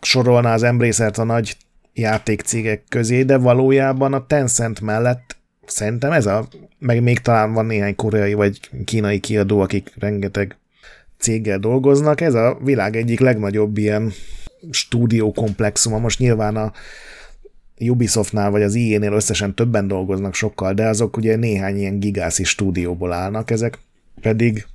sorolná 0.00 0.54
az 0.54 0.62
Embracer-t 0.62 1.18
a 1.18 1.24
nagy 1.24 1.56
játékcégek 1.94 2.84
közé, 2.88 3.22
de 3.22 3.36
valójában 3.36 4.12
a 4.12 4.26
Tencent 4.26 4.80
mellett 4.80 5.36
szerintem 5.66 6.12
ez 6.12 6.26
a, 6.26 6.48
meg 6.78 7.02
még 7.02 7.18
talán 7.18 7.52
van 7.52 7.66
néhány 7.66 7.96
koreai 7.96 8.34
vagy 8.34 8.60
kínai 8.84 9.20
kiadó, 9.20 9.60
akik 9.60 9.92
rengeteg 9.98 10.56
céggel 11.18 11.58
dolgoznak, 11.58 12.20
ez 12.20 12.34
a 12.34 12.58
világ 12.62 12.96
egyik 12.96 13.20
legnagyobb 13.20 13.78
ilyen 13.78 14.12
stúdiókomplexuma. 14.70 15.98
Most 15.98 16.18
nyilván 16.18 16.56
a 16.56 16.72
Ubisoftnál 17.78 18.50
vagy 18.50 18.62
az 18.62 18.74
EA-nél 18.74 19.12
összesen 19.12 19.54
többen 19.54 19.88
dolgoznak 19.88 20.34
sokkal, 20.34 20.74
de 20.74 20.86
azok 20.86 21.16
ugye 21.16 21.36
néhány 21.36 21.76
ilyen 21.78 22.00
gigászi 22.00 22.44
stúdióból 22.44 23.12
állnak, 23.12 23.50
ezek 23.50 23.78
pedig 24.20 24.66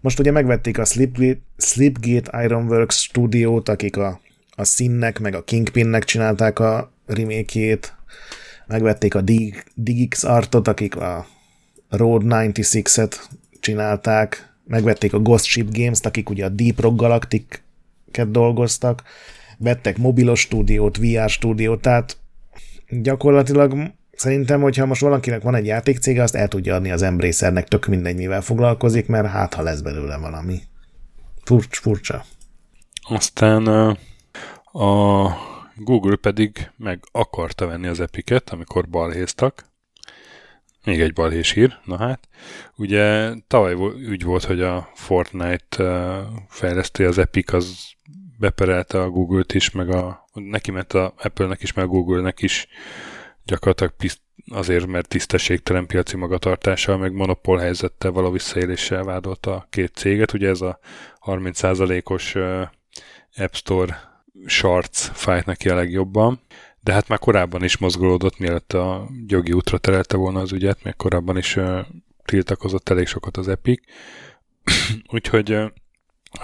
most 0.00 0.18
ugye 0.18 0.30
megvették 0.30 0.78
a 0.78 0.84
Slipgate 1.56 2.44
Ironworks 2.44 3.02
stúdiót, 3.02 3.68
akik 3.68 3.96
a, 3.96 4.20
a 4.56 4.64
Sinnek 4.64 5.18
meg 5.18 5.34
a 5.34 5.44
Kingpinnek 5.44 6.04
csinálták 6.04 6.58
a 6.58 6.92
remake 7.06 7.78
megvették 8.66 9.14
a 9.14 9.22
Digix 9.74 10.24
Artot, 10.24 10.68
akik 10.68 10.96
a 10.96 11.26
Road 11.88 12.22
96-et 12.24 13.14
csinálták, 13.60 14.54
megvették 14.64 15.12
a 15.12 15.18
Ghost 15.18 15.44
Ship 15.44 15.68
Games-t, 15.70 16.06
akik 16.06 16.30
ugye 16.30 16.44
a 16.44 16.48
Deep 16.48 16.80
Rock 16.80 16.96
Galactic-et 16.96 18.30
dolgoztak, 18.30 19.02
vettek 19.58 19.98
mobilos 19.98 20.40
stúdiót, 20.40 20.96
VR 20.96 21.28
stúdiót, 21.28 21.80
tehát 21.80 22.16
gyakorlatilag 22.88 23.92
szerintem, 24.12 24.60
hogyha 24.60 24.86
most 24.86 25.00
valakinek 25.00 25.42
van 25.42 25.54
egy 25.54 25.66
játékcége, 25.66 26.22
azt 26.22 26.34
el 26.34 26.48
tudja 26.48 26.74
adni 26.74 26.90
az 26.90 27.02
Embracernek, 27.02 27.68
tök 27.68 27.86
mindegy, 27.86 28.16
mivel 28.16 28.40
foglalkozik, 28.40 29.06
mert 29.06 29.26
hát, 29.26 29.54
ha 29.54 29.62
lesz 29.62 29.80
belőle 29.80 30.16
valami. 30.16 30.60
Furcsa. 31.44 31.80
furcsa. 31.82 32.24
Aztán 33.08 33.96
a 34.76 35.36
Google 35.76 36.16
pedig 36.16 36.70
meg 36.76 37.04
akarta 37.12 37.66
venni 37.66 37.86
az 37.86 38.00
Epicet, 38.00 38.50
amikor 38.50 38.88
balhéztak. 38.88 39.64
Még 40.84 41.00
egy 41.00 41.12
balhés 41.12 41.50
hír, 41.50 41.78
na 41.84 41.96
hát. 41.96 42.28
Ugye 42.76 43.34
tavaly 43.46 43.74
úgy 44.10 44.24
volt, 44.24 44.44
hogy 44.44 44.62
a 44.62 44.90
Fortnite 44.94 45.84
fejlesztő 46.48 47.06
az 47.06 47.18
Epic 47.18 47.52
az 47.52 47.94
beperelte 48.38 49.02
a 49.02 49.10
Google-t 49.10 49.54
is, 49.54 49.70
meg 49.70 49.90
a, 49.90 50.28
neki 50.32 50.70
ment 50.70 50.92
a 50.92 51.14
Apple-nek 51.16 51.62
is, 51.62 51.72
meg 51.72 51.84
a 51.84 51.88
Google-nek 51.88 52.42
is 52.42 52.66
gyakorlatilag 53.44 53.94
azért, 54.50 54.86
mert 54.86 55.08
tisztességtelen 55.08 55.86
piaci 55.86 56.16
magatartással, 56.16 56.96
meg 56.96 57.12
monopól 57.12 57.58
helyzettel 57.58 58.10
való 58.10 58.30
visszaéléssel 58.30 59.04
vádolta 59.04 59.54
a 59.54 59.66
két 59.70 59.94
céget. 59.94 60.32
Ugye 60.32 60.48
ez 60.48 60.60
a 60.60 60.78
30%-os 61.24 62.34
App 63.36 63.52
Store 63.52 64.15
Sharts 64.46 64.98
fájt 64.98 65.46
neki 65.46 65.68
a 65.68 65.74
legjobban, 65.74 66.40
de 66.80 66.92
hát 66.92 67.08
már 67.08 67.18
korábban 67.18 67.64
is 67.64 67.76
mozgolódott, 67.76 68.38
mielőtt 68.38 68.72
a 68.72 69.08
jogi 69.26 69.52
útra 69.52 69.78
terelte 69.78 70.16
volna 70.16 70.40
az 70.40 70.52
ügyet, 70.52 70.82
még 70.82 70.96
korábban 70.96 71.36
is 71.36 71.58
tiltakozott 72.24 72.88
elég 72.88 73.06
sokat 73.06 73.36
az 73.36 73.48
Epic. 73.48 73.82
Úgyhogy 75.14 75.52
uh, 75.52 75.70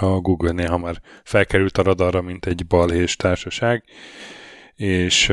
a 0.01 0.21
Google 0.21 0.53
néha 0.53 0.79
már 0.79 1.01
felkerült 1.25 1.79
a 1.79 1.83
radarra, 1.83 2.23
mint 2.23 2.47
egy 2.47 2.67
balhés 2.67 3.17
társaság, 3.17 3.85
és 4.75 5.27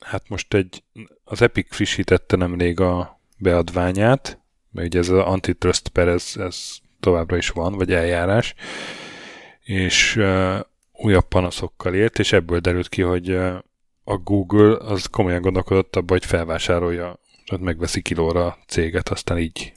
hát 0.00 0.28
most 0.28 0.54
egy, 0.54 0.82
az 1.24 1.42
Epic 1.42 1.74
frissítette 1.74 2.36
nemrég 2.36 2.80
a 2.80 3.20
beadványát, 3.38 4.40
mert 4.70 4.86
ugye 4.86 4.98
ez 4.98 5.08
az 5.08 5.18
antitrust 5.18 5.88
per, 5.88 6.08
ez, 6.08 6.32
ez 6.36 6.76
továbbra 7.00 7.36
is 7.36 7.48
van, 7.48 7.72
vagy 7.72 7.92
eljárás, 7.92 8.54
és 9.60 10.20
újabb 11.02 11.28
panaszokkal 11.28 11.94
élt, 11.94 12.18
és 12.18 12.32
ebből 12.32 12.58
derült 12.58 12.88
ki, 12.88 13.02
hogy 13.02 13.30
a 14.04 14.16
Google 14.24 14.76
az 14.76 15.06
komolyan 15.06 15.40
gondolkodott 15.40 15.96
abban, 15.96 16.18
hogy 16.18 16.24
felvásárolja, 16.24 17.20
tehát 17.46 17.64
megveszi 17.64 18.02
kilóra 18.02 18.46
a 18.46 18.58
céget, 18.66 19.08
aztán 19.08 19.38
így 19.38 19.72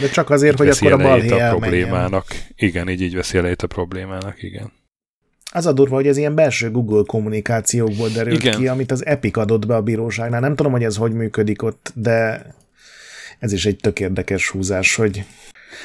de 0.00 0.08
csak 0.08 0.30
azért, 0.30 0.58
hogy 0.58 0.68
akkor 0.68 0.92
a 0.92 0.96
balhé 0.96 1.40
a 1.40 1.48
problémának. 1.48 2.24
Igen, 2.56 2.88
így, 2.88 3.00
így 3.00 3.14
veszi 3.14 3.38
elejét 3.38 3.62
a 3.62 3.66
problémának, 3.66 4.42
igen. 4.42 4.72
Az 5.52 5.66
a 5.66 5.72
durva, 5.72 5.94
hogy 5.94 6.06
ez 6.06 6.16
ilyen 6.16 6.34
belső 6.34 6.70
Google 6.70 7.02
kommunikációkból 7.06 8.08
derült 8.08 8.42
igen. 8.42 8.58
ki, 8.58 8.68
amit 8.68 8.92
az 8.92 9.06
Epic 9.06 9.36
adott 9.36 9.66
be 9.66 9.74
a 9.74 9.82
bíróságnál. 9.82 10.40
Nem 10.40 10.54
tudom, 10.54 10.72
hogy 10.72 10.84
ez 10.84 10.96
hogy 10.96 11.12
működik 11.12 11.62
ott, 11.62 11.92
de 11.94 12.46
ez 13.38 13.52
is 13.52 13.66
egy 13.66 13.76
tök 13.76 14.00
érdekes 14.00 14.48
húzás, 14.48 14.94
hogy 14.94 15.24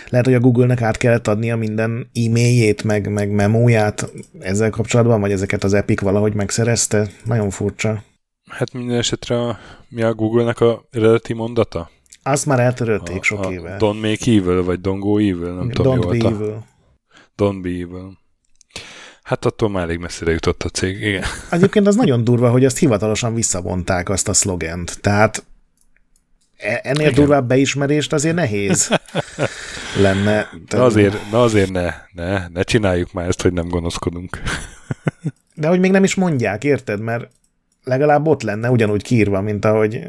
lehet, 0.09 0.25
hogy 0.25 0.35
a 0.35 0.39
Google-nek 0.39 0.81
át 0.81 0.97
kellett 0.97 1.27
adnia 1.27 1.55
minden 1.55 2.09
e-mailjét, 2.13 2.83
meg, 2.83 3.09
meg 3.11 3.31
memóját 3.31 4.11
ezzel 4.39 4.69
kapcsolatban, 4.69 5.21
vagy 5.21 5.31
ezeket 5.31 5.63
az 5.63 5.73
Epic 5.73 6.01
valahogy 6.01 6.33
megszerezte. 6.33 7.07
Nagyon 7.25 7.49
furcsa. 7.49 8.03
Hát 8.49 8.73
minden 8.73 8.97
esetre 8.97 9.39
a, 9.41 9.59
mi 9.89 10.01
a 10.01 10.13
Google-nek 10.13 10.59
a 10.59 10.87
eredeti 10.91 11.33
mondata? 11.33 11.89
Azt 12.23 12.45
már 12.45 12.59
eltörölték 12.59 13.19
a, 13.19 13.23
sok 13.23 13.45
a 13.45 13.51
éve. 13.51 13.75
Don't 13.79 14.01
make 14.01 14.31
evil, 14.31 14.63
vagy 14.63 14.79
don't 14.83 14.97
go 14.99 15.17
evil, 15.17 15.53
nem 15.53 15.69
Don't 15.69 15.73
tudom, 15.73 15.99
be 15.99 16.27
evil. 16.27 16.65
Don't 17.37 17.59
be 17.61 17.69
evil. 17.69 18.17
Hát 19.23 19.45
attól 19.45 19.69
már 19.69 19.83
elég 19.83 19.99
messzire 19.99 20.31
jutott 20.31 20.63
a 20.63 20.69
cég, 20.69 21.01
igen. 21.01 21.23
Egyébként 21.51 21.87
az 21.87 21.95
nagyon 21.95 22.23
durva, 22.23 22.49
hogy 22.49 22.65
azt 22.65 22.77
hivatalosan 22.77 23.33
visszavonták 23.33 24.09
azt 24.09 24.27
a 24.27 24.33
szlogent. 24.33 25.01
Tehát 25.01 25.45
ennél 26.59 27.07
Igen. 27.07 27.13
durvább 27.13 27.47
beismerést 27.47 28.13
azért 28.13 28.35
nehéz 28.35 28.89
lenne. 30.03 30.49
Na 30.69 30.83
azért, 30.83 31.31
na 31.31 31.41
azért 31.41 31.71
ne, 31.71 31.93
ne, 32.11 32.47
ne 32.47 32.63
csináljuk 32.63 33.13
már 33.13 33.27
ezt, 33.27 33.41
hogy 33.41 33.53
nem 33.53 33.67
gonoszkodunk. 33.67 34.41
De 35.55 35.67
hogy 35.67 35.79
még 35.79 35.91
nem 35.91 36.03
is 36.03 36.15
mondják, 36.15 36.63
érted? 36.63 37.01
Mert 37.01 37.29
legalább 37.83 38.27
ott 38.27 38.41
lenne 38.41 38.69
ugyanúgy 38.69 39.03
kiírva, 39.03 39.41
mint 39.41 39.65
ahogy 39.65 40.07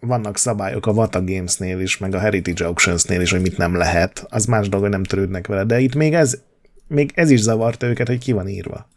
vannak 0.00 0.38
szabályok 0.38 0.86
a 0.86 0.92
Vata 0.92 1.24
Games-nél 1.24 1.80
is, 1.80 1.98
meg 1.98 2.14
a 2.14 2.18
Heritage 2.18 2.64
Auctions-nél 2.64 3.20
is, 3.20 3.30
hogy 3.30 3.40
mit 3.40 3.56
nem 3.56 3.74
lehet. 3.74 4.26
Az 4.28 4.44
más 4.44 4.68
dolog, 4.68 4.84
hogy 4.84 4.94
nem 4.94 5.04
törődnek 5.04 5.46
vele. 5.46 5.64
De 5.64 5.80
itt 5.80 5.94
még 5.94 6.14
ez, 6.14 6.38
még 6.86 7.12
ez 7.14 7.30
is 7.30 7.40
zavarta 7.40 7.86
őket, 7.86 8.06
hogy 8.06 8.18
ki 8.18 8.32
van 8.32 8.48
írva. 8.48 8.88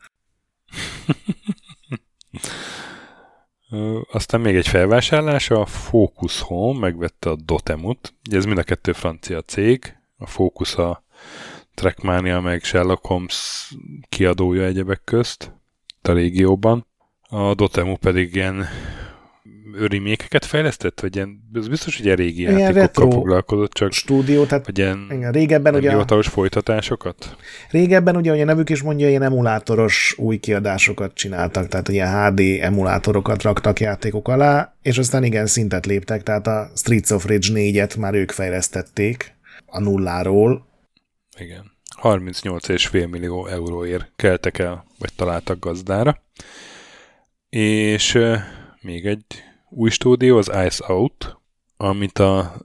Aztán 4.12 4.42
még 4.42 4.56
egy 4.56 4.68
felvásárlás, 4.68 5.50
a 5.50 5.66
Focus 5.66 6.42
Home 6.42 6.80
megvette 6.80 7.30
a 7.30 7.36
Dotemut. 7.36 8.14
Ugye 8.28 8.38
ez 8.38 8.46
mind 8.46 8.58
a 8.58 8.64
kettő 8.64 8.92
francia 8.92 9.42
cég. 9.42 9.98
A 10.18 10.26
Focus 10.26 10.76
a 10.76 11.04
Trackmania 11.74 12.40
meg 12.40 12.64
Sherlock 12.64 13.06
Holmes 13.06 13.70
kiadója 14.10 14.64
egyebek 14.64 15.02
közt 15.04 15.52
a 16.02 16.12
régióban. 16.12 16.86
A 17.22 17.54
Dotemu 17.54 17.96
pedig 17.96 18.36
ilyen 18.36 18.66
remékeket 19.88 20.46
fejlesztett? 20.46 21.00
Vagy 21.00 21.16
ilyen, 21.16 21.50
ez 21.54 21.68
biztos, 21.68 21.96
hogy 21.96 22.06
ilyen 22.06 22.18
régi 22.18 22.40
ilyen 22.40 22.58
játékokkal 22.58 23.12
foglalkozott, 23.12 23.74
csak 23.74 23.92
stúdió, 23.92 24.46
tehát 24.46 24.66
vagy 24.66 24.78
ilyen 24.78 25.08
igen, 25.12 25.32
régebben 25.32 25.76
ugye, 25.76 25.90
hivatalos 25.90 26.28
folytatásokat? 26.28 27.36
Régebben 27.70 28.16
ugye, 28.16 28.32
hogy 28.32 28.42
a 28.42 28.46
nevük 28.46 28.70
is 28.70 28.82
mondja, 28.82 29.10
ilyen 29.10 29.24
emulátoros 29.24 30.16
új 30.18 30.38
kiadásokat 30.38 31.14
csináltak, 31.14 31.68
tehát 31.68 31.90
ilyen 31.90 32.32
HD 32.32 32.40
emulátorokat 32.40 33.42
raktak 33.42 33.80
játékok 33.80 34.28
alá, 34.28 34.76
és 34.82 34.98
aztán 34.98 35.24
igen, 35.24 35.46
szintet 35.46 35.86
léptek, 35.86 36.24
tehát 36.24 36.48
a 36.48 36.70
Streets 36.76 37.10
of 37.10 37.26
Rage 37.26 37.48
4-et 37.54 38.00
már 38.00 38.14
ők 38.14 38.32
fejlesztették 38.32 39.38
a 39.66 39.80
nulláról. 39.80 40.68
Igen. 41.38 41.78
38,5 42.02 43.10
millió 43.10 43.48
euróért 43.48 44.12
keltek 44.16 44.58
el, 44.58 44.86
vagy 45.00 45.14
találtak 45.16 45.60
gazdára. 45.60 46.22
És 47.50 48.20
még 48.82 49.06
egy 49.06 49.26
új 49.70 49.90
stúdió, 49.90 50.38
az 50.38 50.52
Ice 50.66 50.84
Out, 50.88 51.38
amit 51.78 52.20
a 52.20 52.62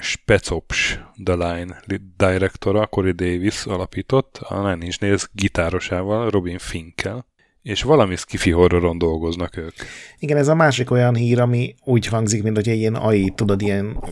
Specops 0.00 0.98
The 1.24 1.34
Line 1.34 1.82
directora 2.16 2.86
Corey 2.86 3.12
Davis 3.12 3.64
alapított, 3.64 4.36
a 4.42 4.68
Nine 4.68 4.84
Inch 4.84 5.00
Nails 5.00 5.28
gitárosával, 5.32 6.30
Robin 6.30 6.58
Finkel, 6.58 7.26
és 7.62 7.82
valami 7.82 8.16
skifi 8.16 8.50
horroron 8.50 8.98
dolgoznak 8.98 9.56
ők. 9.56 9.74
Igen, 10.18 10.36
ez 10.36 10.48
a 10.48 10.54
másik 10.54 10.90
olyan 10.90 11.14
hír, 11.14 11.40
ami 11.40 11.74
úgy 11.84 12.06
hangzik, 12.06 12.42
mint 12.42 12.56
hogy 12.56 12.68
egy 12.68 12.78
ilyen 12.78 12.94
AI, 12.94 13.32
tudod, 13.34 13.62
ilyen 13.62 14.04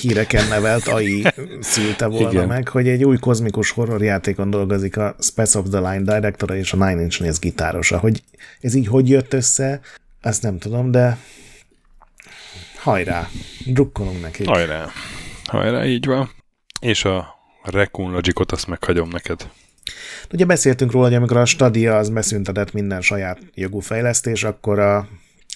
híreken 0.00 0.48
nevelt 0.48 0.86
AI 0.86 1.24
szülte 1.60 2.06
volna 2.06 2.30
Igen. 2.30 2.46
meg, 2.46 2.68
hogy 2.68 2.88
egy 2.88 3.04
új 3.04 3.18
kozmikus 3.18 3.70
horrorjátékon 3.70 4.50
dolgozik 4.50 4.96
a 4.96 5.16
Spec 5.20 5.54
of 5.54 5.68
the 5.70 5.78
Line 5.78 6.14
directora 6.14 6.56
és 6.56 6.72
a 6.72 6.76
Nine 6.76 7.02
Inch 7.02 7.20
Nails 7.20 7.38
gitárosa. 7.38 7.98
Hogy 7.98 8.22
ez 8.60 8.74
így 8.74 8.86
hogy 8.86 9.08
jött 9.08 9.32
össze, 9.32 9.80
azt 10.22 10.42
nem 10.42 10.58
tudom, 10.58 10.90
de 10.90 11.18
hajrá, 12.82 13.28
drukkolunk 13.66 14.20
neki. 14.20 14.44
Hajrá, 14.44 14.86
hajrá, 15.44 15.84
így 15.84 16.06
van. 16.06 16.30
És 16.80 17.04
a 17.04 17.38
Raccoon 17.62 18.12
Logicot 18.12 18.52
azt 18.52 18.66
meghagyom 18.66 19.08
neked. 19.08 19.50
Ugye 20.32 20.44
beszéltünk 20.44 20.92
róla, 20.92 21.06
hogy 21.06 21.14
amikor 21.14 21.36
a 21.36 21.44
Stadia 21.44 21.96
az 21.96 22.10
beszüntetett 22.10 22.72
minden 22.72 23.00
saját 23.00 23.38
jogú 23.54 23.80
fejlesztés, 23.80 24.44
akkor 24.44 24.78
a, 24.78 25.08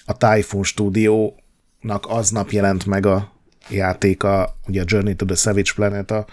a 0.05 0.17
Typhoon 0.17 0.63
Studio-nak 0.63 2.05
aznap 2.07 2.51
jelent 2.51 2.85
meg 2.85 3.05
a 3.05 3.31
játéka, 3.69 4.55
ugye 4.67 4.81
a 4.81 4.85
Journey 4.87 5.15
to 5.15 5.25
the 5.25 5.35
Savage 5.35 5.71
Planet 5.75 6.11
a 6.11 6.25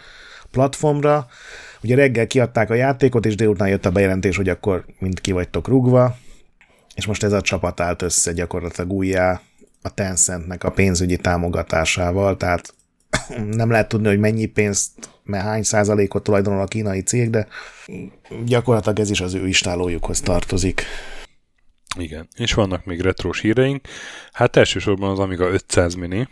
platformra. 0.50 1.26
Ugye 1.82 1.94
reggel 1.94 2.26
kiadták 2.26 2.70
a 2.70 2.74
játékot, 2.74 3.26
és 3.26 3.34
délután 3.34 3.68
jött 3.68 3.86
a 3.86 3.90
bejelentés, 3.90 4.36
hogy 4.36 4.48
akkor 4.48 4.84
mind 4.98 5.20
ki 5.20 5.32
vagytok 5.32 5.68
rugva, 5.68 6.16
és 6.94 7.06
most 7.06 7.22
ez 7.22 7.32
a 7.32 7.40
csapat 7.40 7.80
állt 7.80 8.02
össze 8.02 8.32
gyakorlatilag 8.32 8.92
újjá 8.92 9.40
a 9.82 9.94
Tencentnek 9.94 10.64
a 10.64 10.70
pénzügyi 10.70 11.16
támogatásával, 11.16 12.36
tehát 12.36 12.74
nem 13.50 13.70
lehet 13.70 13.88
tudni, 13.88 14.08
hogy 14.08 14.18
mennyi 14.18 14.46
pénzt, 14.46 14.90
mert 15.24 15.44
hány 15.44 15.62
százalékot 15.62 16.22
tulajdonol 16.22 16.60
a 16.60 16.66
kínai 16.66 17.02
cég, 17.02 17.30
de 17.30 17.46
gyakorlatilag 18.44 18.98
ez 18.98 19.10
is 19.10 19.20
az 19.20 19.34
ő 19.34 19.48
istálójukhoz 19.48 20.20
tartozik. 20.20 20.82
Igen, 21.98 22.28
és 22.36 22.54
vannak 22.54 22.84
még 22.84 23.00
retrós 23.00 23.40
híreink. 23.40 23.86
Hát 24.32 24.56
elsősorban 24.56 25.10
az 25.10 25.18
Amiga 25.18 25.48
500 25.48 25.94
mini, 25.94 26.28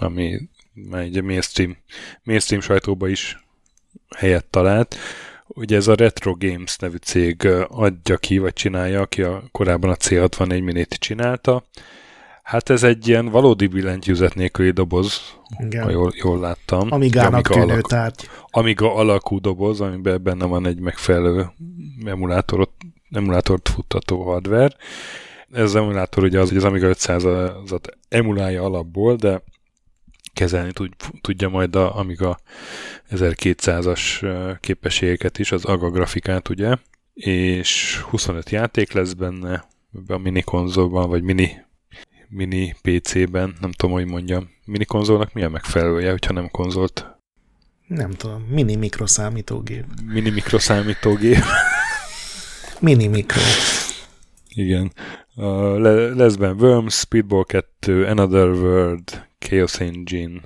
ami 0.00 0.48
egy 0.92 1.22
mainstream, 1.22 1.76
mainstream 2.22 2.62
sajtóba 2.62 3.08
is 3.08 3.44
helyet 4.16 4.44
talált. 4.44 4.96
Ugye 5.46 5.76
ez 5.76 5.86
a 5.86 5.94
Retro 5.94 6.34
Games 6.38 6.76
nevű 6.76 6.96
cég 6.96 7.48
adja 7.68 8.16
ki, 8.16 8.38
vagy 8.38 8.52
csinálja, 8.52 9.00
aki 9.00 9.22
a, 9.22 9.42
korábban 9.50 9.90
a 9.90 9.96
C64 9.96 10.62
minit 10.62 10.94
csinálta. 10.94 11.64
Hát 12.42 12.70
ez 12.70 12.82
egy 12.82 13.08
ilyen 13.08 13.28
valódi 13.28 13.66
billentyűzet 13.66 14.34
nélküli 14.34 14.70
doboz, 14.70 15.20
Igen. 15.58 15.84
ha 15.84 15.90
jól, 15.90 16.12
jól 16.14 16.40
láttam. 16.40 16.88
Amigának 16.90 17.32
Amiga 17.32 17.66
tűnő 17.66 17.80
alakú, 17.88 18.26
Amiga 18.50 18.94
alakú 18.94 19.40
doboz, 19.40 19.80
amiben 19.80 20.22
benne 20.22 20.44
van 20.44 20.66
egy 20.66 20.80
megfelelő 20.80 21.50
emulátorot, 22.04 22.70
emulátort 23.10 23.68
futtató 23.68 24.22
hardware. 24.22 24.76
Ez 25.52 25.62
az 25.62 25.74
emulátor 25.74 26.24
ugye 26.24 26.40
az, 26.40 26.48
hogy 26.48 26.56
az 26.56 26.64
Amiga 26.64 26.88
500-at 26.92 27.84
emulálja 28.08 28.62
alapból, 28.62 29.16
de 29.16 29.42
kezelni 30.32 30.72
tud, 30.72 30.92
tudja 31.20 31.48
majd 31.48 31.76
a 31.76 31.96
Amiga 31.98 32.38
1200-as 33.10 34.26
képességeket 34.60 35.38
is, 35.38 35.52
az 35.52 35.64
AGA 35.64 35.90
grafikát 35.90 36.48
ugye, 36.48 36.76
és 37.14 38.00
25 38.00 38.50
játék 38.50 38.92
lesz 38.92 39.12
benne, 39.12 39.64
a 40.06 40.16
mini 40.16 40.42
konzolban, 40.42 41.08
vagy 41.08 41.22
mini, 41.22 41.50
mini 42.32 42.74
PC-ben, 42.82 43.54
nem 43.60 43.72
tudom, 43.72 43.94
hogy 43.94 44.06
mondjam. 44.06 44.50
Mini 44.64 44.84
konzolnak 44.84 45.32
mi 45.32 45.42
a 45.42 45.48
megfelelője, 45.48 46.10
hogyha 46.10 46.32
nem 46.32 46.48
konzolt? 46.50 47.06
Nem 47.86 48.10
tudom, 48.10 48.42
mini 48.42 48.76
mikroszámítógép. 48.76 49.84
Mini 50.06 50.30
mikroszámítógép. 50.30 51.42
mini 52.80 53.06
mikro. 53.06 53.40
Igen. 54.48 54.92
Uh, 55.34 55.78
lesz 56.14 56.34
benne 56.34 56.52
Worms, 56.52 56.94
Speedball 56.94 57.44
2, 57.44 58.06
Another 58.06 58.48
World, 58.48 59.26
Chaos 59.38 59.80
Engine, 59.80 60.40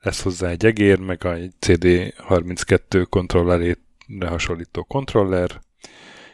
lesz 0.00 0.22
hozzá 0.22 0.48
egy 0.48 0.64
egér, 0.64 0.98
meg 0.98 1.26
egy 1.26 1.52
CD32 1.60 3.06
kontrollerére 3.08 3.76
hasonlító 4.26 4.82
kontroller, 4.82 5.60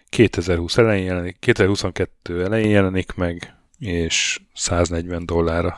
2020 0.08 0.76
elején 0.76 1.04
jelenik, 1.04 1.36
2022 1.38 2.44
elején 2.44 2.70
jelenik 2.70 3.14
meg, 3.14 3.56
és 3.78 4.40
140 4.54 5.26
dollárra 5.26 5.74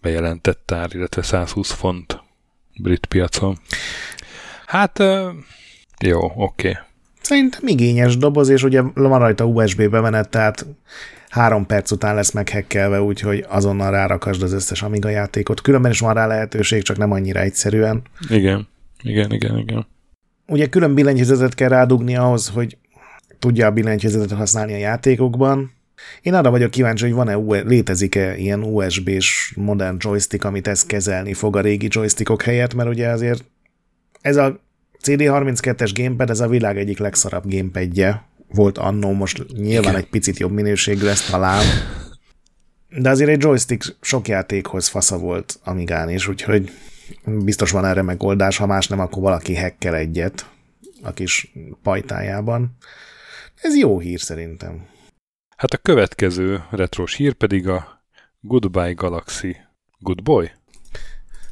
bejelentett 0.00 0.70
ár, 0.72 0.88
illetve 0.94 1.22
120 1.22 1.70
font 1.70 2.22
brit 2.80 3.06
piacon. 3.06 3.58
Hát, 4.66 4.98
jó, 6.04 6.24
oké. 6.24 6.68
Okay. 6.68 6.82
Szerintem 7.20 7.66
igényes 7.66 8.16
doboz, 8.16 8.48
és 8.48 8.62
ugye 8.62 8.82
van 8.94 9.18
rajta 9.18 9.44
USB 9.44 9.90
bemenet, 9.90 10.28
tehát 10.28 10.66
három 11.28 11.66
perc 11.66 11.90
után 11.90 12.14
lesz 12.14 12.30
meghekkelve, 12.30 13.02
úgyhogy 13.02 13.44
azonnal 13.48 13.90
rárakasd 13.90 14.42
az 14.42 14.52
összes 14.52 14.82
Amiga 14.82 15.08
játékot. 15.08 15.60
Különben 15.60 15.90
is 15.90 16.00
van 16.00 16.14
rá 16.14 16.26
lehetőség, 16.26 16.82
csak 16.82 16.96
nem 16.96 17.12
annyira 17.12 17.40
egyszerűen. 17.40 18.02
Igen, 18.28 18.68
igen, 19.02 19.32
igen, 19.32 19.58
igen. 19.58 19.86
Ugye 20.46 20.66
külön 20.66 20.94
billentyűzetet 20.94 21.54
kell 21.54 21.68
rádugni 21.68 22.16
ahhoz, 22.16 22.48
hogy 22.48 22.76
tudja 23.38 23.66
a 23.66 23.70
billentyűzetet 23.70 24.38
használni 24.38 24.72
a 24.72 24.78
játékokban. 24.78 25.72
Én 26.22 26.34
arra 26.34 26.50
vagyok 26.50 26.70
kíváncsi, 26.70 27.04
hogy 27.04 27.12
van-e, 27.12 27.62
létezik-e 27.62 28.36
ilyen 28.36 28.62
USB-s 28.62 29.52
modern 29.56 29.96
joystick, 29.98 30.44
amit 30.44 30.68
ezt 30.68 30.86
kezelni 30.86 31.34
fog 31.34 31.56
a 31.56 31.60
régi 31.60 31.88
joystickok 31.90 32.42
helyett, 32.42 32.74
mert 32.74 32.88
ugye 32.88 33.08
azért 33.08 33.44
ez 34.20 34.36
a 34.36 34.60
CD32-es 35.04 35.90
gamepad, 35.94 36.30
ez 36.30 36.40
a 36.40 36.48
világ 36.48 36.78
egyik 36.78 36.98
legszarabb 36.98 37.50
gamepadje, 37.50 38.26
volt 38.48 38.78
annó, 38.78 39.12
most 39.12 39.46
nyilván 39.52 39.90
Igen. 39.90 39.94
egy 39.94 40.08
picit 40.08 40.38
jobb 40.38 40.52
minőségű 40.52 41.04
lesz 41.04 41.30
talán, 41.30 41.64
de 42.88 43.10
azért 43.10 43.30
egy 43.30 43.42
joystick 43.42 43.96
sok 44.00 44.28
játékhoz 44.28 44.88
fasza 44.88 45.18
volt 45.18 45.58
Amigán 45.64 46.10
is, 46.10 46.28
úgyhogy 46.28 46.70
biztos 47.24 47.70
van 47.70 47.84
erre 47.84 48.02
megoldás, 48.02 48.56
ha 48.56 48.66
más 48.66 48.88
nem, 48.88 49.00
akkor 49.00 49.22
valaki 49.22 49.54
hekkel 49.54 49.94
egyet 49.94 50.46
a 51.02 51.12
kis 51.12 51.52
pajtájában. 51.82 52.76
Ez 53.62 53.76
jó 53.76 53.98
hír 53.98 54.20
szerintem. 54.20 54.86
Hát 55.58 55.72
a 55.72 55.76
következő 55.76 56.64
retros 56.70 57.14
hír 57.14 57.32
pedig 57.32 57.68
a 57.68 58.02
Goodbye 58.40 58.92
Galaxy. 58.92 59.56
Good 59.98 60.22
Boy? 60.22 60.50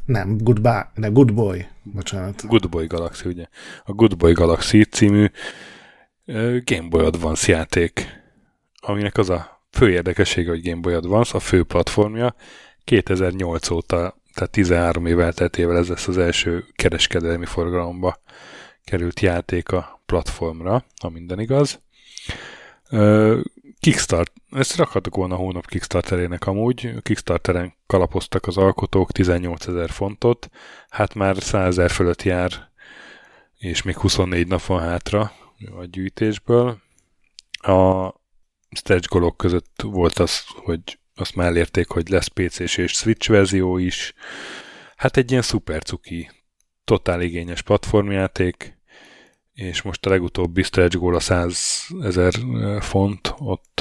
Nem, 0.04 0.36
Goodbye, 0.38 0.90
de 0.94 1.08
Good 1.08 1.34
Boy, 1.34 1.66
bocsánat. 1.82 2.46
Good 2.46 2.68
Boy 2.68 2.86
Galaxy, 2.86 3.28
ugye. 3.28 3.46
A 3.84 3.92
Good 3.92 4.16
Boy 4.16 4.32
Galaxy 4.32 4.84
című 4.84 5.30
Game 6.64 6.88
Boy 6.88 7.04
Advance 7.04 7.52
játék, 7.52 8.22
aminek 8.76 9.18
az 9.18 9.30
a 9.30 9.60
fő 9.70 9.90
érdekessége, 9.90 10.50
hogy 10.50 10.62
Game 10.62 10.80
Boy 10.80 10.94
Advance, 10.94 11.36
a 11.36 11.40
fő 11.40 11.64
platformja 11.64 12.34
2008 12.84 13.70
óta, 13.70 14.16
tehát 14.34 14.50
13 14.50 15.06
év 15.06 15.20
elteltével 15.20 15.76
ez 15.76 15.88
lesz 15.88 16.08
az 16.08 16.18
első 16.18 16.64
kereskedelmi 16.74 17.46
forgalomba 17.46 18.20
került 18.84 19.20
játék 19.20 19.72
a 19.72 20.02
platformra, 20.06 20.84
ha 21.00 21.08
minden 21.08 21.40
igaz. 21.40 21.80
Kickstart, 23.86 24.32
ezt 24.50 24.76
rakhatok 24.76 25.14
volna 25.14 25.34
a 25.34 25.38
hónap 25.38 25.66
Kickstarterének 25.66 26.46
amúgy. 26.46 26.92
Kickstarteren 27.02 27.74
kalapoztak 27.86 28.46
az 28.46 28.56
alkotók 28.56 29.12
18 29.12 29.66
ezer 29.66 29.90
fontot, 29.90 30.50
hát 30.88 31.14
már 31.14 31.36
100 31.36 31.66
ezer 31.66 31.90
fölött 31.90 32.22
jár, 32.22 32.70
és 33.58 33.82
még 33.82 33.96
24 33.96 34.46
nap 34.46 34.64
van 34.64 34.80
hátra, 34.80 35.32
a 35.78 35.84
gyűjtésből. 35.84 36.78
A 37.50 38.08
stretch 38.70 39.08
golok 39.08 39.36
között 39.36 39.82
volt 39.82 40.18
az, 40.18 40.44
hogy 40.46 40.98
azt 41.14 41.34
már 41.34 41.46
elérték, 41.46 41.88
hogy 41.88 42.08
lesz 42.08 42.26
pc 42.26 42.58
és 42.58 42.72
Switch 42.86 43.30
verzió 43.30 43.78
is. 43.78 44.14
Hát 44.96 45.16
egy 45.16 45.30
ilyen 45.30 45.42
szuper 45.42 45.82
cuki, 45.82 46.30
totál 46.84 47.20
igényes 47.20 47.62
platformjáték, 47.62 48.75
és 49.56 49.82
most 49.82 50.06
a 50.06 50.10
legutóbbi 50.10 50.62
stretch 50.62 50.96
goal 50.96 51.14
a 51.14 51.20
100 51.20 51.86
ezer 52.02 52.32
font, 52.80 53.34
ott, 53.38 53.80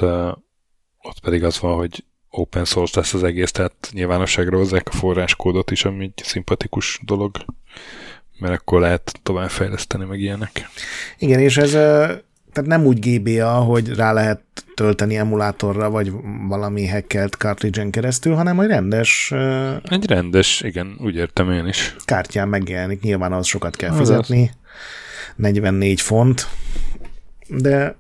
ott 1.02 1.20
pedig 1.22 1.44
az 1.44 1.60
van, 1.60 1.76
hogy 1.76 2.04
open 2.30 2.66
source 2.66 3.00
lesz 3.00 3.14
az 3.14 3.24
egész, 3.24 3.52
tehát 3.52 3.90
nyilvánosságra 3.92 4.58
hozzák 4.58 4.88
a 4.88 4.92
forráskódot 4.92 5.72
is, 5.72 5.86
ami 5.86 6.04
egy 6.04 6.24
szimpatikus 6.24 7.00
dolog, 7.06 7.36
mert 8.40 8.54
akkor 8.54 8.80
lehet 8.80 9.20
továbbfejleszteni 9.24 10.06
meg 10.06 10.20
ilyenek. 10.20 10.70
Igen, 11.18 11.40
és 11.40 11.58
ez 11.58 11.72
tehát 12.52 12.70
nem 12.70 12.86
úgy 12.86 13.00
GBA, 13.00 13.54
hogy 13.54 13.90
rá 13.90 14.14
lehet 14.14 14.42
tölteni 14.76 15.18
emulátorra, 15.18 15.90
vagy 15.90 16.12
valami 16.48 16.88
hackelt 16.88 17.34
cartridge 17.34 17.90
keresztül, 17.90 18.34
hanem 18.34 18.60
egy 18.60 18.68
rendes... 18.68 19.32
Egy 19.84 20.06
rendes, 20.08 20.62
igen, 20.62 20.96
úgy 21.00 21.16
értem 21.16 21.52
én 21.52 21.68
is. 21.68 21.96
Kártyán 22.06 22.48
megjelenik, 22.48 23.02
nyilván 23.02 23.34
az 23.34 23.48
sokat 23.48 23.76
kell 23.76 23.92
fizetni, 23.92 24.52
44 25.36 26.02
font, 26.02 26.48
de 27.48 27.96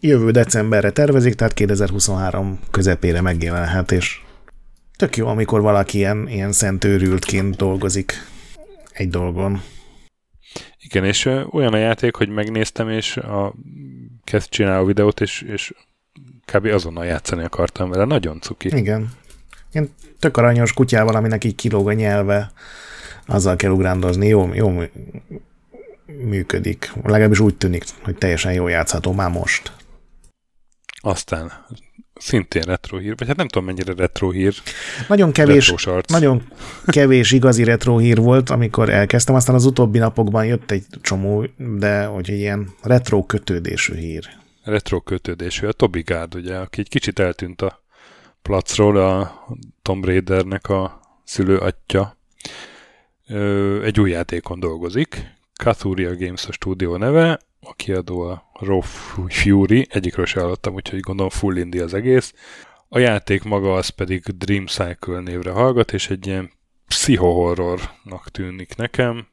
jövő 0.00 0.30
decemberre 0.30 0.90
tervezik, 0.90 1.34
tehát 1.34 1.54
2023 1.54 2.58
közepére 2.70 3.20
megjelenhet, 3.20 3.92
és 3.92 4.20
tök 4.96 5.16
jó, 5.16 5.26
amikor 5.26 5.60
valaki 5.60 5.98
ilyen, 5.98 6.28
ilyen 6.28 6.52
szentőrültként 6.52 7.56
dolgozik 7.56 8.12
egy 8.92 9.08
dolgon. 9.08 9.62
Igen, 10.78 11.04
és 11.04 11.26
olyan 11.50 11.72
a 11.72 11.76
játék, 11.76 12.14
hogy 12.14 12.28
megnéztem, 12.28 12.88
és 12.88 13.16
a, 13.16 13.54
kezd 14.24 14.48
csinálni 14.48 14.82
a 14.82 14.86
videót, 14.86 15.20
és, 15.20 15.42
és 15.42 15.72
kb. 16.44 16.66
azonnal 16.66 17.04
játszani 17.04 17.44
akartam 17.44 17.90
vele. 17.90 18.04
Nagyon 18.04 18.40
cuki. 18.40 18.76
Igen. 18.76 19.10
Ilyen 19.72 19.90
tök 20.18 20.36
aranyos 20.36 20.72
kutyával, 20.72 21.14
aminek 21.14 21.44
így 21.44 21.54
kilóg 21.54 21.88
a 21.88 21.92
nyelve, 21.92 22.52
azzal 23.26 23.56
kell 23.56 23.70
ugrándozni. 23.70 24.26
Jó, 24.26 24.54
jó 24.54 24.82
működik. 26.18 26.92
Legalábbis 27.02 27.40
úgy 27.40 27.56
tűnik, 27.56 27.84
hogy 28.02 28.16
teljesen 28.16 28.52
jól 28.52 28.70
játszható 28.70 29.12
már 29.12 29.30
most. 29.30 29.72
Aztán 31.00 31.52
szintén 32.14 32.62
retro 32.62 32.98
hír, 32.98 33.14
vagy 33.16 33.26
hát 33.26 33.36
nem 33.36 33.48
tudom 33.48 33.66
mennyire 33.66 33.92
retro 33.96 34.30
hír. 34.30 34.54
Nagyon 35.08 35.32
kevés, 35.32 35.74
nagyon 36.06 36.42
kevés 36.86 37.32
igazi 37.32 37.64
retro 37.64 37.98
hír 37.98 38.18
volt, 38.18 38.50
amikor 38.50 38.88
elkezdtem, 38.88 39.34
aztán 39.34 39.54
az 39.54 39.64
utóbbi 39.64 39.98
napokban 39.98 40.46
jött 40.46 40.70
egy 40.70 40.84
csomó, 41.00 41.46
de 41.56 42.04
hogy 42.04 42.28
ilyen 42.28 42.74
retro 42.82 43.26
kötődésű 43.26 43.94
hír. 43.94 44.28
Retro 44.64 45.00
kötődésű, 45.00 45.66
a 45.66 45.72
Toby 45.72 46.02
Gard, 46.02 46.34
ugye, 46.34 46.56
aki 46.56 46.80
egy 46.80 46.88
kicsit 46.88 47.18
eltűnt 47.18 47.62
a 47.62 47.82
placról, 48.42 48.96
a 48.96 49.44
Tomb 49.82 50.04
Raidernek 50.04 50.68
a 50.68 51.00
szülő 51.24 51.56
atya, 51.56 52.16
egy 53.82 54.00
új 54.00 54.10
játékon 54.10 54.60
dolgozik, 54.60 55.38
Kathuria 55.60 56.16
Games 56.16 56.46
a 56.46 56.52
stúdió 56.52 56.96
neve, 56.96 57.38
a 57.60 57.74
kiadó 57.74 58.20
a 58.20 58.50
Raw 58.60 58.80
Fury, 59.28 59.86
egyikről 59.90 60.26
se 60.26 60.40
hallottam, 60.40 60.74
úgyhogy 60.74 61.00
gondolom 61.00 61.30
full 61.30 61.56
indie 61.56 61.82
az 61.82 61.94
egész. 61.94 62.32
A 62.88 62.98
játék 62.98 63.42
maga 63.42 63.74
az 63.74 63.88
pedig 63.88 64.22
Dream 64.22 64.66
Cycle 64.66 65.20
névre 65.20 65.50
hallgat, 65.50 65.92
és 65.92 66.10
egy 66.10 66.26
ilyen 66.26 66.50
pszichohorrornak 66.86 68.30
tűnik 68.30 68.76
nekem. 68.76 69.26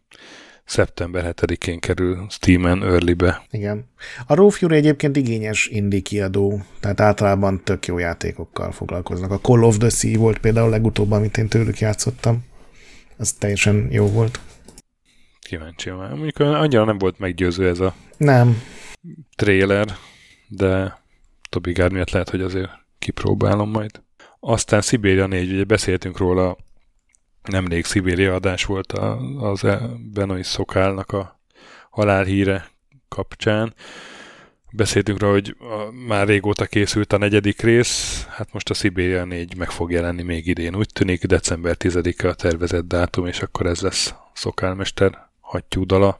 Szeptember 0.65 1.33
7-én 1.35 1.79
kerül 1.79 2.25
Steam-en 2.29 2.83
early-be. 2.83 3.45
Igen. 3.51 3.89
A 4.25 4.33
Raw 4.33 4.49
Fury 4.49 4.75
egyébként 4.75 5.15
igényes 5.15 5.67
indie 5.67 5.99
kiadó, 5.99 6.61
tehát 6.79 6.99
általában 6.99 7.63
tök 7.63 7.85
jó 7.85 7.97
játékokkal 7.97 8.71
foglalkoznak. 8.71 9.31
A 9.31 9.39
Call 9.39 9.63
of 9.63 9.77
the 9.77 9.89
Sea 9.89 10.19
volt 10.19 10.39
például 10.39 10.69
legutóbb, 10.69 11.11
amit 11.11 11.37
én 11.37 11.47
tőlük 11.47 11.79
játszottam. 11.79 12.45
Az 13.17 13.31
teljesen 13.31 13.87
jó 13.91 14.07
volt. 14.07 14.39
Kíváncsi 15.47 15.89
már. 15.89 16.09
Mondjuk 16.09 16.39
annyira 16.39 16.83
nem 16.83 16.97
volt 16.97 17.19
meggyőző 17.19 17.67
ez 17.67 17.79
a 17.79 17.95
nem. 18.17 18.61
trailer, 19.35 19.97
de 20.47 21.01
Tobi 21.49 21.71
Gár 21.71 21.91
miatt 21.91 22.11
lehet, 22.11 22.29
hogy 22.29 22.41
azért 22.41 22.69
kipróbálom 22.99 23.69
majd. 23.69 24.01
Aztán 24.39 24.81
Szibéria 24.81 25.27
4, 25.27 25.51
ugye 25.51 25.63
beszéltünk 25.63 26.17
róla, 26.17 26.57
nemrég 27.43 27.85
Szibéria 27.85 28.33
adás 28.33 28.65
volt 28.65 28.91
az 29.39 29.63
e- 29.63 29.89
Benoit 30.13 30.43
Szokálnak 30.43 31.11
a 31.11 31.39
halálhíre 31.89 32.69
kapcsán. 33.07 33.73
Beszéltünk 34.71 35.19
róla, 35.19 35.33
hogy 35.33 35.55
a, 35.59 35.91
már 36.07 36.27
régóta 36.27 36.65
készült 36.65 37.13
a 37.13 37.17
negyedik 37.17 37.61
rész, 37.61 38.25
hát 38.29 38.53
most 38.53 38.69
a 38.69 38.73
Szibéria 38.73 39.25
4 39.25 39.57
meg 39.57 39.69
fog 39.69 39.91
jelenni 39.91 40.23
még 40.23 40.47
idén. 40.47 40.75
Úgy 40.75 40.89
tűnik 40.93 41.25
december 41.25 41.75
10-e 41.79 42.27
a 42.27 42.33
tervezett 42.33 42.87
dátum, 42.87 43.25
és 43.25 43.41
akkor 43.41 43.65
ez 43.65 43.81
lesz 43.81 44.13
Szokálmester 44.33 45.26
hattyúdala. 45.47 46.17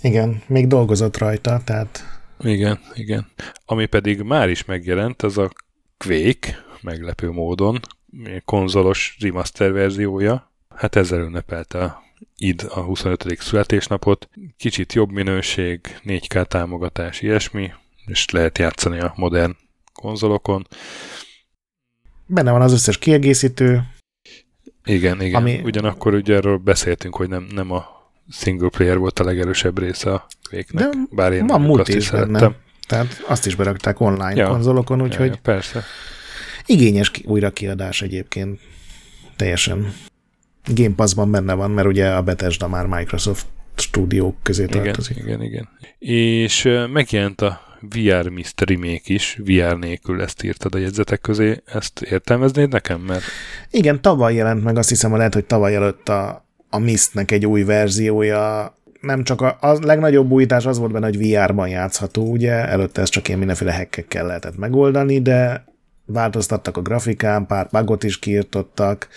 Igen, 0.00 0.42
még 0.46 0.66
dolgozott 0.66 1.16
rajta, 1.18 1.60
tehát... 1.64 2.04
Igen, 2.40 2.80
igen. 2.94 3.26
Ami 3.64 3.86
pedig 3.86 4.22
már 4.22 4.48
is 4.48 4.64
megjelent, 4.64 5.22
az 5.22 5.38
a 5.38 5.50
Quake, 5.96 6.64
meglepő 6.80 7.30
módon, 7.30 7.80
konzolos 8.44 9.16
remaster 9.20 9.72
verziója. 9.72 10.52
Hát 10.76 10.96
ezzel 10.96 11.20
ünnepelte 11.20 11.84
a 11.84 12.02
id 12.36 12.66
a 12.68 12.80
25. 12.80 13.36
születésnapot. 13.38 14.28
Kicsit 14.56 14.92
jobb 14.92 15.10
minőség, 15.10 15.80
4K 16.04 16.46
támogatás, 16.46 17.20
ilyesmi, 17.20 17.72
és 18.06 18.30
lehet 18.30 18.58
játszani 18.58 19.00
a 19.00 19.12
modern 19.16 19.56
konzolokon. 19.92 20.66
Benne 22.26 22.50
van 22.50 22.62
az 22.62 22.72
összes 22.72 22.98
kiegészítő. 22.98 23.82
Igen, 24.84 25.20
igen. 25.22 25.40
Ami... 25.40 25.60
Ugyanakkor 25.64 26.14
ugye 26.14 26.34
erről 26.34 26.56
beszéltünk, 26.56 27.16
hogy 27.16 27.28
nem, 27.28 27.46
nem 27.54 27.70
a 27.70 28.01
single 28.30 28.68
player 28.68 28.98
volt 28.98 29.18
a 29.18 29.24
legerősebb 29.24 29.78
része 29.78 30.12
a 30.12 30.26
quake 30.50 30.68
De 30.72 30.88
bár 31.10 31.32
én 31.32 31.46
van 31.46 31.60
multi 31.60 31.96
is 31.96 32.10
benne. 32.10 32.52
Tehát 32.88 33.22
azt 33.26 33.46
is 33.46 33.54
berakták 33.54 34.00
online 34.00 34.34
ja. 34.34 34.48
konzolokon, 34.48 35.02
úgyhogy 35.02 35.26
ja, 35.26 35.32
ja, 35.32 35.38
persze. 35.42 35.84
igényes 36.66 37.10
újra 37.24 37.50
kiadás 37.50 38.02
egyébként. 38.02 38.60
Teljesen. 39.36 39.92
Game 40.74 40.94
Pass-ban 40.94 41.30
benne 41.30 41.54
van, 41.54 41.70
mert 41.70 41.88
ugye 41.88 42.08
a 42.08 42.22
Bethesda 42.22 42.68
már 42.68 42.86
Microsoft 42.86 43.46
stúdiók 43.74 44.36
közé 44.42 44.62
igen, 44.62 44.82
tartozik. 44.82 45.16
Igen, 45.16 45.42
igen. 45.42 45.68
És 45.98 46.68
megjelent 46.92 47.40
a 47.40 47.60
VR 47.80 48.28
Mystery 48.28 48.74
remake 48.74 49.02
is, 49.04 49.40
VR 49.44 49.78
nélkül 49.78 50.22
ezt 50.22 50.42
írtad 50.42 50.74
a 50.74 50.78
jegyzetek 50.78 51.20
közé, 51.20 51.62
ezt 51.64 52.02
értelmeznéd 52.02 52.68
nekem? 52.68 53.00
Mert... 53.00 53.22
Igen, 53.70 54.02
tavaly 54.02 54.34
jelent 54.34 54.64
meg, 54.64 54.78
azt 54.78 54.88
hiszem, 54.88 55.10
hogy 55.10 55.18
lehet, 55.18 55.34
hogy 55.34 55.44
tavaly 55.44 55.74
előtt 55.74 56.08
a 56.08 56.44
a 56.74 56.78
Mistnek 56.78 57.30
egy 57.30 57.46
új 57.46 57.62
verziója, 57.62 58.76
nem 59.00 59.24
csak 59.24 59.40
a, 59.40 59.56
a 59.60 59.78
legnagyobb 59.80 60.30
újítás 60.30 60.66
az 60.66 60.78
volt 60.78 60.92
benne, 60.92 61.06
hogy 61.06 61.18
VR-ban 61.18 61.68
játszható, 61.68 62.30
ugye, 62.30 62.52
előtte 62.52 63.00
ezt 63.00 63.12
csak 63.12 63.26
ilyen 63.26 63.38
mindenféle 63.38 63.72
hekkekkel 63.72 64.26
lehetett 64.26 64.56
megoldani, 64.56 65.20
de 65.20 65.64
változtattak 66.06 66.76
a 66.76 66.82
grafikán, 66.82 67.46
pár 67.46 67.68
bugot 67.70 68.04
is 68.04 68.18
kiirtottak, 68.18 69.08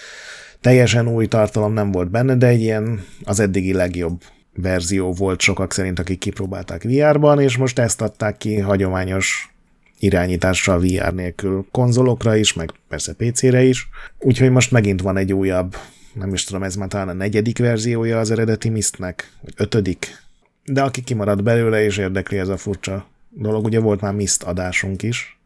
teljesen 0.62 1.08
új 1.08 1.28
tartalom 1.28 1.74
nem 1.74 1.92
volt 1.92 2.12
benne, 2.12 2.36
de 2.36 2.48
egy 2.48 2.62
ilyen 2.62 3.06
az 3.24 3.40
eddigi 3.40 3.74
legjobb 3.74 4.22
verzió 4.54 5.14
volt 5.14 5.40
sokak 5.42 5.74
szerint, 5.74 6.00
akik 6.00 6.20
kipróbálták 6.20 6.84
VR-ban, 6.84 7.40
és 7.40 7.58
most 7.58 7.80
ezt 7.80 8.02
adták 8.02 8.38
ki 8.38 8.60
hagyományos 8.60 9.56
irányítással 10.00 10.80
VR 10.80 11.14
nélkül 11.14 11.66
konzolokra 11.72 12.36
is, 12.36 12.54
meg 12.54 12.72
persze 12.88 13.14
PC-re 13.14 13.64
is. 13.64 13.90
Úgyhogy 14.20 14.52
most 14.52 14.72
megint 14.72 15.02
van 15.02 15.18
egy 15.18 15.34
újabb 15.34 15.76
nem 16.16 16.34
is 16.34 16.44
tudom, 16.44 16.64
ez 16.64 16.76
már 16.76 16.88
talán 16.88 17.10
a 17.10 17.14
negyedik 17.14 17.58
verziója 17.58 18.20
az 18.20 18.32
eredeti 18.32 18.70
Mistnek, 18.70 19.32
vagy 19.42 19.54
ötödik. 19.58 20.24
De 20.64 20.82
aki 20.82 21.02
kimarad 21.02 21.44
belőle 21.44 21.84
és 21.84 21.98
érdekli 21.98 22.38
ez 22.38 22.48
a 22.48 22.58
furcsa 22.58 23.08
dolog, 23.30 23.66
ugye 23.66 23.80
volt 23.80 24.02
már 24.02 24.14
Mist 24.14 24.44
adásunk 24.44 25.04
is. 25.04 25.40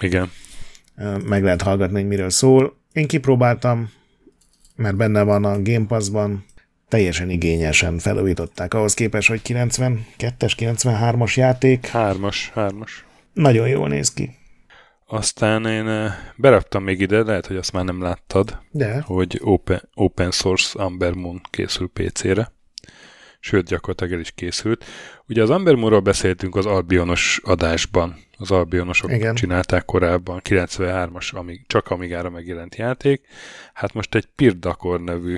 Igen. 0.00 0.30
Meg 1.24 1.42
lehet 1.42 1.62
hallgatni, 1.62 1.98
hogy 1.98 2.08
miről 2.08 2.30
szól. 2.30 2.76
Én 2.92 3.06
kipróbáltam, 3.06 3.90
mert 4.76 4.96
benne 4.96 5.22
van 5.22 5.44
a 5.44 5.62
Game 5.62 5.86
Pass-ban, 5.86 6.44
teljesen 6.88 7.30
igényesen 7.30 7.98
felújították 7.98 8.74
ahhoz 8.74 8.94
képest, 8.94 9.28
hogy 9.28 9.40
92-es, 9.44 10.52
93-as 10.56 11.34
játék. 11.34 11.86
Hármas, 11.86 12.50
hármas. 12.54 13.04
Nagyon 13.32 13.68
jól 13.68 13.88
néz 13.88 14.12
ki. 14.12 14.37
Aztán 15.10 15.66
én 15.66 15.88
eh, 15.88 16.14
beraktam 16.36 16.82
még 16.82 17.00
ide, 17.00 17.22
lehet, 17.22 17.46
hogy 17.46 17.56
azt 17.56 17.72
már 17.72 17.84
nem 17.84 18.02
láttad, 18.02 18.58
De. 18.70 19.00
hogy 19.00 19.38
open, 19.42 19.88
open 19.94 20.30
source 20.30 20.82
Amber 20.82 21.12
Moon 21.12 21.40
készül 21.50 21.90
PC-re. 21.92 22.52
Sőt, 23.40 23.66
gyakorlatilag 23.66 24.12
el 24.12 24.20
is 24.20 24.30
készült. 24.30 24.84
Ugye 25.28 25.42
az 25.42 25.50
Amber 25.50 25.74
Moonról 25.74 26.00
beszéltünk 26.00 26.56
az 26.56 26.66
Albionos 26.66 27.40
adásban. 27.44 28.16
Az 28.38 28.50
Albionosok 28.50 29.12
Igen. 29.12 29.34
csinálták 29.34 29.84
korábban, 29.84 30.40
93-as, 30.44 31.34
amíg, 31.34 31.66
csak 31.66 31.88
Amigára 31.88 32.30
megjelent 32.30 32.76
játék. 32.76 33.26
Hát 33.72 33.92
most 33.92 34.14
egy 34.14 34.26
Pirdakor 34.36 35.00
nevű 35.00 35.36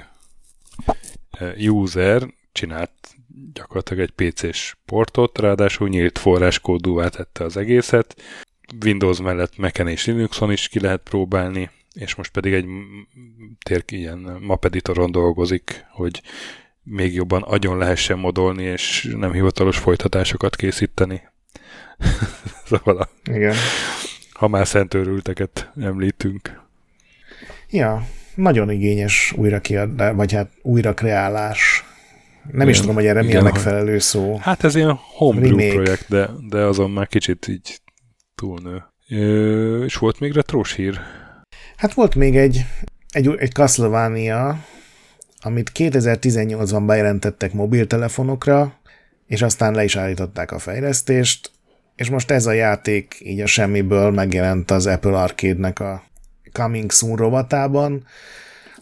eh, 1.30 1.52
user 1.58 2.22
csinált 2.52 2.92
gyakorlatilag 3.52 4.10
egy 4.16 4.32
PC-s 4.32 4.76
portot, 4.84 5.38
ráadásul 5.38 5.88
nyílt 5.88 6.18
forráskódúvá 6.18 7.08
tette 7.08 7.44
az 7.44 7.56
egészet, 7.56 8.16
Windows 8.84 9.20
mellett 9.20 9.56
Mac-en 9.56 9.88
és 9.88 10.06
Linuxon 10.06 10.52
is 10.52 10.68
ki 10.68 10.80
lehet 10.80 11.00
próbálni, 11.00 11.70
és 11.94 12.14
most 12.14 12.30
pedig 12.30 12.52
egy 12.52 12.66
tér, 13.62 13.84
ilyen 13.86 14.36
map 14.40 14.64
editoron 14.64 15.10
dolgozik, 15.10 15.84
hogy 15.90 16.22
még 16.82 17.14
jobban 17.14 17.42
agyon 17.42 17.78
lehessen 17.78 18.18
modolni, 18.18 18.62
és 18.62 19.14
nem 19.18 19.32
hivatalos 19.32 19.78
folytatásokat 19.78 20.56
készíteni. 20.56 21.22
szóval 22.68 22.96
a 22.96 23.08
Igen. 23.24 23.54
Ha 24.32 24.48
már 24.48 24.66
szentőrülteket 24.66 25.70
említünk. 25.80 26.60
Ja, 27.70 28.06
nagyon 28.34 28.70
igényes 28.70 29.32
újra 29.36 29.60
kiad, 29.60 30.14
vagy 30.16 30.32
hát 30.32 30.50
újra 30.62 30.94
kreálás. 30.94 31.84
Nem 32.44 32.54
igen, 32.54 32.68
is 32.68 32.80
tudom, 32.80 32.94
hogy 32.94 33.06
erre 33.06 33.22
igen, 33.22 33.42
mi 33.42 33.48
a 33.48 33.52
megfelelő 33.52 33.98
szó. 33.98 34.36
Hát 34.36 34.64
ez 34.64 34.74
ilyen 34.74 34.98
homebrew 35.16 35.56
Remake. 35.56 35.74
projekt, 35.74 36.08
de, 36.08 36.30
de 36.48 36.58
azon 36.58 36.90
már 36.90 37.06
kicsit 37.06 37.48
így 37.48 37.80
túlnő. 38.40 38.84
Ö, 39.08 39.84
és 39.84 39.96
volt 39.96 40.20
még 40.20 40.32
retrós 40.32 40.74
hír? 40.74 41.00
Hát 41.76 41.94
volt 41.94 42.14
még 42.14 42.36
egy, 42.36 42.64
egy, 43.10 43.34
egy 43.38 43.52
Castlevania, 43.52 44.64
amit 45.40 45.70
2018-ban 45.74 46.82
bejelentettek 46.86 47.52
mobiltelefonokra, 47.52 48.74
és 49.26 49.42
aztán 49.42 49.74
le 49.74 49.84
is 49.84 49.96
állították 49.96 50.52
a 50.52 50.58
fejlesztést, 50.58 51.50
és 51.96 52.10
most 52.10 52.30
ez 52.30 52.46
a 52.46 52.52
játék 52.52 53.16
így 53.18 53.40
a 53.40 53.46
semmiből 53.46 54.10
megjelent 54.10 54.70
az 54.70 54.86
Apple 54.86 55.18
Arcade-nek 55.18 55.80
a 55.80 56.02
Coming 56.52 56.90
Soon 56.90 57.16
rovatában. 57.16 58.04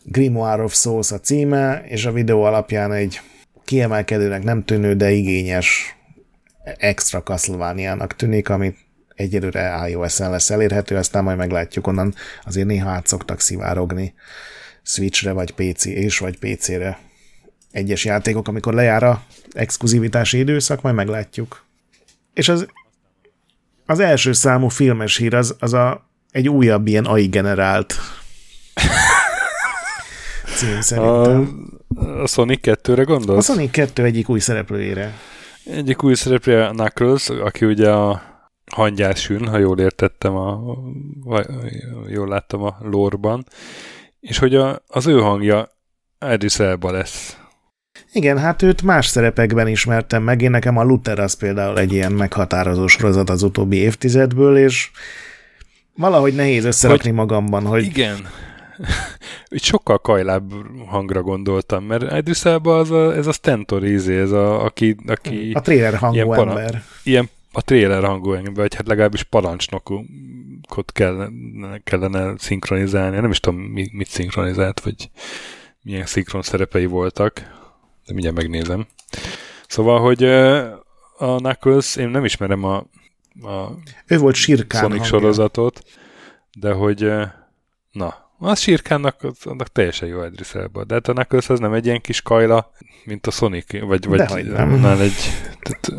Grimoire 0.02 0.62
of 0.62 0.74
Souls 0.74 1.12
a 1.12 1.20
címe, 1.20 1.82
és 1.86 2.04
a 2.04 2.12
videó 2.12 2.42
alapján 2.42 2.92
egy 2.92 3.20
kiemelkedőnek 3.64 4.42
nem 4.42 4.64
tűnő, 4.64 4.94
de 4.94 5.10
igényes 5.10 5.96
extra 6.76 7.22
castlevania 7.22 8.06
tűnik, 8.16 8.48
amit 8.48 8.87
egyelőre 9.18 9.88
iOS-en 9.88 10.30
lesz 10.30 10.50
elérhető, 10.50 10.96
aztán 10.96 11.24
majd 11.24 11.36
meglátjuk 11.36 11.86
onnan, 11.86 12.14
azért 12.44 12.66
néha 12.66 12.90
át 12.90 13.06
szoktak 13.06 13.40
szivárogni 13.40 14.14
Switchre, 14.82 15.32
vagy 15.32 15.50
PC, 15.50 15.84
és 15.84 16.18
vagy 16.18 16.38
PC-re 16.38 16.98
egyes 17.70 18.04
játékok, 18.04 18.48
amikor 18.48 18.74
lejár 18.74 19.02
a 19.02 19.22
exkluzivitási 19.52 20.38
időszak, 20.38 20.82
majd 20.82 20.94
meglátjuk. 20.94 21.64
És 22.34 22.48
az, 22.48 22.66
az 23.86 23.98
első 23.98 24.32
számú 24.32 24.68
filmes 24.68 25.16
hír 25.16 25.34
az, 25.34 25.56
az 25.58 25.72
a, 25.72 26.08
egy 26.30 26.48
újabb 26.48 26.86
ilyen 26.86 27.04
AI 27.04 27.26
generált 27.26 27.94
cím 30.56 30.80
szerintem. 30.80 31.70
A, 31.96 32.20
a 32.22 32.26
Sonic 32.26 32.60
2-re 32.62 33.02
gondolsz? 33.02 33.48
A 33.48 33.52
Sonic 33.52 33.70
2 33.70 34.04
egyik 34.04 34.28
új 34.28 34.38
szereplőjére. 34.38 35.14
Egyik 35.64 36.02
új 36.02 36.14
szereplője 36.14 36.68
Knuckles, 36.68 37.28
aki 37.28 37.64
ugye 37.64 37.90
a 37.90 38.22
hangyásűn, 38.70 39.48
ha 39.48 39.58
jól 39.58 39.78
értettem, 39.78 40.36
a, 40.36 40.70
a, 41.24 41.44
jól 42.08 42.28
láttam 42.28 42.62
a 42.62 42.76
lórban, 42.80 43.44
és 44.20 44.38
hogy 44.38 44.54
a, 44.54 44.82
az 44.86 45.06
ő 45.06 45.20
hangja 45.20 45.68
Idris 46.32 46.58
Elba 46.58 46.90
lesz. 46.90 47.38
Igen, 48.12 48.38
hát 48.38 48.62
őt 48.62 48.82
más 48.82 49.06
szerepekben 49.06 49.68
ismertem 49.68 50.22
meg. 50.22 50.42
Én 50.42 50.50
nekem 50.50 50.76
a 50.76 50.82
Luther 50.82 51.18
az 51.18 51.34
például 51.34 51.78
egy 51.78 51.92
ilyen 51.92 52.12
meghatározó 52.12 52.86
sorozat 52.86 53.30
az 53.30 53.42
utóbbi 53.42 53.76
évtizedből, 53.76 54.56
és 54.56 54.90
valahogy 55.94 56.34
nehéz 56.34 56.64
összerakni 56.64 57.08
hogy, 57.08 57.18
magamban, 57.18 57.66
hogy... 57.66 57.84
Igen. 57.84 58.16
Úgy 59.52 59.62
sokkal 59.62 59.98
kajlább 59.98 60.52
hangra 60.86 61.22
gondoltam, 61.22 61.84
mert 61.84 62.16
Idris 62.16 62.44
Elba 62.44 62.78
az 62.78 62.90
a, 62.90 63.16
ez 63.16 63.26
a 63.26 63.32
Stentor 63.32 63.84
ízé, 63.84 64.20
ez 64.20 64.30
a, 64.30 64.64
aki, 64.64 64.96
aki... 65.06 65.52
A 65.54 65.60
trailer 65.60 65.94
hangú 65.94 66.14
ilyen 66.14 66.28
para, 66.28 66.50
ember. 66.50 66.82
Ilyen 67.02 67.28
a 67.52 67.62
trailer 67.62 68.04
hangú 68.04 68.32
ember, 68.32 68.54
vagy 68.54 68.74
hát 68.74 68.86
legalábbis 68.86 69.22
parancsnokot 69.22 70.92
kellene, 70.92 71.80
kellene 71.84 72.34
szinkronizálni. 72.38 73.16
Nem 73.16 73.30
is 73.30 73.40
tudom, 73.40 73.60
mit 73.92 74.08
szinkronizált, 74.08 74.80
vagy 74.80 75.10
milyen 75.82 76.06
szinkron 76.06 76.42
szerepei 76.42 76.86
voltak, 76.86 77.34
de 78.06 78.12
mindjárt 78.12 78.36
megnézem. 78.36 78.86
Szóval, 79.66 80.00
hogy 80.00 80.24
a 81.18 81.36
Knuckles, 81.36 81.96
én 81.96 82.08
nem 82.08 82.24
ismerem 82.24 82.64
a, 82.64 82.76
a 83.42 83.70
ő 84.06 84.18
volt 84.18 84.34
Sirkán 84.34 84.80
Sonic 84.80 84.98
hangja. 84.98 85.18
sorozatot, 85.18 85.82
de 86.58 86.72
hogy 86.72 87.12
na, 87.92 88.32
a 88.38 88.54
Sirkánnak 88.54 89.26
annak 89.44 89.68
teljesen 89.72 90.08
jó 90.08 90.24
Idris 90.24 90.54
Elba. 90.54 90.84
De 90.84 90.94
hát 90.94 91.08
a 91.08 91.12
Knuckles 91.12 91.48
az 91.48 91.58
nem 91.58 91.72
egy 91.72 91.86
ilyen 91.86 92.00
kis 92.00 92.22
kajla, 92.22 92.72
mint 93.04 93.26
a 93.26 93.30
Sonic, 93.30 93.80
vagy, 93.80 94.06
vagy 94.06 94.46
nem. 94.46 94.80
nem 94.80 95.00
egy... 95.00 95.14
Tehát... 95.60 95.92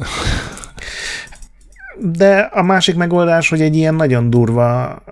De 2.01 2.39
a 2.39 2.61
másik 2.61 2.95
megoldás, 2.95 3.49
hogy 3.49 3.61
egy 3.61 3.75
ilyen 3.75 3.95
nagyon 3.95 4.29
durva 4.29 5.03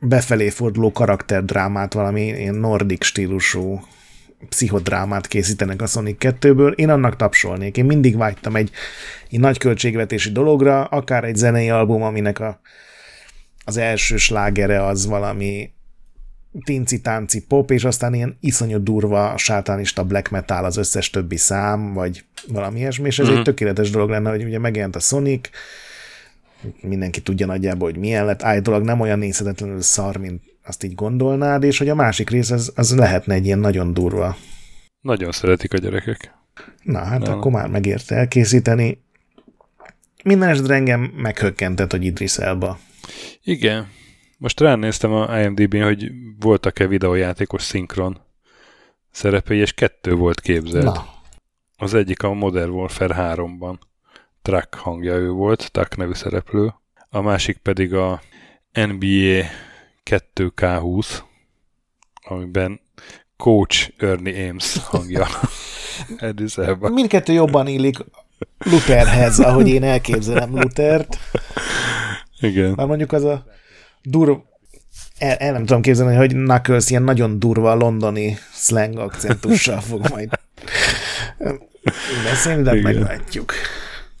befelé 0.00 0.48
forduló 0.48 0.92
karakterdrámát, 0.92 1.92
valami 1.92 2.26
ilyen 2.26 2.54
nordik 2.54 3.02
stílusú 3.02 3.80
pszichodrámát 4.48 5.26
készítenek 5.26 5.82
a 5.82 5.86
Sonic 5.86 6.16
2-ből, 6.20 6.74
én 6.74 6.88
annak 6.88 7.16
tapsolnék. 7.16 7.76
Én 7.76 7.84
mindig 7.84 8.16
vágytam 8.16 8.56
egy, 8.56 8.70
egy 9.30 9.40
nagy 9.40 9.58
költségvetési 9.58 10.32
dologra, 10.32 10.84
akár 10.84 11.24
egy 11.24 11.36
zenei 11.36 11.70
album, 11.70 12.02
aminek 12.02 12.40
a, 12.40 12.60
az 13.64 13.76
első 13.76 14.16
slágere 14.16 14.86
az 14.86 15.06
valami 15.06 15.72
tinci-tánci 16.64 17.46
pop, 17.46 17.70
és 17.70 17.84
aztán 17.84 18.14
ilyen 18.14 18.36
iszonyú 18.40 18.82
durva 18.82 19.36
sátánista 19.36 20.04
black 20.04 20.30
metal 20.30 20.64
az 20.64 20.76
összes 20.76 21.10
többi 21.10 21.36
szám, 21.36 21.92
vagy 21.92 22.24
valami 22.48 22.78
ilyesmi, 22.78 23.06
és 23.06 23.18
ez 23.18 23.24
uh-huh. 23.24 23.38
egy 23.38 23.46
mhm. 23.46 23.54
tökéletes 23.54 23.90
dolog 23.90 24.10
lenne, 24.10 24.30
hogy 24.30 24.44
ugye 24.44 24.58
megjelent 24.58 24.96
a 24.96 25.00
Sonic, 25.00 25.48
mindenki 26.80 27.20
tudja 27.20 27.46
nagyjából, 27.46 27.90
hogy 27.90 28.00
milyen 28.00 28.24
lett, 28.24 28.42
állítólag 28.42 28.82
nem 28.82 29.00
olyan 29.00 29.18
nézhetetlenül 29.18 29.80
szar, 29.80 30.16
mint 30.16 30.42
azt 30.64 30.84
így 30.84 30.94
gondolnád, 30.94 31.62
és 31.62 31.78
hogy 31.78 31.88
a 31.88 31.94
másik 31.94 32.30
rész 32.30 32.50
az, 32.50 32.72
az 32.74 32.96
lehetne 32.96 33.34
egy 33.34 33.46
ilyen 33.46 33.58
nagyon 33.58 33.94
durva. 33.94 34.36
Nagyon 35.00 35.32
szeretik 35.32 35.72
a 35.72 35.78
gyerekek. 35.78 36.34
Na, 36.82 36.98
hát 36.98 37.20
nem. 37.20 37.32
akkor 37.32 37.50
már 37.50 37.68
megérte 37.68 38.14
elkészíteni. 38.14 39.02
Minden 40.24 40.48
esetre 40.48 40.74
engem 40.74 41.00
meghökkentett, 41.00 41.90
hogy 41.90 42.04
Idris 42.04 42.36
Elba. 42.36 42.78
Igen. 43.42 43.88
Most 44.38 44.60
ránéztem 44.60 45.12
a 45.12 45.40
IMDb-n, 45.40 45.82
hogy 45.82 46.10
voltak-e 46.40 46.86
videójátékos 46.86 47.62
szinkron 47.62 48.20
szerepei, 49.10 49.58
és 49.58 49.72
kettő 49.72 50.14
volt 50.14 50.40
képzelt. 50.40 50.84
Na. 50.84 51.06
Az 51.76 51.94
egyik 51.94 52.22
a 52.22 52.32
Modern 52.32 52.70
Warfare 52.70 53.14
3-ban. 53.18 53.74
Truck 54.44 54.74
hangja 54.74 55.14
ő 55.14 55.30
volt, 55.30 55.70
Truck 55.72 55.96
nevű 55.96 56.12
szereplő. 56.12 56.74
A 57.10 57.20
másik 57.20 57.56
pedig 57.56 57.94
a 57.94 58.20
NBA 58.72 59.46
2K20, 60.10 61.06
amiben 62.22 62.80
Coach 63.36 63.90
Ernie 63.98 64.48
Ames 64.48 64.76
hangja. 64.84 65.26
Mindkettő 66.92 67.32
jobban 67.32 67.66
illik 67.66 67.96
Lutherhez, 68.58 69.38
ahogy 69.40 69.68
én 69.68 69.82
elképzelem 69.82 70.50
Luthert. 70.50 71.18
Igen. 72.40 72.72
Már 72.76 72.86
mondjuk 72.86 73.12
az 73.12 73.24
a 73.24 73.44
durva, 74.02 74.44
el, 75.18 75.34
el 75.36 75.52
nem 75.52 75.64
tudom 75.64 75.82
képzelni, 75.82 76.16
hogy 76.16 76.32
Knuckles 76.32 76.90
ilyen 76.90 77.02
nagyon 77.02 77.38
durva 77.38 77.74
londoni 77.74 78.38
slang 78.52 78.98
akcentussal 78.98 79.80
fog 79.80 80.08
majd 80.08 80.28
beszélni, 82.24 82.62
de 82.62 82.70
Igen. 82.70 82.82
meglátjuk. 82.82 83.52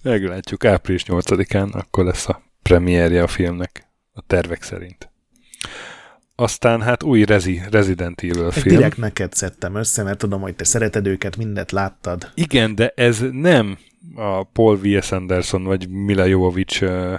Meglátjuk, 0.04 0.64
április 0.64 1.04
8-án 1.06 1.72
akkor 1.72 2.04
lesz 2.04 2.28
a 2.28 2.42
premierje 2.62 3.22
a 3.22 3.26
filmnek, 3.26 3.88
a 4.12 4.22
tervek 4.26 4.62
szerint. 4.62 5.10
Aztán 6.34 6.82
hát 6.82 7.02
új 7.02 7.24
Rezi, 7.24 7.62
Resident 7.70 8.20
Evil 8.22 8.50
film. 8.50 8.76
Direkt 8.76 8.96
neked 8.96 9.32
szedtem 9.32 9.74
össze, 9.74 10.02
mert 10.02 10.18
tudom, 10.18 10.40
hogy 10.40 10.54
te 10.54 10.64
szereted 10.64 11.06
őket, 11.06 11.36
mindet 11.36 11.72
láttad. 11.72 12.30
Igen, 12.34 12.74
de 12.74 12.92
ez 12.96 13.24
nem 13.30 13.78
a 14.14 14.44
Paul 14.44 14.76
W.S. 14.76 15.12
Anderson 15.12 15.64
vagy 15.64 15.88
Mila 15.88 16.24
Jovovich 16.24 16.82
uh, 16.82 17.18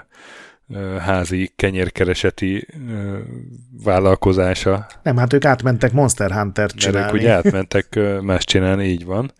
uh, 0.68 0.98
házi 0.98 1.52
kenyérkereseti 1.56 2.68
uh, 2.90 3.18
vállalkozása. 3.84 4.86
Nem, 5.04 5.18
hát 5.18 5.34
ők 5.34 5.46
átmentek 5.46 5.92
Monster 5.92 6.32
Hunter 6.32 6.72
csinálni. 6.72 7.00
Mert 7.00 7.14
ők 7.14 7.20
ugye 7.20 7.32
átmentek 7.32 8.00
más 8.22 8.44
csinálni, 8.44 8.86
így 8.86 9.06
van. 9.06 9.32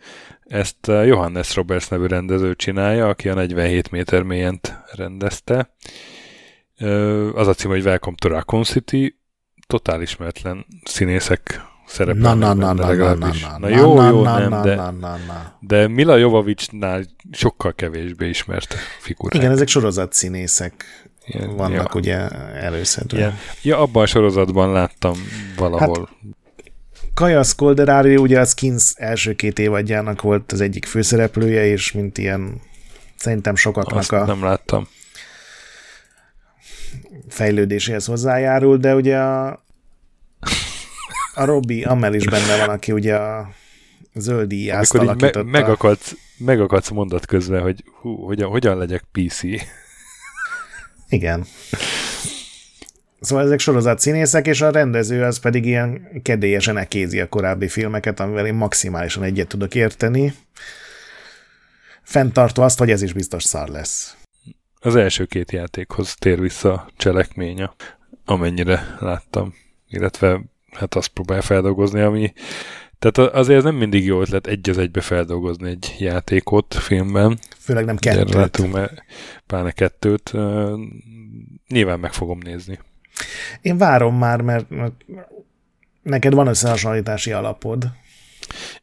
Ezt 0.46 0.86
Johannes 0.86 1.54
Roberts 1.54 1.90
nevű 1.90 2.06
rendező 2.06 2.54
csinálja, 2.54 3.08
aki 3.08 3.28
a 3.28 3.34
47 3.34 3.90
méter 3.90 4.22
mélyen 4.22 4.60
rendezte. 4.92 5.74
Az 7.34 7.46
a 7.46 7.54
cím, 7.54 7.70
hogy 7.70 7.84
Welcome 7.84 8.16
to 8.18 8.28
Raccoon 8.28 8.62
City, 8.62 9.18
totál 9.66 10.02
ismeretlen 10.02 10.66
színészek 10.84 11.60
szerepelnek 11.86 12.38
na, 12.38 12.54
na, 12.54 12.72
na, 12.72 12.86
legalábbis. 12.86 13.42
Na, 13.42 13.50
na, 13.50 13.58
na, 13.58 13.68
jó, 13.68 14.02
jó, 14.02 14.22
nem, 14.22 14.62
de, 14.62 14.92
de 15.60 15.88
Mila 15.88 16.16
Jovovicsnál 16.16 17.04
sokkal 17.32 17.74
kevésbé 17.74 18.28
ismert 18.28 18.74
figurák. 19.00 19.42
Igen, 19.42 19.52
ezek 19.52 19.68
sorozatszínészek 19.68 20.84
Ilyen, 21.26 21.56
vannak 21.56 21.94
ja. 21.94 22.00
ugye 22.00 22.28
előszedve. 22.54 23.18
Ja. 23.18 23.34
ja, 23.62 23.78
abban 23.78 24.02
a 24.02 24.06
sorozatban 24.06 24.72
láttam 24.72 25.14
valahol. 25.56 26.08
Hát, 26.08 26.34
Kaja 27.16 27.42
Skolderári 27.42 28.16
ugye 28.16 28.40
a 28.40 28.44
Skins 28.44 28.92
első 28.96 29.34
két 29.34 29.58
évadjának 29.58 30.22
volt 30.22 30.52
az 30.52 30.60
egyik 30.60 30.86
főszereplője, 30.86 31.66
és 31.66 31.92
mint 31.92 32.18
ilyen 32.18 32.60
szerintem 33.16 33.54
sokaknak 33.54 33.98
Azt 33.98 34.12
a... 34.12 34.24
nem 34.24 34.42
láttam 34.42 34.88
fejlődéséhez 37.28 38.06
hozzájárul, 38.06 38.76
de 38.76 38.94
ugye 38.94 39.18
a, 39.18 39.64
a 41.34 41.44
Robbie 41.44 41.88
Amel 41.88 42.14
is 42.14 42.24
benne 42.24 42.58
van, 42.58 42.68
aki 42.68 42.92
ugye 42.92 43.14
a 43.14 43.48
zöldi 44.14 44.70
Amikor 44.70 45.02
így 45.02 45.20
me- 45.20 45.42
megakadsz, 45.42 46.16
megakadsz 46.38 46.90
mondat 46.90 47.26
közben, 47.26 47.62
hogy 47.62 47.84
hú, 48.00 48.24
hogyan, 48.24 48.50
hogyan 48.50 48.78
legyek 48.78 49.04
PC. 49.12 49.40
Igen. 51.08 51.46
Szóval 53.20 53.44
ezek 53.44 53.58
sorozat 53.58 53.98
színészek, 53.98 54.46
és 54.46 54.60
a 54.60 54.70
rendező 54.70 55.22
az 55.22 55.38
pedig 55.38 55.64
ilyen 55.64 56.08
kedélyesen 56.22 56.76
ekézi 56.76 57.20
a 57.20 57.28
korábbi 57.28 57.68
filmeket, 57.68 58.20
amivel 58.20 58.46
én 58.46 58.54
maximálisan 58.54 59.22
egyet 59.22 59.48
tudok 59.48 59.74
érteni. 59.74 60.34
Fenntartva 62.02 62.64
azt, 62.64 62.78
hogy 62.78 62.90
ez 62.90 63.02
is 63.02 63.12
biztos 63.12 63.44
szar 63.44 63.68
lesz. 63.68 64.16
Az 64.80 64.96
első 64.96 65.24
két 65.24 65.52
játékhoz 65.52 66.14
tér 66.14 66.40
vissza 66.40 66.72
a 66.72 66.88
cselekménye, 66.96 67.74
amennyire 68.24 68.96
láttam. 69.00 69.54
Illetve 69.88 70.40
hát 70.70 70.94
azt 70.94 71.08
próbálja 71.08 71.42
feldolgozni, 71.42 72.00
ami 72.00 72.32
tehát 72.98 73.32
azért 73.34 73.62
nem 73.62 73.74
mindig 73.74 74.04
jó 74.04 74.20
ötlet 74.20 74.46
egy 74.46 74.70
az 74.70 74.78
egybe 74.78 75.00
feldolgozni 75.00 75.70
egy 75.70 75.94
játékot 75.98 76.74
filmben. 76.74 77.38
Főleg 77.58 77.84
nem 77.84 77.96
kettőt. 77.96 78.34
Látunk 78.34 78.72
mert 78.72 79.02
pláne 79.46 79.70
kettőt. 79.70 80.32
Nyilván 81.68 82.00
meg 82.00 82.12
fogom 82.12 82.38
nézni. 82.38 82.78
Én 83.60 83.78
várom 83.78 84.18
már, 84.18 84.40
mert, 84.40 84.70
mert 84.70 85.04
neked 86.02 86.34
van 86.34 86.46
összehasonlítási 86.46 87.32
alapod. 87.32 87.84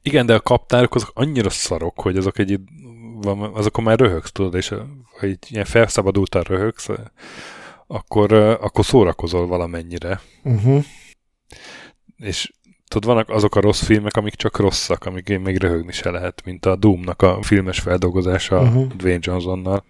Igen, 0.02 0.26
de 0.26 0.34
a 0.34 0.40
kaptárok 0.40 0.96
azok 0.96 1.12
annyira 1.14 1.50
szarok, 1.50 2.02
hogy 2.02 2.18
azok 2.18 2.40
egy 2.40 2.60
azokon 3.54 3.84
már 3.84 4.00
röhögsz, 4.00 4.32
tudod, 4.32 4.56
és 4.56 4.74
ha 5.20 5.26
így 5.26 5.38
ilyen 5.50 5.66
felszabadultan 5.66 6.42
röhögsz, 6.42 6.90
akkor, 7.88 8.34
akkor 8.34 8.86
szórakozol 8.86 9.48
valamennyire. 9.48 10.22
Uh-huh. 10.44 10.84
És 12.18 12.52
tudod, 12.88 13.14
vannak 13.14 13.30
azok 13.30 13.56
a 13.56 13.62
rossz 13.62 13.84
filmek, 13.84 14.18
amik 14.18 14.36
csak 14.36 14.58
rosszak, 14.58 15.06
amik 15.06 15.40
még 15.40 15.58
röhögni 15.58 15.92
se 15.92 16.10
lehet, 16.10 16.42
mint 16.46 16.66
a 16.66 16.76
Doom-nak 16.76 17.22
a 17.22 17.42
filmes 17.42 17.80
feldolgozása 17.80 18.62
uh-huh. 18.62 18.88
Dwayne 18.88 19.20
Johnsonnal. 19.22 19.86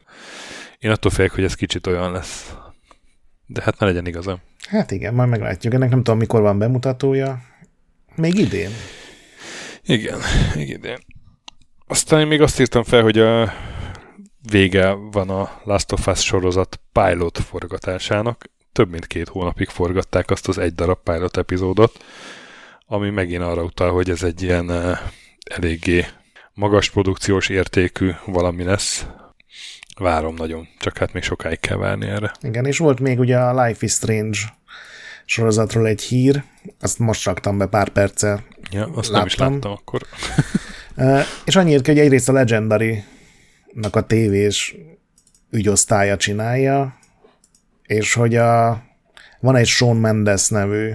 Én 0.79 0.91
attól 0.91 1.11
félek, 1.11 1.31
hogy 1.31 1.43
ez 1.43 1.55
kicsit 1.55 1.87
olyan 1.87 2.11
lesz. 2.11 2.55
De 3.53 3.61
hát 3.63 3.79
ne 3.79 3.85
legyen 3.85 4.05
igazam. 4.05 4.41
Hát 4.69 4.91
igen, 4.91 5.13
majd 5.13 5.29
meglátjuk. 5.29 5.73
Ennek 5.73 5.89
nem 5.89 6.03
tudom, 6.03 6.19
mikor 6.19 6.41
van 6.41 6.57
bemutatója. 6.57 7.41
Még 8.15 8.37
idén. 8.37 8.69
Igen, 9.83 10.19
még 10.55 10.69
idén. 10.69 10.97
Aztán 11.87 12.19
én 12.19 12.27
még 12.27 12.41
azt 12.41 12.59
írtam 12.59 12.83
fel, 12.83 13.01
hogy 13.01 13.19
a 13.19 13.53
vége 14.51 14.91
van 14.91 15.29
a 15.29 15.61
Last 15.63 15.91
of 15.91 16.07
Us 16.07 16.19
sorozat 16.19 16.79
pilot 16.91 17.37
forgatásának. 17.37 18.51
Több 18.71 18.89
mint 18.89 19.07
két 19.07 19.27
hónapig 19.27 19.67
forgatták 19.67 20.29
azt 20.29 20.47
az 20.47 20.57
egy 20.57 20.73
darab 20.73 20.99
pilot 21.03 21.37
epizódot, 21.37 22.03
ami 22.85 23.09
megint 23.09 23.41
arra 23.41 23.63
utal, 23.63 23.91
hogy 23.91 24.09
ez 24.09 24.23
egy 24.23 24.41
ilyen 24.41 24.69
uh, 24.69 24.97
eléggé 25.43 26.05
magas 26.53 26.89
produkciós 26.89 27.49
értékű 27.49 28.11
valami 28.25 28.63
lesz. 28.63 29.07
Várom 29.99 30.35
nagyon, 30.35 30.67
csak 30.79 30.97
hát 30.97 31.13
még 31.13 31.23
sokáig 31.23 31.59
kell 31.59 31.77
várni 31.77 32.07
erre. 32.07 32.31
Igen, 32.41 32.65
és 32.65 32.77
volt 32.77 32.99
még 32.99 33.19
ugye 33.19 33.37
a 33.37 33.63
Life 33.63 33.85
is 33.85 33.91
Strange 33.91 34.37
sorozatról 35.25 35.87
egy 35.87 36.01
hír, 36.01 36.43
azt 36.79 36.99
most 36.99 37.25
raktam 37.25 37.57
be 37.57 37.65
pár 37.65 37.89
perccel. 37.89 38.43
Ja, 38.71 38.85
azt 38.95 39.09
láttam. 39.09 39.13
nem 39.13 39.25
is 39.25 39.35
láttam 39.35 39.71
akkor. 39.71 40.01
és 41.45 41.55
annyit, 41.55 41.85
hogy 41.85 41.99
egyrészt 41.99 42.29
a 42.29 42.33
Legendary-nak 42.33 43.95
a 43.95 44.05
tévés 44.05 44.75
ügyosztálya 45.49 46.17
csinálja, 46.17 46.97
és 47.83 48.13
hogy 48.13 48.35
a, 48.35 48.83
van 49.39 49.55
egy 49.55 49.67
Sean 49.67 49.95
Mendes 49.95 50.47
nevű 50.49 50.93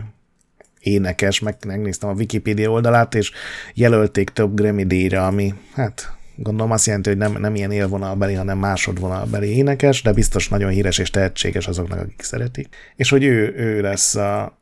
énekes, 0.80 1.40
meg 1.40 1.56
megnéztem 1.66 2.08
a 2.08 2.12
Wikipedia 2.12 2.70
oldalát, 2.70 3.14
és 3.14 3.32
jelölték 3.74 4.30
több 4.30 4.54
Grammy 4.54 4.84
díjra, 4.84 5.26
ami 5.26 5.54
hát 5.74 6.17
gondolom 6.42 6.72
azt 6.72 6.86
jelenti, 6.86 7.08
hogy 7.08 7.18
nem, 7.18 7.36
nem 7.40 7.54
ilyen 7.54 7.70
élvonalbeli, 7.70 8.34
hanem 8.34 8.58
másodvonalbeli 8.58 9.56
énekes, 9.56 10.02
de 10.02 10.12
biztos 10.12 10.48
nagyon 10.48 10.70
híres 10.70 10.98
és 10.98 11.10
tehetséges 11.10 11.66
azoknak, 11.66 12.00
akik 12.00 12.22
szeretik. 12.22 12.68
És 12.96 13.10
hogy 13.10 13.24
ő, 13.24 13.54
ő 13.56 13.80
lesz 13.80 14.14
a, 14.14 14.58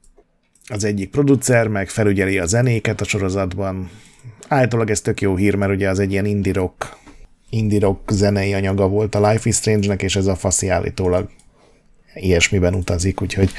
az 0.69 0.85
egyik 0.85 1.11
producer, 1.11 1.69
meg 1.69 1.89
felügyeli 1.89 2.39
a 2.39 2.47
zenéket 2.47 3.01
a 3.01 3.05
sorozatban. 3.05 3.91
Általában 4.49 4.93
ez 4.93 5.01
tök 5.01 5.21
jó 5.21 5.37
hír, 5.37 5.55
mert 5.55 5.73
ugye 5.73 5.89
az 5.89 5.99
egy 5.99 6.13
ilyen 6.13 6.25
indie 6.25 6.53
rock, 6.53 6.97
indie 7.51 7.81
rock 7.81 8.11
zenei 8.11 8.55
anyaga 8.55 8.89
volt 8.89 9.15
a 9.15 9.31
Life 9.31 9.49
is 9.49 9.57
Strange-nek, 9.57 10.03
és 10.03 10.17
ez 10.17 10.27
a 10.27 10.35
faszi 10.35 10.69
állítólag 10.69 11.29
ilyesmiben 12.15 12.75
utazik, 12.75 13.23
úgyhogy 13.23 13.51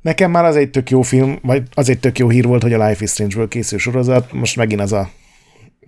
nekem 0.00 0.30
már 0.30 0.44
az 0.44 0.56
egy 0.56 0.70
tök 0.70 0.90
jó 0.90 1.02
film, 1.02 1.38
vagy 1.42 1.62
az 1.74 1.88
egy 1.88 1.98
tök 2.00 2.18
jó 2.18 2.28
hír 2.28 2.44
volt, 2.44 2.62
hogy 2.62 2.72
a 2.72 2.86
Life 2.86 3.04
is 3.04 3.10
Strange-ből 3.10 3.48
készül 3.48 3.78
sorozat, 3.78 4.32
most 4.32 4.56
megint 4.56 4.80
az 4.80 4.92
a 4.92 5.10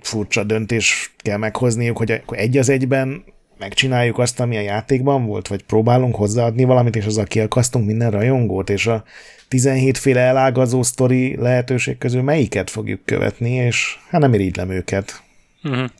furcsa 0.07 0.45
döntés 0.45 1.15
kell 1.17 1.37
meghozniuk, 1.37 1.97
hogy 1.97 2.23
egy 2.29 2.57
az 2.57 2.69
egyben 2.69 3.25
megcsináljuk 3.59 4.19
azt, 4.19 4.41
ami 4.41 4.57
a 4.57 4.61
játékban 4.61 5.27
volt, 5.27 5.49
vagy 5.49 5.63
próbálunk 5.63 6.15
hozzáadni 6.15 6.65
valamit, 6.65 6.97
és 6.97 7.05
azzal 7.05 7.25
kiakasztunk 7.25 7.87
minden 7.87 8.11
rajongót, 8.11 8.71
és 8.71 8.87
a 8.87 9.05
17 9.49 9.99
féle 9.99 10.21
elágazó 10.21 10.83
sztori 10.83 11.37
lehetőség 11.37 11.99
közül 11.99 12.23
melyiket 12.23 12.71
fogjuk 12.71 13.05
követni, 13.05 13.51
és 13.51 13.97
hát 14.09 14.21
nem 14.21 14.35
irigylem 14.35 14.71
őket. 14.71 15.23
Uh-huh. 15.63 15.91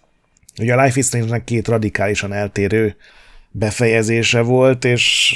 Ugye 0.61 0.75
a 0.75 0.83
Life 0.83 0.99
is 0.99 1.07
Strange-nek 1.07 1.45
két 1.45 1.69
radikálisan 1.69 2.33
eltérő 2.33 2.97
befejezése 3.51 4.41
volt, 4.41 4.85
és 4.85 5.35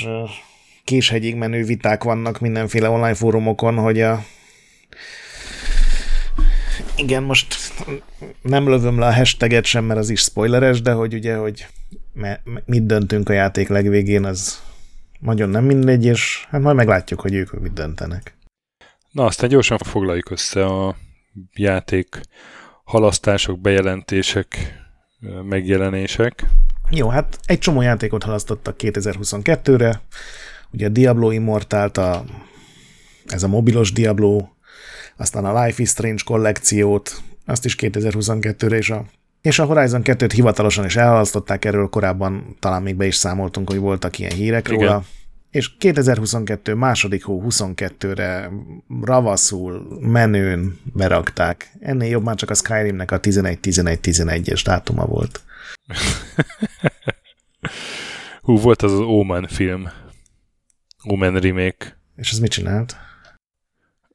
késhegyig 0.85 1.35
menő 1.35 1.65
viták 1.65 2.05
vannak 2.05 2.40
mindenféle 2.40 2.89
online 2.89 3.15
fórumokon, 3.15 3.77
hogy 3.77 4.01
a 4.01 4.24
igen, 6.99 7.23
most 7.23 7.57
nem 8.43 8.69
lövöm 8.69 8.99
le 8.99 9.07
a 9.07 9.15
hashtaget 9.15 9.65
sem, 9.65 9.85
mert 9.85 9.99
az 10.01 10.11
is 10.11 10.20
spoileres, 10.20 10.81
de 10.81 10.93
hogy 10.93 11.15
ugye, 11.15 11.37
hogy 11.37 11.66
mit 12.65 12.87
döntünk 12.87 13.29
a 13.29 13.33
játék 13.33 13.69
legvégén, 13.69 14.25
az 14.25 14.62
nagyon 15.20 15.49
nem 15.49 15.65
mindegy, 15.65 16.05
és 16.05 16.47
hát 16.51 16.61
majd 16.61 16.77
meglátjuk, 16.77 17.20
hogy 17.20 17.35
ők 17.35 17.61
mit 17.61 17.73
döntenek. 17.73 18.37
Na, 19.11 19.25
aztán 19.25 19.49
gyorsan 19.49 19.79
foglaljuk 19.79 20.31
össze 20.31 20.65
a 20.65 20.97
játék 21.55 22.20
halasztások, 22.85 23.61
bejelentések, 23.61 24.75
megjelenések. 25.43 26.45
Jó, 26.91 27.09
hát 27.09 27.39
egy 27.45 27.59
csomó 27.59 27.81
játékot 27.83 28.23
halasztottak 28.23 28.77
2022-re. 28.79 30.01
Ugye 30.70 30.87
a 30.87 30.89
Diablo 30.89 31.31
Immortalt, 31.31 31.97
a, 31.97 32.25
ez 33.27 33.43
a 33.43 33.49
mobilos 33.49 33.93
Diablo 33.93 34.49
aztán 35.19 35.45
a 35.45 35.62
Life 35.62 35.82
is 35.82 35.89
Strange 35.89 36.23
kollekciót, 36.24 37.23
azt 37.47 37.65
is 37.65 37.77
2022-re, 37.78 38.77
és 38.77 38.90
a, 38.90 39.05
és 39.40 39.59
a 39.59 39.65
Horizon 39.65 40.01
2-t 40.05 40.31
hivatalosan 40.35 40.85
is 40.85 40.97
elhalasztották, 40.97 41.65
erről 41.65 41.89
korábban 41.89 42.57
talán 42.59 42.82
még 42.82 42.97
be 42.97 43.07
is 43.07 43.15
számoltunk, 43.15 43.70
hogy 43.70 43.78
voltak 43.78 44.19
ilyen 44.19 44.32
hírek 44.32 44.69
Igen. 44.69 44.81
róla. 44.81 45.05
És 45.51 45.77
2022 45.77 46.74
második 46.74 47.24
hó 47.24 47.43
22-re 47.49 48.51
ravaszul, 49.01 49.99
menőn 50.01 50.78
berakták. 50.85 51.73
Ennél 51.81 52.09
jobb 52.09 52.24
már 52.24 52.36
csak 52.36 52.51
a 52.51 52.55
Skyrimnek 52.55 53.11
a 53.11 53.20
11-11-11-es 53.20 54.61
dátuma 54.65 55.05
volt. 55.05 55.43
Hú, 58.43 58.59
volt 58.59 58.82
az 58.82 58.93
az 58.93 58.99
Omen 58.99 59.47
film. 59.47 59.89
Omen 61.03 61.35
remake. 61.39 61.99
És 62.16 62.31
ez 62.31 62.39
mit 62.39 62.51
csinált? 62.51 62.97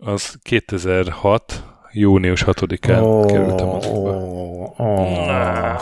Az 0.06 0.36
2006. 0.42 1.64
június 1.92 2.44
6-án 2.48 3.02
oh, 3.02 3.26
került 3.26 3.62
a 3.62 3.66
mozikba. 3.66 3.98
Oh, 3.98 4.80
oh. 4.80 5.82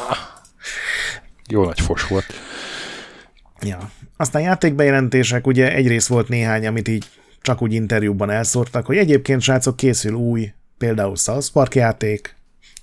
Jó 1.49 1.65
nagy 1.65 1.79
fos 1.79 2.07
volt. 2.07 2.25
Ja. 3.61 3.77
Aztán 4.17 4.41
játékbejelentések, 4.41 5.47
ugye 5.47 5.73
egyrészt 5.73 6.07
volt 6.07 6.27
néhány, 6.27 6.67
amit 6.67 6.87
így 6.87 7.05
csak 7.41 7.61
úgy 7.61 7.73
interjúban 7.73 8.29
elszórtak, 8.29 8.85
hogy 8.85 8.97
egyébként 8.97 9.41
srácok 9.41 9.75
készül 9.75 10.13
új, 10.13 10.53
például 10.77 11.15
South 11.15 11.51
Park 11.51 11.75
játék, 11.75 12.35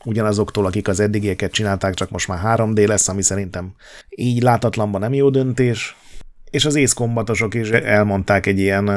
ugyanazoktól, 0.05 0.67
akik 0.67 0.89
az 0.89 1.01
eddigieket 1.01 1.53
csinálták, 1.53 1.95
csak 1.95 2.11
most 2.11 2.29
már 2.29 2.59
3D 2.59 2.87
lesz, 2.87 3.09
ami 3.09 3.23
szerintem 3.23 3.75
így 4.09 4.43
látatlanban 4.43 5.01
nem 5.01 5.15
jó 5.15 5.31
döntés. 5.31 5.97
És 6.51 6.65
az 6.65 6.75
észkombatosok 6.75 7.55
is 7.55 7.71
elmondták 7.71 8.47
egy 8.47 8.59
ilyen 8.59 8.89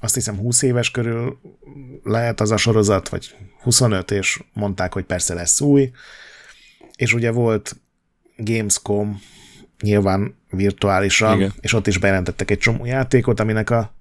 azt 0.00 0.14
hiszem 0.14 0.36
20 0.36 0.62
éves 0.62 0.90
körül 0.90 1.38
lehet 2.02 2.40
az 2.40 2.50
a 2.50 2.56
sorozat, 2.56 3.08
vagy 3.08 3.34
25, 3.62 4.10
és 4.10 4.42
mondták, 4.52 4.92
hogy 4.92 5.04
persze 5.04 5.34
lesz 5.34 5.60
új, 5.60 5.90
és 6.96 7.14
ugye 7.14 7.30
volt 7.30 7.76
Gamescom, 8.36 9.20
nyilván 9.82 10.34
virtuálisan, 10.50 11.36
Igen. 11.36 11.52
és 11.60 11.72
ott 11.72 11.86
is 11.86 11.98
bejelentettek 11.98 12.50
egy 12.50 12.58
csomó 12.58 12.84
játékot, 12.84 13.40
aminek 13.40 13.70
a, 13.70 13.94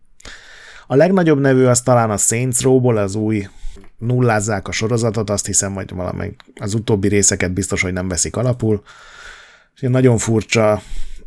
a 0.88 0.96
legnagyobb 0.96 1.40
nevű 1.40 1.64
az 1.64 1.82
talán 1.82 2.10
a 2.10 2.18
Saints 2.18 2.62
Row-ból, 2.62 2.98
az 2.98 3.16
új 3.16 3.48
nullázzák 3.98 4.68
a 4.68 4.72
sorozatot, 4.72 5.30
azt 5.30 5.46
hiszem, 5.46 5.74
hogy 5.74 5.90
valamelyik 5.90 6.44
az 6.56 6.74
utóbbi 6.74 7.08
részeket 7.08 7.52
biztos, 7.52 7.82
hogy 7.82 7.94
nem 7.94 8.08
veszik 8.08 8.36
alapul. 8.36 8.84
És 9.76 9.82
nagyon 9.82 10.18
furcsa 10.18 10.82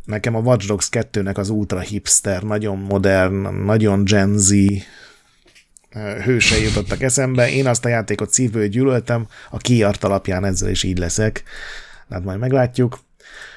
nekem 0.05 0.35
a 0.35 0.39
Watch 0.39 0.67
Dogs 0.67 0.87
2-nek 0.91 1.35
az 1.35 1.49
ultra 1.49 1.79
hipster, 1.79 2.43
nagyon 2.43 2.77
modern, 2.77 3.63
nagyon 3.65 4.03
Gen 4.03 4.37
Z 4.37 4.53
hősei 6.23 6.63
jutottak 6.63 7.01
eszembe. 7.01 7.51
Én 7.51 7.67
azt 7.67 7.85
a 7.85 7.89
játékot 7.89 8.33
szívből 8.33 8.67
gyűlöltem, 8.67 9.27
a 9.49 9.57
kiart 9.57 10.03
alapján 10.03 10.45
ezzel 10.45 10.69
is 10.69 10.83
így 10.83 10.97
leszek. 10.97 11.43
Hát 12.09 12.23
majd 12.23 12.39
meglátjuk. 12.39 12.99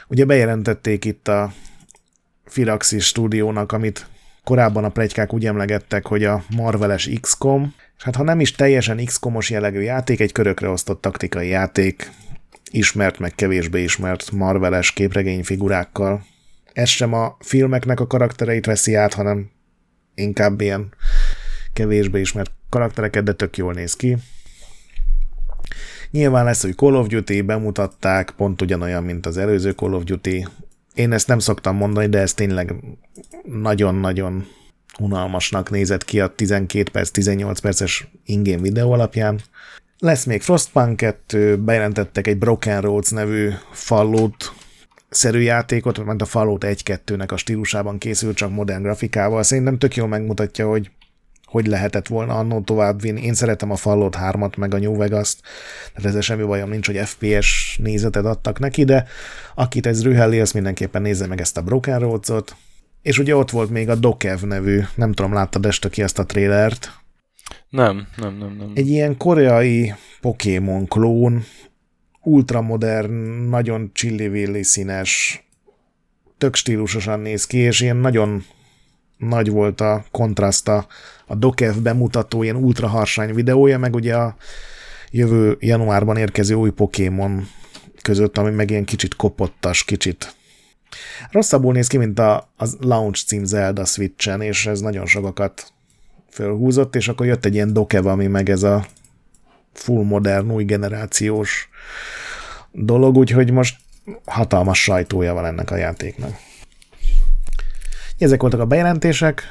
Ugye 0.08 0.24
bejelentették 0.24 1.04
itt 1.04 1.28
a 1.28 1.52
Firaxis 2.44 3.06
stúdiónak, 3.06 3.72
amit 3.72 4.06
korábban 4.44 4.84
a 4.84 4.88
plegykák 4.88 5.32
úgy 5.32 5.46
emlegettek, 5.46 6.06
hogy 6.06 6.24
a 6.24 6.44
Marveles 6.56 7.10
XCOM, 7.20 7.74
és 7.96 8.02
hát 8.02 8.16
ha 8.16 8.22
nem 8.22 8.40
is 8.40 8.52
teljesen 8.52 9.04
XCOM-os 9.04 9.50
jellegű 9.50 9.80
játék, 9.80 10.20
egy 10.20 10.32
körökre 10.32 10.68
osztott 10.68 11.00
taktikai 11.00 11.48
játék, 11.48 12.10
ismert 12.70 13.18
meg 13.18 13.34
kevésbé 13.34 13.82
ismert 13.82 14.30
Marveles 14.30 14.92
képregényfigurákkal. 14.92 16.24
Ez 16.74 16.88
sem 16.88 17.12
a 17.12 17.36
filmeknek 17.40 18.00
a 18.00 18.06
karaktereit 18.06 18.66
veszi 18.66 18.94
át, 18.94 19.14
hanem 19.14 19.50
inkább 20.14 20.60
ilyen 20.60 20.94
kevésbé 21.72 22.20
ismert 22.20 22.52
karaktereket, 22.68 23.24
de 23.24 23.32
tök 23.32 23.56
jól 23.56 23.72
néz 23.72 23.96
ki. 23.96 24.16
Nyilván 26.10 26.44
lesz, 26.44 26.62
hogy 26.62 26.74
Call 26.74 26.94
of 26.94 27.06
Duty 27.06 27.42
bemutatták, 27.42 28.30
pont 28.30 28.62
ugyanolyan, 28.62 29.04
mint 29.04 29.26
az 29.26 29.36
előző 29.36 29.70
Call 29.70 29.92
of 29.92 30.04
Duty. 30.04 30.46
Én 30.94 31.12
ezt 31.12 31.28
nem 31.28 31.38
szoktam 31.38 31.76
mondani, 31.76 32.06
de 32.06 32.18
ez 32.18 32.34
tényleg 32.34 32.74
nagyon-nagyon 33.44 34.46
unalmasnak 34.98 35.70
nézett 35.70 36.04
ki 36.04 36.20
a 36.20 36.34
12 36.34 36.90
perc, 36.90 37.10
18 37.10 37.58
perces 37.58 38.08
ingén 38.24 38.60
videó 38.60 38.92
alapján. 38.92 39.40
Lesz 39.98 40.24
még 40.24 40.42
Frostpunk 40.42 40.96
2, 40.96 41.56
bejelentettek 41.56 42.26
egy 42.26 42.38
Broken 42.38 42.80
Roads 42.80 43.10
nevű 43.10 43.50
Fallout 43.72 44.52
szerű 45.14 45.40
játékot, 45.40 46.04
mert 46.04 46.22
a 46.22 46.24
Fallout 46.24 46.64
1-2-nek 46.66 47.32
a 47.32 47.36
stílusában 47.36 47.98
készült, 47.98 48.36
csak 48.36 48.50
modern 48.50 48.82
grafikával. 48.82 49.42
Szerintem 49.42 49.78
tök 49.78 49.96
jól 49.96 50.08
megmutatja, 50.08 50.68
hogy 50.68 50.90
hogy 51.54 51.66
lehetett 51.66 52.06
volna 52.06 52.34
annó 52.34 52.60
továbbvinni. 52.60 53.22
Én 53.22 53.34
szeretem 53.34 53.70
a 53.70 53.76
Fallout 53.76 54.16
3-at, 54.20 54.56
meg 54.56 54.74
a 54.74 54.78
New 54.78 54.96
Vegas-t, 54.96 55.40
tehát 55.92 56.08
ezzel 56.08 56.20
semmi 56.20 56.44
bajom 56.44 56.68
nincs, 56.68 56.86
hogy 56.86 56.96
FPS 56.96 57.78
nézetet 57.82 58.24
adtak 58.24 58.58
neki, 58.58 58.84
de 58.84 59.06
akit 59.54 59.86
ez 59.86 60.02
rühelli, 60.02 60.40
az 60.40 60.52
mindenképpen 60.52 61.02
nézze 61.02 61.26
meg 61.26 61.40
ezt 61.40 61.56
a 61.56 61.62
Broken 61.62 61.98
Roads-ot. 61.98 62.56
És 63.02 63.18
ugye 63.18 63.36
ott 63.36 63.50
volt 63.50 63.70
még 63.70 63.88
a 63.88 63.94
Dokev 63.94 64.40
nevű, 64.40 64.80
nem 64.94 65.12
tudom, 65.12 65.32
láttad 65.32 65.66
este 65.66 65.88
ki 65.88 66.02
ezt 66.02 66.18
a 66.18 66.26
trélert? 66.26 66.92
Nem, 67.68 68.06
nem, 68.16 68.36
nem, 68.36 68.56
nem. 68.58 68.70
Egy 68.74 68.88
ilyen 68.88 69.16
koreai 69.16 69.94
Pokémon 70.20 70.86
klón, 70.86 71.44
ultramodern, 72.24 73.12
nagyon 73.48 73.90
csillivilli 73.92 74.62
színes, 74.62 75.44
tök 76.38 76.54
stílusosan 76.54 77.20
néz 77.20 77.46
ki, 77.46 77.58
és 77.58 77.80
ilyen 77.80 77.96
nagyon 77.96 78.44
nagy 79.16 79.50
volt 79.50 79.80
a 79.80 80.04
kontraszta 80.10 80.86
a 81.26 81.34
Dokev 81.34 81.76
bemutató 81.76 82.42
ilyen 82.42 82.56
ultra 82.56 82.88
harsány 82.88 83.34
videója, 83.34 83.78
meg 83.78 83.94
ugye 83.94 84.16
a 84.16 84.36
jövő 85.10 85.56
januárban 85.60 86.16
érkező 86.16 86.54
új 86.54 86.70
Pokémon 86.70 87.46
között, 88.02 88.38
ami 88.38 88.50
meg 88.50 88.70
ilyen 88.70 88.84
kicsit 88.84 89.14
kopottas, 89.14 89.84
kicsit 89.84 90.34
rosszabbul 91.30 91.72
néz 91.72 91.86
ki, 91.86 91.96
mint 91.96 92.18
a, 92.18 92.36
a 92.56 92.66
launch 92.80 93.26
cím 93.26 93.44
Zelda 93.44 93.84
Switch-en, 93.84 94.40
és 94.40 94.66
ez 94.66 94.80
nagyon 94.80 95.06
sokakat 95.06 95.72
fölhúzott, 96.30 96.96
és 96.96 97.08
akkor 97.08 97.26
jött 97.26 97.44
egy 97.44 97.54
ilyen 97.54 97.72
Dokev, 97.72 98.06
ami 98.06 98.26
meg 98.26 98.50
ez 98.50 98.62
a 98.62 98.86
full 99.72 100.04
modern, 100.04 100.50
új 100.50 100.64
generációs 100.64 101.68
dolog, 102.72 103.16
úgyhogy 103.16 103.50
most 103.50 103.76
hatalmas 104.24 104.82
sajtója 104.82 105.34
van 105.34 105.46
ennek 105.46 105.70
a 105.70 105.76
játéknak. 105.76 106.36
Ezek 108.18 108.40
voltak 108.40 108.60
a 108.60 108.66
bejelentések, 108.66 109.42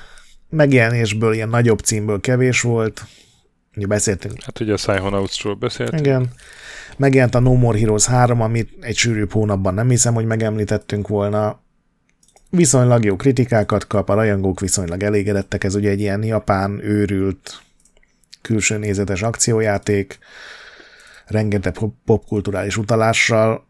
megjelenésből, 0.49 1.33
ilyen 1.33 1.49
nagyobb 1.49 1.79
címből 1.79 2.19
kevés 2.19 2.61
volt. 2.61 3.05
Ugye 3.75 3.87
beszéltünk. 3.87 4.43
Hát 4.43 4.59
ugye 4.59 4.73
a 4.73 4.75
Psychonauts-ról 4.75 5.53
beszéltünk. 5.53 5.99
Igen. 5.99 6.31
Megjelent 6.97 7.35
a 7.35 7.39
No 7.39 7.53
More 7.53 7.79
Heroes 7.79 8.05
3, 8.05 8.41
amit 8.41 8.69
egy 8.81 8.95
sűrűbb 8.95 9.31
hónapban 9.31 9.73
nem 9.73 9.89
hiszem, 9.89 10.13
hogy 10.13 10.25
megemlítettünk 10.25 11.07
volna. 11.07 11.61
Viszonylag 12.49 13.03
jó 13.03 13.15
kritikákat 13.15 13.87
kap, 13.87 14.09
a 14.09 14.13
rajongók 14.13 14.59
viszonylag 14.59 15.03
elégedettek, 15.03 15.63
ez 15.63 15.75
ugye 15.75 15.89
egy 15.89 15.99
ilyen 15.99 16.23
japán, 16.23 16.79
őrült, 16.83 17.61
külső 18.41 18.77
nézetes 18.77 19.21
akciójáték, 19.21 20.19
rengeteg 21.33 21.75
popkulturális 22.05 22.77
utalással, 22.77 23.65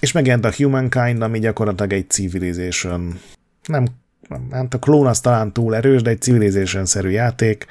és 0.00 0.12
megjelent 0.12 0.44
a 0.44 0.52
Humankind, 0.56 1.22
ami 1.22 1.38
gyakorlatilag 1.38 1.92
egy 1.92 2.10
Civilization. 2.10 3.18
Nem 3.66 3.86
hát 4.50 4.74
a 4.74 4.78
klón 4.78 5.06
az 5.06 5.20
talán 5.20 5.52
túl 5.52 5.76
erős, 5.76 6.02
de 6.02 6.10
egy 6.10 6.20
Civilization-szerű 6.20 7.08
játék, 7.08 7.66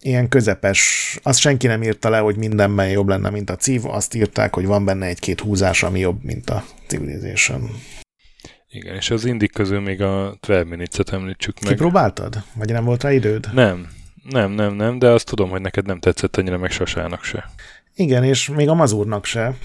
ilyen 0.00 0.28
közepes, 0.28 1.18
azt 1.22 1.38
senki 1.38 1.66
nem 1.66 1.82
írta 1.82 2.08
le, 2.08 2.18
hogy 2.18 2.36
mindenben 2.36 2.88
jobb 2.88 3.08
lenne, 3.08 3.30
mint 3.30 3.50
a 3.50 3.56
Civ, 3.56 3.86
azt 3.86 4.14
írták, 4.14 4.54
hogy 4.54 4.66
van 4.66 4.84
benne 4.84 5.06
egy-két 5.06 5.40
húzás, 5.40 5.82
ami 5.82 5.98
jobb, 5.98 6.22
mint 6.22 6.50
a 6.50 6.64
Civilization. 6.86 7.70
Igen, 8.68 8.94
és 8.94 9.10
az 9.10 9.24
indik 9.24 9.52
közül 9.52 9.80
még 9.80 10.02
a 10.02 10.36
12 10.40 10.68
Minutes-et 10.68 11.10
említsük 11.12 11.60
meg. 11.60 11.70
Kipróbáltad? 11.70 12.42
Vagy 12.54 12.72
nem 12.72 12.84
volt 12.84 13.02
rá 13.02 13.12
időd? 13.12 13.48
Nem, 13.52 13.88
nem, 14.30 14.50
nem, 14.50 14.74
nem, 14.74 14.98
de 14.98 15.08
azt 15.08 15.26
tudom, 15.26 15.50
hogy 15.50 15.60
neked 15.60 15.86
nem 15.86 15.98
tetszett 15.98 16.36
annyira, 16.36 16.58
meg 16.58 16.70
Sasának 16.70 17.24
se. 17.24 17.50
Igen, 17.96 18.24
és 18.24 18.48
még 18.48 18.68
a 18.68 18.74
Mazurnak 18.74 19.24
se 19.24 19.56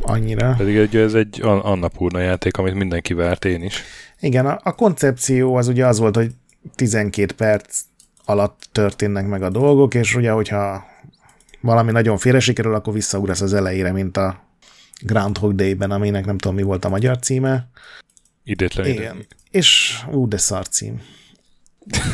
annyira. 0.00 0.54
Pedig 0.56 0.76
egy, 0.76 0.96
ez 0.96 1.14
egy 1.14 1.40
Annapurna 1.42 2.20
játék, 2.20 2.56
amit 2.56 2.74
mindenki 2.74 3.14
várt, 3.14 3.44
én 3.44 3.62
is. 3.62 3.82
Igen, 4.20 4.46
a, 4.46 4.60
a 4.62 4.74
koncepció 4.74 5.54
az 5.54 5.68
ugye 5.68 5.86
az 5.86 5.98
volt, 5.98 6.16
hogy 6.16 6.30
12 6.74 7.34
perc 7.34 7.80
alatt 8.24 8.68
történnek 8.72 9.26
meg 9.26 9.42
a 9.42 9.50
dolgok, 9.50 9.94
és 9.94 10.14
ugye, 10.14 10.30
hogyha 10.30 10.84
valami 11.60 11.90
nagyon 11.90 12.18
félre 12.18 12.40
sikerül, 12.40 12.74
akkor 12.74 12.92
visszaugrasz 12.92 13.40
az 13.40 13.54
elejére, 13.54 13.92
mint 13.92 14.16
a 14.16 14.46
Groundhog 15.02 15.54
Day-ben, 15.54 15.90
aminek 15.90 16.24
nem 16.24 16.38
tudom, 16.38 16.56
mi 16.56 16.62
volt 16.62 16.84
a 16.84 16.88
magyar 16.88 17.18
címe. 17.18 17.68
Idétlen 18.44 18.86
Igen. 18.86 19.14
Idő. 19.14 19.26
És, 19.50 19.98
ú, 20.10 20.28
de 20.28 20.36
szar 20.36 20.68
cím. 20.68 21.00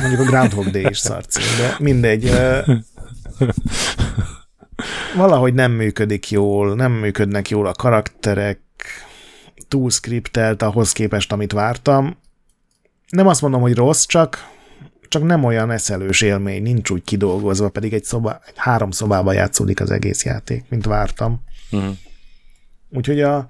Mondjuk 0.01 0.21
a 0.21 0.25
Groundhog 0.25 0.71
Day 0.71 0.87
is 0.89 0.99
szar 0.99 1.27
cím, 1.27 1.45
de 1.59 1.77
mindegy. 1.79 2.31
valahogy 5.17 5.55
nem 5.55 5.73
működik 5.73 6.31
jól, 6.31 6.75
nem 6.75 6.93
működnek 6.93 7.49
jól 7.49 7.67
a 7.67 7.73
karakterek, 7.73 8.61
túl 9.69 9.91
skriptelt 9.91 10.63
ahhoz 10.63 10.93
képest, 10.93 11.33
amit 11.33 11.53
vártam. 11.53 12.17
Nem 13.09 13.27
azt 13.27 13.43
mondom, 13.43 13.61
hogy 13.61 13.75
rossz, 13.75 14.05
csak, 14.05 14.49
csak 15.09 15.23
nem 15.23 15.45
olyan 15.45 15.71
eszelős 15.71 16.21
élmény, 16.21 16.63
nincs 16.63 16.91
úgy 16.91 17.03
kidolgozva, 17.03 17.69
pedig 17.69 17.93
egy, 17.93 18.05
szoba, 18.05 18.41
egy 18.47 18.55
három 18.57 18.91
szobában 18.91 19.35
játszódik 19.35 19.81
az 19.81 19.91
egész 19.91 20.25
játék, 20.25 20.65
mint 20.69 20.85
vártam. 20.85 21.41
Uh-huh. 21.71 21.97
Úgyhogy 22.91 23.21
a, 23.21 23.47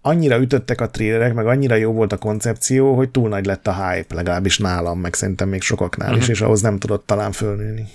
annyira 0.00 0.38
ütöttek 0.38 0.80
a 0.80 0.90
trélerek, 0.90 1.34
meg 1.34 1.46
annyira 1.46 1.74
jó 1.74 1.92
volt 1.92 2.12
a 2.12 2.18
koncepció, 2.18 2.94
hogy 2.94 3.10
túl 3.10 3.28
nagy 3.28 3.46
lett 3.46 3.66
a 3.66 3.88
hype, 3.88 4.14
legalábbis 4.14 4.58
nálam, 4.58 5.00
meg 5.00 5.14
szerintem 5.14 5.48
még 5.48 5.62
sokaknál 5.62 6.08
uh-huh. 6.08 6.22
is, 6.22 6.28
és 6.28 6.40
ahhoz 6.40 6.60
nem 6.60 6.78
tudott 6.78 7.06
talán 7.06 7.32
fölnőni. 7.32 7.86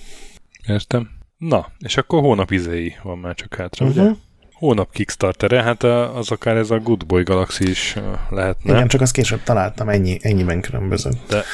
Értem. 0.66 1.19
Na, 1.40 1.72
és 1.78 1.96
akkor 1.96 2.20
hónap 2.20 2.50
izei 2.50 2.96
van 3.02 3.18
már 3.18 3.34
csak 3.34 3.54
hátra, 3.54 3.86
uh-huh. 3.86 4.04
ugye? 4.04 4.14
Hónap 4.52 4.92
Kickstartere, 4.92 5.62
hát 5.62 5.82
az 5.82 6.30
akár 6.30 6.56
ez 6.56 6.70
a 6.70 6.78
Good 6.78 7.06
Boy 7.06 7.22
Galaxy 7.22 7.68
is 7.68 7.96
lehetne. 8.30 8.72
Igen, 8.72 8.88
csak 8.88 9.00
azt 9.00 9.12
később 9.12 9.42
találtam, 9.42 9.88
ennyi, 9.88 10.18
ennyiben 10.22 10.60
különböző. 10.60 11.10
De, 11.28 11.44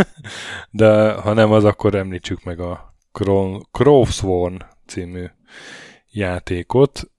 de 0.70 1.12
ha 1.12 1.32
nem 1.32 1.52
az, 1.52 1.64
akkor 1.64 1.94
említsük 1.94 2.44
meg 2.44 2.60
a 2.60 2.94
Crowsworn 3.72 4.56
című 4.86 5.24
játékot, 6.10 7.10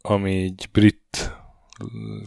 ami 0.00 0.42
egy 0.42 0.68
brit 0.72 1.32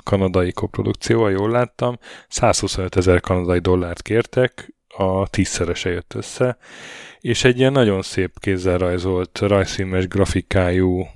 kanadai 0.04 0.52
koprodukció, 0.52 1.22
ha 1.22 1.30
jól 1.30 1.50
láttam. 1.50 2.00
125 2.28 2.96
ezer 2.96 3.20
kanadai 3.20 3.60
dollárt 3.60 4.02
kértek, 4.02 4.76
a 4.88 5.28
tízszerese 5.28 5.90
jött 5.90 6.14
össze, 6.14 6.58
és 7.20 7.44
egy 7.44 7.60
ilyen 7.60 7.72
nagyon 7.72 8.02
szép 8.02 8.40
kézzel 8.40 8.78
rajzolt, 8.78 9.40
rajzfilmes 9.40 10.08
grafikájú, 10.08 11.08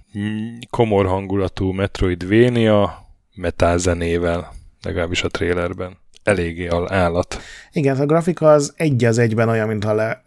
komor 0.70 1.06
hangulatú 1.06 1.72
Metroidvania 1.72 3.10
metálzenével, 3.36 4.54
legalábbis 4.82 5.24
a 5.24 5.30
trailerben. 5.30 5.98
Eléggé 6.24 6.68
állat. 6.88 7.42
Igen, 7.72 8.00
a 8.00 8.06
grafika 8.06 8.52
az 8.52 8.74
egy 8.76 9.04
az 9.04 9.18
egyben 9.18 9.50
olyan, 9.50 9.68
mintha 9.68 10.24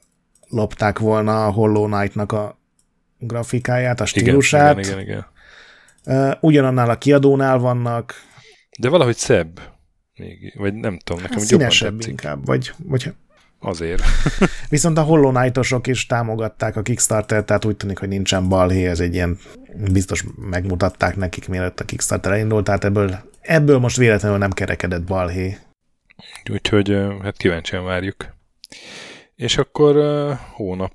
lopták 0.48 0.98
volna 0.98 1.46
a 1.46 1.50
Hollow 1.50 1.86
Knight-nak 1.86 2.32
a 2.32 2.58
grafikáját, 3.18 4.00
a 4.00 4.06
stílusát. 4.06 4.78
Igen, 4.78 4.90
igen, 4.90 5.00
igen, 5.00 5.26
igen. 6.04 6.38
Ugyanannál 6.40 6.90
a 6.90 6.98
kiadónál 6.98 7.58
vannak. 7.58 8.14
De 8.78 8.88
valahogy 8.88 9.16
szebb. 9.16 9.60
Még, 10.14 10.54
vagy 10.58 10.74
nem 10.74 10.98
tudom, 10.98 11.22
nekem 11.22 11.38
hát 11.38 11.46
színesebb 11.46 12.00
inkább, 12.06 12.46
vagy, 12.46 12.72
vagy 12.84 13.12
Azért. 13.58 14.02
Viszont 14.68 14.98
a 14.98 15.02
Hollow 15.02 15.32
Knight-osok 15.32 15.86
is 15.86 16.06
támogatták 16.06 16.76
a 16.76 16.82
Kickstarter, 16.82 17.44
tehát 17.44 17.64
úgy 17.64 17.76
tűnik, 17.76 17.98
hogy 17.98 18.08
nincsen 18.08 18.48
balhé, 18.48 18.86
ez 18.86 19.00
egy 19.00 19.14
ilyen, 19.14 19.38
biztos 19.92 20.24
megmutatták 20.36 21.16
nekik, 21.16 21.48
mielőtt 21.48 21.80
a 21.80 21.84
Kickstarter 21.84 22.32
elindult, 22.32 22.64
tehát 22.64 22.84
ebből, 22.84 23.18
ebből 23.40 23.78
most 23.78 23.96
véletlenül 23.96 24.38
nem 24.38 24.50
kerekedett 24.50 25.02
balhé. 25.02 25.58
Úgyhogy 26.50 26.96
hát 27.22 27.36
kíváncsian 27.36 27.84
várjuk. 27.84 28.34
És 29.34 29.58
akkor 29.58 29.96
hónap 30.52 30.92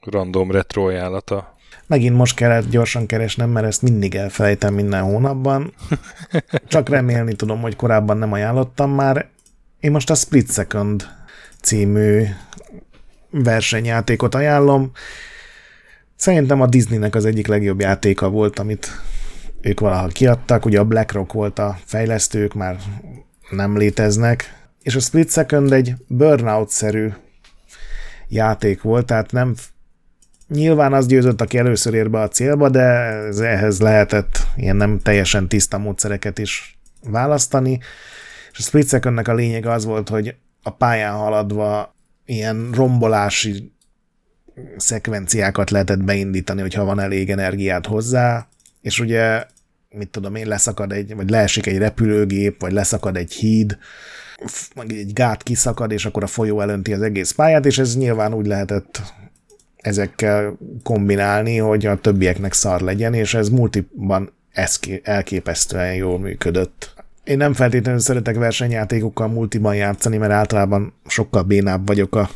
random 0.00 0.50
retro 0.50 0.86
ajánlata. 0.86 1.58
Megint 1.86 2.16
most 2.16 2.36
kellett 2.36 2.70
gyorsan 2.70 3.06
keresnem, 3.06 3.50
mert 3.50 3.66
ezt 3.66 3.82
mindig 3.82 4.14
elfelejtem 4.14 4.74
minden 4.74 5.02
hónapban. 5.02 5.74
Csak 6.68 6.88
remélni 6.88 7.34
tudom, 7.34 7.60
hogy 7.60 7.76
korábban 7.76 8.16
nem 8.16 8.32
ajánlottam 8.32 8.90
már. 8.90 9.28
Én 9.80 9.90
most 9.90 10.10
a 10.10 10.14
Split 10.14 10.52
Second 10.52 11.08
című 11.62 12.24
versenyjátékot 13.30 14.34
ajánlom. 14.34 14.90
Szerintem 16.16 16.60
a 16.60 16.66
Disneynek 16.66 17.14
az 17.14 17.24
egyik 17.24 17.46
legjobb 17.46 17.80
játéka 17.80 18.28
volt, 18.28 18.58
amit 18.58 18.88
ők 19.60 19.80
valaha 19.80 20.06
kiadtak. 20.06 20.64
Ugye 20.64 20.78
a 20.78 20.84
BlackRock 20.84 21.32
volt 21.32 21.58
a 21.58 21.78
fejlesztők, 21.84 22.54
már 22.54 22.76
nem 23.50 23.76
léteznek. 23.76 24.58
És 24.82 24.94
a 24.94 25.00
Split 25.00 25.30
Second 25.30 25.72
egy 25.72 25.94
burnout-szerű 26.06 27.08
játék 28.28 28.82
volt, 28.82 29.06
tehát 29.06 29.32
nem 29.32 29.54
Nyilván 30.50 30.92
az 30.92 31.06
győzött, 31.06 31.40
aki 31.40 31.58
először 31.58 31.94
ér 31.94 32.10
be 32.10 32.20
a 32.20 32.28
célba, 32.28 32.68
de 32.68 32.80
ehhez 33.40 33.80
lehetett 33.80 34.46
ilyen 34.56 34.76
nem 34.76 34.98
teljesen 34.98 35.48
tiszta 35.48 35.78
módszereket 35.78 36.38
is 36.38 36.78
választani. 37.04 37.78
És 38.52 38.58
a 38.58 38.62
Split 38.62 38.88
Secondnek 38.88 39.28
a 39.28 39.34
lényege 39.34 39.72
az 39.72 39.84
volt, 39.84 40.08
hogy 40.08 40.34
a 40.62 40.70
pályán 40.70 41.14
haladva 41.14 41.94
ilyen 42.24 42.70
rombolási 42.74 43.72
szekvenciákat 44.76 45.70
lehetett 45.70 46.02
beindítani, 46.02 46.60
hogyha 46.60 46.84
van 46.84 47.00
elég 47.00 47.30
energiát 47.30 47.86
hozzá, 47.86 48.48
és 48.80 49.00
ugye, 49.00 49.44
mit 49.90 50.08
tudom 50.08 50.34
én, 50.34 50.46
leszakad 50.46 50.92
egy, 50.92 51.14
vagy 51.14 51.30
leesik 51.30 51.66
egy 51.66 51.78
repülőgép, 51.78 52.60
vagy 52.60 52.72
leszakad 52.72 53.16
egy 53.16 53.32
híd, 53.32 53.78
meg 54.74 54.92
egy 54.92 55.12
gát 55.12 55.42
kiszakad, 55.42 55.90
és 55.90 56.06
akkor 56.06 56.22
a 56.22 56.26
folyó 56.26 56.60
elönti 56.60 56.92
az 56.92 57.02
egész 57.02 57.30
pályát, 57.30 57.66
és 57.66 57.78
ez 57.78 57.96
nyilván 57.96 58.34
úgy 58.34 58.46
lehetett 58.46 59.00
ezekkel 59.76 60.58
kombinálni, 60.82 61.56
hogy 61.56 61.86
a 61.86 62.00
többieknek 62.00 62.52
szar 62.52 62.80
legyen, 62.80 63.14
és 63.14 63.34
ez 63.34 63.48
multiban 63.48 64.32
elképesztően 65.02 65.94
jól 65.94 66.18
működött. 66.18 66.94
Én 67.30 67.36
nem 67.36 67.52
feltétlenül 67.52 68.00
szeretek 68.00 68.36
versenyjátékokkal 68.36 69.28
multiban 69.28 69.74
játszani, 69.74 70.16
mert 70.16 70.32
általában 70.32 70.92
sokkal 71.06 71.42
bénább 71.42 71.86
vagyok 71.86 72.14
a, 72.14 72.30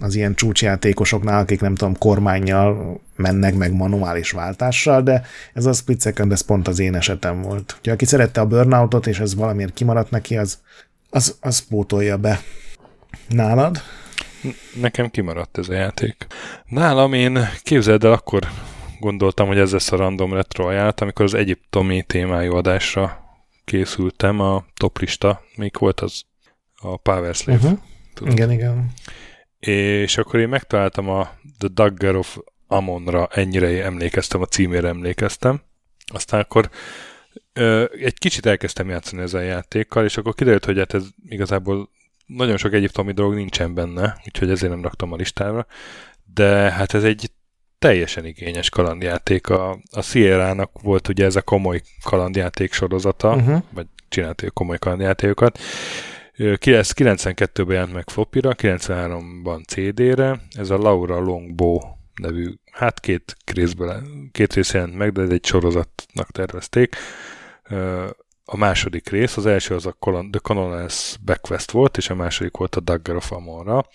az 0.00 0.14
ilyen 0.14 0.34
csúcsjátékosoknál, 0.34 1.40
akik 1.40 1.60
nem 1.60 1.74
tudom, 1.74 1.98
kormányjal 1.98 3.00
mennek 3.16 3.54
meg 3.54 3.72
manuális 3.72 4.30
váltással, 4.30 5.02
de 5.02 5.22
ez 5.54 5.66
a 5.66 5.72
split 5.72 6.02
second, 6.02 6.32
ez 6.32 6.40
pont 6.40 6.68
az 6.68 6.78
én 6.78 6.94
esetem 6.94 7.42
volt. 7.42 7.74
Úgyhogy 7.78 7.92
aki 7.92 8.04
szerette 8.04 8.40
a 8.40 8.46
burnoutot, 8.46 9.06
és 9.06 9.18
ez 9.18 9.34
valamiért 9.34 9.74
kimaradt 9.74 10.10
neki, 10.10 10.36
az, 10.36 10.58
az, 11.10 11.36
az 11.40 11.58
pótolja 11.58 12.16
be. 12.16 12.40
Nálad? 13.28 13.82
Nekem 14.80 15.10
kimaradt 15.10 15.58
ez 15.58 15.68
a 15.68 15.74
játék. 15.74 16.26
Nálam 16.66 17.12
én 17.12 17.38
képzeld 17.62 18.04
el, 18.04 18.12
akkor 18.12 18.48
gondoltam, 19.00 19.46
hogy 19.46 19.58
ez 19.58 19.72
lesz 19.72 19.92
a 19.92 19.96
random 19.96 20.32
retro 20.32 20.66
ajánlat, 20.66 21.00
amikor 21.00 21.24
az 21.24 21.34
egyiptomi 21.34 22.02
témájú 22.02 22.54
adásra 22.54 23.26
készültem, 23.68 24.40
a 24.40 24.64
toplista, 24.76 25.42
még 25.56 25.74
volt 25.78 26.00
az 26.00 26.22
a 26.74 26.96
Power 26.96 27.34
Slave. 27.34 27.68
Uh-huh. 27.68 28.32
Igen, 28.32 28.50
igen. 28.50 28.92
És 29.58 30.18
akkor 30.18 30.40
én 30.40 30.48
megtaláltam 30.48 31.08
a 31.08 31.30
The 31.58 31.68
Dagger 31.68 32.16
of 32.16 32.38
Amonra, 32.66 33.26
ennyire 33.26 33.84
emlékeztem, 33.84 34.40
a 34.40 34.46
címére 34.46 34.88
emlékeztem. 34.88 35.60
Aztán 36.12 36.40
akkor 36.40 36.70
ö, 37.52 37.84
egy 38.00 38.18
kicsit 38.18 38.46
elkezdtem 38.46 38.88
játszani 38.88 39.22
ezzel 39.22 39.40
a 39.40 39.44
játékkal, 39.44 40.04
és 40.04 40.16
akkor 40.16 40.34
kiderült, 40.34 40.64
hogy 40.64 40.78
hát 40.78 40.94
ez 40.94 41.04
igazából 41.28 41.90
nagyon 42.26 42.56
sok 42.56 42.72
egyiptomi 42.72 43.12
dolog 43.12 43.34
nincsen 43.34 43.74
benne, 43.74 44.20
úgyhogy 44.24 44.50
ezért 44.50 44.72
nem 44.72 44.82
raktam 44.82 45.12
a 45.12 45.16
listára, 45.16 45.66
de 46.34 46.48
hát 46.70 46.94
ez 46.94 47.04
egy 47.04 47.30
teljesen 47.78 48.24
igényes 48.24 48.70
kalandjáték. 48.70 49.48
A, 49.48 49.78
a 49.90 50.02
Sierra-nak 50.02 50.70
volt 50.82 51.08
ugye 51.08 51.24
ez 51.24 51.36
a 51.36 51.42
komoly 51.42 51.80
kalandjáték 52.04 52.72
sorozata, 52.72 53.34
uh-huh. 53.34 53.62
vagy 53.70 53.86
csinálta 54.08 54.50
komoly 54.50 54.78
kalandjátékokat. 54.78 55.58
92-ben 56.38 57.74
jelent 57.74 57.92
meg 57.92 58.10
flopira, 58.10 58.54
93-ban 58.56 59.64
CD-re, 59.66 60.40
ez 60.50 60.70
a 60.70 60.76
Laura 60.76 61.18
Longbow 61.18 61.78
nevű, 62.20 62.54
hát 62.72 63.00
két 63.00 63.36
részből, 63.52 64.02
két 64.32 64.54
rész 64.54 64.72
jelent 64.72 64.96
meg, 64.96 65.12
de 65.12 65.22
ez 65.22 65.30
egy 65.30 65.44
sorozatnak 65.44 66.30
tervezték 66.30 66.96
a 68.44 68.56
második 68.56 69.08
rész, 69.08 69.36
az 69.36 69.46
első 69.46 69.74
az 69.74 69.86
a 69.86 69.96
The 70.00 70.40
Colonel's 70.42 71.14
Backquest 71.24 71.70
volt, 71.70 71.96
és 71.96 72.10
a 72.10 72.14
második 72.14 72.56
volt 72.56 72.76
a 72.76 72.80
Dagger 72.80 73.16
of 73.16 73.32
Amonra. 73.32 73.86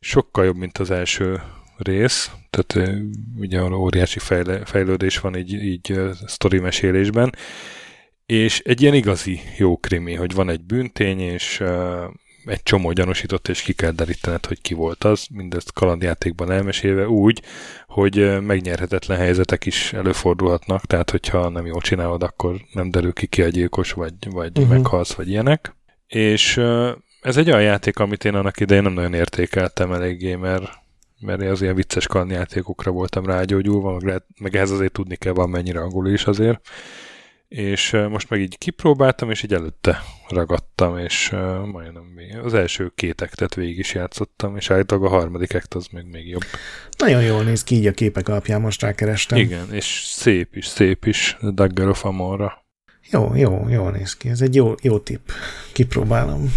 Sokkal 0.00 0.44
jobb, 0.44 0.56
mint 0.56 0.78
az 0.78 0.90
első 0.90 1.42
rész, 1.82 2.30
tehát 2.50 2.90
ugye 3.36 3.62
óriási 3.62 4.18
fejle, 4.18 4.64
fejlődés 4.64 5.18
van 5.18 5.36
így, 5.36 5.52
így 5.52 6.00
sztori 6.26 6.58
mesélésben, 6.58 7.34
és 8.26 8.60
egy 8.60 8.80
ilyen 8.82 8.94
igazi 8.94 9.40
jó 9.56 9.76
krimi, 9.76 10.14
hogy 10.14 10.34
van 10.34 10.48
egy 10.48 10.64
bűntény, 10.64 11.20
és 11.20 11.62
egy 12.44 12.62
csomó 12.62 12.92
gyanúsított, 12.92 13.48
és 13.48 13.62
ki 13.62 13.72
kell 13.72 13.90
derítened, 13.90 14.46
hogy 14.46 14.60
ki 14.60 14.74
volt 14.74 15.04
az, 15.04 15.26
mindezt 15.30 15.72
kalandjátékban 15.72 16.50
elmesélve 16.50 17.08
úgy, 17.08 17.42
hogy 17.86 18.40
megnyerhetetlen 18.40 19.18
helyzetek 19.18 19.66
is 19.66 19.92
előfordulhatnak, 19.92 20.86
tehát 20.86 21.10
hogyha 21.10 21.48
nem 21.48 21.66
jól 21.66 21.80
csinálod, 21.80 22.22
akkor 22.22 22.56
nem 22.72 22.90
derül 22.90 23.12
ki 23.12 23.26
ki 23.26 23.42
a 23.42 23.48
gyilkos, 23.48 23.92
vagy, 23.92 24.14
vagy 24.30 24.58
uh-huh. 24.58 24.74
meghalsz, 24.76 25.12
vagy 25.12 25.28
ilyenek. 25.28 25.76
És 26.06 26.56
ez 27.20 27.36
egy 27.36 27.50
olyan 27.50 27.62
játék, 27.62 27.98
amit 27.98 28.24
én 28.24 28.34
annak 28.34 28.60
idején 28.60 28.82
nem 28.82 28.92
nagyon 28.92 29.14
értékeltem 29.14 29.92
eléggé, 29.92 30.34
mert, 30.34 30.81
mert 31.22 31.42
az 31.42 31.62
ilyen 31.62 31.74
vicces 31.74 32.06
kalandjátékokra 32.06 32.90
voltam 32.90 33.26
rágyógyulva, 33.26 33.92
meg, 33.92 34.02
lehet, 34.02 34.24
meg 34.40 34.56
ehhez 34.56 34.70
azért 34.70 34.92
tudni 34.92 35.16
kell 35.16 35.32
van 35.32 35.50
mennyire 35.50 35.80
angolul 35.80 36.12
is 36.12 36.24
azért 36.24 36.60
és 37.54 37.90
most 38.08 38.30
meg 38.30 38.40
így 38.40 38.58
kipróbáltam, 38.58 39.30
és 39.30 39.42
így 39.42 39.52
előtte 39.52 40.02
ragadtam, 40.28 40.98
és 40.98 41.30
majdnem 41.72 42.02
még 42.14 42.36
az 42.36 42.54
első 42.54 42.92
két 42.94 43.20
ektet 43.20 43.54
végig 43.54 43.78
is 43.78 43.94
játszottam, 43.94 44.56
és 44.56 44.70
állítólag 44.70 45.04
a 45.04 45.08
harmadik 45.08 45.52
ekt 45.52 45.74
az 45.74 45.86
meg 45.86 46.10
még 46.10 46.28
jobb. 46.28 46.42
Nagyon 46.98 47.22
jól 47.22 47.42
néz 47.42 47.64
ki 47.64 47.74
így 47.74 47.86
a 47.86 47.92
képek 47.92 48.28
alapján, 48.28 48.60
most 48.60 48.82
rákerestem. 48.82 49.38
Igen, 49.38 49.72
és 49.72 50.04
szép 50.06 50.56
is, 50.56 50.66
szép 50.66 51.06
is, 51.06 51.36
Dagger 51.40 51.88
of 51.88 52.04
Amorra. 52.04 52.64
Jó, 53.10 53.34
jó, 53.34 53.68
jól 53.68 53.90
néz 53.90 54.16
ki. 54.16 54.28
Ez 54.28 54.40
egy 54.40 54.54
jó, 54.54 54.74
jó 54.82 54.98
tipp. 54.98 55.28
Kipróbálom. 55.72 56.54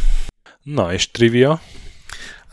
Na, 0.63 0.93
és 0.93 1.11
trivia? 1.11 1.61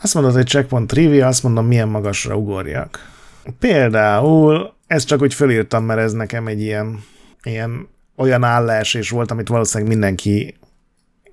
Azt 0.03 0.13
mondod, 0.13 0.33
hogy 0.33 0.47
checkpoint 0.47 0.87
trivia, 0.87 1.27
azt 1.27 1.43
mondom, 1.43 1.65
milyen 1.65 1.87
magasra 1.87 2.35
ugorjak. 2.35 3.11
Például, 3.59 4.73
ezt 4.87 5.07
csak 5.07 5.21
úgy 5.21 5.33
fölírtam, 5.33 5.85
mert 5.85 5.99
ez 5.99 6.11
nekem 6.11 6.47
egy 6.47 6.61
ilyen, 6.61 7.03
ilyen 7.43 7.87
olyan 8.15 8.43
állásés 8.43 9.09
volt, 9.09 9.31
amit 9.31 9.47
valószínűleg 9.47 9.93
mindenki 9.93 10.57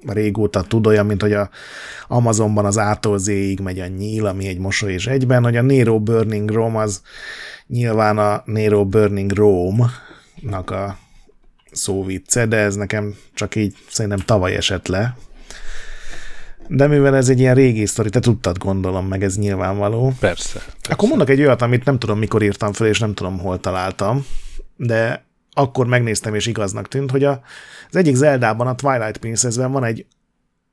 régóta 0.06 0.62
tud, 0.62 0.86
olyan, 0.86 1.06
mint 1.06 1.22
hogy 1.22 1.32
a 1.32 1.50
Amazonban 2.08 2.64
az 2.64 2.76
A-tól 2.76 3.18
Z-ig 3.18 3.60
megy 3.60 3.80
a 3.80 3.86
nyíl, 3.86 4.26
ami 4.26 4.46
egy 4.46 4.58
mosoly 4.58 4.92
és 4.92 5.06
egyben, 5.06 5.42
hogy 5.42 5.56
a 5.56 5.62
Nero 5.62 6.00
Burning 6.00 6.50
Rome 6.50 6.78
az 6.78 7.02
nyilván 7.66 8.18
a 8.18 8.42
Nero 8.44 8.86
Burning 8.86 9.32
Rome-nak 9.32 10.70
a 10.70 10.98
szóvicce, 11.72 12.46
de 12.46 12.56
ez 12.56 12.74
nekem 12.74 13.14
csak 13.34 13.54
így 13.54 13.76
szerintem 13.88 14.18
tavaly 14.18 14.54
esett 14.54 14.86
le. 14.86 15.16
De 16.72 16.86
mivel 16.86 17.16
ez 17.16 17.28
egy 17.28 17.40
ilyen 17.40 17.54
régi 17.54 17.86
sztori, 17.86 18.10
te 18.10 18.20
tudtad 18.20 18.58
gondolom, 18.58 19.06
meg 19.06 19.22
ez 19.22 19.36
nyilvánvaló. 19.36 20.12
Persze, 20.20 20.52
persze. 20.52 20.72
Akkor 20.90 21.08
mondok 21.08 21.28
egy 21.28 21.40
olyat, 21.40 21.62
amit 21.62 21.84
nem 21.84 21.98
tudom, 21.98 22.18
mikor 22.18 22.42
írtam 22.42 22.72
fel, 22.72 22.86
és 22.86 22.98
nem 22.98 23.14
tudom, 23.14 23.38
hol 23.38 23.60
találtam, 23.60 24.26
de 24.76 25.24
akkor 25.52 25.86
megnéztem, 25.86 26.34
és 26.34 26.46
igaznak 26.46 26.88
tűnt, 26.88 27.10
hogy 27.10 27.24
a, 27.24 27.40
az 27.88 27.96
egyik 27.96 28.14
Zeldában, 28.14 28.66
a 28.66 28.74
Twilight 28.74 29.16
Princessben 29.16 29.72
van 29.72 29.84
egy 29.84 30.06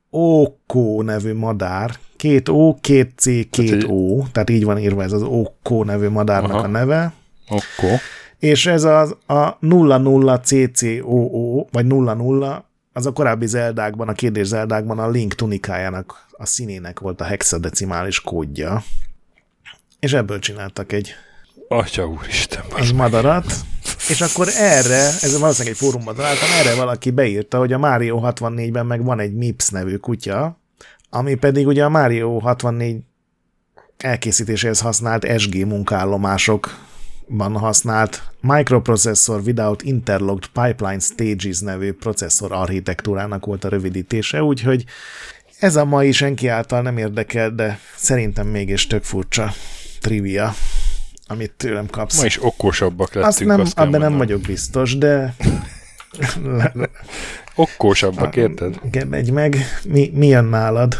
Oko 0.10 1.02
nevű 1.02 1.34
madár, 1.34 1.92
két 2.16 2.50
O, 2.50 2.76
két 2.82 3.12
C, 3.16 3.24
két 3.24 3.70
tehát, 3.70 3.84
O, 3.88 4.24
tehát 4.32 4.50
így 4.50 4.64
van 4.64 4.78
írva 4.78 5.04
ez 5.04 5.12
az 5.12 5.22
Oko 5.24 5.84
nevű 5.84 6.10
madárnak 6.10 6.52
Aha. 6.52 6.64
a 6.64 6.68
neve. 6.68 7.14
Oko. 7.50 7.94
És 8.40 8.66
ez 8.66 8.84
az 8.84 9.16
a 9.28 9.58
00 9.60 10.40
CCOO, 10.40 11.66
vagy 11.72 11.86
00, 11.86 12.66
az 12.98 13.06
a 13.06 13.12
korábbi 13.12 13.48
Zeldákban, 13.48 14.08
a 14.08 14.14
kérdés 14.14 14.48
Zeldákban 14.48 15.00
a 15.00 15.10
Link 15.10 15.34
tunikájának, 15.34 16.28
a 16.32 16.46
színének 16.46 17.00
volt 17.00 17.22
a 17.22 17.24
hexadecimális 17.24 18.22
kódja. 18.22 18.84
És 20.00 20.14
ebből 20.14 20.40
csináltak 20.40 20.92
egy 20.92 21.14
Atya 21.68 22.08
úristen. 22.08 22.64
Az 22.70 22.92
madarat. 22.92 23.54
És 24.10 24.22
akkor 24.22 24.48
erre, 24.48 24.96
ez 24.96 25.40
valószínűleg 25.40 25.74
egy 25.74 25.80
fórumban 25.80 26.16
találtam, 26.16 26.50
erre 26.60 26.76
valaki 26.76 27.12
beírta, 27.12 27.58
hogy 27.58 27.74
a 27.74 27.78
Mario 27.78 28.20
64-ben 28.24 28.86
meg 28.86 29.04
van 29.04 29.20
egy 29.20 29.34
Mips 29.34 29.70
nevű 29.70 29.96
kutya, 29.96 30.60
ami 31.10 31.36
pedig 31.36 31.68
ugye 31.68 31.84
a 31.84 31.90
Mario 31.90 32.40
64 32.40 33.02
elkészítéséhez 33.98 34.80
használt 34.80 35.40
SG 35.40 35.66
munkállomásokban 37.28 37.56
használt 37.56 38.24
Microprocessor 38.42 39.42
Without 39.46 39.82
Interlocked 39.82 40.48
Pipeline 40.48 41.00
Stages 41.00 41.60
nevű 41.60 41.94
processzor 41.94 42.52
architektúrának 42.52 43.46
volt 43.46 43.64
a 43.64 43.70
rövidítése, 43.70 44.44
úgyhogy 44.44 44.84
ez 45.60 45.76
a 45.76 45.86
mai 45.86 46.12
senki 46.12 46.48
által 46.48 46.82
nem 46.82 46.98
érdekel, 46.98 47.50
de 47.50 47.80
szerintem 47.96 48.48
mégis 48.48 48.88
tök 48.88 49.04
furcsa 49.04 49.52
trivia 50.02 50.54
amit 51.30 51.52
tőlem 51.52 51.88
kapsz. 51.88 52.20
Ma 52.20 52.26
is 52.26 52.44
okosabbak 52.44 53.14
lettünk. 53.14 53.26
Azt 53.26 53.46
nem, 53.46 53.60
azt 53.60 53.80
abban 53.80 54.00
nem 54.00 54.18
vagyok 54.18 54.42
biztos, 54.42 54.98
de... 54.98 55.36
Okosabbak, 57.56 58.36
érted? 58.36 58.80
Igen, 58.86 59.08
megy 59.08 59.32
meg. 59.32 59.58
Mi, 59.88 60.12
mi 60.14 60.28
jön 60.28 60.46
nálad? 60.46 60.96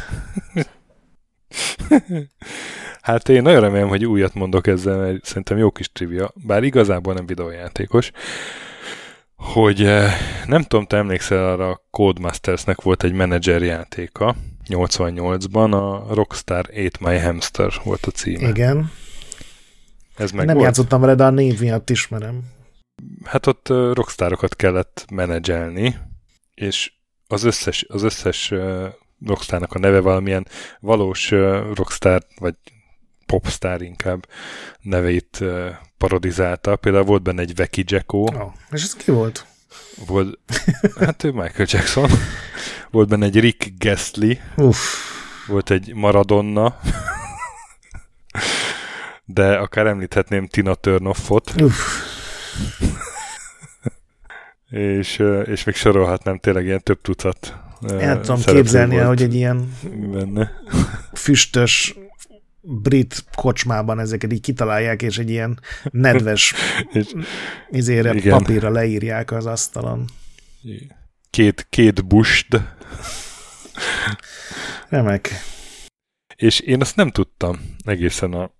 hát 3.08 3.30
én 3.30 3.42
nagyon 3.42 3.62
remélem, 3.62 3.88
hogy 3.88 4.06
újat 4.06 4.34
mondok 4.34 4.68
ezzel, 4.68 4.98
mert 4.98 5.26
szerintem 5.26 5.58
jó 5.58 5.72
kis 5.72 5.92
trivia, 5.92 6.32
bár 6.36 6.64
igazából 6.64 7.14
nem 7.14 7.26
videójátékos, 7.26 8.12
hogy 9.36 9.84
eh, 9.84 10.14
nem 10.46 10.62
tudom, 10.62 10.86
te 10.86 10.98
emlékszel 10.98 11.50
arra 11.50 11.70
a 11.70 11.82
Codemastersnek 11.92 12.82
volt 12.82 13.04
egy 13.04 13.14
menedzser 13.14 13.62
játéka, 13.62 14.36
88-ban 14.68 15.72
a 15.72 16.14
Rockstar 16.14 16.66
8 16.74 16.98
My 17.00 17.18
Hamster 17.18 17.74
volt 17.84 18.06
a 18.06 18.12
címe. 18.12 18.48
Igen. 18.48 18.92
Ez 20.16 20.32
meg 20.32 20.46
Nem 20.46 20.56
volt? 20.56 20.68
játszottam 20.68 21.02
vele, 21.02 21.16
de 21.16 21.24
a 21.24 21.30
név 21.30 21.60
miatt 21.60 21.90
ismerem. 21.90 22.44
Hát 23.24 23.48
ott 23.48 23.70
uh, 23.70 23.94
rockstarokat 23.94 24.56
kellett 24.56 25.06
menedzselni, 25.12 25.98
és 26.54 26.94
az 27.28 27.44
összes, 27.44 27.86
az 27.90 28.04
összes 28.04 28.52
uh, 28.52 28.86
rockstarnak 29.26 29.74
a 29.74 29.80
neve 29.80 30.00
valamilyen 30.00 30.48
valós 30.80 31.32
rockstar, 31.74 32.22
vagy 32.40 32.56
popstar 33.28 33.82
inkább 33.82 34.28
neveit 34.82 35.38
uh, 35.42 35.68
parodizálta. 35.98 36.76
Például 36.76 37.04
volt 37.04 37.22
benne 37.22 37.42
egy 37.42 37.56
Veki 37.56 37.84
Jacko. 37.86 38.18
Oh. 38.18 38.54
És 38.72 38.84
ez 38.84 38.94
ki 38.94 39.12
volt? 39.12 39.46
Volt, 40.08 40.40
hát 41.00 41.24
ő 41.24 41.32
Michael 41.32 41.68
Jackson. 41.70 42.10
Volt 42.92 43.10
benne 43.10 43.26
egy 43.26 43.40
Rick 43.40 43.72
Gastly. 43.78 44.40
Uff. 44.56 44.78
Volt 45.48 45.70
egy 45.70 45.94
Maradona. 45.94 46.80
De 49.26 49.58
akár 49.58 49.88
említhetném 49.88 50.48
Tina 50.48 50.76
Turnoffot. 50.76 51.62
Uff. 51.62 51.76
és, 54.70 55.24
és 55.46 55.64
még 55.64 55.76
sorolhatnám 55.76 56.40
tényleg 56.40 56.66
ilyen 56.66 56.84
több 56.84 57.02
tucat. 57.02 57.56
El 58.00 58.20
tudom 58.22 58.42
képzelni, 58.42 58.96
hogy 58.96 59.22
egy 59.22 59.34
ilyen 59.36 59.78
benne. 60.12 60.52
füstös 61.14 61.96
brit 62.68 63.24
kocsmában 63.36 64.00
ezeket 64.00 64.34
így 64.34 64.42
kitalálják, 64.42 65.02
és 65.02 65.18
egy 65.18 65.30
ilyen 65.30 65.60
nedves 65.92 66.54
izére 67.70 68.14
igen. 68.14 68.38
papírra 68.38 68.70
leírják 68.70 69.32
az 69.32 69.46
asztalon. 69.46 70.06
Két, 71.30 71.68
két 71.70 72.06
bust. 72.06 72.62
Remek. 74.90 75.30
És 76.36 76.60
én 76.60 76.82
azt 76.82 76.96
nem 76.96 77.10
tudtam 77.10 77.76
egészen 77.84 78.34
a 78.34 78.52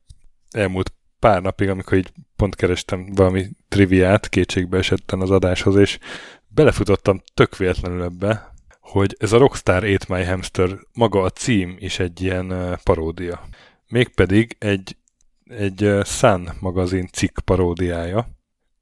elmúlt 0.52 0.94
pár 1.20 1.42
napig, 1.42 1.70
amikor 1.70 1.98
így 1.98 2.12
pont 2.36 2.56
kerestem 2.56 3.06
valami 3.16 3.50
triviát, 3.70 4.30
kétségbe 4.30 4.78
esetten 4.78 5.22
az 5.22 5.32
adáshoz, 5.32 5.76
és 5.76 6.00
belefutottam 6.48 7.22
tök 7.34 7.58
véletlenül 7.58 8.04
ebbe, 8.04 8.54
hogy 8.80 9.16
ez 9.20 9.32
a 9.32 9.38
Rockstar 9.38 9.84
8 9.84 10.06
My 10.06 10.24
Hamster, 10.24 10.70
maga 10.94 11.22
a 11.22 11.30
cím 11.30 11.76
is 11.80 12.00
egy 12.00 12.22
ilyen 12.22 12.80
paródia. 12.84 13.48
Mégpedig 13.90 14.56
egy, 14.60 14.98
egy 15.46 15.92
Sun 16.04 16.50
magazin 16.60 17.08
cikk 17.08 17.40
paródiája. 17.40 18.28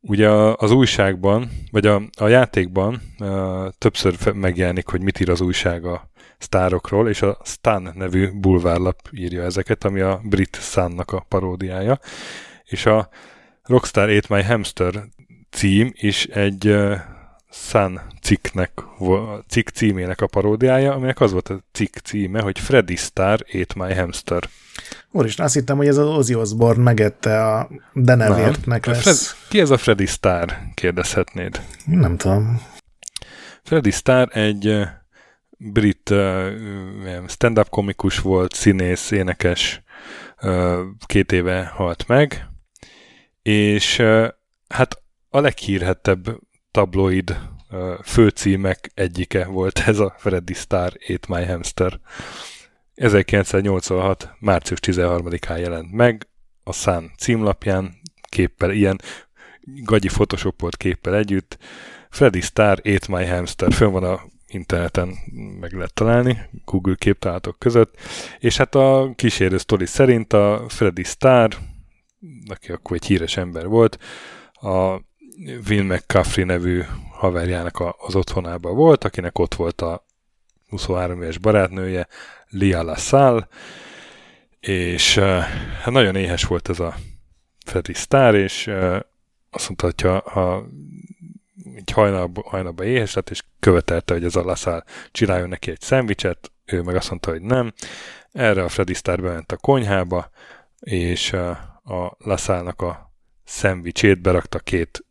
Ugye 0.01 0.29
az 0.31 0.71
újságban, 0.71 1.49
vagy 1.71 1.85
a, 1.85 2.01
a 2.17 2.27
játékban 2.27 3.01
uh, 3.19 3.67
többször 3.77 4.33
megjelenik, 4.33 4.87
hogy 4.87 5.01
mit 5.01 5.19
ír 5.19 5.29
az 5.29 5.41
újság 5.41 5.85
a 5.85 6.09
sztárokról, 6.37 7.09
és 7.09 7.21
a 7.21 7.37
Stan 7.43 7.91
nevű 7.95 8.29
bulvárlap 8.39 8.99
írja 9.11 9.43
ezeket, 9.43 9.83
ami 9.83 9.99
a 9.99 10.21
brit 10.23 10.55
Sunnak 10.61 11.11
a 11.11 11.25
paródiája. 11.27 11.99
És 12.63 12.85
a 12.85 13.09
Rockstar 13.63 14.07
8 14.07 14.27
My 14.27 14.43
Hamster 14.43 15.03
cím 15.49 15.91
is 15.93 16.25
egy 16.25 16.67
uh, 16.67 16.99
Sun 17.49 18.01
cikknek, 18.25 18.71
cikk 19.47 19.67
címének 19.69 20.21
a 20.21 20.27
paródiája, 20.27 20.93
aminek 20.93 21.19
az 21.21 21.31
volt 21.31 21.49
a 21.49 21.63
cikk 21.71 21.95
címe, 21.95 22.41
hogy 22.41 22.59
Freddy 22.59 22.95
Star 22.95 23.45
8 23.51 23.73
My 23.73 23.93
Hamster. 23.93 24.49
Úristen, 25.11 25.45
azt 25.45 25.53
hittem, 25.53 25.77
hogy 25.77 25.87
ez 25.87 25.97
az 25.97 26.07
Ozzy 26.07 26.35
Osbourne 26.35 26.83
megette 26.83 27.45
a 27.45 27.69
Denevértnek 27.93 28.85
lesz. 28.85 29.01
Fred, 29.01 29.49
ki 29.49 29.59
ez 29.59 29.69
a 29.69 29.77
Freddy 29.77 30.05
Star? 30.05 30.57
kérdezhetnéd. 30.73 31.61
Nem 31.85 32.17
tudom. 32.17 32.61
Freddy 33.63 33.91
Star 33.91 34.37
egy 34.37 34.81
brit 35.57 36.13
stand-up 37.27 37.69
komikus 37.69 38.19
volt, 38.19 38.53
színész, 38.53 39.11
énekes, 39.11 39.83
két 41.05 41.31
éve 41.31 41.71
halt 41.75 42.07
meg, 42.07 42.47
és 43.41 44.01
hát 44.67 45.01
a 45.29 45.39
leghírhettebb 45.39 46.39
tabloid 46.71 47.37
főcímek 48.03 48.91
egyike 48.93 49.45
volt 49.45 49.79
ez 49.79 49.99
a 49.99 50.15
Freddy 50.17 50.53
Star 50.53 50.93
8 51.07 51.27
My 51.27 51.45
Hamster. 51.45 51.99
1986. 52.95 54.29
március 54.39 54.79
13-án 54.81 55.59
jelent 55.59 55.91
meg 55.91 56.27
a 56.63 56.73
Sun 56.73 57.11
címlapján, 57.17 57.93
képpel, 58.29 58.71
ilyen 58.71 59.01
gagyi 59.61 60.07
photoshopolt 60.07 60.77
képpel 60.77 61.15
együtt. 61.15 61.57
Freddy 62.09 62.41
Star 62.41 62.79
8 62.83 63.07
My 63.07 63.25
Hamster, 63.25 63.73
fönn 63.73 63.91
van 63.91 64.03
a 64.03 64.21
interneten 64.47 65.15
meg 65.59 65.73
lehet 65.73 65.93
találni, 65.93 66.37
Google 66.65 66.95
képtalálatok 66.95 67.59
között, 67.59 67.99
és 68.39 68.57
hát 68.57 68.75
a 68.75 69.11
kísérő 69.15 69.57
sztori 69.57 69.85
szerint 69.85 70.33
a 70.33 70.65
Freddy 70.67 71.03
Star, 71.03 71.57
aki 72.47 72.71
akkor 72.71 72.95
egy 72.95 73.05
híres 73.05 73.37
ember 73.37 73.67
volt, 73.67 73.97
a 74.53 75.01
Will 75.69 75.83
McCaffrey 75.83 76.43
nevű 76.43 76.83
haverjának 77.11 77.95
az 77.97 78.15
otthonában 78.15 78.75
volt, 78.75 79.03
akinek 79.03 79.39
ott 79.39 79.55
volt 79.55 79.81
a 79.81 80.05
23 80.69 81.21
éves 81.21 81.37
barátnője, 81.37 82.07
Lia 82.49 82.83
LaSalle, 82.83 83.47
és 84.59 85.17
hát 85.81 85.91
nagyon 85.91 86.15
éhes 86.15 86.43
volt 86.43 86.69
ez 86.69 86.79
a 86.79 86.95
Freddy 87.65 87.93
Star, 87.93 88.35
és 88.35 88.71
azt 89.49 89.67
mondta, 89.67 89.85
hogy 89.85 90.01
ha, 90.01 90.29
ha 90.29 90.67
így 91.77 91.91
hajnalba, 91.91 92.41
hajnalba 92.45 92.83
éhes 92.83 93.13
lett, 93.13 93.29
és 93.29 93.43
követelte, 93.59 94.13
hogy 94.13 94.23
ez 94.23 94.35
a 94.35 94.43
LaSalle 94.43 94.83
csináljon 95.11 95.49
neki 95.49 95.71
egy 95.71 95.81
szendvicset, 95.81 96.51
ő 96.65 96.81
meg 96.81 96.95
azt 96.95 97.09
mondta, 97.09 97.31
hogy 97.31 97.41
nem. 97.41 97.73
Erre 98.31 98.63
a 98.63 98.69
Freddy 98.69 98.93
Star 98.93 99.21
bement 99.21 99.51
a 99.51 99.57
konyhába, 99.57 100.29
és 100.79 101.33
a 101.33 102.15
LaSalle-nak 102.17 102.81
a 102.81 103.11
szendvicsét 103.43 104.21
berakta 104.21 104.59
két 104.59 105.05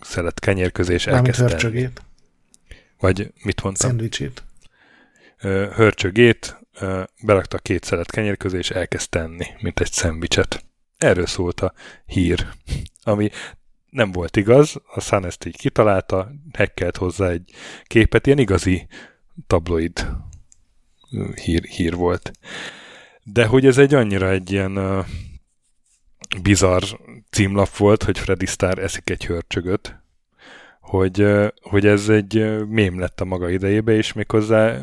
szelet 0.00 0.40
kenyér 0.40 0.72
közé, 0.72 0.92
és 0.92 1.06
elkezdte. 1.06 1.90
Vagy 2.98 3.32
mit 3.42 3.62
mondtam? 3.62 3.88
Szendvicsét. 3.88 4.42
Hörcsögét, 5.74 6.58
berakta 7.22 7.58
két 7.58 7.84
szelet 7.84 8.10
kenyér 8.10 8.36
közé, 8.36 8.58
és 8.58 8.70
elkezd 8.70 9.10
tenni, 9.10 9.46
mint 9.60 9.80
egy 9.80 9.92
szendvicset. 9.92 10.64
Erről 10.98 11.26
szólt 11.26 11.60
a 11.60 11.72
hír, 12.06 12.46
ami 13.02 13.30
nem 13.90 14.12
volt 14.12 14.36
igaz, 14.36 14.76
a 14.94 15.00
Sun 15.00 15.24
ezt 15.24 15.44
így 15.44 15.56
kitalálta, 15.56 16.32
hekkelt 16.52 16.96
hozzá 16.96 17.28
egy 17.28 17.50
képet, 17.84 18.26
ilyen 18.26 18.38
igazi 18.38 18.86
tabloid 19.46 20.06
hír, 21.34 21.64
hír 21.64 21.94
volt. 21.94 22.32
De 23.22 23.46
hogy 23.46 23.66
ez 23.66 23.78
egy 23.78 23.94
annyira 23.94 24.30
egy 24.30 24.52
ilyen 24.52 25.04
bizarr 26.42 26.82
címlap 27.30 27.76
volt, 27.76 28.02
hogy 28.02 28.18
Freddy 28.18 28.46
Star 28.46 28.78
eszik 28.78 29.10
egy 29.10 29.26
hörcsögöt, 29.26 30.00
hogy, 30.80 31.26
hogy 31.62 31.86
ez 31.86 32.08
egy 32.08 32.64
mém 32.68 32.98
lett 32.98 33.20
a 33.20 33.24
maga 33.24 33.50
idejébe, 33.50 33.92
és 33.92 34.12
méghozzá 34.12 34.76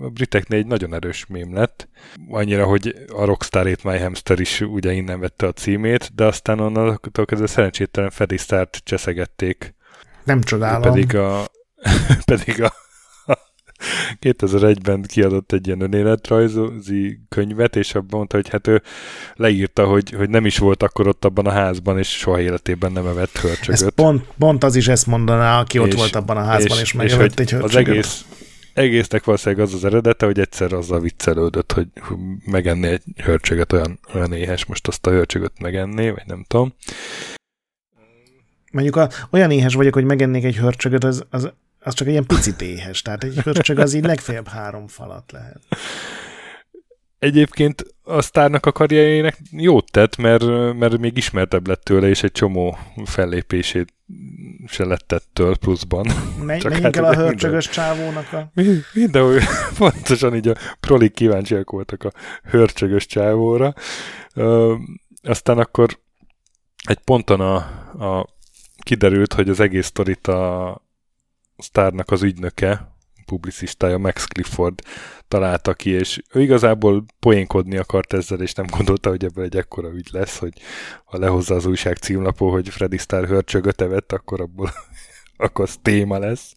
a 0.00 0.08
briteknél 0.08 0.58
egy 0.58 0.66
nagyon 0.66 0.94
erős 0.94 1.26
mém 1.26 1.54
lett. 1.54 1.88
Annyira, 2.28 2.64
hogy 2.64 2.94
a 3.12 3.24
Rockstar 3.24 3.64
8 3.64 3.82
My 3.82 3.98
Hamster 3.98 4.40
is 4.40 4.60
ugye 4.60 4.92
innen 4.92 5.20
vette 5.20 5.46
a 5.46 5.52
címét, 5.52 6.14
de 6.14 6.24
aztán 6.24 6.60
onnantól 6.60 7.24
kezdve 7.24 7.46
szerencsétlen 7.46 8.10
Freddy 8.10 8.36
Start 8.36 8.80
cseszegették. 8.84 9.74
Nem 10.24 10.40
csodálom. 10.40 10.82
Pedig 10.82 11.16
a, 11.16 11.44
pedig 12.32 12.62
a 12.62 12.72
2001-ben 14.20 15.02
kiadott 15.02 15.52
egy 15.52 15.66
ilyen 15.66 15.80
önéletrajzi 15.80 17.20
könyvet, 17.28 17.76
és 17.76 17.94
abban 17.94 18.16
mondta, 18.16 18.36
hogy 18.36 18.48
hát 18.48 18.66
ő 18.66 18.82
leírta, 19.34 19.86
hogy, 19.86 20.10
hogy 20.10 20.28
nem 20.28 20.46
is 20.46 20.58
volt 20.58 20.82
akkor 20.82 21.08
ott 21.08 21.24
abban 21.24 21.46
a 21.46 21.50
házban, 21.50 21.98
és 21.98 22.08
soha 22.08 22.40
életében 22.40 22.92
nem 22.92 23.06
evett 23.06 23.38
hörcsögöt. 23.38 23.82
Ez 23.82 23.88
pont, 23.94 24.24
pont 24.38 24.64
az 24.64 24.76
is 24.76 24.88
ezt 24.88 25.06
mondaná, 25.06 25.60
aki 25.60 25.78
ott 25.78 25.86
és, 25.86 25.94
volt 25.94 26.14
abban 26.14 26.36
a 26.36 26.44
házban, 26.44 26.76
és, 26.76 26.82
és 26.82 26.92
megevett 26.92 27.40
egy 27.40 27.50
hörcsögöt. 27.50 27.64
Az 27.64 27.76
egész, 27.76 28.24
egésznek 28.74 29.24
valószínűleg 29.24 29.64
az 29.64 29.74
az 29.74 29.84
eredete, 29.84 30.26
hogy 30.26 30.38
egyszer 30.38 30.72
azzal 30.72 31.00
viccelődött, 31.00 31.72
hogy 31.72 31.86
megenni 32.44 32.86
egy 32.86 33.02
hörcsöget, 33.16 33.72
olyan, 33.72 33.98
olyan 34.14 34.32
éhes, 34.32 34.64
most 34.64 34.88
azt 34.88 35.06
a 35.06 35.10
hörcsögöt 35.10 35.60
megenné, 35.60 36.10
vagy 36.10 36.26
nem 36.26 36.44
tudom. 36.48 36.74
Mondjuk 38.72 38.96
a, 38.96 39.08
olyan 39.30 39.50
éhes 39.50 39.74
vagyok, 39.74 39.94
hogy 39.94 40.04
megennék 40.04 40.44
egy 40.44 40.56
hörcsögöt, 40.56 41.04
az, 41.04 41.24
az 41.30 41.52
az 41.84 41.94
csak 41.94 42.06
egy 42.06 42.12
ilyen 42.12 42.26
picit 42.26 42.62
éhes, 42.62 43.02
tehát 43.02 43.24
egy 43.24 43.38
hörcsög 43.38 43.78
az 43.78 43.94
így 43.94 44.04
legfeljebb 44.04 44.48
három 44.48 44.86
falat 44.86 45.32
lehet. 45.32 45.62
egyébként 47.18 47.84
a 48.02 48.22
sztárnak 48.22 48.66
a 48.66 48.72
karrierjének 48.72 49.38
jót 49.50 49.90
tett, 49.90 50.16
mert, 50.16 50.44
mert 50.74 50.98
még 50.98 51.16
ismertebb 51.16 51.66
lett 51.66 51.82
tőle, 51.82 52.08
és 52.08 52.22
egy 52.22 52.32
csomó 52.32 52.78
fellépését 53.04 53.94
se 54.66 54.84
lett 54.84 55.12
ettől 55.12 55.56
pluszban. 55.56 56.06
Me- 56.06 56.46
menjünk 56.62 56.82
hát 56.82 56.96
el 56.96 57.04
a 57.04 57.14
hörcsögös 57.14 57.68
csávónak 57.68 58.32
a... 58.32 58.50
Mindenhol 58.92 59.40
pontosan 59.78 60.34
így 60.34 60.48
a 60.48 60.56
prolik 60.80 61.14
kíváncsiak 61.14 61.70
voltak 61.70 62.04
a 62.04 62.12
hörcsögös 62.42 63.06
csávóra. 63.06 63.74
Ö, 64.34 64.74
aztán 65.22 65.58
akkor 65.58 65.98
egy 66.84 66.98
ponton 66.98 67.40
a, 67.40 67.54
a 68.06 68.26
kiderült, 68.82 69.32
hogy 69.32 69.48
az 69.48 69.60
egész 69.60 69.86
sztorit 69.86 70.26
a 70.26 70.82
sztárnak 71.56 72.10
az 72.10 72.22
ügynöke, 72.22 72.94
publicistája 73.24 73.98
Max 73.98 74.24
Clifford 74.24 74.80
találta 75.28 75.74
ki, 75.74 75.90
és 75.90 76.22
ő 76.32 76.42
igazából 76.42 77.04
poénkodni 77.18 77.76
akart 77.76 78.12
ezzel, 78.12 78.40
és 78.40 78.52
nem 78.52 78.66
gondolta, 78.70 79.08
hogy 79.08 79.24
ebből 79.24 79.44
egy 79.44 79.56
ekkora 79.56 79.88
ügy 79.88 80.08
lesz, 80.12 80.38
hogy 80.38 80.52
ha 81.04 81.18
lehozza 81.18 81.54
az 81.54 81.66
újság 81.66 81.96
címlapó, 81.96 82.50
hogy 82.50 82.68
Freddy 82.68 82.96
Star 82.96 83.26
hörcsögöt 83.26 83.80
evett, 83.80 84.12
akkor 84.12 84.40
abból 84.40 84.70
akkor 85.36 85.64
az 85.64 85.78
téma 85.82 86.18
lesz. 86.18 86.54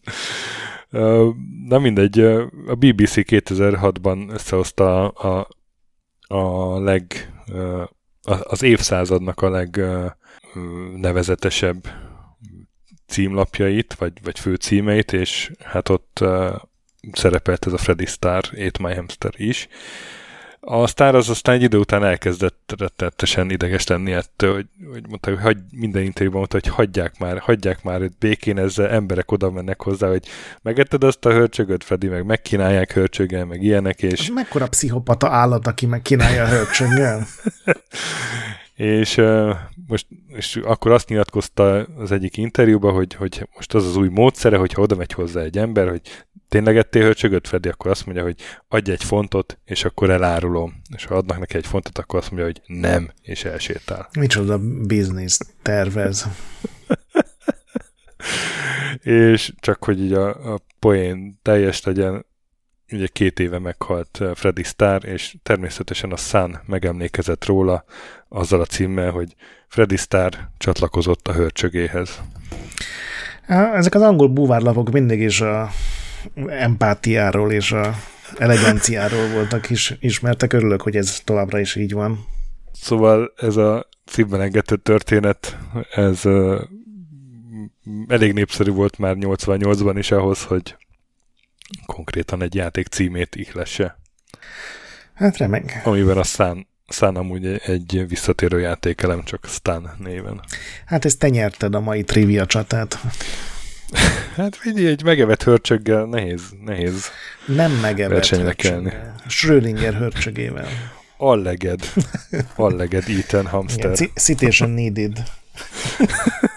Na 1.68 1.78
mindegy, 1.78 2.20
a 2.66 2.74
BBC 2.74 3.14
2006-ban 3.14 4.32
összehozta 4.32 5.08
a, 5.08 5.48
a 6.28 6.78
leg 6.80 7.32
az 8.42 8.62
évszázadnak 8.62 9.42
a 9.42 9.50
legnevezetesebb 9.50 12.07
címlapjait, 13.08 13.94
vagy, 13.94 14.12
vagy 14.22 14.38
főcímeit, 14.38 15.12
és 15.12 15.50
hát 15.64 15.88
ott 15.88 16.18
uh, 16.20 16.54
szerepelt 17.12 17.66
ez 17.66 17.72
a 17.72 17.78
Freddy 17.78 18.06
Star, 18.06 18.44
Ate 18.52 18.82
My 18.82 18.94
Hamster 18.94 19.32
is. 19.36 19.68
A 20.60 20.86
Star 20.86 21.14
az 21.14 21.28
aztán 21.28 21.54
egy 21.54 21.62
idő 21.62 21.78
után 21.78 22.04
elkezdett 22.04 22.74
rettetesen 22.78 23.50
ideges 23.50 23.86
lenni 23.86 24.12
ettől, 24.12 24.54
hogy, 24.54 24.66
hogy 24.92 25.08
mondta, 25.08 25.30
hogy 25.30 25.40
hagy, 25.40 25.58
minden 25.70 26.02
interjúban 26.02 26.38
mondta, 26.38 26.58
hogy 26.62 26.74
hagyják 26.74 27.18
már, 27.18 27.38
hagyják 27.38 27.82
már 27.82 28.00
őt 28.00 28.18
békén, 28.18 28.58
ezzel 28.58 28.88
emberek 28.88 29.32
oda 29.32 29.50
mennek 29.50 29.82
hozzá, 29.82 30.08
hogy 30.08 30.26
megetted 30.62 31.04
azt 31.04 31.24
a 31.24 31.30
hörcsögöt, 31.30 31.84
Freddy, 31.84 32.08
meg 32.08 32.24
megkínálják 32.24 32.92
hörcsöggel, 32.92 33.44
meg 33.44 33.62
ilyenek, 33.62 34.02
és... 34.02 34.20
Ez 34.20 34.34
mekkora 34.34 34.68
pszichopata 34.68 35.28
állat, 35.28 35.66
aki 35.66 35.86
megkínálja 35.86 36.44
a 36.44 36.48
hörcsöggel? 36.48 37.26
és 38.78 39.20
most 39.86 40.06
és 40.28 40.56
akkor 40.56 40.92
azt 40.92 41.08
nyilatkozta 41.08 41.82
az 41.82 42.12
egyik 42.12 42.36
interjúban, 42.36 42.94
hogy, 42.94 43.14
hogy 43.14 43.48
most 43.54 43.74
az 43.74 43.86
az 43.86 43.96
új 43.96 44.08
módszere, 44.08 44.56
hogyha 44.56 44.82
oda 44.82 44.96
megy 44.96 45.12
hozzá 45.12 45.40
egy 45.40 45.58
ember, 45.58 45.88
hogy 45.88 46.00
tényleg 46.48 46.76
ettél 46.76 47.02
hölcsögöt, 47.02 47.48
Freddy, 47.48 47.68
akkor 47.68 47.90
azt 47.90 48.06
mondja, 48.06 48.24
hogy 48.24 48.40
adj 48.68 48.90
egy 48.90 49.04
fontot, 49.04 49.58
és 49.64 49.84
akkor 49.84 50.10
elárulom. 50.10 50.82
És 50.96 51.04
ha 51.04 51.14
adnak 51.14 51.38
neki 51.38 51.56
egy 51.56 51.66
fontot, 51.66 51.98
akkor 51.98 52.18
azt 52.18 52.30
mondja, 52.30 52.46
hogy 52.46 52.62
nem, 52.66 53.10
és 53.22 53.44
elsétál. 53.44 54.08
Micsoda 54.18 54.58
biznisz 54.86 55.38
tervez. 55.62 56.28
és 59.02 59.52
csak 59.60 59.84
hogy 59.84 60.00
így 60.00 60.12
a, 60.12 60.54
a 60.54 60.60
poén 60.78 61.38
teljes 61.42 61.82
legyen, 61.82 62.26
ugye 62.92 63.06
két 63.06 63.40
éve 63.40 63.58
meghalt 63.58 64.20
Freddy 64.34 64.62
Star, 64.62 65.04
és 65.04 65.36
természetesen 65.42 66.12
a 66.12 66.16
Sun 66.16 66.58
megemlékezett 66.66 67.44
róla 67.44 67.84
azzal 68.28 68.60
a 68.60 68.64
címmel, 68.64 69.10
hogy 69.10 69.34
Freddy 69.68 69.96
Star 69.96 70.32
csatlakozott 70.58 71.28
a 71.28 71.32
hörcsögéhez. 71.32 72.20
Ezek 73.46 73.94
az 73.94 74.02
angol 74.02 74.28
búvárlapok 74.28 74.90
mindig 74.90 75.20
is 75.20 75.40
a 75.40 75.68
empátiáról 76.46 77.52
és 77.52 77.72
a 77.72 77.94
eleganciáról 78.36 79.28
voltak 79.28 79.70
is 79.70 79.94
ismertek. 80.00 80.52
Örülök, 80.52 80.82
hogy 80.82 80.96
ez 80.96 81.20
továbbra 81.24 81.58
is 81.58 81.74
így 81.74 81.92
van. 81.92 82.26
Szóval 82.72 83.32
ez 83.36 83.56
a 83.56 83.88
címben 84.04 84.40
engedett 84.40 84.82
történet, 84.82 85.58
ez 85.90 86.24
uh, 86.24 86.60
elég 88.06 88.32
népszerű 88.32 88.70
volt 88.70 88.98
már 88.98 89.16
88-ban 89.18 89.94
is 89.98 90.10
ahhoz, 90.10 90.44
hogy 90.44 90.76
konkrétan 91.86 92.42
egy 92.42 92.54
játék 92.54 92.86
címét 92.86 93.36
ihlesse. 93.36 93.98
Hát 95.14 95.36
remek. 95.36 95.80
Amiben 95.84 96.18
a 96.18 96.24
szán, 96.24 97.16
amúgy 97.16 97.46
egy 97.46 98.04
visszatérő 98.08 98.60
játékelem, 98.60 99.22
csak 99.24 99.46
Stan 99.48 99.90
néven. 99.98 100.40
Hát 100.84 101.04
ezt 101.04 101.18
te 101.18 101.28
nyerted 101.28 101.74
a 101.74 101.80
mai 101.80 102.02
trivia 102.02 102.46
csatát. 102.46 102.98
Hát 104.36 104.56
figyelj, 104.56 104.86
egy 104.86 105.02
megevett 105.02 105.42
hörcsöggel 105.42 106.04
nehéz, 106.04 106.42
nehéz 106.64 107.06
Nem 107.46 107.72
megevett 107.72 108.54
kelni. 108.56 108.92
Schrödinger 109.26 109.94
hörcsögével. 109.94 110.68
Alleged. 111.16 111.80
Alleged 112.54 113.04
Ethan 113.08 113.46
Hamster. 113.46 113.92
Igen, 113.92 114.10
citation 114.14 114.70
needed. 114.70 115.22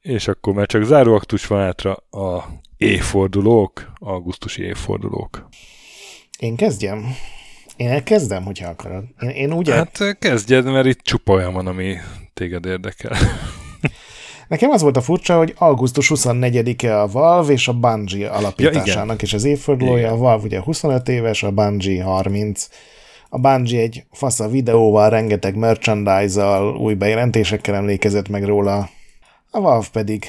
És 0.00 0.28
akkor 0.28 0.54
már 0.54 0.66
csak 0.66 0.84
záróaktus 0.84 1.46
van 1.46 1.60
átra 1.60 1.92
a 2.10 2.48
évfordulók, 2.76 3.92
augusztusi 3.94 4.62
évfordulók. 4.62 5.48
Én 6.38 6.56
kezdjem? 6.56 7.16
Én 7.76 7.88
elkezdem, 7.88 8.44
hogyha 8.44 8.68
akarod. 8.68 9.04
Én, 9.20 9.28
én 9.28 9.52
úgy 9.52 9.70
Hát 9.70 10.18
kezdjed, 10.18 10.64
mert 10.64 10.86
itt 10.86 11.00
csupa 11.00 11.32
olyan 11.32 11.52
van, 11.52 11.66
ami 11.66 11.96
téged 12.34 12.66
érdekel. 12.66 13.16
Nekem 14.48 14.70
az 14.70 14.82
volt 14.82 14.96
a 14.96 15.00
furcsa, 15.00 15.36
hogy 15.36 15.54
augusztus 15.58 16.10
24-e 16.14 17.00
a 17.00 17.06
Valve 17.06 17.52
és 17.52 17.68
a 17.68 17.72
Bungie 17.72 18.28
alapításának 18.28 19.20
ja, 19.20 19.26
és 19.26 19.32
az 19.32 19.44
évfordulója. 19.44 19.98
Igen. 19.98 20.12
A 20.12 20.16
Valve 20.16 20.44
ugye 20.44 20.60
25 20.60 21.08
éves, 21.08 21.42
a 21.42 21.50
Bungie 21.50 22.04
30. 22.04 22.68
A 23.28 23.38
Bungie 23.38 23.80
egy 23.80 24.04
fasz 24.12 24.40
a 24.40 24.48
videóval, 24.48 25.10
rengeteg 25.10 25.56
merchandise-zal, 25.56 26.76
új 26.76 26.94
bejelentésekkel 26.94 27.74
emlékezett 27.74 28.28
meg 28.28 28.44
róla. 28.44 28.88
A 29.52 29.60
Valve 29.60 29.86
pedig 29.92 30.26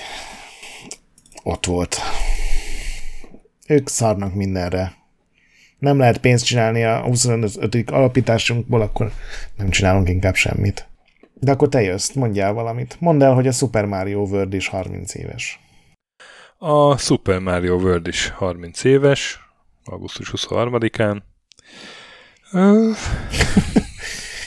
ott 1.43 1.65
volt. 1.65 1.97
Ők 3.67 3.87
szarnak 3.87 4.33
mindenre. 4.33 4.93
Nem 5.79 5.97
lehet 5.97 6.17
pénzt 6.17 6.45
csinálni 6.45 6.83
a 6.83 7.01
25. 7.01 7.89
alapításunkból, 7.91 8.81
akkor 8.81 9.11
nem 9.55 9.69
csinálunk 9.69 10.09
inkább 10.09 10.35
semmit. 10.35 10.87
De 11.33 11.51
akkor 11.51 11.69
te 11.69 11.81
jössz, 11.81 12.11
mondjál 12.11 12.53
valamit. 12.53 12.95
Mondd 12.99 13.23
el, 13.23 13.33
hogy 13.33 13.47
a 13.47 13.51
Super 13.51 13.85
Mario 13.85 14.19
World 14.19 14.53
is 14.53 14.67
30 14.67 15.15
éves. 15.15 15.59
A 16.57 16.97
Super 16.97 17.39
Mario 17.39 17.75
World 17.75 18.07
is 18.07 18.29
30 18.29 18.83
éves, 18.83 19.39
augusztus 19.83 20.33
23-án. 20.35 21.21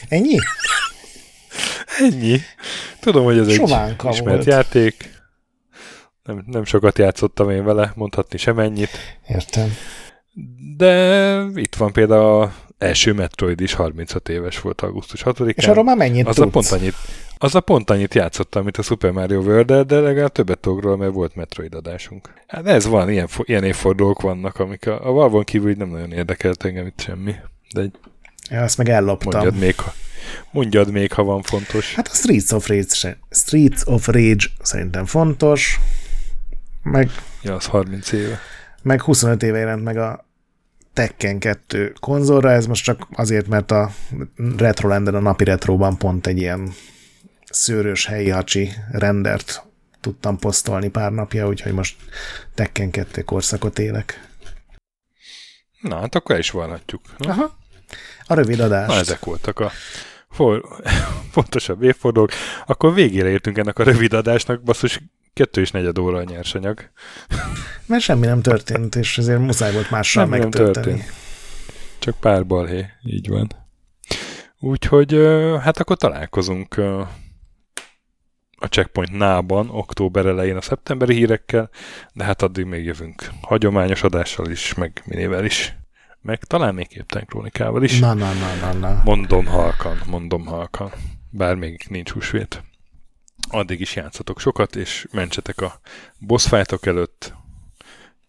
Ennyi? 0.09 0.39
Ennyi. 2.01 2.39
Tudom, 3.01 3.25
hogy 3.25 3.39
ez 3.39 3.53
Sovánka 3.53 4.09
egy 4.09 4.15
ismert 4.15 4.35
volt. 4.35 4.47
játék. 4.47 5.13
Nem, 6.23 6.45
nem 6.47 6.65
sokat 6.65 6.99
játszottam 6.99 7.51
én 7.51 7.65
vele, 7.65 7.93
mondhatni 7.95 8.39
sem 8.39 8.59
ennyit. 8.59 8.91
Értem. 9.29 9.75
De 10.77 11.45
itt 11.55 11.75
van 11.75 11.93
például 11.93 12.43
a 12.43 12.53
első 12.79 13.13
Metroid 13.13 13.61
is 13.61 13.73
35 13.73 14.29
éves 14.29 14.61
volt 14.61 14.81
augusztus 14.81 15.23
6-án. 15.25 15.55
És 15.55 15.67
arról 15.67 15.85
már 15.85 15.97
mennyit 15.97 16.27
az 16.27 16.35
tudsz? 16.35 16.47
A 16.47 16.51
pont 16.51 16.71
annyit, 16.71 16.95
az 17.39 17.55
a 17.55 17.61
pont 17.61 17.91
annyit 17.91 18.15
játszottam, 18.15 18.63
mint 18.63 18.77
a 18.77 18.83
Super 18.83 19.11
Mario 19.11 19.41
world 19.41 19.87
de 19.87 20.01
legalább 20.01 20.33
többet 20.33 20.59
tudok 20.59 20.83
róla, 20.83 20.97
mert 20.97 21.13
volt 21.13 21.35
Metroid 21.35 21.75
adásunk. 21.75 22.33
Hát 22.47 22.67
ez 22.67 22.87
van, 22.87 23.11
ilyen, 23.11 23.29
ilyen 23.43 23.65
évfordulók 23.65 24.21
vannak, 24.21 24.59
amik 24.59 24.87
a, 24.87 25.09
a 25.09 25.13
Valvon 25.13 25.45
kívül 25.45 25.75
nem 25.79 25.89
nagyon 25.89 26.13
érdekelt 26.13 26.65
engem 26.65 26.87
itt 26.87 27.01
semmi. 27.01 27.35
De 27.75 27.81
egy... 27.81 27.95
Ja, 28.51 28.63
azt 28.63 28.79
meg 28.79 28.89
elloptam. 28.89 29.31
Mondjad 29.31 29.63
még, 29.63 29.77
ha, 29.77 29.95
mondjad 30.51 30.91
még, 30.91 31.13
ha 31.13 31.23
van 31.23 31.43
fontos. 31.43 31.95
Hát 31.95 32.09
a 32.09 32.15
Streets 32.15 32.51
of 32.51 32.67
Rage, 32.67 33.19
Streets 33.31 33.81
of 33.85 34.07
Rage 34.07 34.45
szerintem 34.63 35.07
fontos, 35.07 35.81
meg... 36.83 37.11
Ja, 37.43 37.55
az 37.55 37.67
30 37.67 38.13
éve. 38.13 38.41
Meg 38.83 39.03
25 39.03 39.43
éve 39.43 39.59
jelent 39.59 39.85
meg 39.85 39.97
a 39.97 40.29
Tekken 40.93 41.39
2 41.39 41.95
konzolra, 42.01 42.51
ez 42.51 42.67
most 42.67 42.85
csak 42.85 43.07
azért, 43.13 43.47
mert 43.47 43.71
a 43.71 43.91
Retrolanden 44.57 45.15
a 45.15 45.21
napi 45.21 45.45
retróban 45.45 45.99
pont 45.99 46.27
egy 46.27 46.39
ilyen 46.39 46.75
szőrös 47.51 48.07
helyi 48.07 48.29
hacsi 48.29 48.71
rendert 48.91 49.63
tudtam 50.01 50.39
posztolni 50.39 50.89
pár 50.89 51.13
napja, 51.13 51.47
úgyhogy 51.47 51.73
most 51.73 51.97
Tekken 52.55 52.91
2 52.91 53.23
korszakot 53.23 53.79
élek. 53.79 54.29
Na, 55.81 56.01
hát 56.01 56.15
akkor 56.15 56.39
is 56.39 56.51
vallhatjuk. 56.51 57.01
Aha. 57.19 57.57
A 58.27 58.35
rövid 58.35 58.61
adás. 58.61 58.89
Na, 58.89 58.95
ezek 58.95 59.25
voltak 59.25 59.61
a 59.61 59.71
fontosabb 61.31 61.83
évfordulók. 61.91 62.31
Akkor 62.67 62.95
végére 62.95 63.29
értünk 63.29 63.59
ennek 63.59 63.79
a 63.79 63.83
rövid 63.83 64.13
adásnak, 64.13 64.63
basszus, 64.63 65.01
kettő 65.33 65.61
és 65.61 65.71
negyed 65.71 65.99
óra 65.99 66.19
a 66.19 66.23
nyersanyag. 66.23 66.91
Mert 67.87 68.03
semmi 68.03 68.27
nem 68.27 68.43
történt, 68.43 68.95
és 68.95 69.19
ezért 69.19 69.39
muszáj 69.39 69.73
volt 69.73 69.91
mással 69.91 70.25
semmi 70.25 70.39
megtölteni. 70.39 70.87
Nem 70.87 70.97
történt. 70.97 71.23
Csak 71.99 72.21
pár 72.21 72.47
balhé, 72.47 72.87
így 73.03 73.29
van. 73.29 73.49
Úgyhogy 74.59 75.13
hát 75.63 75.79
akkor 75.79 75.97
találkozunk 75.97 76.77
a 78.57 78.67
Checkpoint 78.67 79.17
nában, 79.17 79.69
október 79.71 80.27
elején 80.27 80.57
a 80.57 80.61
szeptemberi 80.61 81.15
hírekkel, 81.15 81.71
de 82.13 82.25
hát 82.25 82.43
addig 82.43 82.65
még 82.65 82.85
jövünk 82.85 83.29
hagyományos 83.41 84.03
adással 84.03 84.51
is, 84.51 84.75
meg 84.75 85.03
minével 85.05 85.45
is. 85.45 85.77
Meg 86.25 86.45
talán 86.45 86.75
még 86.75 86.89
Képtelen 86.89 87.27
Krónikával 87.27 87.83
is. 87.83 87.99
Na, 87.99 88.15
na, 88.15 88.33
na, 88.33 88.55
na, 88.61 88.73
na. 88.73 89.01
Mondom 89.05 89.47
halkan, 89.47 90.01
mondom 90.07 90.47
halkan. 90.47 90.93
Bár 91.31 91.55
még 91.55 91.85
nincs 91.89 92.11
húsvét. 92.11 92.63
Addig 93.49 93.81
is 93.81 93.97
játszatok 93.97 94.41
sokat, 94.41 94.77
és 94.77 95.07
mentsetek 95.13 95.61
a 95.61 95.81
boss 96.19 96.53
előtt, 96.81 97.35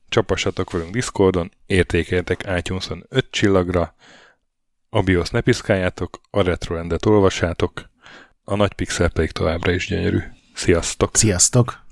csapassatok 0.09 0.71
velünk 0.71 0.91
Discordon, 0.91 1.51
értékeljetek 1.65 2.47
itunes 2.57 2.87
5 3.09 3.27
csillagra, 3.31 3.95
a 4.89 5.01
BIOS 5.01 5.29
ne 5.29 5.41
piszkáljátok, 5.41 6.21
a 6.29 6.41
retrorendet 6.41 7.05
olvassátok, 7.05 7.89
a 8.43 8.55
nagy 8.55 8.73
pixel 8.73 9.09
pedig 9.09 9.31
továbbra 9.31 9.71
is 9.71 9.87
gyönyörű. 9.87 10.19
Sziasztok! 10.53 11.15
Sziasztok! 11.15 11.84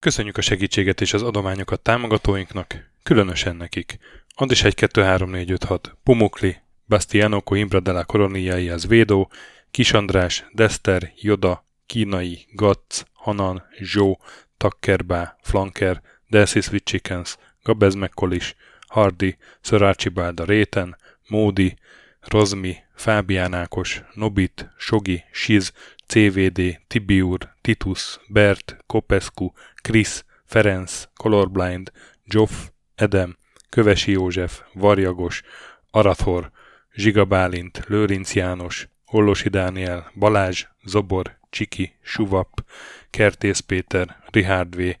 Köszönjük 0.00 0.36
a 0.36 0.40
segítséget 0.40 1.00
és 1.00 1.12
az 1.12 1.22
adományokat 1.22 1.80
támogatóinknak, 1.80 2.90
különösen 3.02 3.56
nekik. 3.56 3.98
Andis 4.34 4.62
1 4.64 4.74
2 4.74 5.02
3 5.02 5.30
4 5.30 5.50
5 5.50 5.64
6, 5.64 5.96
Pumukli, 6.02 6.56
Bastianoko 6.86 7.54
Imbra 7.54 7.80
de 7.80 7.92
la 7.92 8.04
Coroniai 8.04 8.68
az 8.68 8.86
Védó, 8.86 9.30
Kis 9.70 9.92
András, 9.92 10.44
Dester, 10.52 11.12
Joda, 11.16 11.64
Kínai, 11.86 12.46
Gatz, 12.52 13.04
Hanan, 13.12 13.62
Zsó, 13.78 14.20
Takkerbá, 14.56 15.38
Flanker, 15.42 16.02
Delsis 16.28 16.70
with 16.70 16.84
Chickens, 16.84 17.36
Gabez 17.62 17.94
Mekkolis, 17.94 18.54
Hardy, 18.86 19.36
Sir 19.60 19.82
Archibald 19.82 20.40
a 20.40 20.44
Réten, 20.44 20.96
Módi, 21.28 21.76
Rozmi, 22.20 22.76
Fábián 22.94 23.54
Ákos, 23.54 24.02
Nobit, 24.14 24.70
Sogi, 24.78 25.24
Siz, 25.32 25.72
CVD, 26.10 26.80
Tibiur, 26.86 27.38
Titus, 27.60 28.18
Bert, 28.28 28.76
Kopescu, 28.86 29.52
Krisz, 29.82 30.24
Ferenc, 30.44 31.08
Colorblind, 31.14 31.92
Joff, 32.24 32.52
Edem, 32.94 33.36
Kövesi 33.68 34.10
József, 34.10 34.60
Varjagos, 34.72 35.42
Arathor, 35.90 36.50
Zsiga 36.94 37.24
Bálint, 37.24 37.84
Lőrinc 37.86 38.34
János, 38.34 38.88
Hollosi 39.04 39.48
Dániel, 39.48 40.10
Balázs, 40.14 40.66
Zobor, 40.84 41.38
Csiki, 41.50 41.92
Suvap, 42.02 42.64
Kertész 43.10 43.60
Péter, 43.60 44.16
Richard 44.30 44.76
V, 44.76 44.96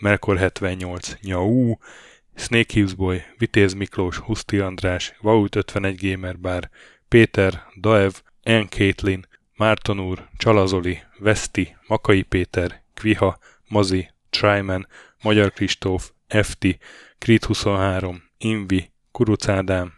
Melkor 0.00 0.38
78, 0.38 1.16
Nyau, 1.20 1.74
Snake 2.34 2.72
Hughes 2.74 2.94
Boy, 2.94 3.22
Vitéz 3.38 3.72
Miklós, 3.72 4.16
Huszti 4.16 4.58
András, 4.58 5.14
Vaut 5.20 5.56
51 5.56 6.10
Gamer 6.10 6.38
Bar, 6.38 6.70
Péter, 7.08 7.62
Daev, 7.80 8.12
Ann 8.42 8.66
Caitlin, 8.68 9.28
Márton 9.60 10.00
úr, 10.00 10.28
Csalazoli, 10.36 11.02
Veszti, 11.18 11.76
Makai 11.86 12.22
Péter, 12.22 12.82
Kviha, 12.94 13.38
Mazi, 13.68 14.10
Tryman, 14.30 14.86
Magyar 15.22 15.52
Kristóf, 15.52 16.10
FT, 16.28 16.66
Krit 17.18 17.44
23, 17.44 18.22
Invi, 18.38 18.90
Kuruc 19.10 19.46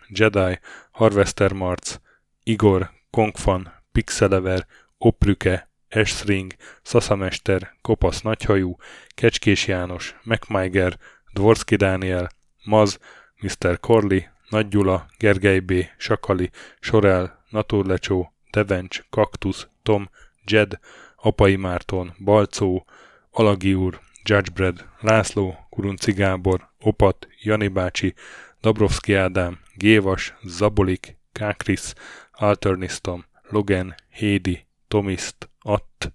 Jedi, 0.09 0.59
Harvester 0.91 1.53
Marc, 1.53 1.97
Igor, 2.43 2.91
Kongfan, 3.11 3.73
Pixelever, 3.93 4.67
Oprüke, 4.99 5.71
Esring, 5.89 6.55
Szaszamester, 6.83 7.75
Kopasz 7.83 8.21
Nagyhajú, 8.21 8.77
Kecskés 9.15 9.67
János, 9.67 10.17
MacMiger, 10.23 10.99
Dvorski 11.33 11.77
Dániel, 11.77 12.29
Maz, 12.65 12.99
Mr. 13.41 13.81
Corley, 13.81 14.21
Nagy 14.49 14.69
Gyula, 14.69 15.07
Gergely 15.19 15.59
B., 15.59 15.73
Sakali, 15.97 16.51
Sorel, 16.81 17.45
Naturlecsó, 17.51 18.33
Devencs, 18.53 19.05
Kaktusz, 19.11 19.69
Tom, 19.83 20.09
Jed, 20.45 20.79
Apai 21.17 21.57
Márton, 21.57 22.15
Balcó, 22.19 22.87
Alagi 23.31 23.75
úr, 23.75 24.01
Judgebred, 24.25 24.85
László, 25.01 25.57
Kurunci 25.71 26.13
Gábor, 26.13 26.69
Opat, 26.81 27.29
Jani 27.43 27.69
bácsi, 27.69 28.15
Dabrowski 28.61 29.15
Ádám, 29.15 29.59
Gévas, 29.75 30.35
Zabolik, 30.45 31.17
Kákris, 31.33 31.95
Alternisztom, 32.33 33.25
Logan, 33.49 33.95
Hédi, 34.11 34.67
Tomiszt, 34.89 35.49
Att, 35.61 36.13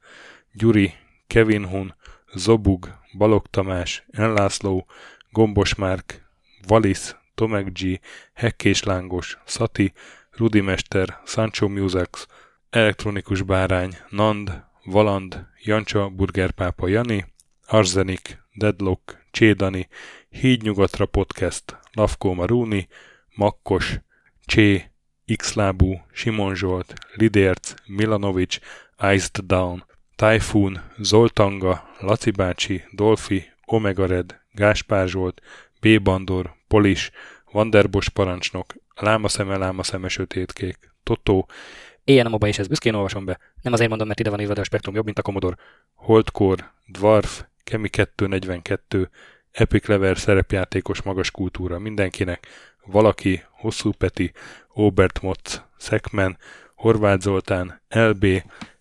Gyuri, 0.54 0.94
Kevin 1.28 1.66
Hun, 1.66 1.96
Zobug, 2.34 2.98
Balog 3.18 3.48
Tamás, 3.50 4.06
Enlászló, 4.12 4.86
Gombos 5.32 5.76
Márk, 5.76 6.26
Valisz, 6.68 7.16
Tomek 7.36 7.72
G, 7.72 8.00
Hekkés 8.34 8.84
Lángos, 8.84 9.38
Szati, 9.46 9.94
Rudimester, 10.38 11.20
Sancho 11.26 11.68
Musax, 11.68 12.28
Elektronikus 12.70 13.42
Bárány, 13.42 13.98
Nand, 14.10 14.64
Valand, 14.86 15.48
Jancsa, 15.64 16.10
Burgerpápa 16.10 16.88
Jani, 16.88 17.26
Arzenik, 17.66 18.44
Deadlock, 18.54 19.18
Csédani, 19.32 19.88
Hídnyugatra 20.30 21.06
Podcast, 21.06 21.78
Lavkó 21.92 22.34
Maruni, 22.34 22.88
Makkos, 23.36 24.00
Csé, 24.46 24.92
Xlábú, 25.36 26.02
Simon 26.14 26.56
Zsolt, 26.56 26.94
Lidérc, 27.16 27.74
Milanovic, 27.86 28.60
Iced 29.14 29.46
Down, 29.46 29.86
Typhoon, 30.16 30.82
Zoltanga, 31.02 31.90
Laci 32.00 32.32
bácsi, 32.32 32.84
Dolfi, 32.92 33.44
Omega 33.66 34.06
Red, 34.06 34.42
Gáspár 34.52 35.08
Zsolt, 35.08 35.42
B. 35.80 36.02
Bandor, 36.02 36.56
Polis, 36.68 37.12
Vanderbos 37.52 38.10
parancsnok, 38.10 38.74
Lámaszeme, 39.00 39.58
Lámaszeme, 39.58 40.08
Sötétkék, 40.08 40.92
Totó, 41.04 41.48
Éjjel 42.08 42.26
a 42.26 42.30
moba 42.30 42.48
és 42.48 42.60
ezt 42.60 42.70
büszkén 42.70 42.94
olvasom 42.94 43.26
be. 43.26 43.40
Nem 43.62 43.74
azért 43.74 43.90
mondom, 43.90 44.08
mert 44.08 44.20
ide 44.20 44.30
van 44.30 44.40
írva, 44.40 44.54
de 44.54 44.62
a 44.62 44.64
spektrum 44.64 44.96
jobb, 44.96 45.06
mint 45.06 45.20
a 45.20 45.22
Commodore. 45.22 45.56
Holdcore, 45.94 46.74
Dwarf, 46.86 47.44
Kemi 47.64 47.90
242, 47.90 49.10
Epic 49.52 49.88
Lever 49.88 50.18
szerepjátékos 50.18 51.02
magas 51.02 51.32
kultúra 51.32 51.80
mindenkinek, 51.80 52.48
Valaki, 52.86 53.44
Hosszú 53.52 53.92
Peti, 53.92 54.32
Obert 54.68 55.22
Motz, 55.22 55.64
Szekmen, 55.78 56.38
Horváth 56.76 57.22
Zoltán, 57.22 57.82
LB, 57.90 58.26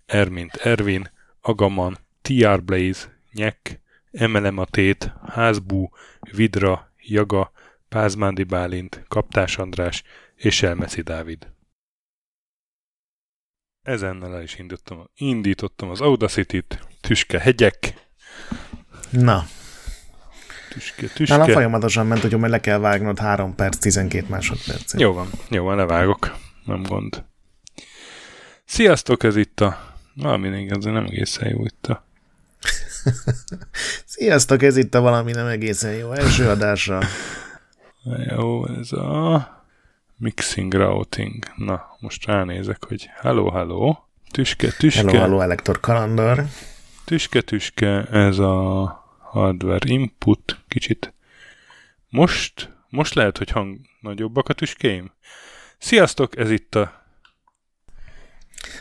Ermint 0.07 0.55
Ervin, 0.55 1.11
Agaman, 1.41 1.99
TR 2.23 2.63
Blaze, 2.63 3.19
Nyek, 3.33 3.81
Emelem 4.13 4.59
a 4.59 4.65
Tét, 4.65 5.13
Házbú, 5.29 5.91
Vidra, 6.21 6.93
Jaga, 6.99 7.53
Pázmándi 7.89 8.45
Bálint, 8.45 9.05
Kaptás 9.09 9.59
András 9.59 10.03
és 10.35 10.63
Elmeszi 10.63 11.01
Dávid. 11.01 11.49
Ezennel 13.83 14.35
el 14.35 14.43
is 14.43 14.59
indítottam, 14.59 15.11
indítottam 15.17 15.91
az 15.91 16.01
Audacity-t, 16.01 16.87
Tüske 17.01 17.41
hegyek, 17.41 18.07
Na, 19.11 19.47
Tüske, 20.69 21.07
nálam 21.25 21.45
Tüske. 21.45 21.53
folyamatosan 21.53 22.07
ment, 22.07 22.21
hogy 22.21 22.37
majd 22.39 22.51
le 22.51 22.61
kell 22.61 22.79
vágnod 22.79 23.19
3 23.19 23.55
perc, 23.55 23.79
12 23.79 24.27
másodpercet. 24.29 25.01
Jó 25.01 25.13
van, 25.13 25.31
jó 25.49 25.65
van, 25.65 25.77
levágok. 25.77 26.37
Nem 26.65 26.83
gond. 26.83 27.25
Sziasztok, 28.65 29.23
ez 29.23 29.37
itt 29.37 29.61
a... 29.61 29.95
Valami 30.15 30.71
azért 30.71 30.95
nem 30.95 31.05
egészen 31.05 31.49
jó 31.49 31.65
itt 31.65 31.87
a... 31.87 32.05
Sziasztok, 34.17 34.63
ez 34.63 34.77
itt 34.77 34.95
a 34.95 35.01
valami 35.01 35.33
nem 35.33 35.47
egészen 35.47 35.93
jó 35.93 36.13
első 36.13 36.49
adása. 36.49 37.03
Jó, 38.15 38.67
ez 38.67 38.93
a... 38.93 39.55
Mixing 40.19 40.73
routing. 40.75 41.45
Na, 41.57 41.97
most 42.01 42.27
ránézek, 42.27 42.85
hogy 42.85 43.09
hello, 43.21 43.51
hello. 43.51 43.97
Tüske, 44.31 44.71
tüske, 44.71 45.01
Hello, 45.01 45.19
hello, 45.19 45.41
Elektor 45.41 45.81
Kalandor. 45.81 46.45
tüske, 47.05 47.41
tüske, 47.41 48.03
ez 48.11 48.39
a 48.39 48.85
hardware 49.19 49.91
input. 49.91 50.61
Kicsit. 50.69 51.13
Most, 52.09 52.71
most 52.89 53.15
lehet, 53.15 53.39
hogy 53.39 53.51
hang 53.51 53.79
nagyobbak 54.01 54.49
a 54.49 54.53
tüskéim. 54.53 55.13
Sziasztok, 55.79 56.39
ez 56.39 56.51
itt 56.51 56.75
a 56.75 57.05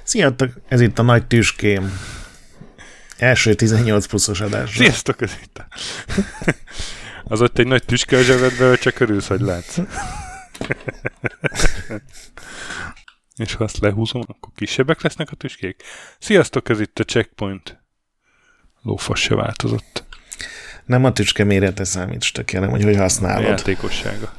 Sziasztok, 0.03 0.49
ez 0.67 0.81
itt 0.81 0.99
a 0.99 1.03
nagy 1.03 1.27
tüském. 1.27 1.91
Első 3.17 3.53
18 3.53 4.07
pluszos 4.07 4.41
adás. 4.41 4.75
Sziasztok, 4.75 5.21
ez 5.21 5.37
itt. 5.43 5.57
a- 5.57 5.67
Az 7.27 7.41
ott 7.41 7.57
egy 7.57 7.67
nagy 7.67 7.83
tüske 7.85 8.17
a 8.17 8.21
zsebedbe, 8.21 8.67
hogy 8.67 8.79
csak 8.79 8.99
örülsz, 8.99 9.27
hogy 9.27 9.39
látsz. 9.41 9.77
És 13.35 13.53
ha 13.53 13.63
azt 13.63 13.77
lehúzom, 13.77 14.21
akkor 14.27 14.51
kisebbek 14.55 15.01
lesznek 15.01 15.31
a 15.31 15.35
tüskék. 15.35 15.83
Sziasztok, 16.19 16.69
ez 16.69 16.79
itt 16.79 16.99
a 16.99 17.03
Checkpoint. 17.03 17.83
Lófasz 18.81 19.19
se 19.19 19.35
változott. 19.35 20.03
Nem 20.85 21.05
a 21.05 21.11
tüske 21.11 21.43
mérete 21.43 21.83
számít, 21.83 22.23
stöki, 22.23 22.55
hanem 22.55 22.69
hogy 22.69 22.83
hogy 22.83 22.95
A 22.95 22.99
használod. 23.01 23.43
játékossága. 23.47 24.33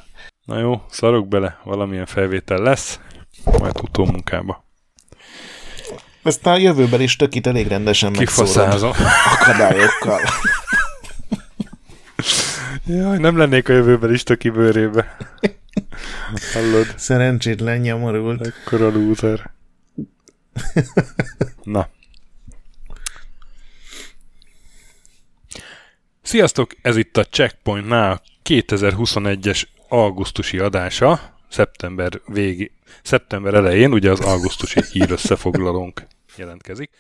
Na 0.45 0.59
jó, 0.59 0.83
szarok 0.91 1.29
bele, 1.29 1.61
valamilyen 1.65 2.07
felvétel 2.07 2.59
lesz, 2.59 3.01
majd 3.45 3.81
utómunkába. 3.83 4.65
Ezt 6.23 6.47
a 6.47 6.57
jövőben 6.57 7.01
is 7.01 7.17
tökit 7.17 7.47
elég 7.47 7.67
rendesen 7.67 8.11
megszórod 8.11 8.49
Kifaszázom. 8.49 8.93
akadályokkal. 9.41 10.21
Jaj, 12.89 13.19
nem 13.19 13.37
lennék 13.37 13.69
a 13.69 13.73
jövőben 13.73 14.13
is 14.13 14.23
töki 14.23 14.51
bőrébe. 14.51 15.17
Hallod? 16.53 16.95
Szerencsétlen 16.97 17.81
nyomorult. 17.81 18.47
Ekkora 18.47 18.91
lúzer. 18.91 19.51
Na. 21.63 21.89
Sziasztok, 26.23 26.75
ez 26.83 26.97
itt 26.97 27.17
a 27.17 27.25
Checkpointnál 27.25 28.23
2021-es 28.45 29.63
augusztusi 29.89 30.59
adása, 30.59 31.37
szeptember 31.49 32.21
végi, 32.27 32.73
szeptember 33.03 33.55
elején, 33.55 33.93
ugye 33.93 34.11
az 34.11 34.21
augusztusi 34.21 34.81
hír 34.93 35.11
összefoglalónk 35.11 36.07
jelentkezik. 36.37 36.91